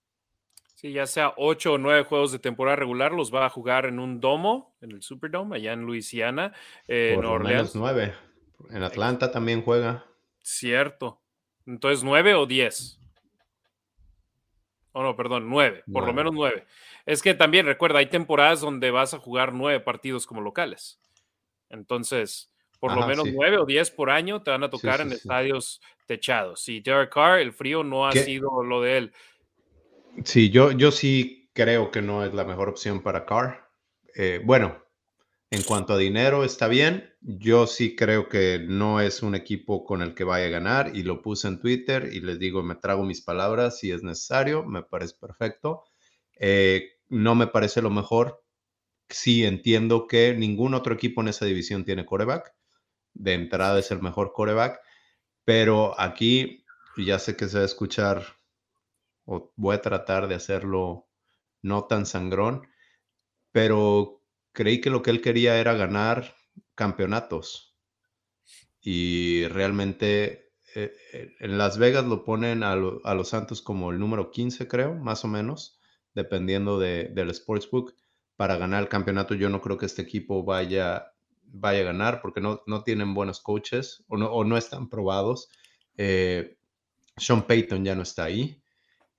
Sí, 0.75 0.93
ya 0.93 1.05
sea 1.05 1.33
ocho 1.37 1.73
o 1.73 1.77
nueve 1.77 2.03
juegos 2.03 2.31
de 2.31 2.39
temporada 2.39 2.75
regular, 2.75 3.11
los 3.11 3.33
va 3.33 3.45
a 3.45 3.49
jugar 3.49 3.85
en 3.85 3.99
un 3.99 4.19
domo, 4.19 4.75
en 4.81 4.91
el 4.91 5.03
Superdome, 5.03 5.57
allá 5.57 5.73
en 5.73 5.81
Luisiana, 5.81 6.53
eh, 6.87 7.13
Por 7.15 7.25
lo 7.25 7.39
menos 7.39 7.75
nueve. 7.75 8.15
En 8.69 8.81
Atlanta 8.81 9.31
también 9.31 9.61
juega. 9.61 10.05
Cierto. 10.41 11.21
Entonces, 11.67 12.03
nueve 12.03 12.33
o 12.33 12.45
diez. 12.45 12.99
Oh, 14.93 15.03
no, 15.03 15.15
perdón, 15.15 15.49
nueve. 15.49 15.83
Por 15.91 16.05
lo 16.05 16.13
menos 16.13 16.33
nueve. 16.33 16.65
Es 17.05 17.21
que 17.21 17.33
también, 17.33 17.65
recuerda, 17.65 17.99
hay 17.99 18.07
temporadas 18.07 18.61
donde 18.61 18.91
vas 18.91 19.13
a 19.13 19.19
jugar 19.19 19.53
nueve 19.53 19.79
partidos 19.79 20.27
como 20.27 20.41
locales. 20.41 20.99
Entonces, 21.69 22.51
por 22.79 22.95
lo 22.95 23.07
menos 23.07 23.25
nueve 23.31 23.57
o 23.57 23.65
diez 23.65 23.91
por 23.91 24.09
año 24.09 24.41
te 24.41 24.51
van 24.51 24.63
a 24.63 24.69
tocar 24.69 25.01
en 25.01 25.11
estadios 25.11 25.81
techados. 26.07 26.67
Y 26.67 26.81
Derek 26.81 27.13
Carr, 27.13 27.39
el 27.39 27.53
frío 27.53 27.83
no 27.83 28.07
ha 28.07 28.11
sido 28.11 28.63
lo 28.63 28.81
de 28.81 28.97
él. 28.97 29.13
Sí, 30.25 30.49
yo, 30.49 30.71
yo 30.71 30.91
sí 30.91 31.49
creo 31.53 31.91
que 31.91 32.01
no 32.01 32.23
es 32.23 32.33
la 32.33 32.43
mejor 32.43 32.69
opción 32.69 33.01
para 33.01 33.25
Carr. 33.25 33.69
Eh, 34.15 34.41
bueno, 34.43 34.83
en 35.49 35.63
cuanto 35.63 35.93
a 35.93 35.97
dinero 35.97 36.43
está 36.43 36.67
bien. 36.67 37.13
Yo 37.21 37.67
sí 37.67 37.95
creo 37.95 38.29
que 38.29 38.59
no 38.65 39.01
es 39.01 39.21
un 39.21 39.35
equipo 39.35 39.83
con 39.85 40.01
el 40.01 40.15
que 40.15 40.23
vaya 40.23 40.47
a 40.47 40.49
ganar 40.49 40.95
y 40.95 41.03
lo 41.03 41.21
puse 41.21 41.47
en 41.47 41.59
Twitter 41.59 42.09
y 42.11 42.21
les 42.21 42.39
digo, 42.39 42.63
me 42.63 42.75
trago 42.75 43.03
mis 43.03 43.21
palabras 43.21 43.79
si 43.79 43.91
es 43.91 44.03
necesario, 44.03 44.65
me 44.65 44.83
parece 44.83 45.15
perfecto. 45.19 45.83
Eh, 46.39 46.91
no 47.09 47.35
me 47.35 47.47
parece 47.47 47.81
lo 47.81 47.89
mejor. 47.89 48.43
Sí 49.09 49.45
entiendo 49.45 50.07
que 50.07 50.33
ningún 50.33 50.73
otro 50.73 50.93
equipo 50.93 51.21
en 51.21 51.27
esa 51.29 51.45
división 51.45 51.83
tiene 51.83 52.05
coreback. 52.05 52.53
De 53.13 53.33
entrada 53.33 53.79
es 53.79 53.91
el 53.91 54.01
mejor 54.01 54.31
coreback, 54.33 54.79
pero 55.43 55.99
aquí 55.99 56.63
ya 56.97 57.19
sé 57.19 57.35
que 57.35 57.47
se 57.49 57.57
va 57.57 57.63
a 57.63 57.65
escuchar 57.65 58.23
o 59.25 59.53
voy 59.55 59.75
a 59.75 59.81
tratar 59.81 60.27
de 60.27 60.35
hacerlo 60.35 61.07
no 61.61 61.85
tan 61.85 62.05
sangrón, 62.05 62.67
pero 63.51 64.23
creí 64.51 64.81
que 64.81 64.89
lo 64.89 65.01
que 65.01 65.11
él 65.11 65.21
quería 65.21 65.59
era 65.59 65.73
ganar 65.73 66.35
campeonatos. 66.75 67.77
Y 68.81 69.47
realmente 69.47 70.51
eh, 70.75 70.93
eh, 71.13 71.35
en 71.39 71.57
Las 71.57 71.77
Vegas 71.77 72.05
lo 72.05 72.23
ponen 72.23 72.63
a, 72.63 72.75
los 72.75 73.29
Santos 73.29 73.61
como 73.61 73.91
el 73.91 73.99
número 73.99 74.31
15, 74.31 74.67
creo, 74.67 74.95
más 74.95 75.23
o 75.25 75.27
menos, 75.27 75.79
dependiendo 76.13 76.79
del 76.79 77.33
Sportsbook. 77.33 77.93
Para 78.35 78.57
ganar 78.57 78.81
el 78.81 78.89
campeonato, 78.89 79.35
yo 79.35 79.49
no 79.49 79.61
creo 79.61 79.77
que 79.77 79.85
este 79.85 80.01
equipo 80.01 80.43
vaya, 80.43 81.13
vaya 81.43 81.81
a 81.81 81.83
ganar 81.83 82.21
porque 82.21 82.41
no, 82.41 82.63
no 82.65 82.83
tienen 82.83 83.13
buenos 83.13 83.39
coaches 83.39 84.03
o 84.07 84.17
no, 84.17 84.31
o 84.31 84.43
no 84.43 84.57
están 84.57 84.89
probados. 84.89 85.49
Eh, 85.97 86.57
Sean 87.17 87.45
Payton 87.45 87.85
ya 87.85 87.93
no 87.93 88.01
está 88.01 88.23
ahí. 88.23 88.60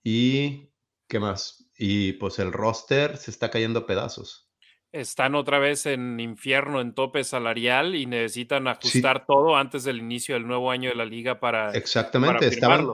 Y, 0.03 0.71
¿qué 1.09 1.21
más? 1.21 1.71
Y 1.77 2.15
pues 2.15 2.39
el 2.39 2.53
roster 2.53 3.17
se 3.17 3.31
está 3.31 3.51
cayendo 3.51 3.81
a 3.81 3.87
pedazos. 3.87 4.49
Están 4.91 5.35
otra 5.35 5.59
vez 5.59 5.87
en 5.87 6.21
infierno, 6.21 6.81
en 6.81 6.95
tope 6.95 7.25
salarial 7.25 7.95
y 7.95 8.05
necesitan 8.05 8.69
ajustar 8.69 9.25
todo 9.25 9.57
antes 9.57 9.85
del 9.85 9.99
inicio 9.99 10.35
del 10.35 10.47
nuevo 10.47 10.71
año 10.71 10.91
de 10.91 10.97
la 10.97 11.07
liga 11.07 11.41
para. 11.41 11.71
Exactamente, 11.73 12.47
estaban, 12.47 12.89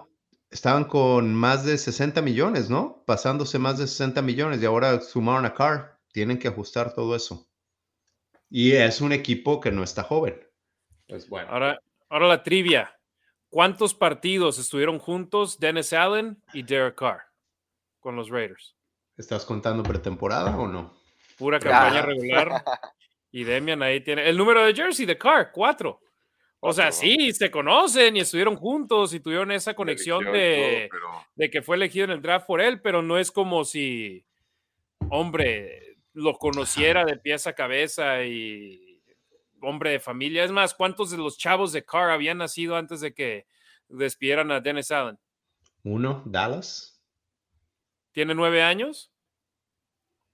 estaban 0.48 0.84
con 0.84 1.34
más 1.34 1.64
de 1.64 1.76
60 1.76 2.22
millones, 2.22 2.70
¿no? 2.70 3.02
Pasándose 3.04 3.58
más 3.58 3.78
de 3.78 3.88
60 3.88 4.22
millones 4.22 4.62
y 4.62 4.66
ahora 4.66 5.00
sumaron 5.00 5.44
a 5.44 5.54
Carr. 5.54 5.98
Tienen 6.12 6.38
que 6.38 6.48
ajustar 6.48 6.94
todo 6.94 7.16
eso. 7.16 7.48
Y 8.48 8.72
es 8.72 9.00
un 9.00 9.12
equipo 9.12 9.60
que 9.60 9.72
no 9.72 9.82
está 9.82 10.02
joven. 10.04 10.40
Pues 11.08 11.28
bueno. 11.28 11.50
Ahora, 11.50 11.80
ahora 12.08 12.28
la 12.28 12.42
trivia. 12.42 12.97
¿Cuántos 13.50 13.94
partidos 13.94 14.58
estuvieron 14.58 14.98
juntos 14.98 15.58
Dennis 15.58 15.92
Allen 15.92 16.42
y 16.52 16.62
Derek 16.62 16.96
Carr 16.96 17.22
con 17.98 18.14
los 18.14 18.28
Raiders? 18.28 18.76
¿Estás 19.16 19.44
contando 19.44 19.82
pretemporada 19.82 20.56
o 20.56 20.68
no? 20.68 20.94
Pura 21.36 21.58
campaña 21.58 22.02
regular. 22.02 22.62
Y 23.30 23.44
Demian 23.44 23.82
ahí 23.82 24.00
tiene 24.00 24.26
el 24.26 24.38
número 24.38 24.64
de 24.64 24.74
jersey 24.74 25.04
de 25.04 25.18
Carr, 25.18 25.50
cuatro. 25.52 26.00
O 26.60 26.72
sea, 26.72 26.90
sí, 26.90 27.30
se 27.32 27.50
conocen 27.50 28.16
y 28.16 28.20
estuvieron 28.20 28.56
juntos 28.56 29.12
y 29.12 29.20
tuvieron 29.20 29.52
esa 29.52 29.74
conexión 29.74 30.24
de, 30.32 30.88
de 31.34 31.50
que 31.50 31.60
fue 31.60 31.76
elegido 31.76 32.06
en 32.06 32.12
el 32.12 32.22
draft 32.22 32.46
por 32.46 32.62
él, 32.62 32.80
pero 32.80 33.02
no 33.02 33.18
es 33.18 33.30
como 33.30 33.66
si, 33.66 34.24
hombre, 35.10 35.98
lo 36.14 36.38
conociera 36.38 37.04
de 37.04 37.16
pies 37.16 37.46
a 37.46 37.52
cabeza 37.52 38.24
y 38.24 38.87
hombre 39.60 39.90
de 39.90 40.00
familia. 40.00 40.44
Es 40.44 40.50
más, 40.50 40.74
¿cuántos 40.74 41.10
de 41.10 41.18
los 41.18 41.38
chavos 41.38 41.72
de 41.72 41.84
Carr 41.84 42.10
habían 42.10 42.38
nacido 42.38 42.76
antes 42.76 43.00
de 43.00 43.12
que 43.14 43.46
despidieran 43.88 44.50
a 44.50 44.60
Dennis 44.60 44.90
Allen? 44.90 45.18
Uno, 45.82 46.22
Dallas. 46.26 47.00
¿Tiene 48.12 48.34
nueve 48.34 48.62
años? 48.62 49.12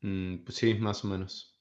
Mm, 0.00 0.38
pues 0.38 0.56
sí, 0.56 0.74
más 0.74 1.04
o 1.04 1.08
menos. 1.08 1.56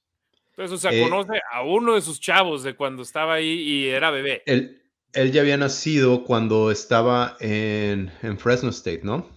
Entonces, 0.49 0.74
o 0.74 0.78
sea, 0.78 0.91
eh, 0.91 1.03
conoce 1.03 1.41
a 1.51 1.64
uno 1.64 1.95
de 1.95 2.01
sus 2.01 2.20
chavos 2.20 2.64
de 2.64 2.76
cuando 2.76 3.01
estaba 3.01 3.36
ahí 3.36 3.49
y 3.49 3.88
era 3.88 4.11
bebé. 4.11 4.43
Él, 4.45 4.84
él 5.14 5.32
ya 5.32 5.41
había 5.41 5.57
nacido 5.57 6.24
cuando 6.24 6.72
estaba 6.72 7.38
en, 7.39 8.11
Fresno 8.38 8.70
State, 8.70 9.01
¿no? 9.03 9.28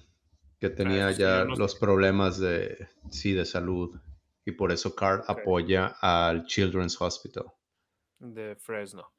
Que 0.61 0.71
tenía 0.71 1.11
ya 1.13 1.45
los 1.45 1.75
problemas 1.75 2.39
de, 2.39 2.89
sí, 3.11 3.33
de 3.33 3.45
salud. 3.45 3.99
Y 4.45 4.53
por 4.53 4.73
eso 4.73 4.95
Carr 4.95 5.25
apoya 5.27 5.97
al 6.01 6.47
Children's 6.47 7.01
Hospital 7.01 7.47
de 8.19 8.57
Fresno. 8.57 9.11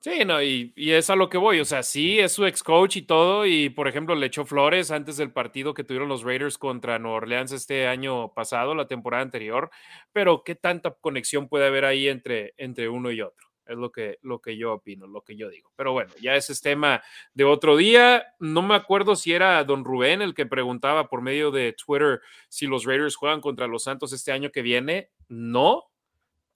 Sí, 0.00 0.24
no, 0.24 0.40
y, 0.40 0.72
es 0.76 1.10
a 1.10 1.16
lo 1.16 1.28
que 1.28 1.38
voy. 1.38 1.58
O 1.58 1.64
sea, 1.64 1.82
sí, 1.82 2.20
es 2.20 2.32
su 2.32 2.46
ex 2.46 2.62
coach 2.62 2.96
y 2.96 3.02
todo. 3.02 3.44
Y 3.44 3.70
por 3.70 3.88
ejemplo, 3.88 4.14
le 4.14 4.26
echó 4.26 4.44
flores 4.44 4.90
antes 4.90 5.16
del 5.16 5.32
partido 5.32 5.74
que 5.74 5.82
tuvieron 5.82 6.08
los 6.08 6.22
Raiders 6.22 6.58
contra 6.58 6.98
Nueva 6.98 7.16
Orleans 7.16 7.50
este 7.52 7.88
año 7.88 8.32
pasado, 8.32 8.74
la 8.74 8.86
temporada 8.86 9.24
anterior. 9.24 9.68
Pero, 10.12 10.44
¿qué 10.44 10.54
tanta 10.54 10.92
conexión 10.92 11.48
puede 11.48 11.66
haber 11.66 11.84
ahí 11.84 12.08
entre, 12.08 12.54
entre 12.56 12.88
uno 12.88 13.10
y 13.10 13.20
otro? 13.20 13.48
Es 13.66 13.76
lo 13.76 13.90
que, 13.90 14.18
lo 14.22 14.40
que 14.40 14.56
yo 14.56 14.74
opino, 14.74 15.08
lo 15.08 15.22
que 15.22 15.34
yo 15.34 15.48
digo. 15.48 15.72
Pero 15.74 15.92
bueno, 15.92 16.12
ya 16.20 16.36
ese 16.36 16.52
es 16.52 16.60
tema 16.60 17.02
de 17.34 17.42
otro 17.42 17.76
día. 17.76 18.24
No 18.38 18.62
me 18.62 18.76
acuerdo 18.76 19.16
si 19.16 19.32
era 19.32 19.64
don 19.64 19.84
Rubén 19.84 20.22
el 20.22 20.34
que 20.34 20.46
preguntaba 20.46 21.08
por 21.08 21.20
medio 21.20 21.50
de 21.50 21.72
Twitter 21.72 22.20
si 22.48 22.68
los 22.68 22.84
Raiders 22.84 23.16
juegan 23.16 23.40
contra 23.40 23.66
los 23.66 23.82
Santos 23.82 24.12
este 24.12 24.30
año 24.30 24.52
que 24.52 24.62
viene. 24.62 25.10
No, 25.28 25.90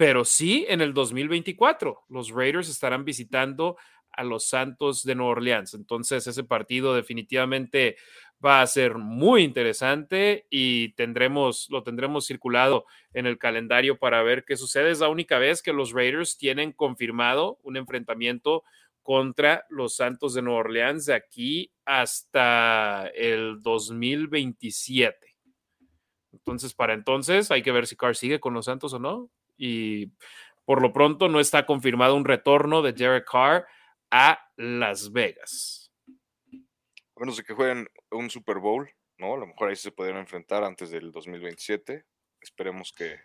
pero 0.00 0.24
sí 0.24 0.64
en 0.70 0.80
el 0.80 0.94
2024 0.94 2.06
los 2.08 2.30
Raiders 2.30 2.70
estarán 2.70 3.04
visitando 3.04 3.76
a 4.10 4.24
los 4.24 4.48
Santos 4.48 5.04
de 5.04 5.14
Nueva 5.14 5.32
Orleans. 5.32 5.74
Entonces 5.74 6.26
ese 6.26 6.42
partido 6.42 6.94
definitivamente 6.94 7.96
va 8.42 8.62
a 8.62 8.66
ser 8.66 8.94
muy 8.94 9.42
interesante 9.42 10.46
y 10.48 10.94
tendremos, 10.94 11.66
lo 11.68 11.82
tendremos 11.82 12.26
circulado 12.26 12.86
en 13.12 13.26
el 13.26 13.36
calendario 13.36 13.98
para 13.98 14.22
ver 14.22 14.46
qué 14.46 14.56
sucede. 14.56 14.90
Es 14.90 15.00
la 15.00 15.10
única 15.10 15.38
vez 15.38 15.60
que 15.60 15.74
los 15.74 15.92
Raiders 15.92 16.38
tienen 16.38 16.72
confirmado 16.72 17.58
un 17.62 17.76
enfrentamiento 17.76 18.64
contra 19.02 19.66
los 19.68 19.96
Santos 19.96 20.32
de 20.32 20.40
Nueva 20.40 20.60
Orleans 20.60 21.04
de 21.04 21.12
aquí 21.12 21.72
hasta 21.84 23.06
el 23.08 23.60
2027. 23.60 25.36
Entonces, 26.32 26.72
para 26.72 26.94
entonces 26.94 27.50
hay 27.50 27.60
que 27.60 27.72
ver 27.72 27.86
si 27.86 27.96
Carr 27.96 28.16
sigue 28.16 28.40
con 28.40 28.54
los 28.54 28.64
Santos 28.64 28.94
o 28.94 28.98
no 28.98 29.30
y 29.60 30.10
por 30.64 30.80
lo 30.80 30.92
pronto 30.92 31.28
no 31.28 31.38
está 31.38 31.66
confirmado 31.66 32.16
un 32.16 32.24
retorno 32.24 32.80
de 32.80 32.94
Derek 32.94 33.28
Carr 33.30 33.66
a 34.10 34.40
Las 34.56 35.12
Vegas. 35.12 35.92
A 36.48 37.20
menos 37.20 37.36
de 37.36 37.44
que 37.44 37.52
jueguen 37.52 37.86
un 38.10 38.30
Super 38.30 38.58
Bowl, 38.58 38.90
¿no? 39.18 39.34
A 39.34 39.36
lo 39.36 39.46
mejor 39.46 39.68
ahí 39.68 39.76
se 39.76 39.92
podrían 39.92 40.16
enfrentar 40.16 40.64
antes 40.64 40.90
del 40.90 41.12
2027. 41.12 42.06
Esperemos 42.40 42.92
que 42.92 43.20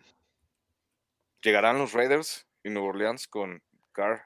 llegarán 1.40 1.78
los 1.78 1.94
Raiders 1.94 2.46
y 2.62 2.68
Nueva 2.68 2.88
Orleans 2.88 3.26
con 3.26 3.62
Carr 3.92 4.20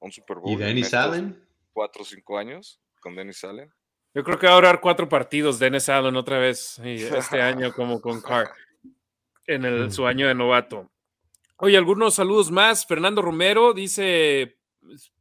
a 0.00 0.04
un 0.04 0.12
Super 0.12 0.38
Bowl. 0.38 0.52
¿Y 0.52 0.56
Dennis 0.56 0.92
Allen? 0.92 1.42
Cuatro 1.72 2.02
o 2.02 2.04
cinco 2.04 2.36
años 2.36 2.82
con 3.00 3.16
Dennis 3.16 3.42
Allen. 3.44 3.72
Yo 4.12 4.22
creo 4.22 4.38
que 4.38 4.46
va 4.46 4.52
a 4.52 4.56
durar 4.56 4.80
cuatro 4.82 5.08
partidos 5.08 5.58
Dennis 5.58 5.88
Allen 5.88 6.16
otra 6.16 6.38
vez 6.38 6.78
este 6.80 7.40
año 7.42 7.72
como 7.72 8.02
con 8.02 8.20
Carr 8.20 8.52
en 9.46 9.64
el, 9.64 9.90
su 9.90 10.06
año 10.06 10.28
de 10.28 10.34
novato. 10.34 10.90
Oye, 11.56 11.76
algunos 11.76 12.14
saludos 12.14 12.50
más. 12.50 12.86
Fernando 12.86 13.22
Romero 13.22 13.72
dice, 13.72 14.58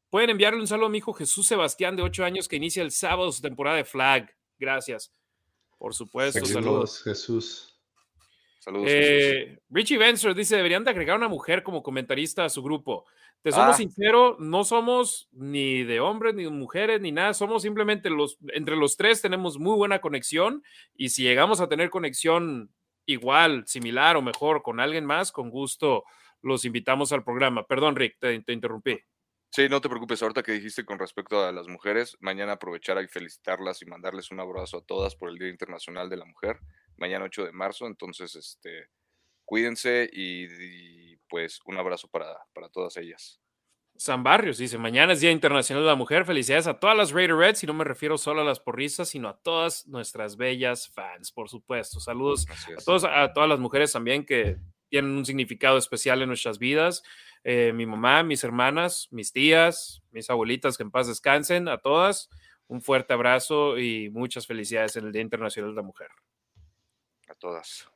pueden 0.10 0.31
enviarle 0.31 0.60
un 0.60 0.68
saludo 0.68 0.88
a 0.88 0.89
mi 0.89 0.97
hijo 0.97 1.14
Jesús 1.14 1.47
Sebastián 1.47 1.95
de 1.95 2.03
ocho 2.03 2.26
años 2.26 2.47
que 2.47 2.55
inicia 2.55 2.84
el 2.84 2.91
sábado 2.91 3.31
su 3.31 3.41
temporada 3.41 3.77
de 3.77 3.85
flag. 3.85 4.34
Gracias. 4.57 5.14
Por 5.77 5.93
supuesto, 5.93 6.43
saludos. 6.45 7.03
Jesús. 7.03 7.80
Saludos. 8.60 8.88
Eh, 8.89 9.60
Richie 9.69 9.97
Vencer 9.97 10.34
dice, 10.34 10.55
deberían 10.55 10.84
de 10.84 10.89
agregar 10.89 11.18
una 11.18 11.27
mujer 11.27 11.64
como 11.64 11.84
comentarista 11.84 12.45
a 12.45 12.49
su 12.49 12.64
grupo. 12.64 13.05
Te 13.41 13.51
somos 13.51 13.76
ah. 13.76 13.77
sincero, 13.77 14.38
no 14.39 14.64
somos 14.64 15.27
ni 15.34 15.84
de 15.84 15.99
hombres 15.99 16.34
ni 16.34 16.45
de 16.45 16.49
mujeres 16.49 17.01
ni 17.01 17.11
nada, 17.11 17.34
somos 17.34 17.61
simplemente 17.61 18.10
los, 18.10 18.38
entre 18.53 18.77
los 18.77 18.95
tres 18.95 19.22
tenemos 19.22 19.60
muy 19.60 19.76
buena 19.76 19.99
conexión 19.99 20.64
y 20.95 21.10
si 21.10 21.23
llegamos 21.23 21.60
a 21.60 21.68
tener 21.68 21.89
conexión 21.89 22.72
igual, 23.05 23.68
similar 23.68 24.15
o 24.15 24.22
mejor 24.22 24.64
con 24.64 24.80
alguien 24.80 25.03
más, 25.05 25.34
con 25.34 25.49
gusto 25.49 26.05
los 26.44 26.65
invitamos 26.65 27.11
al 27.11 27.24
programa. 27.24 27.65
Perdón, 27.65 27.95
Rick, 27.95 28.18
te, 28.20 28.53
interrumpí. 28.53 28.99
Sí, 29.49 29.70
no 29.70 29.82
te 29.82 29.90
preocupes, 29.90 30.22
ahorita 30.22 30.44
que 30.44 30.52
dijiste 30.52 30.86
con 30.86 30.99
respecto 30.99 31.44
a 31.44 31.52
las 31.52 31.68
mujeres, 31.68 32.18
mañana 32.20 32.53
aprovechar 32.53 33.02
y 33.03 33.07
felicitarlas 33.07 33.82
y 33.82 33.86
mandarles 33.86 34.32
un 34.32 34.40
abrazo 34.40 34.78
a 34.78 34.86
todas 34.86 35.15
por 35.15 35.30
el 35.30 35.38
Día 35.38 35.49
Internacional 35.49 36.10
de 36.10 36.18
la 36.18 36.26
Mujer, 36.26 36.60
mañana 36.98 37.26
8 37.26 37.45
de 37.45 37.52
marzo, 37.52 37.88
entonces, 37.88 38.36
este, 38.36 38.90
cuídense 39.45 40.10
y 40.11 41.15
pues 41.30 41.60
un 41.65 41.78
abrazo 41.78 42.07
para, 42.10 42.36
para 42.53 42.70
todas 42.70 42.98
ellas. 42.98 43.44
San 43.95 44.24
Barrios 44.24 44.57
dice, 44.57 44.78
mañana 44.78 45.14
es 45.14 45.22
Día 45.22 45.32
Internacional 45.32 45.84
de 45.84 45.90
la 45.90 45.95
Mujer, 45.95 46.26
felicidades 46.26 46.68
a 46.68 46.80
todas 46.80 46.98
las 46.98 47.11
Raider 47.11 47.36
Reds 47.36 47.64
y 47.64 47.68
no 47.68 47.74
me 47.74 47.84
refiero 47.84 48.18
solo 48.18 48.41
a 48.41 48.44
las 48.44 48.60
porristas, 48.60 49.10
sino 49.10 49.30
a 49.30 49.38
todas 49.38 49.88
nuestras 49.88 50.36
bellas 50.36 50.90
fans, 50.90 51.32
por 51.32 51.48
supuesto. 51.48 51.99
Saludos 51.99 52.48
a, 52.49 52.84
todos, 52.84 53.03
a 53.03 53.32
todas 53.34 53.49
las 53.49 53.60
mujeres 53.60 53.91
también 53.91 54.26
que 54.26 54.57
tienen 54.94 55.18
un 55.18 55.26
significado 55.26 55.80
especial 55.80 56.22
en 56.22 56.28
nuestras 56.28 56.60
vidas. 56.60 57.02
Eh, 57.44 57.74
mi 57.74 57.88
mamá, 57.88 58.22
mis 58.22 58.44
hermanas, 58.44 59.07
mis 59.10 59.34
tías, 59.34 60.03
mis 60.11 60.30
abuelitas, 60.30 60.78
que 60.78 60.84
en 60.84 60.91
paz 60.91 61.07
descansen, 61.07 61.68
a 61.68 61.80
todas. 61.80 62.30
Un 62.68 62.80
fuerte 62.80 63.11
abrazo 63.11 63.80
y 63.80 64.11
muchas 64.11 64.45
felicidades 64.45 64.95
en 64.95 65.06
el 65.06 65.11
Día 65.11 65.24
Internacional 65.24 65.72
de 65.72 65.78
la 65.78 65.82
Mujer. 65.82 66.10
A 67.28 67.34
todas. 67.34 67.93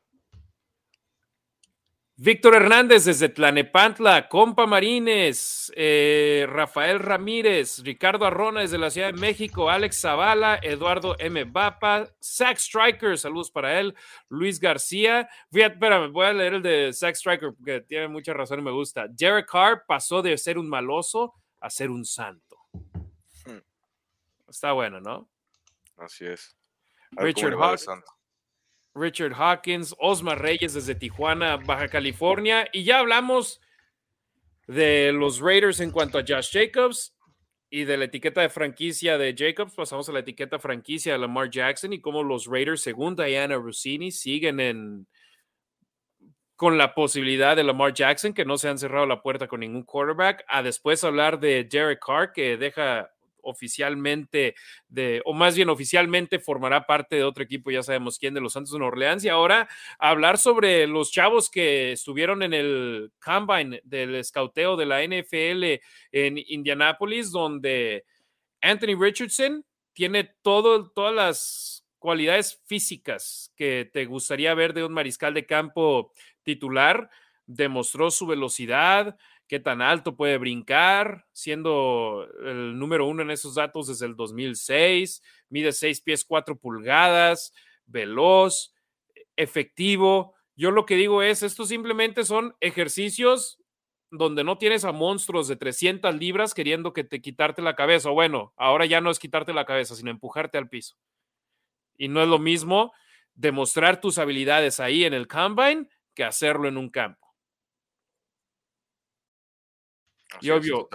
Víctor 2.20 2.56
Hernández 2.56 3.06
desde 3.06 3.30
Tlanepantla, 3.30 4.28
Compa 4.28 4.66
Marines, 4.66 5.72
eh, 5.76 6.48
Rafael 6.50 6.98
Ramírez, 6.98 7.84
Ricardo 7.84 8.26
Arrona 8.26 8.62
desde 8.62 8.80
la 8.80 8.90
Ciudad 8.90 9.14
de 9.14 9.20
México, 9.20 9.70
Alex 9.70 10.02
Zavala, 10.02 10.60
Eduardo 10.64 11.16
M. 11.20 11.44
Bapa, 11.44 12.10
Zack 12.20 12.58
Striker, 12.58 13.20
saludos 13.20 13.52
para 13.52 13.80
él, 13.80 13.94
Luis 14.30 14.60
García. 14.60 15.30
Fíjate, 15.52 15.76
espérame, 15.76 16.12
voy 16.12 16.26
a 16.26 16.34
leer 16.34 16.56
el 16.56 16.64
de 16.64 16.92
Zack 16.92 17.14
Striker 17.14 17.54
porque 17.56 17.82
tiene 17.82 18.08
mucha 18.08 18.34
razón 18.34 18.62
y 18.62 18.64
me 18.64 18.72
gusta. 18.72 19.08
Jared 19.16 19.46
Carr 19.46 19.84
pasó 19.86 20.24
de 20.24 20.36
ser 20.40 20.58
un 20.58 20.68
maloso 20.68 21.36
a 21.60 21.70
ser 21.70 21.92
un 21.92 22.04
santo. 22.04 22.58
Hmm. 23.46 23.62
Está 24.50 24.72
bueno, 24.72 25.00
¿no? 25.00 25.30
Así 25.98 26.26
es. 26.26 26.58
Richard 27.12 27.54
Hawk. 27.54 28.17
Richard 28.98 29.34
Hawkins, 29.34 29.96
Osmar 30.00 30.42
Reyes 30.42 30.74
desde 30.74 30.96
Tijuana, 30.96 31.58
Baja 31.58 31.88
California. 31.88 32.68
Y 32.74 32.84
ya 32.84 33.00
hablamos 33.00 33.62
de 34.68 35.12
los 35.14 35.40
Raiders 35.40 35.80
en 35.80 35.92
cuanto 35.92 36.18
a 36.18 36.24
Josh 36.28 36.52
Jacobs 36.52 37.16
y 37.70 37.84
de 37.84 37.98
la 37.98 38.06
etiqueta 38.06 38.42
de 38.42 38.50
franquicia 38.50 39.18
de 39.18 39.36
Jacobs. 39.38 39.76
Pasamos 39.76 40.08
a 40.10 40.14
la 40.14 40.20
etiqueta 40.20 40.60
franquicia 40.60 41.14
de 41.14 41.20
Lamar 41.20 41.50
Jackson 41.50 41.94
y 41.94 42.02
cómo 42.02 42.24
los 42.24 42.46
Raiders, 42.46 42.82
según 42.82 43.16
Diana 43.16 43.56
Rossini, 43.56 44.12
siguen 44.12 44.60
en 44.60 45.08
con 46.58 46.76
la 46.80 46.96
posibilidad 46.96 47.56
de 47.56 47.64
Lamar 47.64 47.94
Jackson, 47.94 48.34
que 48.34 48.44
no 48.44 48.58
se 48.58 48.68
han 48.68 48.80
cerrado 48.80 49.06
la 49.06 49.22
puerta 49.22 49.48
con 49.48 49.60
ningún 49.60 49.84
quarterback, 49.84 50.44
a 50.48 50.64
después 50.64 51.04
hablar 51.04 51.40
de 51.40 51.64
Derek 51.64 52.04
Carr, 52.04 52.34
que 52.34 52.58
deja 52.58 53.12
oficialmente 53.48 54.56
de, 54.88 55.22
o 55.26 55.34
más 55.34 55.56
bien 55.56 55.70
oficialmente 55.70 56.40
formará 56.40 56.86
parte 56.86 57.16
de 57.16 57.24
otro 57.24 57.44
equipo, 57.44 57.72
ya 57.72 57.82
sabemos 57.82 58.20
quién, 58.20 58.34
de 58.34 58.42
los 58.42 58.54
Santos 58.54 58.74
de 58.74 58.84
Orleans. 58.84 59.24
Y 59.24 59.30
ahora 59.30 59.68
hablar 59.98 60.38
sobre 60.38 60.86
los 60.88 61.12
chavos 61.12 61.50
que 61.50 61.94
estuvieron 61.94 62.44
en 62.44 62.54
el 62.54 63.12
combine 63.24 63.82
del 63.84 64.16
escauteo 64.16 64.76
de 64.76 64.86
la 64.86 65.04
NFL 65.04 65.82
en 66.12 66.38
Indianápolis, 66.48 67.32
donde 67.32 68.06
Anthony 68.62 69.00
Richardson 69.00 69.66
tiene 69.94 70.36
todo, 70.42 70.92
todas 70.92 71.16
las 71.16 71.86
cualidades 71.98 72.62
físicas 72.66 73.52
que 73.56 73.90
te 73.92 74.06
gustaría 74.06 74.54
ver 74.54 74.74
de 74.74 74.84
un 74.84 74.94
mariscal 74.94 75.34
de 75.34 75.46
campo 75.46 76.14
titular. 76.44 77.10
Demostró 77.46 78.12
su 78.12 78.28
velocidad, 78.28 79.18
qué 79.48 79.60
tan 79.60 79.82
alto 79.82 80.16
puede 80.16 80.38
brincar, 80.38 81.26
siendo 81.32 82.28
el 82.44 82.78
número 82.78 83.08
uno 83.08 83.22
en 83.22 83.32
esos 83.32 83.56
datos 83.56 83.88
desde 83.88 84.06
el 84.06 84.16
2006, 84.16 85.24
mide 85.50 85.72
6 85.72 86.02
pies 86.02 86.26
4 86.26 86.58
pulgadas, 86.58 87.54
veloz, 87.86 88.76
efectivo. 89.36 90.36
Yo 90.56 90.72
lo 90.72 90.86
que 90.86 90.96
digo 90.96 91.24
es, 91.24 91.44
estos 91.44 91.70
simplemente 91.70 92.26
son 92.26 92.56
ejercicios 92.60 93.60
donde 94.10 94.44
no 94.44 94.58
tienes 94.58 94.86
a 94.86 94.92
monstruos 94.92 95.48
de 95.48 95.56
300 95.56 96.16
libras 96.16 96.54
queriendo 96.54 96.94
que 96.94 97.04
te 97.04 97.22
quitarte 97.22 97.62
la 97.62 97.76
cabeza. 97.76 98.10
Bueno, 98.10 98.54
ahora 98.58 98.86
ya 98.86 99.02
no 99.02 99.12
es 99.12 99.20
quitarte 99.20 99.54
la 99.54 99.66
cabeza, 99.66 99.96
sino 99.96 100.12
empujarte 100.12 100.58
al 100.58 100.70
piso. 100.70 100.96
Y 101.98 102.08
no 102.08 102.22
es 102.22 102.28
lo 102.28 102.40
mismo 102.40 102.94
demostrar 103.34 104.02
tus 104.02 104.18
habilidades 104.18 104.80
ahí 104.80 105.04
en 105.04 105.14
el 105.14 105.28
combine 105.28 105.88
que 106.14 106.24
hacerlo 106.24 106.68
en 106.68 106.78
un 106.78 106.90
campo 106.90 107.27
y 110.42 110.50
obvio, 110.50 110.90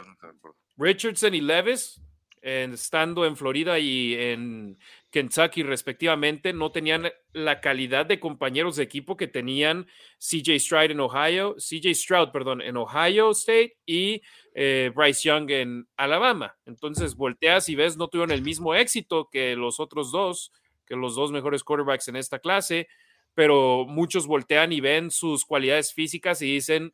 Richardson 0.77 1.35
y 1.35 1.41
Levis, 1.41 2.01
estando 2.43 3.25
en 3.25 3.37
Florida 3.37 3.79
y 3.79 4.15
en 4.15 4.79
Kentucky 5.11 5.63
respectivamente, 5.63 6.53
no 6.53 6.73
tenían 6.73 7.09
la 7.33 7.61
calidad 7.61 8.05
de 8.05 8.19
compañeros 8.19 8.77
de 8.77 8.83
equipo 8.83 9.17
que 9.17 9.29
tenían 9.29 9.87
CJ 10.19 10.59
Stroud 10.59 10.91
en 10.91 11.01
Ohio, 11.01 11.55
CJ 11.57 11.95
Stroud, 11.95 12.31
perdón, 12.31 12.61
en 12.61 12.77
Ohio 12.77 13.31
State 13.31 13.77
y 13.87 14.23
eh, 14.55 14.91
Bryce 14.95 15.29
Young 15.29 15.51
en 15.51 15.89
Alabama. 15.97 16.57
Entonces 16.67 17.15
volteas 17.15 17.69
y 17.69 17.77
ves, 17.77 17.97
no 17.97 18.09
tuvieron 18.09 18.33
el 18.33 18.43
mismo 18.43 18.75
éxito 18.75 19.29
que 19.31 19.55
los 19.55 19.79
otros 19.79 20.11
dos, 20.11 20.51
que 20.85 20.97
los 20.97 21.15
dos 21.15 21.31
mejores 21.31 21.63
quarterbacks 21.63 22.09
en 22.09 22.17
esta 22.17 22.41
clase, 22.41 22.89
pero 23.35 23.87
muchos 23.87 24.27
voltean 24.27 24.73
y 24.73 24.81
ven 24.81 25.11
sus 25.11 25.45
cualidades 25.45 25.93
físicas 25.95 26.43
y 26.43 26.55
dicen, 26.55 26.93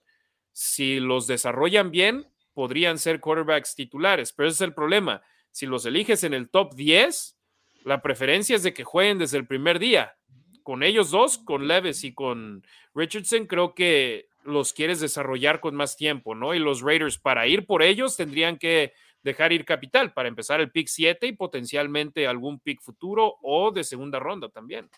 si 0.60 0.98
los 0.98 1.28
desarrollan 1.28 1.92
bien, 1.92 2.26
podrían 2.52 2.98
ser 2.98 3.20
quarterbacks 3.20 3.76
titulares, 3.76 4.32
pero 4.32 4.48
ese 4.48 4.56
es 4.56 4.60
el 4.62 4.74
problema. 4.74 5.22
Si 5.52 5.66
los 5.66 5.86
eliges 5.86 6.24
en 6.24 6.34
el 6.34 6.50
top 6.50 6.74
10, 6.74 7.38
la 7.84 8.02
preferencia 8.02 8.56
es 8.56 8.64
de 8.64 8.74
que 8.74 8.82
jueguen 8.82 9.18
desde 9.18 9.38
el 9.38 9.46
primer 9.46 9.78
día. 9.78 10.16
Con 10.64 10.82
ellos 10.82 11.12
dos, 11.12 11.38
con 11.38 11.68
Levis 11.68 12.02
y 12.02 12.12
con 12.12 12.66
Richardson, 12.92 13.46
creo 13.46 13.76
que 13.76 14.30
los 14.42 14.72
quieres 14.72 14.98
desarrollar 14.98 15.60
con 15.60 15.76
más 15.76 15.96
tiempo, 15.96 16.34
¿no? 16.34 16.52
Y 16.56 16.58
los 16.58 16.80
Raiders, 16.80 17.18
para 17.18 17.46
ir 17.46 17.64
por 17.64 17.84
ellos, 17.84 18.16
tendrían 18.16 18.58
que 18.58 18.94
dejar 19.22 19.52
ir 19.52 19.64
capital 19.64 20.12
para 20.12 20.28
empezar 20.28 20.60
el 20.60 20.72
pick 20.72 20.88
7 20.88 21.24
y 21.24 21.34
potencialmente 21.34 22.26
algún 22.26 22.58
pick 22.58 22.80
futuro 22.80 23.36
o 23.42 23.70
de 23.70 23.84
segunda 23.84 24.18
ronda 24.18 24.48
también. 24.48 24.90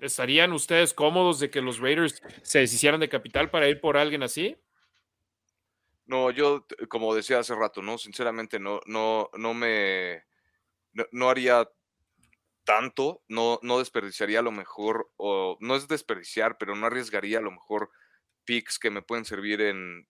¿Estarían 0.00 0.52
ustedes 0.52 0.94
cómodos 0.94 1.40
de 1.40 1.50
que 1.50 1.60
los 1.60 1.78
Raiders 1.78 2.22
se 2.42 2.60
deshicieran 2.60 3.00
de 3.00 3.08
capital 3.08 3.50
para 3.50 3.68
ir 3.68 3.80
por 3.80 3.96
alguien 3.96 4.22
así? 4.22 4.56
No, 6.06 6.30
yo, 6.30 6.66
como 6.88 7.14
decía 7.14 7.38
hace 7.38 7.54
rato, 7.54 7.82
¿no? 7.82 7.98
Sinceramente, 7.98 8.58
no, 8.58 8.80
no, 8.86 9.30
no 9.34 9.54
me, 9.54 10.24
no, 11.12 11.30
haría 11.30 11.70
tanto, 12.64 13.22
no, 13.28 13.60
no 13.62 13.78
desperdiciaría 13.78 14.40
a 14.40 14.42
lo 14.42 14.50
mejor, 14.50 15.10
o 15.16 15.56
no 15.60 15.76
es 15.76 15.86
desperdiciar, 15.86 16.58
pero 16.58 16.74
no 16.74 16.86
arriesgaría 16.86 17.38
a 17.38 17.42
lo 17.42 17.52
mejor 17.52 17.90
picks 18.44 18.78
que 18.78 18.90
me 18.90 19.02
pueden 19.02 19.24
servir 19.24 19.60
en, 19.60 20.08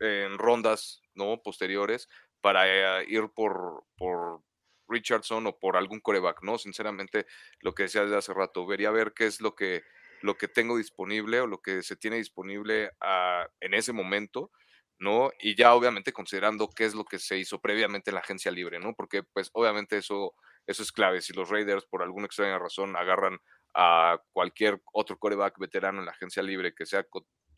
en 0.00 0.38
rondas, 0.38 1.02
¿no? 1.14 1.40
Posteriores 1.42 2.08
para 2.40 3.00
eh, 3.00 3.06
ir 3.08 3.30
por, 3.34 3.84
por 3.96 4.42
Richardson 4.88 5.46
o 5.46 5.58
por 5.58 5.76
algún 5.76 6.00
coreback, 6.00 6.42
¿no? 6.42 6.58
Sinceramente, 6.58 7.26
lo 7.60 7.74
que 7.74 7.84
decía 7.84 8.02
desde 8.02 8.16
hace 8.16 8.34
rato, 8.34 8.66
vería 8.66 8.90
ver 8.90 9.12
qué 9.14 9.26
es 9.26 9.40
lo 9.40 9.54
que, 9.54 9.82
lo 10.22 10.36
que 10.36 10.48
tengo 10.48 10.76
disponible 10.76 11.40
o 11.40 11.46
lo 11.46 11.60
que 11.60 11.82
se 11.82 11.96
tiene 11.96 12.16
disponible 12.16 12.92
ah, 13.00 13.46
en 13.60 13.74
ese 13.74 13.92
momento 13.92 14.50
¿no? 14.98 15.30
Y 15.38 15.54
ya 15.56 15.74
obviamente 15.74 16.12
considerando 16.12 16.70
qué 16.70 16.84
es 16.84 16.94
lo 16.94 17.04
que 17.04 17.18
se 17.18 17.38
hizo 17.38 17.60
previamente 17.60 18.10
en 18.10 18.14
la 18.14 18.20
agencia 18.20 18.50
libre, 18.50 18.78
¿no? 18.78 18.94
Porque 18.94 19.22
pues 19.22 19.50
obviamente 19.52 19.98
eso, 19.98 20.34
eso 20.66 20.82
es 20.82 20.92
clave. 20.92 21.20
Si 21.20 21.32
los 21.32 21.50
Raiders 21.50 21.84
por 21.86 22.02
alguna 22.02 22.26
extraña 22.26 22.58
razón 22.58 22.96
agarran 22.96 23.38
a 23.74 24.18
cualquier 24.32 24.80
otro 24.92 25.18
coreback 25.18 25.58
veterano 25.58 26.00
en 26.00 26.06
la 26.06 26.12
agencia 26.12 26.42
libre 26.42 26.74
que 26.74 26.86
sea 26.86 27.04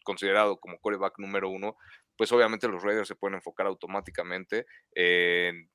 considerado 0.03 0.59
como 0.59 0.81
coreback 0.81 1.19
número 1.19 1.49
uno, 1.49 1.77
pues 2.17 2.33
obviamente 2.33 2.67
los 2.67 2.83
Raiders 2.83 3.07
se 3.07 3.15
pueden 3.15 3.37
enfocar 3.37 3.67
automáticamente 3.67 4.67
en 4.93 5.71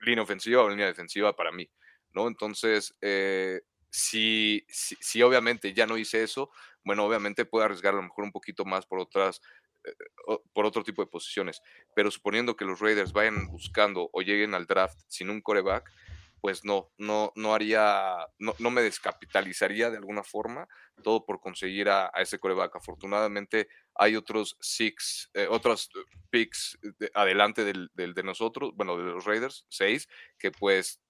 línea 0.00 0.22
ofensiva 0.22 0.62
o 0.62 0.68
línea 0.68 0.86
defensiva 0.86 1.34
para 1.34 1.52
mí, 1.52 1.68
¿no? 2.12 2.28
Entonces, 2.28 2.96
eh, 3.00 3.60
si, 3.90 4.64
si, 4.68 5.22
obviamente 5.22 5.72
ya 5.72 5.86
no 5.86 5.96
hice 5.96 6.22
eso, 6.22 6.50
bueno, 6.84 7.04
obviamente 7.04 7.44
puedo 7.44 7.64
arriesgar 7.64 7.94
a 7.94 7.96
lo 7.96 8.02
mejor 8.02 8.24
un 8.24 8.32
poquito 8.32 8.64
más 8.64 8.86
por 8.86 8.98
otras, 8.98 9.40
eh, 9.84 10.38
por 10.52 10.66
otro 10.66 10.82
tipo 10.82 11.02
de 11.02 11.08
posiciones, 11.08 11.60
pero 11.94 12.10
suponiendo 12.10 12.56
que 12.56 12.64
los 12.64 12.80
Raiders 12.80 13.12
vayan 13.12 13.46
buscando 13.48 14.10
o 14.12 14.20
lleguen 14.20 14.54
al 14.54 14.66
draft 14.66 14.98
sin 15.08 15.30
un 15.30 15.40
coreback, 15.40 15.90
pues 16.46 16.64
no, 16.64 16.92
no, 16.96 17.32
no 17.34 17.54
haría, 17.54 18.18
no, 18.38 18.54
no, 18.60 18.70
me 18.70 18.80
descapitalizaría 18.80 19.90
de 19.90 19.96
alguna 19.96 20.22
forma, 20.22 20.68
todo 21.02 21.26
por 21.26 21.40
conseguir 21.40 21.88
a, 21.88 22.06
ese 22.18 22.38
coreback. 22.38 22.76
Afortunadamente 22.76 23.66
hay 23.96 24.14
otros 24.14 24.56
six, 24.60 25.28
eh, 25.34 25.48
otros 25.50 25.90
picks 26.30 26.78
adelante 27.14 27.64
del, 27.64 27.90
del, 27.94 28.14
de 28.14 28.22
nosotros, 28.22 28.70
bueno, 28.76 28.96
de 28.96 29.02
los 29.02 29.24
Raiders, 29.24 29.66
seis, 29.68 30.08
que 30.38 30.52
pues 30.52 31.00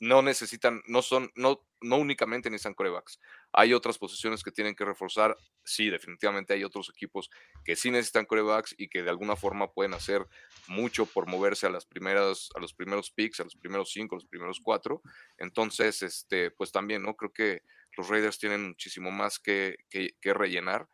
no 0.00 0.22
necesitan, 0.22 0.82
no 0.86 1.02
son, 1.02 1.30
no, 1.34 1.66
no 1.80 1.96
únicamente 1.96 2.50
necesitan 2.50 2.74
corebacks. 2.74 3.20
Hay 3.52 3.74
otras 3.74 3.98
posiciones 3.98 4.42
que 4.42 4.50
tienen 4.50 4.74
que 4.74 4.84
reforzar. 4.84 5.36
Sí, 5.64 5.90
definitivamente 5.90 6.54
hay 6.54 6.64
otros 6.64 6.90
equipos 6.90 7.30
que 7.64 7.76
sí 7.76 7.90
necesitan 7.90 8.24
corebacks 8.24 8.74
y 8.78 8.88
que 8.88 9.02
de 9.02 9.10
alguna 9.10 9.36
forma 9.36 9.72
pueden 9.72 9.94
hacer 9.94 10.26
mucho 10.68 11.06
por 11.06 11.26
moverse 11.26 11.66
a 11.66 11.70
las 11.70 11.84
primeras, 11.84 12.48
a 12.54 12.60
los 12.60 12.72
primeros 12.72 13.10
picks, 13.10 13.40
a 13.40 13.44
los 13.44 13.56
primeros 13.56 13.90
cinco, 13.92 14.14
a 14.14 14.18
los 14.18 14.26
primeros 14.26 14.60
cuatro. 14.62 15.02
Entonces, 15.36 16.02
este, 16.02 16.50
pues 16.50 16.72
también, 16.72 17.02
¿no? 17.02 17.14
Creo 17.14 17.32
que 17.32 17.62
los 17.96 18.08
Raiders 18.08 18.38
tienen 18.38 18.68
muchísimo 18.68 19.10
más 19.10 19.38
que, 19.38 19.76
que, 19.90 20.34
rellenar 20.34 20.88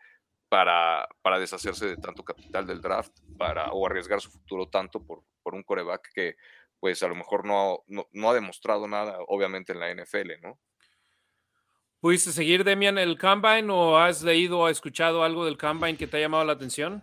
para, 0.49 1.09
para 1.23 1.39
deshacerse 1.39 1.87
de 1.87 1.97
tanto 1.97 2.25
capital 2.25 2.67
del 2.67 2.81
draft 2.81 3.13
para, 3.37 3.71
o 3.73 3.87
arriesgar 3.87 4.21
su 4.21 4.31
futuro 4.31 4.69
tanto 4.69 5.05
por, 5.05 5.23
por 5.43 5.55
un 5.55 5.63
coreback 5.63 6.09
que 6.15 6.37
pues 6.87 7.03
a 7.03 7.09
lo 7.09 7.17
mejor 7.17 7.45
no, 7.45 7.83
no, 7.89 8.31
ha 8.31 8.35
demostrado 8.35 8.87
nada, 8.87 9.19
obviamente, 9.27 9.73
en 9.73 9.81
la 9.81 9.93
NFL, 9.93 10.41
¿no? 10.41 10.61
¿Pudiste 11.99 12.31
seguir, 12.31 12.63
Demian, 12.63 12.97
el 12.97 13.19
Combine 13.19 13.73
o 13.73 13.99
has 13.99 14.23
leído 14.23 14.61
o 14.61 14.69
escuchado 14.69 15.25
algo 15.25 15.45
del 15.45 15.59
Combine 15.59 15.97
que 15.97 16.07
te 16.07 16.19
ha 16.19 16.21
llamado 16.21 16.45
la 16.45 16.53
atención? 16.53 17.03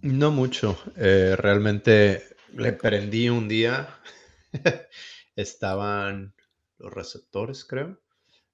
No 0.00 0.30
mucho. 0.30 0.82
Eh, 0.96 1.36
realmente 1.36 2.24
le 2.54 2.72
prendí 2.72 3.28
un 3.28 3.46
día. 3.46 3.94
Estaban 5.36 6.34
los 6.78 6.90
receptores, 6.90 7.66
creo. 7.66 8.00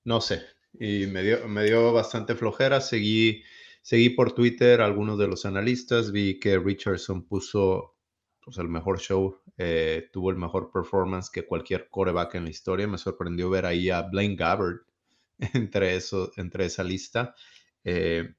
No 0.03 0.21
sé. 0.21 0.43
Y 0.73 1.07
me 1.07 1.23
dio, 1.23 1.47
me 1.47 1.63
dio 1.63 1.93
bastante 1.93 2.35
flojera. 2.35 2.81
Seguí, 2.81 3.45
seguí 3.83 4.11
por 4.11 4.33
Twitter 4.33 4.81
algunos 4.81 5.17
de 5.17 5.29
los 5.29 5.47
analistas. 5.47 6.11
Vi 6.11 6.41
que 6.41 6.59
Richardson 6.59 7.25
puso 7.25 7.96
pues, 8.47 8.59
el 8.59 8.69
mejor 8.69 9.01
show, 9.01 9.41
eh, 9.59 10.09
tuvo 10.13 10.31
el 10.31 10.37
mejor 10.37 10.71
performance 10.71 11.31
que 11.31 11.45
cualquier 11.45 11.89
coreback 11.91 12.37
en 12.37 12.45
la 12.45 12.51
historia. 12.51 12.87
Me 12.87 12.97
sorprendió 12.97 13.51
ver 13.51 13.67
ahí 13.67 13.91
a 13.91 14.03
Blaine 14.03 14.37
Gabbard 14.37 14.83
entre, 15.55 15.97
eso, 15.97 16.31
entre 16.37 16.67
esa 16.67 16.85
lista. 16.85 17.35
Eh, 17.83 18.35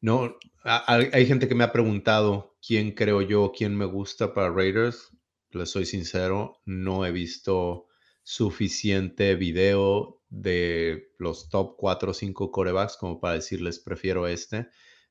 no, 0.00 0.36
hay 0.62 1.26
gente 1.26 1.48
que 1.48 1.56
me 1.56 1.64
ha 1.64 1.72
preguntado 1.72 2.56
quién 2.64 2.92
creo 2.92 3.22
yo, 3.22 3.50
quién 3.52 3.76
me 3.76 3.86
gusta 3.86 4.32
para 4.32 4.50
Raiders. 4.50 5.10
Les 5.50 5.68
soy 5.68 5.84
sincero, 5.84 6.60
no 6.64 7.04
he 7.04 7.10
visto 7.10 7.88
suficiente 8.22 9.34
video 9.34 10.22
de 10.28 11.10
los 11.18 11.48
top 11.48 11.74
4 11.76 12.12
o 12.12 12.14
5 12.14 12.52
corebacks 12.52 12.96
como 12.96 13.20
para 13.20 13.34
decirles 13.34 13.80
prefiero 13.80 14.28
este. 14.28 14.68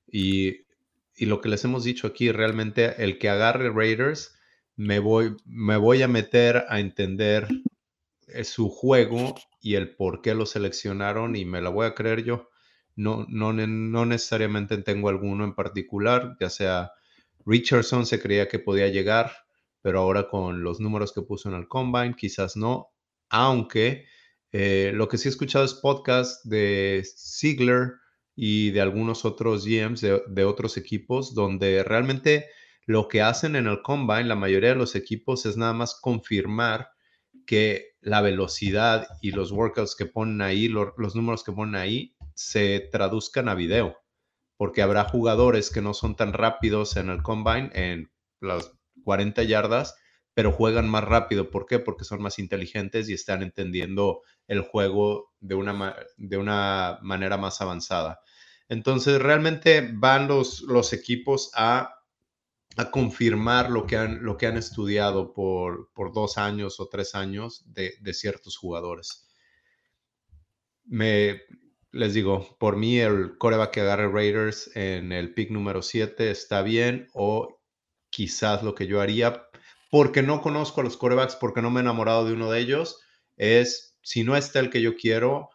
Y 0.08 0.66
y 1.20 1.26
lo 1.26 1.42
que 1.42 1.50
les 1.50 1.66
hemos 1.66 1.84
dicho 1.84 2.08
aquí, 2.08 2.32
realmente 2.32 3.04
el 3.04 3.20
que 3.20 3.30
agarre 3.30 3.70
Raiders, 3.70 4.40
me 4.78 5.00
voy, 5.00 5.36
me 5.46 5.76
voy 5.76 6.02
a 6.02 6.08
meter 6.08 6.66
a 6.70 6.80
entender 6.80 7.48
eh, 8.28 8.46
su 8.46 8.70
juego 8.70 9.36
y 9.62 9.76
el 9.76 9.96
por 9.96 10.22
qué 10.22 10.34
lo 10.34 10.46
seleccionaron 10.46 11.36
y 11.36 11.44
me 11.44 11.62
la 11.62 11.70
voy 11.70 11.86
a 11.88 11.94
creer 11.94 12.24
yo. 12.24 12.50
No, 12.96 13.26
no, 13.28 13.52
no 13.52 14.06
necesariamente 14.06 14.78
tengo 14.78 15.10
alguno 15.10 15.44
en 15.44 15.56
particular, 15.56 16.38
ya 16.40 16.50
sea 16.50 16.92
Richardson 17.46 18.06
se 18.06 18.22
creía 18.22 18.48
que 18.48 18.60
podía 18.60 18.88
llegar, 18.88 19.32
pero 19.82 20.00
ahora 20.00 20.30
con 20.30 20.64
los 20.64 20.80
números 20.80 21.12
que 21.14 21.22
puso 21.22 21.50
en 21.50 21.56
el 21.56 21.68
combine, 21.68 22.16
quizás 22.18 22.56
no, 22.56 22.94
aunque 23.30 24.06
eh, 24.52 24.92
lo 24.94 25.10
que 25.10 25.18
sí 25.18 25.28
he 25.28 25.32
escuchado 25.32 25.66
es 25.66 25.74
podcast 25.74 26.46
de 26.46 27.06
Ziegler, 27.06 27.94
y 28.42 28.72
de 28.72 28.80
algunos 28.80 29.26
otros 29.26 29.66
GMs 29.66 30.00
de, 30.00 30.46
otros 30.46 30.78
equipos, 30.78 31.36
donde 31.36 31.84
realmente 31.84 32.46
lo 32.86 33.10
que 33.10 33.22
hacen 33.22 33.58
en 33.58 33.68
el 33.68 33.82
combine, 33.82 34.24
la 34.24 34.38
mayoría 34.38 34.70
de 34.70 34.76
los 34.76 34.96
equipos, 34.96 35.46
es 35.46 35.58
nada 35.58 35.74
más 35.74 36.00
confirmar 36.00 36.88
que 37.46 37.98
la 38.00 38.22
velocidad 38.22 39.10
y 39.22 39.32
los 39.32 39.52
workouts 39.52 39.94
que 39.94 40.06
ponen 40.06 40.42
ahí, 40.42 40.70
los 40.70 41.16
números 41.18 41.44
que 41.44 41.52
ponen 41.52 41.76
ahí, 41.76 42.16
se 42.34 42.88
traduzcan 42.90 43.50
a 43.50 43.56
video, 43.56 43.98
porque 44.56 44.84
habrá 44.84 45.04
jugadores 45.04 45.70
que 45.70 45.82
no 45.82 45.94
son 45.94 46.16
tan 46.16 46.32
rápidos 46.32 46.96
en 46.96 47.10
el 47.10 47.22
combine, 47.22 47.72
en 47.74 48.10
las 48.40 48.72
40 49.04 49.44
yardas, 49.44 49.98
pero 50.40 50.54
juegan 50.54 50.88
más 50.88 51.04
rápido. 51.04 51.50
¿Por 51.50 51.66
qué? 51.66 51.80
Porque 51.80 52.06
son 52.06 52.22
más 52.22 52.40
inteligentes 52.40 53.10
y 53.10 53.14
están 53.14 53.44
entendiendo 53.44 54.22
el 54.48 54.62
juego 54.62 55.34
de 55.42 55.56
una, 55.56 55.98
de 56.16 56.38
una 56.38 56.98
manera 57.02 57.36
más 57.36 57.60
avanzada. 57.60 58.22
Entonces, 58.70 59.22
realmente 59.22 59.90
van 59.94 60.30
los, 60.30 60.62
los 60.62 60.94
equipos 60.94 61.52
a, 61.56 61.94
confirmar 62.90 63.70
lo 63.70 63.86
que 63.86 63.98
han, 63.98 64.24
lo 64.24 64.38
que 64.38 64.48
han 64.48 64.56
estudiado 64.56 65.34
por, 65.34 65.90
dos 66.14 66.38
años 66.38 66.80
o 66.80 66.88
tres 66.88 67.16
años 67.16 67.66
de, 67.66 68.14
ciertos 68.14 68.56
jugadores. 68.56 69.28
Me, 70.86 71.42
les 71.92 72.14
digo, 72.14 72.56
por 72.58 72.78
mí 72.78 72.98
el 72.98 73.38
coreback 73.38 73.72
que 73.72 73.82
agarre 73.82 74.08
Raiders 74.08 74.74
en 74.74 75.12
el 75.12 75.34
pick 75.34 75.52
número 75.52 75.82
7 75.82 76.32
está 76.32 76.62
bien 76.62 77.10
o 77.12 77.60
quizás 78.10 78.64
lo 78.64 78.74
que 78.74 78.88
yo 78.88 79.02
haría, 79.02 79.49
porque 79.90 80.22
no 80.22 80.42
conozco 80.42 80.82
a 80.82 80.84
los 80.84 80.98
corebacks, 80.98 81.36
porque 81.36 81.62
no 81.62 81.72
me 81.72 81.80
he 81.80 81.84
enamorado 81.84 82.26
de 82.26 82.34
uno 82.34 82.52
de 82.52 82.60
ellos, 82.60 83.02
es, 83.38 83.98
si 84.02 84.24
no 84.24 84.36
está 84.36 84.60
el 84.60 84.70
que 84.70 84.82
yo 84.82 84.96
quiero, 84.96 85.50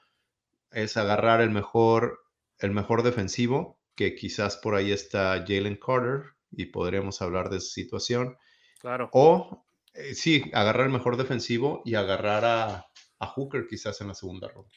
es 0.71 0.97
agarrar 0.97 1.41
el 1.41 1.51
mejor 1.51 2.25
el 2.59 2.71
mejor 2.71 3.03
defensivo, 3.03 3.79
que 3.95 4.15
quizás 4.15 4.57
por 4.57 4.75
ahí 4.75 4.93
está 4.93 5.45
Jalen 5.47 5.77
Carter 5.77 6.33
y 6.51 6.67
podríamos 6.67 7.21
hablar 7.23 7.51
de 7.51 7.59
esa 7.59 7.69
situación. 7.69 8.37
Claro. 8.81 9.09
O 9.13 9.65
eh, 9.93 10.15
sí, 10.15 10.51
agarrar 10.53 10.87
el 10.87 10.93
mejor 10.93 11.17
defensivo 11.17 11.83
y 11.85 11.95
agarrar 11.95 12.45
a, 12.45 12.87
Hooker 13.27 13.67
quizás 13.67 13.99
en 14.03 14.09
la 14.09 14.15
segunda 14.15 14.49
ronda. 14.49 14.69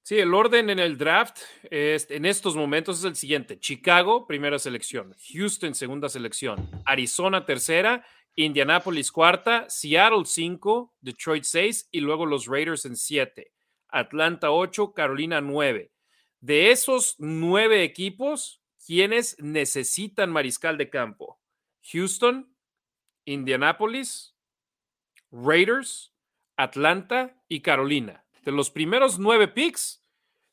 Sí, 0.00 0.16
el 0.16 0.32
orden 0.32 0.70
en 0.70 0.78
el 0.78 0.96
draft 0.96 1.38
es, 1.68 2.08
en 2.08 2.24
estos 2.24 2.54
momentos 2.54 3.00
es 3.00 3.04
el 3.04 3.16
siguiente. 3.16 3.58
Chicago, 3.58 4.28
primera 4.28 4.60
selección. 4.60 5.16
Houston, 5.32 5.74
segunda 5.74 6.08
selección. 6.08 6.70
Arizona, 6.84 7.44
tercera. 7.44 8.06
Indianapolis, 8.36 9.10
cuarta. 9.10 9.66
Seattle, 9.68 10.24
cinco. 10.24 10.94
Detroit, 11.00 11.44
seis. 11.44 11.88
Y 11.90 12.00
luego 12.00 12.26
los 12.26 12.46
Raiders 12.46 12.84
en 12.84 12.96
siete. 12.96 13.52
Atlanta, 13.88 14.50
ocho. 14.50 14.92
Carolina, 14.92 15.40
nueve. 15.40 15.92
De 16.40 16.70
esos 16.70 17.14
nueve 17.18 17.84
equipos, 17.84 18.60
¿quiénes 18.86 19.36
necesitan 19.38 20.30
mariscal 20.30 20.76
de 20.76 20.90
campo? 20.90 21.40
Houston, 21.92 22.54
Indianapolis, 23.24 24.36
Raiders, 25.30 26.12
Atlanta 26.56 27.42
y 27.48 27.60
Carolina. 27.60 28.26
De 28.42 28.52
los 28.52 28.70
primeros 28.70 29.18
nueve 29.18 29.48
picks, 29.48 30.04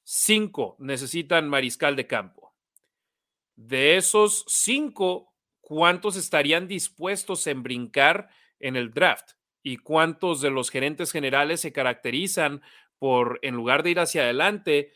cinco 0.03 0.78
necesitan 0.80 1.49
mariscal 1.49 1.95
de 1.95 2.08
campo. 2.08 2.56
De 3.56 3.98
esos 3.98 4.45
cinco, 4.48 5.31
¿cuántos 5.61 6.15
estarían 6.15 6.67
dispuestos 6.67 7.47
en 7.47 7.63
brincar 7.63 8.29
en 8.59 8.75
el 8.75 8.91
draft? 8.91 9.31
¿Y 9.63 9.77
cuántos 9.77 10.41
de 10.41 10.49
los 10.49 10.69
gerentes 10.69 11.11
generales 11.11 11.61
se 11.61 11.71
caracterizan 11.71 12.61
por, 13.01 13.39
en 13.41 13.55
lugar 13.55 13.81
de 13.81 13.91
ir 13.91 13.99
hacia 13.99 14.21
adelante, 14.23 14.91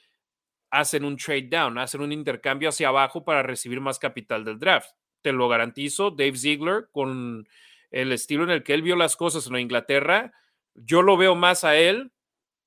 hacen 0.69 1.05
un 1.05 1.17
trade 1.17 1.47
down, 1.49 1.77
hacen 1.77 2.01
un 2.01 2.11
intercambio 2.11 2.69
hacia 2.69 2.89
abajo 2.89 3.23
para 3.23 3.41
recibir 3.41 3.81
más 3.81 3.97
capital 3.97 4.43
del 4.45 4.59
draft. 4.59 4.91
Te 5.21 5.31
lo 5.31 5.47
garantizo, 5.47 6.11
Dave 6.11 6.37
Ziegler, 6.37 6.89
con 6.91 7.47
el 7.89 8.11
estilo 8.11 8.43
en 8.43 8.51
el 8.51 8.63
que 8.63 8.73
él 8.73 8.81
vio 8.81 8.95
las 8.95 9.15
cosas 9.15 9.47
en 9.47 9.57
Inglaterra, 9.57 10.33
yo 10.75 11.01
lo 11.01 11.17
veo 11.17 11.33
más 11.33 11.63
a 11.63 11.77
él 11.77 12.11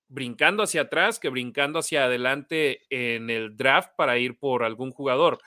brincando 0.09 0.63
hacia 0.63 0.83
atrás 0.83 1.21
que 1.21 1.29
brincando 1.29 1.79
hacia 1.79 2.05
adelante 2.05 2.87
en 2.91 3.31
el 3.31 3.57
draft 3.57 3.91
para 3.97 4.19
ir 4.19 4.39
por 4.39 4.65
algún 4.65 4.91
jugador. 4.91 5.39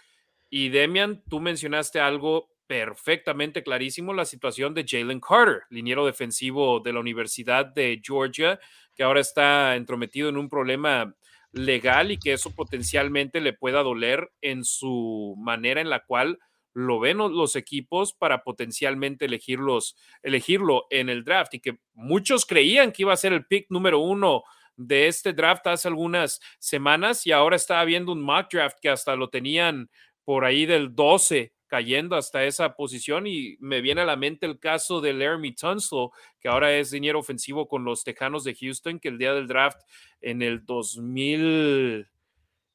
Y 0.54 0.68
Demian, 0.68 1.24
tú 1.30 1.40
mencionaste 1.40 2.02
algo 2.02 2.52
perfectamente 2.68 3.64
clarísimo, 3.64 4.14
la 4.14 4.26
situación 4.26 4.74
de 4.74 4.86
Jalen 4.86 5.22
Carter, 5.22 5.64
liniero 5.70 6.06
defensivo 6.06 6.82
de 6.82 6.92
la 6.92 7.00
Universidad 7.00 7.66
de 7.66 8.02
Georgia, 8.04 8.60
que 8.94 9.04
ahora 9.04 9.22
está 9.22 9.78
entrometido 9.78 10.28
en 10.28 10.36
un 10.36 10.50
problema 10.50 11.16
legal 11.54 12.12
y 12.12 12.18
que 12.18 12.34
eso 12.34 12.54
potencialmente 12.54 13.40
le 13.40 13.54
pueda 13.54 13.82
doler 13.82 14.30
en 14.42 14.66
su 14.66 15.36
manera 15.38 15.80
en 15.80 15.90
la 15.90 16.04
cual 16.04 16.38
lo 16.74 17.00
ven 17.00 17.18
los 17.18 17.56
equipos 17.56 18.12
para 18.14 18.44
potencialmente 18.44 19.26
elegirlos, 19.26 19.96
elegirlo 20.22 20.86
en 20.90 21.08
el 21.08 21.24
draft 21.24 21.54
y 21.54 21.62
que 21.62 21.80
muchos 21.94 22.46
creían 22.46 22.92
que 22.92 23.04
iba 23.04 23.14
a 23.14 23.18
ser 23.18 23.32
el 23.32 23.46
pick 23.46 23.68
número 23.70 24.00
uno 24.00 24.44
de 24.78 25.08
este 25.08 25.34
draft 25.34 25.68
hace 25.68 25.88
algunas 25.88 26.40
semanas 26.60 27.28
y 27.28 27.32
ahora 27.32 27.56
estaba 27.56 27.84
viendo 27.86 28.12
un 28.12 28.22
mock 28.22 28.52
draft 28.52 28.78
que 28.82 28.90
hasta 28.90 29.16
lo 29.16 29.30
tenían 29.30 29.90
por 30.24 30.46
ahí 30.46 30.66
del 30.66 30.96
12 30.96 31.54
cayendo 31.72 32.18
hasta 32.18 32.44
esa 32.44 32.76
posición 32.76 33.28
y 33.28 33.56
me 33.62 33.80
viene 33.80 34.02
a 34.02 34.06
la 34.06 34.18
mente 34.18 34.46
el 34.46 34.60
caso 34.60 35.00
de 35.00 35.14
Laramie 35.14 35.56
Tunsil, 35.56 36.10
que 36.42 36.50
ahora 36.50 36.76
es 36.76 36.92
dinero 36.92 37.20
ofensivo 37.20 37.70
con 37.70 37.86
los 37.86 38.04
Tejanos 38.04 38.44
de 38.44 38.54
Houston, 38.54 39.00
que 39.00 39.08
el 39.08 39.18
día 39.18 39.34
del 39.34 39.48
draft 39.48 39.80
en 40.20 40.42
el 40.42 40.66
2000, 40.66 42.10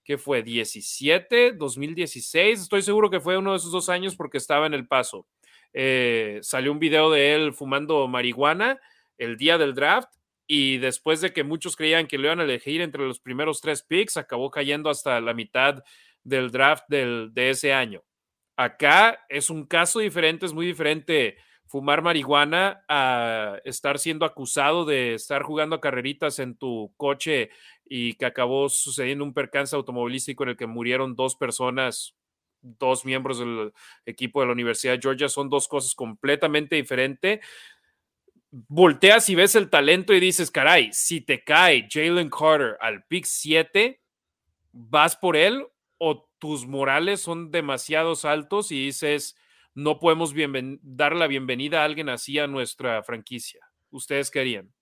¿qué 0.02 0.16
fue? 0.16 0.42
17, 0.42 1.52
2016, 1.52 2.62
estoy 2.62 2.80
seguro 2.80 3.10
que 3.10 3.20
fue 3.20 3.36
uno 3.36 3.50
de 3.50 3.58
esos 3.58 3.70
dos 3.70 3.90
años 3.90 4.16
porque 4.16 4.38
estaba 4.38 4.66
en 4.66 4.72
el 4.72 4.86
paso. 4.86 5.26
Eh, 5.74 6.38
salió 6.40 6.72
un 6.72 6.78
video 6.78 7.10
de 7.10 7.34
él 7.34 7.52
fumando 7.52 8.08
marihuana 8.08 8.80
el 9.18 9.36
día 9.36 9.58
del 9.58 9.74
draft 9.74 10.08
y 10.46 10.78
después 10.78 11.20
de 11.20 11.34
que 11.34 11.44
muchos 11.44 11.76
creían 11.76 12.06
que 12.06 12.16
lo 12.16 12.28
iban 12.28 12.40
a 12.40 12.44
elegir 12.44 12.80
entre 12.80 13.04
los 13.04 13.20
primeros 13.20 13.60
tres 13.60 13.82
picks, 13.82 14.16
acabó 14.16 14.50
cayendo 14.50 14.88
hasta 14.88 15.20
la 15.20 15.34
mitad 15.34 15.84
del 16.26 16.50
draft 16.50 16.84
del, 16.88 17.30
de 17.32 17.50
ese 17.50 17.72
año. 17.72 18.02
Acá 18.56 19.24
es 19.28 19.48
un 19.48 19.64
caso 19.64 20.00
diferente, 20.00 20.44
es 20.44 20.52
muy 20.52 20.66
diferente 20.66 21.36
fumar 21.66 22.02
marihuana 22.02 22.84
a 22.88 23.58
estar 23.64 23.98
siendo 23.98 24.24
acusado 24.24 24.84
de 24.84 25.14
estar 25.14 25.42
jugando 25.42 25.80
carreritas 25.80 26.38
en 26.38 26.56
tu 26.56 26.92
coche 26.96 27.50
y 27.84 28.14
que 28.14 28.26
acabó 28.26 28.68
sucediendo 28.68 29.24
un 29.24 29.34
percance 29.34 29.76
automovilístico 29.76 30.42
en 30.42 30.50
el 30.50 30.56
que 30.56 30.66
murieron 30.66 31.14
dos 31.14 31.36
personas, 31.36 32.16
dos 32.60 33.04
miembros 33.04 33.38
del 33.38 33.72
equipo 34.04 34.40
de 34.40 34.46
la 34.46 34.52
Universidad 34.52 34.94
de 34.94 35.02
Georgia. 35.02 35.28
Son 35.28 35.48
dos 35.48 35.68
cosas 35.68 35.94
completamente 35.94 36.74
diferentes. 36.76 37.40
Volteas 38.50 39.28
y 39.28 39.34
ves 39.34 39.54
el 39.54 39.70
talento 39.70 40.12
y 40.14 40.20
dices, 40.20 40.50
caray, 40.50 40.92
si 40.92 41.20
te 41.20 41.44
cae 41.44 41.86
Jalen 41.88 42.30
Carter 42.30 42.76
al 42.80 43.04
pick 43.04 43.26
7, 43.26 44.00
¿vas 44.72 45.16
por 45.16 45.36
él 45.36 45.66
o 45.98 46.28
tus 46.38 46.66
morales 46.66 47.20
son 47.20 47.50
demasiados 47.50 48.24
altos 48.24 48.70
y 48.72 48.86
dices, 48.86 49.36
no 49.74 49.98
podemos 49.98 50.34
dar 50.82 51.14
la 51.14 51.26
bienvenida 51.26 51.82
a 51.82 51.84
alguien 51.84 52.08
así 52.08 52.38
a 52.38 52.46
nuestra 52.46 53.02
franquicia. 53.02 53.60
¿Ustedes 53.90 54.30
qué 54.30 54.40
harían? 54.40 54.74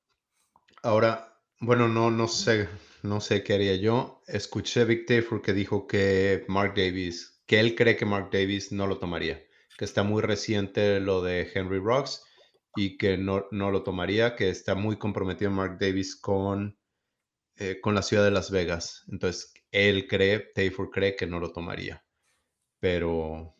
Ahora, 0.83 1.41
bueno, 1.61 1.89
no, 1.89 2.11
no 2.11 2.29
sé, 2.29 2.69
no 3.03 3.21
sé 3.21 3.43
qué 3.43 3.55
haría 3.55 3.77
yo. 3.77 4.23
Escuché 4.27 4.85
Vic 4.85 5.07
Tafer 5.07 5.41
que 5.41 5.53
dijo 5.53 5.87
que 5.87 6.45
Mark 6.49 6.75
Davis, 6.77 7.43
que 7.47 7.59
él 7.59 7.75
cree 7.75 7.97
que 7.97 8.05
Mark 8.05 8.29
Davis 8.31 8.71
no 8.71 8.87
lo 8.87 8.99
tomaría, 8.99 9.43
que 9.79 9.85
está 9.85 10.03
muy 10.03 10.23
reciente 10.23 11.01
lo 11.01 11.23
de 11.23 11.51
Henry 11.55 11.79
Rocks 11.79 12.23
y 12.77 12.99
que 12.99 13.17
no, 13.17 13.47
no 13.51 13.71
lo 13.71 13.83
tomaría, 13.83 14.37
que 14.37 14.51
está 14.51 14.75
muy 14.75 14.97
comprometido 14.97 15.51
Mark 15.51 15.79
Davis 15.81 16.17
con, 16.17 16.79
eh, 17.57 17.81
con 17.81 17.95
la 17.95 18.03
ciudad 18.03 18.25
de 18.25 18.31
Las 18.31 18.51
Vegas. 18.51 19.05
Entonces, 19.09 19.54
él 19.75 20.07
cree, 20.07 20.39
Taylor 20.55 20.89
cree 20.91 21.17
que 21.17 21.27
no 21.27 21.41
lo 21.41 21.53
tomaría. 21.53 22.05
Pero 22.79 23.55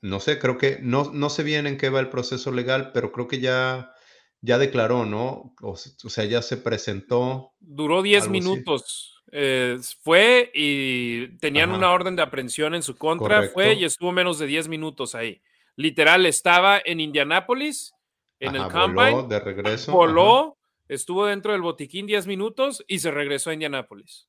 no 0.00 0.20
sé, 0.20 0.38
creo 0.38 0.56
que 0.56 0.78
no, 0.80 1.10
no 1.12 1.28
sé 1.30 1.42
bien 1.42 1.66
en 1.66 1.76
qué 1.76 1.90
va 1.90 2.00
el 2.00 2.10
proceso 2.10 2.52
legal, 2.52 2.92
pero 2.92 3.10
creo 3.10 3.26
que 3.26 3.40
ya, 3.40 3.92
ya 4.40 4.56
declaró, 4.56 5.04
¿no? 5.04 5.54
O, 5.60 5.76
sea, 5.76 6.24
ya 6.24 6.42
se 6.42 6.56
presentó. 6.56 7.52
Duró 7.58 8.02
10 8.02 8.28
minutos. 8.28 9.22
Eh, 9.32 9.78
fue 10.02 10.52
y 10.54 11.36
tenían 11.38 11.72
una 11.72 11.90
orden 11.90 12.14
de 12.14 12.22
aprehensión 12.22 12.76
en 12.76 12.82
su 12.82 12.96
contra, 12.96 13.48
fue 13.48 13.74
y 13.74 13.84
estuvo 13.84 14.12
menos 14.12 14.38
de 14.38 14.46
10 14.46 14.68
minutos 14.68 15.16
ahí. 15.16 15.42
Literal, 15.74 16.24
estaba 16.24 16.80
en 16.82 17.00
Indianápolis, 17.00 17.92
en 18.38 18.54
el 18.54 18.70
combine. 18.70 19.10
Voló 19.10 19.28
de 19.28 19.40
regreso. 19.40 19.92
Voló, 19.92 20.56
estuvo 20.88 21.26
dentro 21.26 21.50
del 21.50 21.62
botiquín 21.62 22.06
10 22.06 22.28
minutos 22.28 22.84
y 22.86 23.00
se 23.00 23.10
regresó 23.10 23.50
a 23.50 23.54
Indianápolis. 23.54 24.28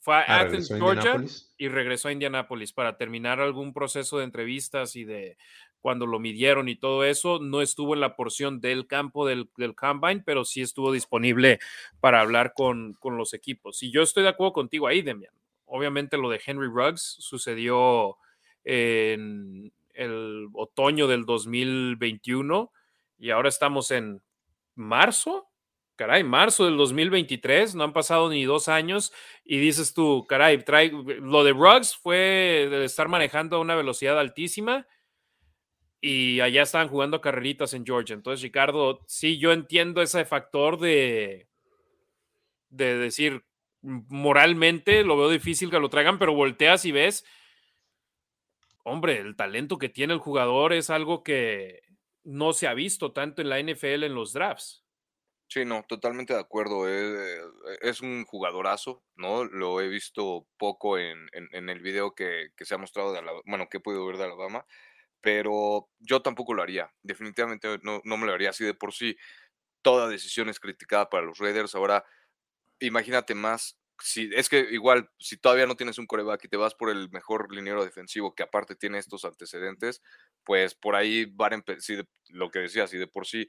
Fue 0.00 0.14
a 0.14 0.20
ah, 0.20 0.40
Athens, 0.40 0.68
Georgia 0.68 1.16
y 1.56 1.68
regresó 1.68 2.08
a 2.08 2.12
Indianapolis 2.12 2.72
para 2.72 2.96
terminar 2.96 3.40
algún 3.40 3.72
proceso 3.72 4.18
de 4.18 4.24
entrevistas 4.24 4.96
y 4.96 5.04
de 5.04 5.38
cuando 5.80 6.06
lo 6.06 6.18
midieron 6.18 6.68
y 6.68 6.76
todo 6.76 7.04
eso. 7.04 7.38
No 7.38 7.62
estuvo 7.62 7.94
en 7.94 8.00
la 8.00 8.14
porción 8.14 8.60
del 8.60 8.86
campo 8.86 9.26
del, 9.26 9.48
del 9.56 9.74
combine, 9.74 10.22
pero 10.24 10.44
sí 10.44 10.60
estuvo 10.60 10.92
disponible 10.92 11.58
para 12.00 12.20
hablar 12.20 12.52
con, 12.54 12.94
con, 12.94 13.16
los 13.16 13.32
equipos. 13.32 13.82
Y 13.82 13.90
yo 13.90 14.02
estoy 14.02 14.24
de 14.24 14.30
acuerdo 14.30 14.52
contigo 14.52 14.86
ahí, 14.86 15.00
Demian. 15.00 15.32
Obviamente 15.64 16.18
lo 16.18 16.28
de 16.28 16.40
Henry 16.44 16.68
Ruggs 16.68 17.16
sucedió 17.20 18.16
en 18.64 19.72
el 19.94 20.48
otoño 20.52 21.06
del 21.06 21.24
2021 21.24 22.70
y 23.18 23.30
ahora 23.30 23.48
estamos 23.48 23.90
en 23.90 24.22
marzo 24.74 25.48
caray, 25.98 26.22
marzo 26.22 26.64
del 26.64 26.76
2023, 26.76 27.74
no 27.74 27.82
han 27.82 27.92
pasado 27.92 28.30
ni 28.30 28.44
dos 28.44 28.68
años 28.68 29.12
y 29.44 29.58
dices 29.58 29.92
tú, 29.92 30.24
caray, 30.28 30.64
trae, 30.64 30.90
lo 30.90 31.42
de 31.42 31.52
Ruggs 31.52 31.96
fue 31.96 32.68
de 32.70 32.84
estar 32.84 33.08
manejando 33.08 33.56
a 33.56 33.60
una 33.60 33.74
velocidad 33.74 34.18
altísima 34.18 34.86
y 36.00 36.38
allá 36.38 36.62
estaban 36.62 36.88
jugando 36.88 37.20
carreritas 37.20 37.74
en 37.74 37.84
Georgia. 37.84 38.14
Entonces, 38.14 38.42
Ricardo, 38.42 39.00
sí, 39.08 39.38
yo 39.38 39.52
entiendo 39.52 40.00
ese 40.00 40.24
factor 40.24 40.78
de, 40.78 41.48
de 42.70 42.96
decir, 42.96 43.44
moralmente 43.82 45.02
lo 45.02 45.16
veo 45.16 45.28
difícil 45.28 45.68
que 45.68 45.80
lo 45.80 45.90
traigan, 45.90 46.20
pero 46.20 46.32
volteas 46.32 46.84
y 46.84 46.92
ves, 46.92 47.24
hombre, 48.84 49.18
el 49.18 49.34
talento 49.34 49.78
que 49.78 49.88
tiene 49.88 50.12
el 50.12 50.20
jugador 50.20 50.72
es 50.72 50.90
algo 50.90 51.24
que 51.24 51.82
no 52.22 52.52
se 52.52 52.68
ha 52.68 52.74
visto 52.74 53.10
tanto 53.10 53.42
en 53.42 53.48
la 53.48 53.60
NFL 53.60 54.04
en 54.04 54.14
los 54.14 54.32
drafts. 54.32 54.87
Sí, 55.48 55.64
no, 55.64 55.82
totalmente 55.88 56.34
de 56.34 56.40
acuerdo. 56.40 56.86
Eh, 56.88 57.40
es 57.80 58.02
un 58.02 58.26
jugadorazo, 58.26 59.02
¿no? 59.16 59.44
Lo 59.44 59.80
he 59.80 59.88
visto 59.88 60.46
poco 60.58 60.98
en, 60.98 61.26
en, 61.32 61.68
el 61.70 61.80
video 61.80 62.14
que, 62.14 62.50
que, 62.54 62.66
se 62.66 62.74
ha 62.74 62.78
mostrado 62.78 63.12
de 63.12 63.20
Alabama, 63.20 63.42
bueno, 63.46 63.68
que 63.70 63.78
he 63.78 63.80
podido 63.80 64.06
ver 64.06 64.18
de 64.18 64.24
Alabama, 64.24 64.66
pero 65.22 65.88
yo 66.00 66.20
tampoco 66.22 66.52
lo 66.52 66.62
haría. 66.62 66.92
Definitivamente 67.02 67.78
no, 67.82 68.02
no 68.04 68.16
me 68.18 68.26
lo 68.26 68.34
haría 68.34 68.50
así 68.50 68.64
de 68.64 68.74
por 68.74 68.92
sí. 68.92 69.16
Toda 69.82 70.08
decisión 70.08 70.50
es 70.50 70.60
criticada 70.60 71.08
para 71.08 71.24
los 71.24 71.38
Raiders. 71.38 71.74
Ahora, 71.74 72.04
imagínate 72.80 73.34
más. 73.34 73.78
Si, 74.00 74.30
es 74.34 74.48
que 74.48 74.60
igual, 74.70 75.10
si 75.18 75.38
todavía 75.38 75.66
no 75.66 75.76
tienes 75.76 75.98
un 75.98 76.06
coreback 76.06 76.44
y 76.44 76.48
te 76.48 76.56
vas 76.58 76.74
por 76.74 76.90
el 76.90 77.10
mejor 77.10 77.52
liniero 77.52 77.84
defensivo 77.84 78.34
que 78.34 78.44
aparte 78.44 78.76
tiene 78.76 78.98
estos 78.98 79.24
antecedentes, 79.24 80.02
pues 80.44 80.74
por 80.74 80.94
ahí 80.94 81.24
van 81.26 81.52
a 81.52 81.56
empezar, 81.56 82.06
lo 82.28 82.50
que 82.50 82.60
decía, 82.60 82.86
si 82.86 82.98
de 82.98 83.08
por 83.08 83.26
sí 83.26 83.48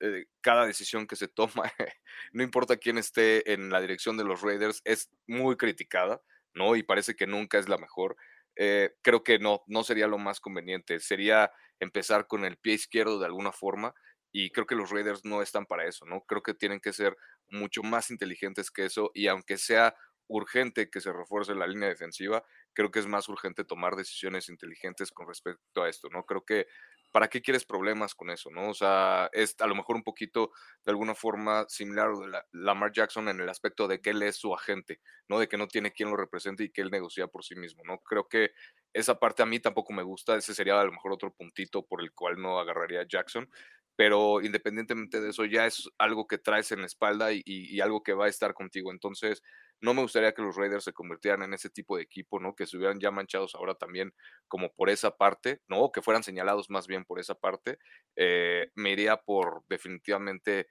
eh, 0.00 0.26
cada 0.40 0.66
decisión 0.66 1.06
que 1.06 1.16
se 1.16 1.28
toma, 1.28 1.64
no 2.32 2.42
importa 2.42 2.76
quién 2.76 2.98
esté 2.98 3.52
en 3.52 3.70
la 3.70 3.80
dirección 3.80 4.16
de 4.16 4.24
los 4.24 4.42
Raiders, 4.42 4.82
es 4.84 5.10
muy 5.26 5.56
criticada, 5.56 6.22
¿no? 6.54 6.76
Y 6.76 6.82
parece 6.82 7.14
que 7.14 7.26
nunca 7.26 7.58
es 7.58 7.68
la 7.68 7.78
mejor. 7.78 8.16
Eh, 8.56 8.90
creo 9.02 9.22
que 9.22 9.38
no, 9.38 9.62
no 9.66 9.84
sería 9.84 10.06
lo 10.06 10.18
más 10.18 10.40
conveniente. 10.40 11.00
Sería 11.00 11.50
empezar 11.78 12.26
con 12.26 12.44
el 12.44 12.56
pie 12.58 12.74
izquierdo 12.74 13.18
de 13.18 13.26
alguna 13.26 13.52
forma 13.52 13.94
y 14.32 14.50
creo 14.50 14.66
que 14.66 14.74
los 14.74 14.90
Raiders 14.90 15.24
no 15.24 15.42
están 15.42 15.66
para 15.66 15.86
eso, 15.86 16.04
¿no? 16.06 16.22
Creo 16.22 16.42
que 16.42 16.54
tienen 16.54 16.80
que 16.80 16.92
ser 16.92 17.16
mucho 17.48 17.82
más 17.82 18.10
inteligentes 18.10 18.70
que 18.70 18.84
eso 18.84 19.10
y 19.14 19.26
aunque 19.26 19.58
sea 19.58 19.94
urgente 20.28 20.90
que 20.90 21.00
se 21.00 21.12
refuerce 21.12 21.54
la 21.54 21.66
línea 21.66 21.88
defensiva, 21.88 22.44
creo 22.72 22.90
que 22.90 23.00
es 23.00 23.06
más 23.06 23.28
urgente 23.28 23.64
tomar 23.64 23.96
decisiones 23.96 24.48
inteligentes 24.48 25.10
con 25.10 25.26
respecto 25.26 25.82
a 25.82 25.88
esto, 25.88 26.08
¿no? 26.08 26.24
Creo 26.24 26.44
que 26.44 26.66
¿para 27.12 27.28
qué 27.28 27.42
quieres 27.42 27.64
problemas 27.64 28.14
con 28.14 28.30
eso, 28.30 28.50
no? 28.50 28.70
O 28.70 28.74
sea, 28.74 29.28
es 29.32 29.56
a 29.60 29.66
lo 29.66 29.74
mejor 29.74 29.96
un 29.96 30.02
poquito 30.02 30.52
de 30.84 30.92
alguna 30.92 31.14
forma 31.14 31.66
similar 31.68 32.10
a 32.34 32.46
Lamar 32.52 32.92
Jackson 32.92 33.28
en 33.28 33.40
el 33.40 33.48
aspecto 33.48 33.88
de 33.88 34.00
que 34.00 34.10
él 34.10 34.22
es 34.22 34.36
su 34.36 34.54
agente, 34.54 35.00
¿no? 35.28 35.38
De 35.38 35.48
que 35.48 35.56
no 35.58 35.68
tiene 35.68 35.92
quien 35.92 36.10
lo 36.10 36.16
represente 36.16 36.64
y 36.64 36.70
que 36.70 36.82
él 36.82 36.90
negocia 36.90 37.26
por 37.26 37.44
sí 37.44 37.56
mismo, 37.56 37.82
¿no? 37.84 37.98
Creo 38.00 38.28
que 38.28 38.52
esa 38.92 39.18
parte 39.18 39.42
a 39.42 39.46
mí 39.46 39.60
tampoco 39.60 39.92
me 39.92 40.02
gusta, 40.02 40.36
ese 40.36 40.54
sería 40.54 40.80
a 40.80 40.84
lo 40.84 40.92
mejor 40.92 41.12
otro 41.12 41.32
puntito 41.34 41.84
por 41.86 42.02
el 42.02 42.12
cual 42.12 42.40
no 42.40 42.58
agarraría 42.58 43.00
a 43.02 43.06
Jackson, 43.08 43.48
pero 43.96 44.40
independientemente 44.40 45.20
de 45.20 45.30
eso 45.30 45.44
ya 45.44 45.66
es 45.66 45.88
algo 45.98 46.26
que 46.26 46.38
traes 46.38 46.72
en 46.72 46.80
la 46.80 46.86
espalda 46.86 47.30
y 47.32 47.80
algo 47.80 48.02
que 48.02 48.14
va 48.14 48.26
a 48.26 48.28
estar 48.28 48.54
contigo, 48.54 48.90
entonces 48.90 49.42
no 49.80 49.94
me 49.94 50.02
gustaría 50.02 50.32
que 50.32 50.42
los 50.42 50.56
Raiders 50.56 50.84
se 50.84 50.92
convirtieran 50.92 51.42
en 51.42 51.54
ese 51.54 51.70
tipo 51.70 51.96
de 51.96 52.02
equipo, 52.02 52.38
¿no? 52.38 52.54
Que 52.54 52.66
se 52.66 52.76
hubieran 52.76 53.00
ya 53.00 53.10
manchados 53.10 53.54
ahora 53.54 53.74
también 53.74 54.12
como 54.46 54.72
por 54.74 54.90
esa 54.90 55.16
parte, 55.16 55.62
¿no? 55.68 55.80
O 55.80 55.92
que 55.92 56.02
fueran 56.02 56.22
señalados 56.22 56.68
más 56.70 56.86
bien 56.86 57.04
por 57.04 57.18
esa 57.18 57.34
parte. 57.34 57.78
Eh, 58.16 58.70
me 58.74 58.90
iría 58.90 59.16
por 59.16 59.64
definitivamente 59.68 60.68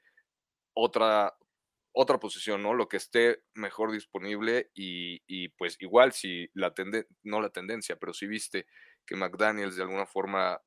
otra, 0.73 1.35
otra 1.91 2.19
posición, 2.19 2.61
¿no? 2.61 2.75
Lo 2.75 2.87
que 2.87 2.97
esté 2.97 3.43
mejor 3.55 3.91
disponible 3.91 4.69
y, 4.75 5.49
pues 5.57 5.77
igual 5.79 6.13
si 6.13 6.49
la 6.53 6.73
tendencia, 6.73 7.09
no 7.23 7.41
la 7.41 7.49
tendencia, 7.49 7.95
pero 7.95 8.13
si 8.13 8.27
viste 8.27 8.67
que 9.07 9.15
McDaniels 9.15 9.75
de 9.75 9.83
alguna 9.83 10.05
forma 10.05 10.61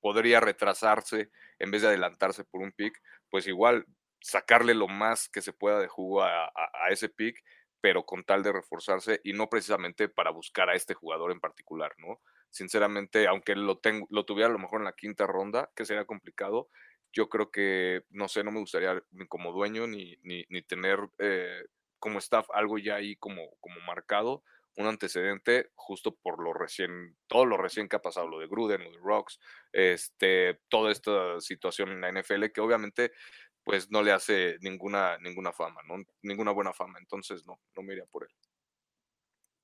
podría 0.00 0.38
retrasarse 0.40 1.30
en 1.58 1.70
vez 1.70 1.82
de 1.82 1.88
adelantarse 1.88 2.44
por 2.44 2.60
un 2.60 2.72
pick, 2.72 3.00
pues 3.30 3.46
igual 3.48 3.86
sacarle 4.20 4.74
lo 4.74 4.86
más 4.86 5.28
que 5.28 5.42
se 5.42 5.52
pueda 5.52 5.80
de 5.80 5.88
jugo 5.88 6.22
a, 6.22 6.46
a 6.46 6.88
ese 6.90 7.08
pick 7.08 7.42
pero 7.84 8.06
con 8.06 8.24
tal 8.24 8.42
de 8.42 8.50
reforzarse 8.50 9.20
y 9.24 9.34
no 9.34 9.50
precisamente 9.50 10.08
para 10.08 10.30
buscar 10.30 10.70
a 10.70 10.74
este 10.74 10.94
jugador 10.94 11.32
en 11.32 11.40
particular, 11.40 11.92
¿no? 11.98 12.22
sinceramente, 12.48 13.26
aunque 13.26 13.54
lo, 13.54 13.76
tengo, 13.76 14.06
lo 14.08 14.24
tuviera 14.24 14.48
a 14.48 14.52
lo 14.52 14.58
mejor 14.58 14.80
en 14.80 14.86
la 14.86 14.94
quinta 14.94 15.26
ronda, 15.26 15.70
que 15.76 15.84
sería 15.84 16.06
complicado, 16.06 16.70
yo 17.12 17.28
creo 17.28 17.50
que, 17.50 18.04
no 18.08 18.26
sé, 18.26 18.42
no 18.42 18.52
me 18.52 18.60
gustaría 18.60 19.02
ni 19.10 19.26
como 19.26 19.52
dueño 19.52 19.86
ni, 19.86 20.16
ni, 20.22 20.62
tener 20.62 20.98
eh, 21.18 21.62
como 21.98 22.20
staff 22.20 22.48
algo 22.54 22.78
ya 22.78 22.94
ahí 22.94 23.16
como, 23.16 23.50
como 23.60 23.80
marcado, 23.80 24.44
un 24.76 24.86
antecedente 24.86 25.70
justo 25.74 26.16
por 26.16 26.42
lo 26.42 26.52
recién, 26.52 27.16
todo 27.26 27.44
lo 27.44 27.56
recién 27.56 27.88
que 27.88 27.96
ha 27.96 28.02
pasado, 28.02 28.28
lo 28.28 28.38
de 28.38 28.46
Gruden, 28.46 28.84
lo 28.84 28.90
de 28.92 28.98
Rocks, 28.98 29.40
este, 29.72 30.60
toda 30.68 30.90
esta 30.90 31.40
situación 31.40 31.90
en 31.90 32.00
la 32.00 32.12
NFL 32.12 32.46
que 32.46 32.60
obviamente 32.60 33.12
pues 33.64 33.90
no 33.90 34.02
le 34.02 34.12
hace 34.12 34.58
ninguna, 34.60 35.18
ninguna 35.18 35.52
fama, 35.52 35.80
¿no? 35.88 35.96
ninguna 36.22 36.52
buena 36.52 36.72
fama, 36.72 36.98
entonces 36.98 37.46
no, 37.46 37.58
no 37.74 37.82
me 37.82 37.94
iría 37.94 38.04
por 38.06 38.24
él. 38.24 38.30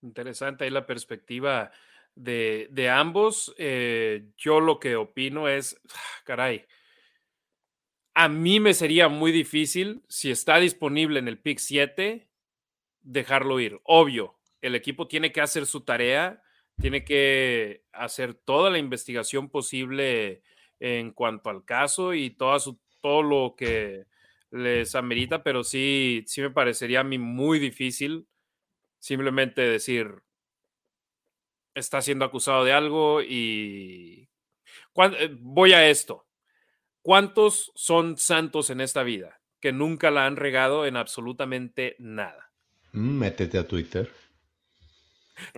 Interesante 0.03 0.65
ahí 0.65 0.71
la 0.71 0.87
perspectiva 0.87 1.71
de, 2.15 2.69
de 2.71 2.89
ambos. 2.89 3.55
Eh, 3.59 4.31
yo 4.39 4.61
lo 4.61 4.81
que 4.81 4.97
opino 4.97 5.49
es, 5.49 5.79
caray, 6.25 6.67
a 8.15 8.29
mí 8.29 8.59
me 8.59 8.75
sería 8.75 9.09
muy 9.09 9.33
difícil, 9.33 10.03
si 10.09 10.31
está 10.31 10.57
disponible 10.57 11.19
en 11.19 11.29
el 11.29 11.39
pick 11.39 11.59
7, 11.59 12.29
dejarlo 13.03 13.61
ir. 13.61 13.81
Obvio, 13.85 14.39
el 14.63 14.75
equipo 14.75 15.07
tiene 15.07 15.33
que 15.33 15.41
hacer 15.41 15.67
su 15.67 15.83
tarea, 15.83 16.43
tiene 16.81 17.05
que 17.05 17.85
hacer 17.93 18.35
toda 18.35 18.71
la 18.71 18.79
investigación 18.79 19.51
posible 19.51 20.43
en 20.81 21.13
cuanto 21.13 21.51
al 21.51 21.65
caso 21.65 22.15
y 22.15 22.31
toda 22.31 22.59
su, 22.59 22.81
todo 23.01 23.23
lo 23.23 23.55
que 23.57 24.07
les 24.51 24.95
amerita, 24.95 25.43
pero 25.43 25.65
sí, 25.65 26.25
sí 26.27 26.41
me 26.41 26.51
parecería 26.51 27.01
a 27.01 27.05
mí 27.05 27.19
muy 27.19 27.59
difícil 27.59 28.27
simplemente 28.99 29.63
decir, 29.63 30.23
está 31.75 32.03
siendo 32.03 32.25
acusado 32.25 32.65
de 32.65 32.73
algo 32.73 33.23
y 33.23 34.29
eh, 34.97 35.37
voy 35.41 35.73
a 35.73 35.89
esto. 35.89 36.27
¿Cuántos 37.03 37.73
son 37.75 38.19
santos 38.19 38.71
en 38.71 38.81
esta 38.81 39.03
vida 39.03 39.41
que 39.59 39.73
nunca 39.73 40.11
la 40.11 40.27
han 40.27 40.37
regado 40.37 40.85
en 40.85 40.97
absolutamente 40.97 41.97
nada? 41.99 42.53
Mm, 42.93 43.19
métete 43.19 43.59
a 43.59 43.67
Twitter. 43.67 44.13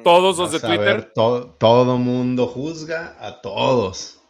Todos 0.05 0.39
los 0.39 0.53
de 0.53 0.61
Twitter. 0.61 1.13
todo 1.13 1.99
mundo 1.99 2.47
juzga 2.47 3.17
a 3.19 3.41
todos. 3.41 4.22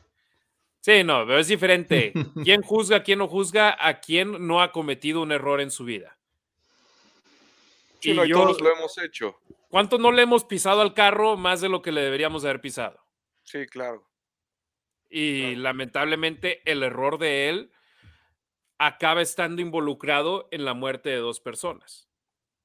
Sí, 0.82 1.04
no, 1.04 1.24
pero 1.24 1.38
es 1.38 1.46
diferente. 1.46 2.12
¿Quién 2.44 2.60
juzga, 2.62 3.04
quién 3.04 3.20
no 3.20 3.28
juzga 3.28 3.76
a 3.78 4.00
quién 4.00 4.46
no 4.46 4.60
ha 4.60 4.72
cometido 4.72 5.22
un 5.22 5.32
error 5.32 5.60
en 5.60 5.70
su 5.70 5.84
vida? 5.84 6.18
y 8.02 8.16
todos 8.32 8.60
lo 8.60 8.72
hemos 8.76 8.98
hecho. 8.98 9.38
¿Cuánto 9.68 9.96
no 9.96 10.10
le 10.10 10.22
hemos 10.22 10.44
pisado 10.44 10.80
al 10.80 10.92
carro 10.92 11.36
más 11.36 11.60
de 11.60 11.68
lo 11.68 11.82
que 11.82 11.92
le 11.92 12.00
deberíamos 12.00 12.44
haber 12.44 12.60
pisado? 12.60 12.98
Sí, 13.44 13.64
claro. 13.66 14.10
Y 15.08 15.54
lamentablemente 15.54 16.62
el 16.64 16.82
error 16.82 17.16
de 17.18 17.48
él 17.48 17.72
acaba 18.76 19.22
estando 19.22 19.62
involucrado 19.62 20.48
en 20.50 20.64
la 20.64 20.74
muerte 20.74 21.10
de 21.10 21.18
dos 21.18 21.38
personas. 21.38 22.08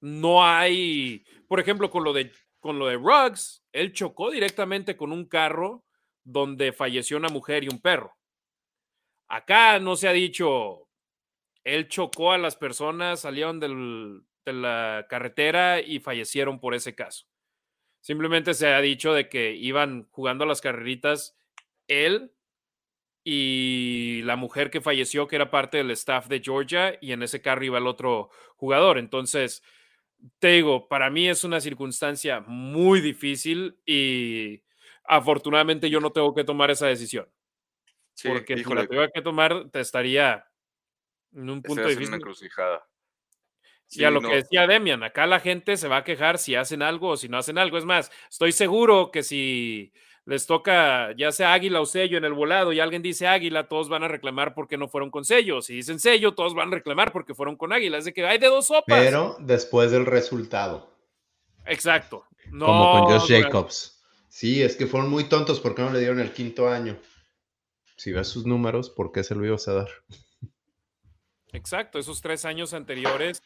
No 0.02 0.44
hay, 0.44 1.24
por 1.48 1.60
ejemplo, 1.60 1.92
con 1.92 2.04
lo 2.04 2.14
de 2.14 2.32
con 2.60 2.80
lo 2.80 2.88
de 2.88 2.96
Ruggs, 2.96 3.64
él 3.72 3.94
chocó 3.94 4.32
directamente 4.32 4.98
con 4.98 5.12
un 5.12 5.26
carro 5.26 5.86
donde 6.28 6.74
falleció 6.74 7.16
una 7.16 7.30
mujer 7.30 7.64
y 7.64 7.70
un 7.70 7.80
perro. 7.80 8.14
Acá 9.30 9.80
no 9.80 9.96
se 9.96 10.10
ha 10.10 10.14
dicho, 10.14 10.90
él 11.64 11.88
chocó 11.88 12.34
a 12.34 12.38
las 12.38 12.58
personas, 12.58 13.22
salieron 13.22 13.60
de 13.62 14.54
la 14.54 15.06
carretera 15.10 15.80
y 15.80 16.00
fallecieron 16.00 16.60
por 16.60 16.76
ese 16.76 16.96
caso. 16.96 17.28
Simplemente 18.02 18.54
se 18.54 18.68
ha 18.68 18.82
dicho 18.82 19.14
de 19.14 19.30
que 19.30 19.54
iban 19.54 20.08
jugando 20.12 20.46
las 20.46 20.62
carreritas 20.62 21.38
él 21.88 22.34
y 23.24 24.22
la 24.24 24.36
mujer 24.36 24.70
que 24.70 24.82
falleció, 24.82 25.28
que 25.28 25.38
era 25.38 25.50
parte 25.50 25.78
del 25.78 25.92
staff 25.92 26.28
de 26.28 26.42
Georgia, 26.42 26.98
y 27.02 27.14
en 27.14 27.24
ese 27.24 27.42
carro 27.42 27.64
iba 27.64 27.78
el 27.78 27.88
otro 27.88 28.30
jugador. 28.56 28.98
Entonces, 28.98 29.64
te 30.40 30.50
digo, 30.50 30.88
para 30.90 31.10
mí 31.10 31.28
es 31.28 31.44
una 31.44 31.62
circunstancia 31.62 32.42
muy 32.42 33.02
difícil 33.02 33.80
y 33.86 34.62
afortunadamente 35.08 35.90
yo 35.90 36.00
no 36.00 36.12
tengo 36.12 36.34
que 36.34 36.44
tomar 36.44 36.70
esa 36.70 36.88
decisión. 36.88 37.28
porque 38.24 38.58
si 38.58 38.64
la 38.74 38.88
tengo 38.88 39.08
que 39.14 39.22
tomar, 39.22 39.70
te 39.72 39.80
estaría 39.80 40.46
en 41.34 41.50
un 41.50 41.62
punto 41.62 41.88
difícil. 41.88 42.10
Una 42.10 42.18
encrucijada. 42.18 42.88
y 43.90 44.04
a 44.04 44.12
lo 44.12 44.22
que 44.22 44.36
decía 44.36 44.68
Demian, 44.68 45.04
acá 45.04 45.26
la 45.26 45.40
gente 45.40 45.78
se 45.78 45.88
va 45.88 45.98
a 45.98 46.04
quejar 46.04 46.38
si 46.38 46.56
hacen 46.56 46.82
algo 46.82 47.10
o 47.10 47.18
si 47.18 47.30
no 47.30 47.38
hacen 47.38 47.58
algo. 47.58 47.78
Es 47.78 47.86
más, 47.86 48.12
estoy 48.30 48.52
seguro 48.52 49.12
que 49.12 49.24
si 49.24 49.94
les 50.26 50.46
toca 50.46 51.16
ya 51.16 51.32
sea 51.32 51.54
águila 51.54 51.80
o 51.80 51.86
sello 51.86 52.18
en 52.18 52.26
el 52.26 52.34
volado 52.34 52.74
y 52.74 52.82
alguien 52.82 53.02
dice 53.02 53.28
águila, 53.28 53.70
todos 53.70 53.88
van 53.88 54.04
a 54.04 54.10
reclamar 54.10 54.54
porque 54.54 54.78
no 54.78 54.90
fueron 54.90 55.10
con 55.10 55.24
sello. 55.24 55.62
Si 55.62 55.76
dicen 55.76 56.00
sello, 56.00 56.34
todos 56.34 56.54
van 56.54 56.68
a 56.68 56.76
reclamar 56.76 57.14
porque 57.14 57.34
fueron 57.34 57.56
con 57.56 57.72
águila. 57.72 57.98
Es 57.98 58.06
de 58.06 58.14
que 58.14 58.26
hay 58.26 58.38
de 58.38 58.48
dos 58.48 58.68
sopas. 58.68 59.00
Pero 59.00 59.38
después 59.40 59.92
del 59.92 60.06
resultado. 60.06 60.92
Exacto. 61.66 62.26
No, 62.52 62.66
Como 62.66 63.06
con 63.06 63.20
Josh 63.20 63.42
Jacobs. 63.42 63.97
Sí, 64.38 64.62
es 64.62 64.76
que 64.76 64.86
fueron 64.86 65.10
muy 65.10 65.24
tontos 65.24 65.60
porque 65.60 65.82
no 65.82 65.90
le 65.90 65.98
dieron 65.98 66.20
el 66.20 66.32
quinto 66.32 66.70
año. 66.70 66.96
Si 67.96 68.12
ves 68.12 68.28
sus 68.28 68.46
números, 68.46 68.92
¿por 68.92 69.12
qué 69.12 69.24
se 69.24 69.34
lo 69.34 69.44
ibas 69.44 69.68
a 69.68 69.74
dar? 69.74 69.88
Exacto, 71.54 71.98
esos 71.98 72.22
tres 72.22 72.46
años 72.46 72.76
anteriores 72.76 73.42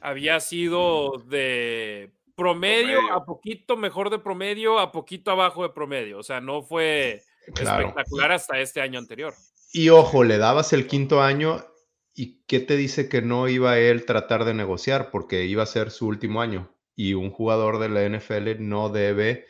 había 0.00 0.38
sido 0.38 1.20
de 1.26 2.12
promedio, 2.36 3.12
a 3.12 3.24
poquito 3.24 3.76
mejor 3.76 4.08
de 4.08 4.20
promedio, 4.20 4.78
a 4.78 4.92
poquito 4.92 5.32
abajo 5.32 5.64
de 5.64 5.70
promedio. 5.70 6.18
O 6.20 6.22
sea, 6.22 6.40
no 6.40 6.62
fue 6.62 7.24
espectacular 7.48 8.30
hasta 8.30 8.60
este 8.60 8.80
año 8.80 9.00
anterior. 9.00 9.34
Y 9.72 9.88
ojo, 9.88 10.22
le 10.22 10.38
dabas 10.38 10.72
el 10.72 10.86
quinto 10.86 11.22
año 11.22 11.66
y 12.14 12.44
¿qué 12.46 12.60
te 12.60 12.76
dice 12.76 13.08
que 13.08 13.20
no 13.20 13.48
iba 13.48 13.80
él 13.80 14.04
tratar 14.04 14.44
de 14.44 14.54
negociar? 14.54 15.10
Porque 15.10 15.44
iba 15.46 15.64
a 15.64 15.66
ser 15.66 15.90
su 15.90 16.06
último 16.06 16.40
año. 16.40 16.72
Y 16.94 17.14
un 17.14 17.32
jugador 17.32 17.80
de 17.80 17.88
la 17.88 18.08
NFL 18.08 18.60
no 18.60 18.90
debe, 18.90 19.46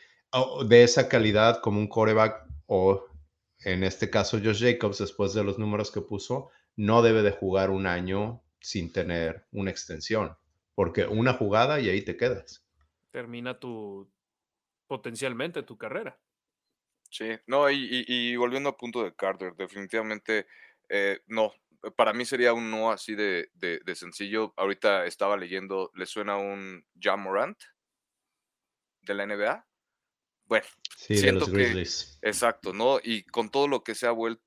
de 0.69 0.83
esa 0.83 1.09
calidad 1.09 1.61
como 1.61 1.81
un 1.81 1.89
coreback 1.89 2.47
o 2.67 3.07
en 3.61 3.85
este 3.85 4.11
caso 4.11 4.39
Josh 4.43 4.63
Jacobs, 4.63 4.99
después 4.99 5.33
de 5.35 5.45
los 5.45 5.59
números 5.59 5.91
que 5.91 6.01
puso, 6.01 6.51
no 6.77 7.03
debe 7.03 7.23
de 7.23 7.31
jugar 7.31 7.71
un 7.71 7.87
año 7.87 8.43
sin 8.61 8.93
tener 8.93 9.47
una 9.53 9.71
extensión. 9.71 10.37
Porque 10.75 11.07
una 11.07 11.33
jugada 11.33 11.81
y 11.81 11.89
ahí 11.89 12.03
te 12.03 12.17
quedas 12.17 12.67
termina 13.17 13.59
tu 13.59 14.13
potencialmente 14.87 15.63
tu 15.63 15.79
carrera. 15.79 16.21
Sí, 17.11 17.31
no, 17.47 17.71
y, 17.71 18.37
volviendo 18.37 18.69
al 18.69 18.77
punto 18.77 19.03
de 19.03 19.17
Carter, 19.17 19.55
definitivamente 19.55 20.47
eh, 20.91 21.21
no. 21.27 21.51
Para 21.97 22.13
mí 22.13 22.27
sería 22.27 22.53
un 22.53 22.71
no 22.71 22.91
así 22.91 23.15
de, 23.15 23.49
sencillo. 23.95 24.53
Ahorita 24.59 25.07
estaba 25.07 25.39
leyendo, 25.39 25.91
¿le 25.95 26.05
suena 26.05 26.37
un 26.37 26.85
John 27.03 27.23
Morant 27.23 27.59
de 29.01 29.15
la 29.15 29.25
NBA? 29.25 29.66
Bueno, 30.47 30.67
sí, 30.97 31.17
siento 31.17 31.51
que. 31.51 31.85
Exacto, 32.23 32.73
¿no? 32.73 32.99
Y 33.03 33.25
con 33.25 33.51
todo 33.51 33.69
lo 33.69 33.83
que 33.83 33.95
se 33.95 34.07
ha 34.07 34.13
vuelto, 34.13 34.43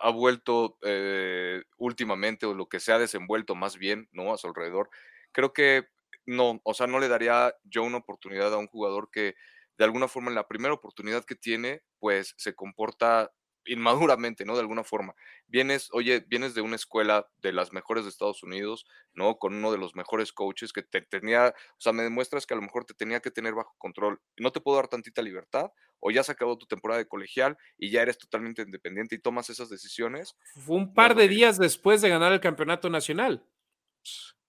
ha 0.00 0.10
vuelto 0.10 0.78
eh, 0.82 1.62
últimamente, 1.78 2.46
o 2.46 2.54
lo 2.54 2.68
que 2.68 2.80
se 2.80 2.92
ha 2.92 2.98
desenvuelto 2.98 3.54
más 3.54 3.76
bien, 3.76 4.08
¿no? 4.12 4.32
A 4.32 4.38
su 4.38 4.46
alrededor, 4.46 4.90
creo 5.32 5.52
que 5.52 5.86
no, 6.26 6.60
o 6.64 6.74
sea, 6.74 6.86
no 6.86 6.98
le 6.98 7.08
daría 7.08 7.54
yo 7.64 7.82
una 7.82 7.98
oportunidad 7.98 8.52
a 8.52 8.58
un 8.58 8.66
jugador 8.66 9.10
que 9.10 9.36
de 9.78 9.84
alguna 9.84 10.08
forma 10.08 10.30
en 10.30 10.34
la 10.34 10.48
primera 10.48 10.74
oportunidad 10.74 11.24
que 11.24 11.36
tiene, 11.36 11.82
pues 11.98 12.34
se 12.36 12.54
comporta 12.54 13.32
inmaduramente, 13.66 14.44
¿no? 14.44 14.54
De 14.54 14.60
alguna 14.60 14.84
forma. 14.84 15.14
Vienes, 15.46 15.88
oye, 15.92 16.24
vienes 16.28 16.54
de 16.54 16.60
una 16.60 16.76
escuela 16.76 17.28
de 17.38 17.52
las 17.52 17.72
mejores 17.72 18.04
de 18.04 18.10
Estados 18.10 18.42
Unidos, 18.42 18.86
¿no? 19.14 19.38
Con 19.38 19.54
uno 19.54 19.72
de 19.72 19.78
los 19.78 19.94
mejores 19.94 20.32
coaches 20.32 20.72
que 20.72 20.82
te 20.82 21.02
tenía, 21.02 21.48
o 21.48 21.80
sea, 21.80 21.92
me 21.92 22.02
demuestras 22.02 22.46
que 22.46 22.54
a 22.54 22.56
lo 22.56 22.62
mejor 22.62 22.84
te 22.84 22.94
tenía 22.94 23.20
que 23.20 23.30
tener 23.30 23.54
bajo 23.54 23.74
control. 23.78 24.20
No 24.36 24.52
te 24.52 24.60
puedo 24.60 24.76
dar 24.76 24.88
tantita 24.88 25.22
libertad, 25.22 25.70
o 26.00 26.10
ya 26.10 26.20
has 26.20 26.30
acabado 26.30 26.58
tu 26.58 26.66
temporada 26.66 26.98
de 26.98 27.08
colegial 27.08 27.56
y 27.78 27.90
ya 27.90 28.02
eres 28.02 28.18
totalmente 28.18 28.62
independiente 28.62 29.14
y 29.14 29.18
tomas 29.18 29.50
esas 29.50 29.68
decisiones. 29.68 30.36
Fue 30.64 30.76
un 30.76 30.94
par 30.94 31.14
de 31.14 31.28
días 31.28 31.58
después 31.58 32.02
de 32.02 32.08
ganar 32.08 32.32
el 32.32 32.40
campeonato 32.40 32.90
nacional. 32.90 33.46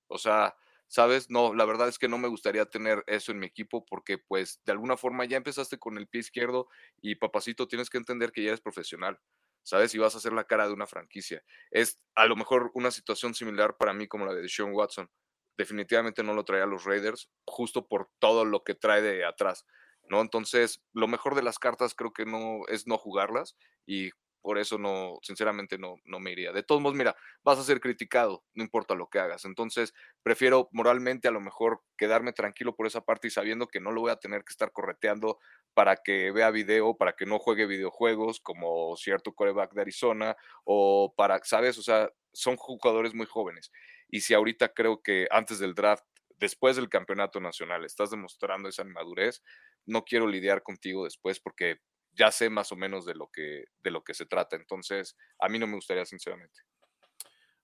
O 0.08 0.18
sea, 0.18 0.56
¿sabes? 0.88 1.30
No, 1.30 1.54
la 1.54 1.66
verdad 1.66 1.88
es 1.90 2.00
que 2.00 2.08
no 2.08 2.18
me 2.18 2.28
gustaría 2.28 2.66
tener 2.66 3.04
eso 3.08 3.32
en 3.32 3.40
mi 3.40 3.46
equipo 3.48 3.86
porque 3.86 4.18
pues 4.18 4.62
de 4.66 4.72
alguna 4.72 4.98
forma 4.98 5.26
ya 5.26 5.38
empezaste 5.38 5.78
con 5.78 5.98
el 5.98 6.08
pie 6.08 6.22
izquierdo 6.22 6.68
y 7.02 7.16
papacito 7.16 7.68
tienes 7.68 7.90
que 7.90 7.98
entender 7.98 8.32
que 8.32 8.42
ya 8.44 8.50
eres 8.50 8.62
profesional, 8.62 9.20
¿sabes? 9.64 9.94
Y 9.96 9.98
vas 10.00 10.16
a 10.16 10.20
ser 10.20 10.34
la 10.34 10.46
cara 10.46 10.68
de 10.68 10.74
una 10.74 10.88
franquicia. 10.88 11.44
Es 11.72 12.00
a 12.16 12.26
lo 12.26 12.36
mejor 12.36 12.72
una 12.74 12.92
situación 12.92 13.34
similar 13.34 13.78
para 13.78 13.94
mí 13.94 14.08
como 14.08 14.26
la 14.26 14.34
de 14.34 14.48
Sean 14.50 14.74
Watson. 14.74 15.10
Definitivamente 15.58 16.24
no 16.24 16.34
lo 16.34 16.46
traía 16.46 16.64
a 16.64 16.68
los 16.68 16.86
Raiders 16.86 17.30
justo 17.46 17.88
por 17.88 18.10
todo 18.20 18.46
lo 18.46 18.64
que 18.64 18.76
trae 18.76 19.02
de 19.02 19.26
atrás, 19.26 19.66
¿no? 20.10 20.22
Entonces, 20.22 20.82
lo 20.94 21.08
mejor 21.08 21.36
de 21.36 21.42
las 21.44 21.60
cartas 21.60 21.96
creo 21.96 22.14
que 22.14 22.26
no 22.26 22.62
es 22.68 22.88
no 22.88 22.98
jugarlas 22.98 23.58
y 23.86 24.12
por 24.48 24.60
eso 24.60 24.78
no, 24.78 25.20
sinceramente 25.24 25.78
no, 25.78 25.98
no 26.06 26.22
me 26.22 26.32
iría. 26.32 26.54
De 26.54 26.64
todos 26.64 26.82
modos, 26.82 26.96
mira, 26.96 27.18
vas 27.44 27.60
a 27.60 27.66
ser 27.66 27.82
criticado, 27.82 28.46
no 28.54 28.64
importa 28.64 28.96
lo 28.96 29.10
que 29.10 29.20
hagas. 29.20 29.44
Entonces, 29.44 29.94
prefiero 30.24 30.70
moralmente 30.72 31.28
a 31.28 31.32
lo 31.32 31.42
mejor 31.42 31.82
quedarme 31.98 32.32
tranquilo 32.32 32.74
por 32.74 32.88
esa 32.88 33.02
parte 33.02 33.28
y 33.28 33.32
sabiendo 33.32 33.68
que 33.68 33.82
no 33.82 33.92
lo 33.92 34.00
voy 34.00 34.12
a 34.12 34.16
tener 34.16 34.46
que 34.46 34.52
estar 34.52 34.72
correteando 34.72 35.38
para 35.74 35.98
que 35.98 36.32
vea 36.32 36.50
video, 36.50 36.96
para 36.96 37.12
que 37.12 37.26
no 37.26 37.40
juegue 37.40 37.66
videojuegos 37.66 38.40
como 38.40 38.96
cierto 38.96 39.34
coreback 39.34 39.74
de 39.74 39.82
Arizona 39.82 40.38
o 40.64 41.14
para, 41.18 41.42
¿sabes? 41.44 41.78
O 41.78 41.84
sea, 41.84 42.10
son 42.32 42.56
jugadores 42.56 43.14
muy 43.14 43.26
jóvenes. 43.26 43.70
Y 44.08 44.22
si 44.22 44.34
ahorita 44.34 44.70
creo 44.70 45.02
que 45.02 45.28
antes 45.30 45.60
del 45.60 45.74
draft, 45.74 46.06
después 46.38 46.78
del 46.78 46.88
campeonato 46.88 47.42
nacional, 47.42 47.84
estás 47.84 48.12
demostrando 48.12 48.70
esa 48.70 48.86
madurez, 48.86 49.44
no 49.86 50.06
quiero 50.06 50.26
lidiar 50.26 50.64
contigo 50.64 51.04
después 51.04 51.42
porque 51.42 51.82
ya 52.18 52.32
sé 52.32 52.50
más 52.50 52.72
o 52.72 52.76
menos 52.76 53.06
de 53.06 53.16
lo 53.16 53.30
que, 53.32 53.66
de 53.84 53.92
lo 53.92 54.04
que 54.04 54.14
se 54.14 54.26
trata. 54.26 54.56
Entonces, 54.56 55.16
a 55.40 55.48
mí 55.48 55.60
no 55.60 55.68
me 55.68 55.76
gustaría, 55.76 56.06
sinceramente. 56.06 56.62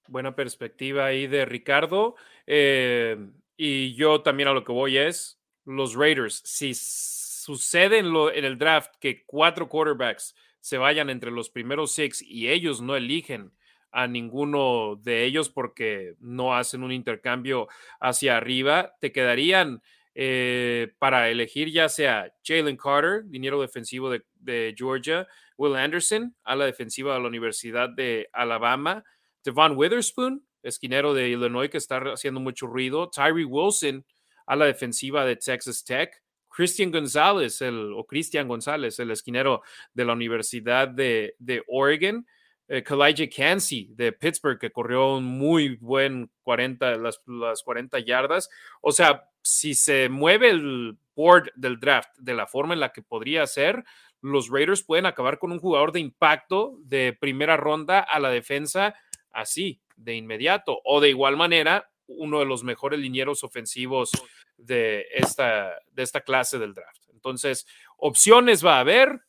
Buena 0.07 0.35
perspectiva 0.35 1.05
ahí 1.05 1.27
de 1.27 1.45
Ricardo. 1.45 2.15
Eh, 2.45 3.17
y 3.57 3.95
yo 3.95 4.21
también 4.21 4.49
a 4.49 4.53
lo 4.53 4.63
que 4.63 4.71
voy 4.71 4.97
es, 4.97 5.41
los 5.65 5.95
Raiders, 5.95 6.41
si 6.45 6.73
sucede 6.73 7.99
en, 7.99 8.07
en 8.33 8.45
el 8.45 8.57
draft 8.57 8.93
que 8.99 9.25
cuatro 9.25 9.67
quarterbacks 9.67 10.35
se 10.59 10.77
vayan 10.77 11.09
entre 11.09 11.31
los 11.31 11.49
primeros 11.49 11.93
seis 11.93 12.21
y 12.21 12.49
ellos 12.49 12.81
no 12.81 12.95
eligen 12.95 13.51
a 13.91 14.07
ninguno 14.07 14.95
de 14.95 15.23
ellos 15.23 15.49
porque 15.49 16.15
no 16.19 16.55
hacen 16.55 16.83
un 16.83 16.91
intercambio 16.91 17.67
hacia 17.99 18.37
arriba, 18.37 18.95
te 18.99 19.11
quedarían 19.11 19.83
eh, 20.15 20.93
para 20.99 21.29
elegir 21.29 21.71
ya 21.71 21.89
sea 21.89 22.31
Jalen 22.43 22.77
Carter, 22.77 23.23
dinero 23.25 23.61
defensivo 23.61 24.11
de, 24.11 24.75
Georgia, 24.77 25.27
Will 25.57 25.75
Anderson, 25.75 26.35
a 26.43 26.55
la 26.55 26.65
defensiva 26.65 27.15
de 27.15 27.21
la 27.21 27.27
Universidad 27.27 27.89
de 27.89 28.27
Alabama, 28.33 29.03
Devon 29.43 29.75
Witherspoon, 29.75 30.45
esquinero 30.61 31.13
de 31.13 31.29
Illinois 31.29 31.69
que 31.69 31.77
está 31.77 31.97
haciendo 32.13 32.39
mucho 32.39 32.67
ruido, 32.67 33.09
Tyree 33.09 33.45
Wilson, 33.45 34.05
a 34.45 34.55
la 34.55 34.65
defensiva 34.65 35.25
de 35.25 35.35
Texas 35.35 35.83
Tech, 35.83 36.21
Christian 36.49 36.91
González, 36.91 37.61
el, 37.61 37.93
o 37.95 38.05
Christian 38.05 38.47
González, 38.47 38.99
el 38.99 39.11
esquinero 39.11 39.63
de 39.93 40.05
la 40.05 40.13
Universidad 40.13 40.87
de, 40.87 41.35
de 41.39 41.63
Oregon, 41.67 42.25
eh, 42.67 42.83
Kalijah 42.83 43.57
de 43.89 44.11
Pittsburgh, 44.13 44.59
que 44.59 44.71
corrió 44.71 45.15
un 45.15 45.25
muy 45.25 45.75
buen 45.77 46.31
40, 46.43 46.97
las, 46.97 47.21
las 47.25 47.63
40 47.63 47.99
yardas. 47.99 48.49
O 48.81 48.91
sea, 48.91 49.29
si 49.41 49.73
se 49.75 50.09
mueve 50.09 50.49
el 50.49 50.97
board 51.15 51.51
del 51.55 51.79
draft 51.79 52.17
de 52.17 52.33
la 52.33 52.47
forma 52.47 52.73
en 52.73 52.79
la 52.79 52.91
que 52.91 53.01
podría 53.01 53.45
ser, 53.47 53.83
los 54.21 54.49
Raiders 54.49 54.83
pueden 54.83 55.05
acabar 55.05 55.37
con 55.37 55.51
un 55.51 55.59
jugador 55.59 55.91
de 55.91 55.99
impacto 55.99 56.77
de 56.79 57.15
primera 57.19 57.57
ronda 57.57 57.99
a 57.99 58.19
la 58.19 58.29
defensa 58.29 58.95
así, 59.31 59.81
de 59.97 60.15
inmediato. 60.15 60.79
O 60.85 61.01
de 61.01 61.09
igual 61.09 61.35
manera, 61.35 61.89
uno 62.07 62.39
de 62.39 62.45
los 62.45 62.63
mejores 62.63 62.99
linieros 62.99 63.43
ofensivos 63.43 64.11
de 64.57 65.05
esta, 65.13 65.73
de 65.91 66.03
esta 66.03 66.21
clase 66.21 66.57
del 66.57 66.73
draft. 66.73 67.09
Entonces, 67.11 67.67
opciones 67.97 68.65
va 68.65 68.77
a 68.77 68.81
haber 68.81 69.21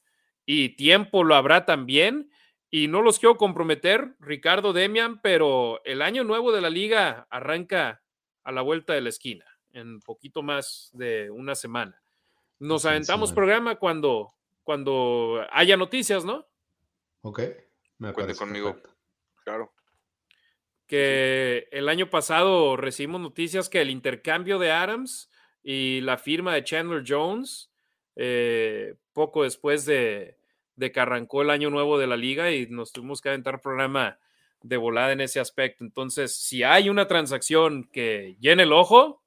y 0.47 0.70
tiempo 0.70 1.24
lo 1.24 1.35
habrá 1.35 1.65
también. 1.65 2.31
Y 2.75 2.89
no 2.89 3.03
los 3.03 3.21
quiero 3.21 3.37
comprometer, 3.37 4.17
Ricardo 4.19 4.73
Demian, 4.73 5.23
pero 5.23 5.81
el 5.85 6.03
año 6.03 6.25
nuevo 6.25 6.51
de 6.51 6.61
la 6.61 6.71
liga 6.71 7.25
arranca 7.31 8.03
a 8.43 8.51
la 8.51 8.63
vuelta 8.63 8.95
de 8.95 9.01
la 9.01 9.11
esquina, 9.11 9.45
en 9.73 10.01
poquito 10.01 10.43
más 10.43 10.91
de 10.93 11.31
una 11.31 11.55
semana. 11.55 12.03
Nos 12.59 12.85
aventamos 12.85 13.33
programa 13.33 13.77
cuando, 13.77 14.35
cuando 14.65 15.47
haya 15.53 15.77
noticias, 15.77 16.25
¿no? 16.25 16.49
Ok, 17.23 17.43
me 17.99 18.13
Cuente 18.13 18.35
conmigo. 18.35 18.77
Claro. 19.45 19.73
Que 20.89 21.69
el 21.71 21.89
año 21.89 22.11
pasado 22.11 22.77
recibimos 22.77 23.21
noticias 23.21 23.69
que 23.69 23.83
el 23.83 23.91
intercambio 23.91 24.59
de 24.59 24.73
Adams 24.73 25.31
y 25.63 26.01
la 26.01 26.19
firma 26.19 26.53
de 26.53 26.65
Chandler 26.65 27.05
Jones, 27.07 27.71
eh, 28.17 28.97
poco 29.13 29.45
después 29.45 29.87
de, 29.87 30.39
de 30.77 30.93
que 30.93 31.01
arrancó 31.01 31.43
el 31.43 31.51
año 31.51 31.71
nuevo 31.71 31.99
de 31.99 32.07
la 32.07 32.17
liga 32.17 32.51
y 32.51 32.67
nos 32.67 32.93
tuvimos 32.93 33.21
que 33.21 33.29
aventar 33.29 33.61
programa 33.61 34.19
de 34.63 34.77
volada 34.77 35.13
en 35.13 35.21
ese 35.21 35.41
aspecto. 35.41 35.85
Entonces, 35.85 36.37
si 36.37 36.63
hay 36.63 36.89
una 36.89 37.07
transacción 37.07 37.89
que 37.93 38.37
llene 38.41 38.65
el 38.65 38.73
ojo, 38.73 39.23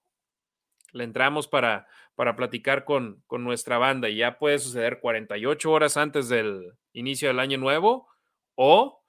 le 0.94 1.04
entramos 1.04 1.48
para, 1.48 1.88
para 2.16 2.36
platicar 2.36 2.86
con, 2.86 3.24
con 3.28 3.44
nuestra 3.44 3.78
banda 3.78 4.10
y 4.10 4.18
ya 4.18 4.40
puede 4.40 4.60
suceder 4.60 5.00
48 5.00 5.72
horas 5.72 5.96
antes 5.98 6.28
del 6.28 6.74
inicio 6.94 7.28
del 7.28 7.40
año 7.40 7.58
nuevo 7.58 8.08
o 8.56 9.04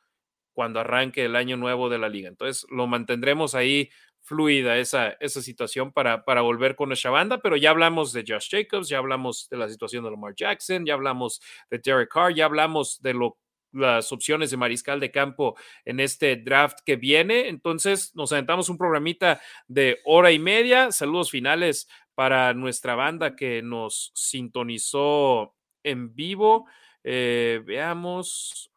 cuando 0.52 0.80
arranque 0.80 1.24
el 1.24 1.36
año 1.36 1.56
nuevo 1.56 1.88
de 1.88 1.98
la 1.98 2.08
liga. 2.08 2.28
Entonces, 2.28 2.66
lo 2.70 2.86
mantendremos 2.86 3.54
ahí 3.54 3.90
fluida 4.28 4.76
esa, 4.76 5.12
esa 5.20 5.40
situación 5.40 5.90
para, 5.90 6.24
para 6.24 6.42
volver 6.42 6.76
con 6.76 6.90
nuestra 6.90 7.10
banda, 7.10 7.40
pero 7.40 7.56
ya 7.56 7.70
hablamos 7.70 8.12
de 8.12 8.24
Josh 8.28 8.50
Jacobs, 8.50 8.88
ya 8.88 8.98
hablamos 8.98 9.48
de 9.48 9.56
la 9.56 9.68
situación 9.68 10.04
de 10.04 10.10
Lamar 10.10 10.34
Jackson, 10.36 10.84
ya 10.84 10.92
hablamos 10.94 11.40
de 11.70 11.78
Derek 11.78 12.12
Carr, 12.12 12.34
ya 12.34 12.44
hablamos 12.44 13.00
de 13.00 13.14
lo, 13.14 13.38
las 13.72 14.12
opciones 14.12 14.50
de 14.50 14.58
mariscal 14.58 15.00
de 15.00 15.10
campo 15.10 15.56
en 15.84 16.00
este 16.00 16.36
draft 16.36 16.80
que 16.84 16.96
viene. 16.96 17.48
Entonces 17.48 18.14
nos 18.14 18.30
aventamos 18.32 18.68
un 18.68 18.76
programita 18.76 19.40
de 19.66 20.00
hora 20.04 20.30
y 20.30 20.38
media. 20.38 20.92
Saludos 20.92 21.30
finales 21.30 21.88
para 22.14 22.52
nuestra 22.52 22.94
banda 22.94 23.34
que 23.34 23.62
nos 23.62 24.12
sintonizó 24.14 25.54
en 25.82 26.14
vivo. 26.14 26.66
Eh, 27.02 27.62
veamos. 27.64 28.70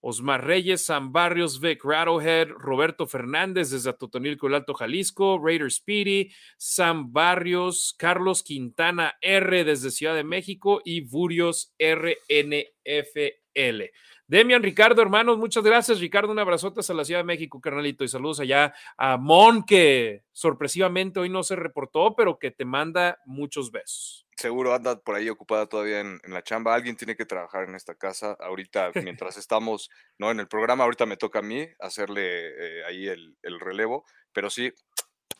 Osmar 0.00 0.44
Reyes, 0.44 0.84
San 0.84 1.12
Barrios, 1.12 1.60
Vic 1.60 1.84
Rattlehead, 1.84 2.48
Roberto 2.50 3.06
Fernández 3.06 3.70
desde 3.70 3.90
Atotonilco, 3.90 4.46
el 4.46 4.54
Alto 4.54 4.74
Jalisco, 4.74 5.40
Raider 5.42 5.70
Speedy, 5.70 6.30
Sam 6.56 7.12
Barrios, 7.12 7.94
Carlos 7.98 8.42
Quintana 8.42 9.14
R 9.20 9.64
desde 9.64 9.90
Ciudad 9.90 10.14
de 10.14 10.24
México 10.24 10.80
y 10.84 11.00
Burios 11.00 11.74
RNFL. 11.78 13.82
Demian, 14.28 14.62
Ricardo, 14.62 15.00
hermanos, 15.00 15.38
muchas 15.38 15.64
gracias. 15.64 16.00
Ricardo, 16.00 16.30
un 16.30 16.38
abrazote 16.38 16.82
a 16.86 16.94
la 16.94 17.04
Ciudad 17.04 17.20
de 17.20 17.24
México, 17.24 17.62
carnalito, 17.62 18.04
y 18.04 18.08
saludos 18.08 18.40
allá 18.40 18.74
a 18.98 19.16
Mon, 19.16 19.64
que 19.64 20.22
sorpresivamente 20.32 21.18
hoy 21.18 21.30
no 21.30 21.42
se 21.42 21.56
reportó, 21.56 22.14
pero 22.14 22.38
que 22.38 22.50
te 22.50 22.66
manda 22.66 23.18
muchos 23.24 23.72
besos. 23.72 24.27
Seguro 24.38 24.72
anda 24.72 25.00
por 25.00 25.16
ahí 25.16 25.28
ocupada 25.28 25.66
todavía 25.66 25.98
en, 25.98 26.20
la 26.28 26.44
chamba. 26.44 26.74
Alguien 26.74 26.96
tiene 26.96 27.16
que 27.16 27.26
trabajar 27.26 27.64
en 27.64 27.74
esta 27.74 27.96
casa. 27.96 28.36
Ahorita, 28.38 28.92
mientras 28.94 29.36
estamos 29.36 29.90
¿no? 30.16 30.30
en 30.30 30.38
el 30.38 30.46
programa, 30.46 30.84
ahorita 30.84 31.06
me 31.06 31.16
toca 31.16 31.40
a 31.40 31.42
mí 31.42 31.66
hacerle 31.80 32.50
eh, 32.50 32.84
ahí 32.86 33.08
el, 33.08 33.36
relevo. 33.58 34.04
Pero 34.32 34.48
sí, 34.48 34.72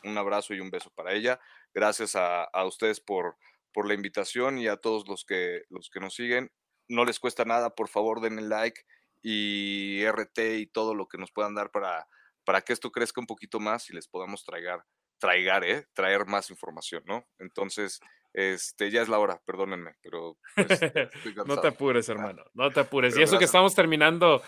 un 0.03 0.17
abrazo 0.17 0.53
y 0.53 0.59
un 0.59 0.69
beso 0.69 0.91
para 0.91 1.13
ella. 1.13 1.39
Gracias 1.73 2.17
a, 2.17 2.43
a 2.43 2.65
ustedes 2.65 2.99
por, 2.99 3.37
por 3.71 3.87
la 3.87 3.93
invitación 3.93 4.57
y 4.57 4.67
a 4.67 4.75
todos 4.75 5.07
los 5.07 5.23
que, 5.23 5.63
los 5.69 5.89
que 5.89 6.01
nos 6.01 6.15
siguen 6.15 6.51
no 6.89 7.05
les 7.05 7.19
cuesta 7.19 7.45
nada, 7.45 7.75
por 7.75 7.87
favor 7.87 8.19
denle 8.19 8.41
like 8.41 8.81
y 9.21 10.03
RT 10.05 10.39
y 10.57 10.67
todo 10.67 10.95
lo 10.95 11.07
que 11.07 11.17
nos 11.17 11.31
puedan 11.31 11.55
dar 11.55 11.71
para, 11.71 12.07
para 12.43 12.61
que 12.61 12.73
esto 12.73 12.91
crezca 12.91 13.21
un 13.21 13.27
poquito 13.27 13.59
más 13.59 13.89
y 13.89 13.93
les 13.93 14.07
podamos 14.07 14.43
traer, 14.43 14.81
traer, 15.19 15.63
¿eh? 15.63 15.85
traer 15.93 16.25
más 16.25 16.49
información, 16.49 17.03
¿no? 17.05 17.27
Entonces, 17.37 17.99
este, 18.33 18.91
ya 18.91 19.01
es 19.01 19.09
la 19.09 19.19
hora, 19.19 19.41
perdónenme, 19.45 19.95
pero... 20.01 20.37
Pues, 20.55 20.79
no 21.47 21.59
te 21.59 21.67
apures, 21.67 22.07
hermano, 22.09 22.43
no 22.53 22.69
te 22.69 22.81
apures. 22.81 23.17
y 23.17 23.21
eso 23.21 23.37
que 23.37 23.45
estamos 23.45 23.75
terminando 23.75 24.41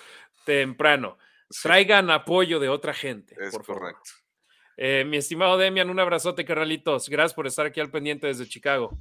temprano. 0.45 1.17
Traigan 1.61 2.09
apoyo 2.09 2.59
de 2.59 2.69
otra 2.69 2.93
gente. 2.93 3.35
Es 3.39 3.51
por 3.51 3.65
correcto. 3.65 4.11
Eh, 4.77 5.03
mi 5.05 5.17
estimado 5.17 5.57
Demian, 5.57 5.89
un 5.89 5.99
abrazote, 5.99 6.45
carnalitos. 6.45 7.09
Gracias 7.09 7.33
por 7.33 7.45
estar 7.45 7.65
aquí 7.65 7.79
al 7.79 7.91
pendiente 7.91 8.27
desde 8.27 8.47
Chicago. 8.47 8.97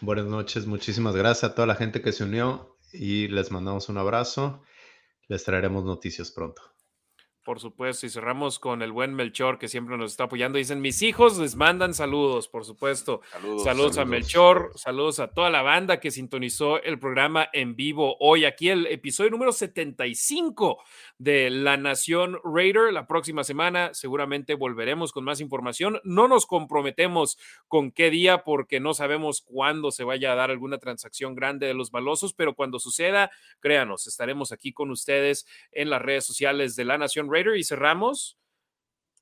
Buenas 0.00 0.26
noches, 0.26 0.66
muchísimas 0.66 1.14
gracias 1.14 1.52
a 1.52 1.54
toda 1.54 1.66
la 1.66 1.74
gente 1.76 2.02
que 2.02 2.10
se 2.10 2.24
unió 2.24 2.76
y 2.92 3.28
les 3.28 3.52
mandamos 3.52 3.88
un 3.88 3.98
abrazo. 3.98 4.62
Les 5.28 5.44
traeremos 5.44 5.84
noticias 5.84 6.32
pronto. 6.32 6.71
Por 7.44 7.58
supuesto, 7.58 8.06
y 8.06 8.10
cerramos 8.10 8.60
con 8.60 8.82
el 8.82 8.92
buen 8.92 9.14
Melchor 9.14 9.58
que 9.58 9.66
siempre 9.66 9.96
nos 9.96 10.12
está 10.12 10.24
apoyando. 10.24 10.58
Dicen, 10.58 10.80
mis 10.80 11.02
hijos 11.02 11.38
les 11.38 11.56
mandan 11.56 11.92
saludos, 11.92 12.46
por 12.46 12.64
supuesto. 12.64 13.20
Saludos, 13.64 13.98
a 13.98 14.04
Melchor, 14.04 14.70
saludos 14.76 15.18
a 15.18 15.26
toda 15.26 15.50
la 15.50 15.62
banda 15.62 15.98
que 15.98 16.12
sintonizó 16.12 16.80
el 16.80 17.00
programa 17.00 17.48
en 17.52 17.74
vivo 17.74 18.16
hoy. 18.20 18.44
Aquí 18.44 18.68
el 18.68 18.86
episodio 18.86 19.30
número 19.30 19.50
75 19.50 20.84
de 21.18 21.50
La 21.50 21.76
Nación 21.76 22.38
Raider. 22.44 22.92
La 22.92 23.08
próxima 23.08 23.42
semana 23.42 23.92
seguramente 23.92 24.54
volveremos 24.54 25.10
con 25.10 25.24
más 25.24 25.40
información. 25.40 26.00
No 26.04 26.28
nos 26.28 26.46
comprometemos 26.46 27.38
con 27.66 27.90
qué 27.90 28.10
día 28.10 28.44
porque 28.44 28.78
no 28.78 28.94
sabemos 28.94 29.42
cuándo 29.44 29.90
se 29.90 30.04
vaya 30.04 30.30
a 30.30 30.36
dar 30.36 30.52
alguna 30.52 30.78
transacción 30.78 31.34
grande 31.34 31.66
de 31.66 31.74
los 31.74 31.90
balosos, 31.90 32.34
pero 32.34 32.54
cuando 32.54 32.78
suceda, 32.78 33.32
créanos, 33.58 34.06
estaremos 34.06 34.52
aquí 34.52 34.72
con 34.72 34.92
ustedes 34.92 35.44
en 35.72 35.90
las 35.90 36.00
redes 36.00 36.24
sociales 36.24 36.76
de 36.76 36.84
La 36.84 36.98
Nación 36.98 37.31
Raider 37.32 37.56
y 37.56 37.64
cerramos 37.64 38.38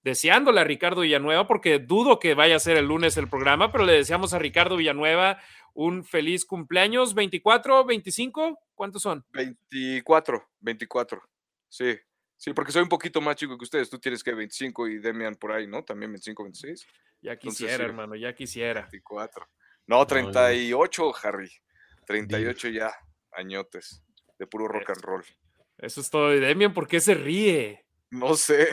deseándole 0.03 0.61
a 0.61 0.65
Ricardo 0.65 1.03
Villanueva, 1.03 1.47
porque 1.47 1.79
dudo 1.79 2.19
que 2.19 2.35
vaya 2.35 2.57
a 2.57 2.61
ser 2.61 2.77
el 2.77 2.87
lunes 2.87 3.17
el 3.17 3.29
programa, 3.29 3.71
pero 3.71 3.85
le 3.85 3.93
deseamos 3.93 4.33
a 4.33 4.39
Ricardo 4.39 4.77
Villanueva 4.77 5.39
un 5.75 6.05
feliz 6.05 6.45
cumpleaños. 6.45 7.15
¿24, 7.15 7.87
25? 7.87 8.59
¿Cuántos 8.75 9.03
son? 9.03 9.25
24, 9.33 10.49
24. 10.61 11.23
Sí, 11.69 11.97
sí, 12.37 12.53
porque 12.53 12.73
soy 12.73 12.83
un 12.83 12.89
poquito 12.89 13.21
más 13.21 13.37
chico 13.37 13.57
que 13.57 13.65
ustedes. 13.65 13.91
Tú 13.91 13.99
tienes 13.99 14.23
que 14.23 14.35
25 14.35 14.89
y 14.89 14.99
Demian 14.99 15.37
por 15.37 15.53
ahí, 15.53 15.67
¿no? 15.67 15.85
También 15.85 16.11
25, 16.13 16.43
26. 16.45 16.87
Ya 17.23 17.37
quisiera, 17.37 17.85
hermano, 17.85 18.17
ya 18.17 18.35
quisiera. 18.35 18.83
24. 18.83 19.47
No, 19.87 20.07
38, 20.07 21.13
Harry. 21.23 21.51
38 22.07 22.69
ya, 22.69 22.93
añotes, 23.33 24.03
de 24.39 24.47
puro 24.47 24.67
rock 24.67 24.91
and 24.91 25.03
roll. 25.03 25.25
Eso 25.79 26.01
es 26.01 26.11
todo. 26.11 26.31
Demian, 26.31 26.73
¿por 26.73 26.89
qué 26.89 27.01
se 27.01 27.15
ríe? 27.15 27.85
No 28.11 28.35
sé, 28.35 28.69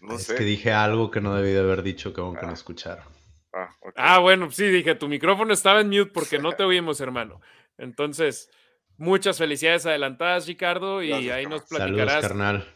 no 0.00 0.14
es 0.16 0.24
sé. 0.24 0.34
que 0.36 0.44
dije 0.44 0.72
algo 0.72 1.10
que 1.10 1.20
no 1.20 1.34
debí 1.34 1.52
de 1.52 1.60
haber 1.60 1.82
dicho, 1.82 2.12
que 2.12 2.20
aunque 2.20 2.46
no 2.46 2.52
escucharon. 2.52 3.04
Ah, 3.52 3.74
ok. 3.80 3.92
Ah, 3.96 4.18
bueno, 4.18 4.50
sí, 4.50 4.66
dije, 4.66 4.94
tu 4.94 5.08
micrófono 5.08 5.52
estaba 5.54 5.80
en 5.80 5.88
mute 5.88 6.10
porque 6.12 6.38
no 6.38 6.52
te 6.52 6.62
oímos, 6.64 7.00
hermano. 7.00 7.40
Entonces, 7.78 8.50
muchas 8.98 9.38
felicidades 9.38 9.86
adelantadas, 9.86 10.46
Ricardo, 10.46 11.02
y 11.02 11.08
Gracias, 11.08 11.34
ahí 11.36 11.46
nos 11.46 11.62
carnal. 11.62 11.78
Saludos, 11.78 11.96
platicarás, 12.06 12.22
carnal. 12.28 12.74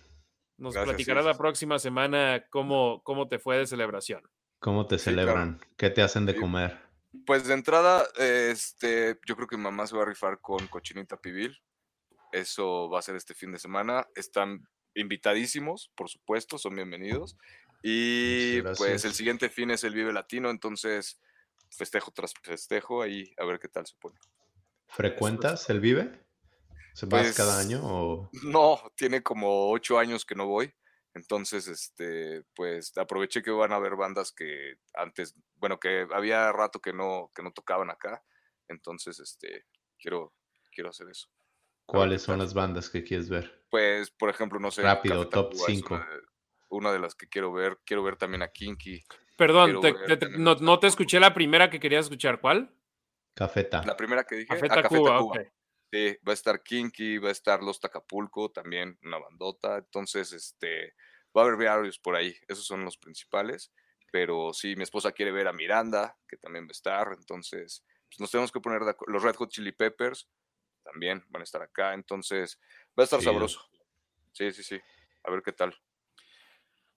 nos 0.57 0.75
Gracias, 0.75 0.85
platicarás 0.95 1.25
sí. 1.25 1.29
la 1.29 1.39
próxima 1.39 1.79
semana 1.79 2.45
cómo, 2.51 3.03
cómo 3.05 3.29
te 3.29 3.39
fue 3.39 3.59
de 3.59 3.67
celebración. 3.67 4.23
¿Cómo 4.59 4.87
te 4.87 4.99
Sí, 4.99 5.05
celebran? 5.05 5.61
¿Qué 5.77 5.91
te 5.91 6.03
hacen 6.03 6.27
de 6.27 6.35
Sí. 6.35 6.41
comer? 6.41 6.79
Pues 7.27 7.47
de 7.47 7.55
entrada, 7.55 8.07
este, 8.19 9.19
yo 9.27 9.35
creo 9.37 9.49
que 9.49 9.57
mi 9.57 9.65
mamá 9.65 9.87
se 9.87 9.97
va 9.97 10.03
a 10.03 10.07
rifar 10.07 10.39
con 10.41 10.67
cochinita 10.69 11.17
pibil. 11.19 11.59
Eso 12.31 12.89
va 12.89 13.01
a 13.01 13.03
ser 13.03 13.17
este 13.17 13.35
fin 13.35 13.51
de 13.53 13.59
semana. 13.59 14.07
Están 14.15 14.63
invitadísimos, 14.95 15.91
por 15.95 16.09
supuesto, 16.09 16.59
son 16.59 16.75
bienvenidos. 16.77 17.37
Y 17.83 18.61
pues 18.63 19.05
el 19.05 19.13
siguiente 19.15 19.49
fin 19.49 19.71
es 19.71 19.85
el 19.85 19.95
Vive 19.95 20.13
Latino, 20.13 20.51
entonces 20.51 21.21
festejo 21.71 22.11
tras 22.11 22.35
festejo 22.43 23.03
ahí 23.03 23.33
a 23.39 23.45
ver 23.45 23.59
qué 23.59 23.69
tal 23.69 23.87
se 23.87 23.95
pone. 23.97 24.19
¿Frecuentas 24.89 25.71
el 25.71 25.81
Vive? 25.81 26.27
¿Se 26.95 27.07
vas 27.07 27.23
Pues, 27.23 27.37
cada 27.37 27.59
año 27.59 27.81
o...? 27.83 28.31
No, 28.43 28.81
tiene 28.97 29.23
como 29.23 29.71
ocho 29.71 29.99
años 29.99 30.25
que 30.25 30.35
no 30.35 30.47
voy. 30.47 30.73
Entonces, 31.15 31.67
este, 31.67 32.45
pues 32.55 32.97
aproveché 32.97 33.43
que 33.43 33.51
van 33.51 33.73
a 33.73 33.77
haber 33.77 33.97
bandas 33.97 34.33
que 34.33 34.75
antes, 34.95 35.35
bueno, 35.57 35.81
que 35.81 36.07
había 36.13 36.53
rato 36.53 36.81
que 36.81 36.93
no, 36.93 37.31
que 37.35 37.43
no 37.43 37.53
tocaban 37.53 37.91
acá. 37.91 38.23
Entonces, 38.69 39.19
este, 39.19 39.67
quiero, 39.99 40.35
quiero 40.73 40.91
hacer 40.91 41.09
eso. 41.09 41.29
¿Cuáles 41.91 42.23
son 42.23 42.39
las 42.39 42.55
bandas 42.55 42.89
que 42.89 43.03
quieres 43.03 43.29
ver? 43.29 43.65
Pues, 43.71 44.11
por 44.11 44.31
ejemplo, 44.31 44.59
no 44.59 44.71
sé. 44.71 44.83
Rápido, 44.83 45.29
Café 45.29 45.31
top 45.31 45.51
Tacuba 45.51 45.69
es 45.69 45.75
cinco. 45.75 45.95
Una 45.95 46.07
de, 46.07 46.21
una 46.69 46.93
de 46.93 46.99
las 46.99 47.15
que 47.15 47.29
quiero 47.29 47.53
ver. 47.53 47.79
Quiero 47.85 48.03
ver 48.03 48.17
también 48.17 48.43
a 48.43 48.49
Kinky. 48.49 49.05
Perdón, 49.37 49.81
te- 49.81 50.29
no, 50.39 50.55
no 50.57 50.79
te 50.79 50.87
escuché 50.87 51.19
la 51.19 51.33
primera 51.33 51.71
que 51.71 51.81
querías 51.81 52.07
escuchar. 52.07 52.41
¿Cuál? 52.41 52.75
Cafeta. 53.35 53.83
La 53.85 53.97
primera 53.97 54.25
que 54.25 54.37
dije. 54.37 54.53
Ah, 54.69 54.83
Tacuba. 54.83 55.21
ok. 55.21 55.39
Sí, 55.93 56.17
va 56.27 56.33
a 56.33 56.35
estar 56.35 56.63
Kinky, 56.63 57.19
va 57.19 57.31
a 57.31 57.33
estar 57.33 57.63
Los 57.63 57.81
Tacapulco, 57.81 58.51
también 58.51 58.99
una 59.03 59.19
bandota. 59.19 59.79
Entonces, 59.79 60.33
este, 60.33 60.95
va 61.37 61.43
a 61.43 61.45
haber 61.47 61.57
varios 61.57 61.99
por 61.99 62.15
ahí. 62.15 62.37
Esos 62.47 62.65
son 62.67 62.85
los 62.85 62.97
principales. 62.97 63.73
Pero 64.13 64.53
sí, 64.53 64.77
mi 64.77 64.83
esposa 64.83 65.13
quiere 65.13 65.33
ver 65.33 65.49
a 65.49 65.53
Miranda, 65.53 66.17
que 66.29 66.37
también 66.37 66.65
va 66.67 66.71
a 66.71 66.73
estar. 66.73 67.09
Entonces, 67.17 67.85
pues, 68.09 68.21
nos 68.21 68.31
tenemos 68.31 68.53
que 68.53 68.61
poner 68.61 68.83
de 68.83 68.91
acuerdo. 68.91 69.13
Los 69.13 69.23
Red 69.23 69.37
Hot 69.37 69.51
Chili 69.51 69.73
Peppers 69.73 70.29
también 70.91 71.25
van 71.29 71.43
a 71.43 71.45
estar 71.45 71.63
acá. 71.63 71.95
Entonces, 71.95 72.59
va 72.99 73.03
a 73.03 73.05
estar 73.05 73.23
sabroso. 73.23 73.61
Sí, 74.33 74.51
sí, 74.53 74.63
sí. 74.63 74.81
A 75.25 75.31
ver 75.31 75.43
qué 75.43 75.53
tal. 75.53 75.75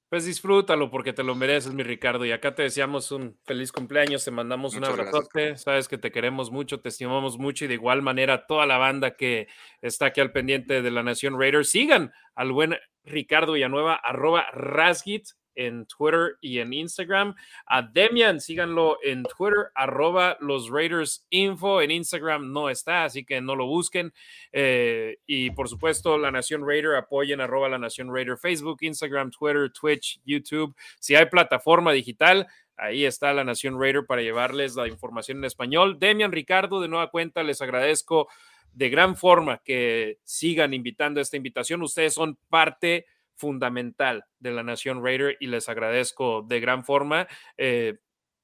Pues 0.09 0.25
disfrútalo 0.25 0.91
porque 0.91 1.11
te 1.11 1.23
lo 1.23 1.33
mereces, 1.33 1.73
mi 1.73 1.81
Ricardo. 1.81 2.23
Y 2.23 2.31
acá 2.31 2.53
te 2.53 2.61
deseamos 2.61 3.11
un 3.11 3.39
feliz 3.45 3.71
cumpleaños, 3.71 4.23
te 4.23 4.29
mandamos 4.29 4.75
un 4.75 4.81
gracias, 4.81 4.99
abrazote. 4.99 5.57
Sabes 5.57 5.87
que 5.87 5.97
te 5.97 6.11
queremos 6.11 6.51
mucho, 6.51 6.81
te 6.81 6.89
estimamos 6.89 7.39
mucho 7.39 7.65
y 7.65 7.67
de 7.67 7.73
igual 7.73 8.03
manera 8.03 8.45
toda 8.45 8.67
la 8.67 8.77
banda 8.77 9.15
que 9.15 9.47
está 9.81 10.07
aquí 10.07 10.21
al 10.21 10.31
pendiente 10.31 10.83
de 10.83 10.91
la 10.91 11.01
Nación 11.01 11.39
Raiders. 11.39 11.69
Sigan 11.69 12.13
al 12.35 12.51
buen 12.51 12.77
Ricardo 13.03 13.53
Villanueva, 13.53 13.95
arroba 13.95 14.51
Rasgit 14.51 15.29
en 15.55 15.85
Twitter 15.85 16.37
y 16.41 16.59
en 16.59 16.73
Instagram. 16.73 17.35
A 17.65 17.81
Demian, 17.81 18.39
síganlo 18.39 18.97
en 19.03 19.23
Twitter, 19.23 19.71
arroba 19.75 20.37
los 20.39 20.69
Raiders 20.69 21.25
Info. 21.29 21.81
En 21.81 21.91
Instagram 21.91 22.51
no 22.51 22.69
está, 22.69 23.05
así 23.05 23.23
que 23.25 23.41
no 23.41 23.55
lo 23.55 23.65
busquen. 23.65 24.13
Eh, 24.51 25.17
y 25.25 25.51
por 25.51 25.69
supuesto, 25.69 26.17
La 26.17 26.31
Nación 26.31 26.67
Raider, 26.67 26.95
apoyen 26.95 27.41
arroba 27.41 27.69
La 27.69 27.77
Nación 27.77 28.13
Raider, 28.13 28.37
Facebook, 28.37 28.77
Instagram, 28.81 29.31
Twitter, 29.31 29.71
Twitch, 29.71 30.21
YouTube. 30.25 30.75
Si 30.99 31.15
hay 31.15 31.25
plataforma 31.27 31.91
digital, 31.91 32.47
ahí 32.77 33.05
está 33.05 33.33
La 33.33 33.43
Nación 33.43 33.79
Raider 33.79 34.05
para 34.05 34.21
llevarles 34.21 34.75
la 34.75 34.87
información 34.87 35.39
en 35.39 35.45
español. 35.45 35.97
Demian, 35.99 36.31
Ricardo, 36.31 36.81
de 36.81 36.87
nueva 36.87 37.09
cuenta, 37.09 37.43
les 37.43 37.61
agradezco 37.61 38.27
de 38.73 38.89
gran 38.89 39.15
forma 39.15 39.61
que 39.63 40.19
sigan 40.23 40.73
invitando 40.73 41.19
a 41.19 41.23
esta 41.23 41.37
invitación. 41.37 41.81
Ustedes 41.83 42.13
son 42.13 42.37
parte 42.49 43.05
fundamental 43.35 44.25
de 44.39 44.51
la 44.51 44.63
Nación 44.63 45.03
Raider 45.03 45.37
y 45.39 45.47
les 45.47 45.69
agradezco 45.69 46.41
de 46.41 46.59
gran 46.59 46.83
forma. 46.83 47.27
Eh, 47.57 47.95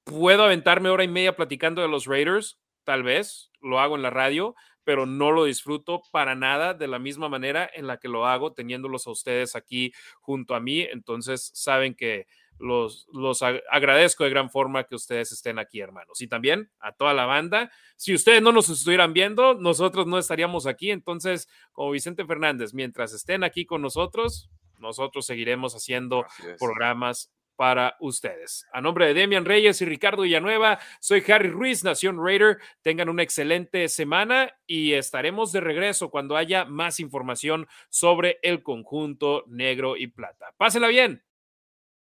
Puedo 0.06 0.44
aventarme 0.44 0.90
hora 0.90 1.04
y 1.04 1.08
media 1.08 1.36
platicando 1.36 1.84
de 1.84 1.88
los 1.88 2.08
Raiders, 2.08 2.58
tal 2.84 3.04
vez, 3.04 3.52
lo 3.62 3.80
hago 3.80 3.96
en 3.96 4.02
la 4.02 4.10
radio, 4.10 4.56
pero 4.84 5.06
no 5.06 5.32
lo 5.32 5.44
disfruto 5.44 6.02
para 6.12 6.34
nada 6.34 6.74
de 6.74 6.88
la 6.88 6.98
misma 6.98 7.30
manera 7.30 7.70
en 7.76 7.86
la 7.86 7.98
que 7.98 8.08
lo 8.08 8.26
hago 8.26 8.54
teniéndolos 8.54 9.06
a 9.06 9.12
ustedes 9.12 9.56
aquí 9.56 9.92
junto 10.20 10.56
a 10.56 10.60
mí. 10.60 10.82
Entonces, 10.82 11.52
saben 11.54 11.94
que 11.94 12.26
los, 12.58 13.08
los 13.14 13.44
ag- 13.44 13.62
agradezco 13.70 14.24
de 14.24 14.32
gran 14.32 14.50
forma 14.50 14.86
que 14.86 14.96
ustedes 14.96 15.32
estén 15.32 15.60
aquí, 15.60 15.80
hermanos. 15.80 16.22
Y 16.22 16.28
también 16.28 16.72
a 16.80 16.92
toda 16.94 17.14
la 17.14 17.26
banda. 17.28 17.72
Si 17.96 18.16
ustedes 18.16 18.42
no 18.42 18.52
nos 18.52 18.68
estuvieran 18.70 19.14
viendo, 19.14 19.54
nosotros 19.54 20.08
no 20.08 20.18
estaríamos 20.18 20.66
aquí. 20.66 20.90
Entonces, 20.90 21.48
como 21.72 21.92
Vicente 21.92 22.26
Fernández, 22.26 22.74
mientras 22.74 23.14
estén 23.14 23.44
aquí 23.44 23.68
con 23.68 23.84
nosotros, 23.84 24.50
nosotros 24.80 25.26
seguiremos 25.26 25.76
haciendo 25.76 26.26
programas 26.58 27.32
para 27.60 27.98
ustedes. 28.00 28.66
A 28.72 28.80
nombre 28.80 29.06
de 29.06 29.14
Demian 29.14 29.44
Reyes 29.44 29.82
y 29.82 29.86
Ricardo 29.86 30.22
Villanueva, 30.22 30.80
soy 31.02 31.22
Harry 31.28 31.50
Ruiz, 31.50 31.84
Nación 31.84 32.18
Raider. 32.18 32.58
Tengan 32.82 33.10
una 33.10 33.22
excelente 33.22 33.90
semana 33.90 34.54
y 34.66 34.94
estaremos 34.94 35.52
de 35.52 35.60
regreso 35.60 36.10
cuando 36.10 36.38
haya 36.38 36.64
más 36.64 37.02
información 37.02 37.68
sobre 37.90 38.40
el 38.44 38.64
conjunto 38.64 39.44
negro 39.48 39.98
y 39.98 40.08
plata. 40.08 40.54
Pásenla 40.56 40.88
bien. 40.88 41.22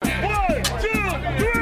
One, 0.02 0.62
two, 0.62 1.36
three. 1.38 1.57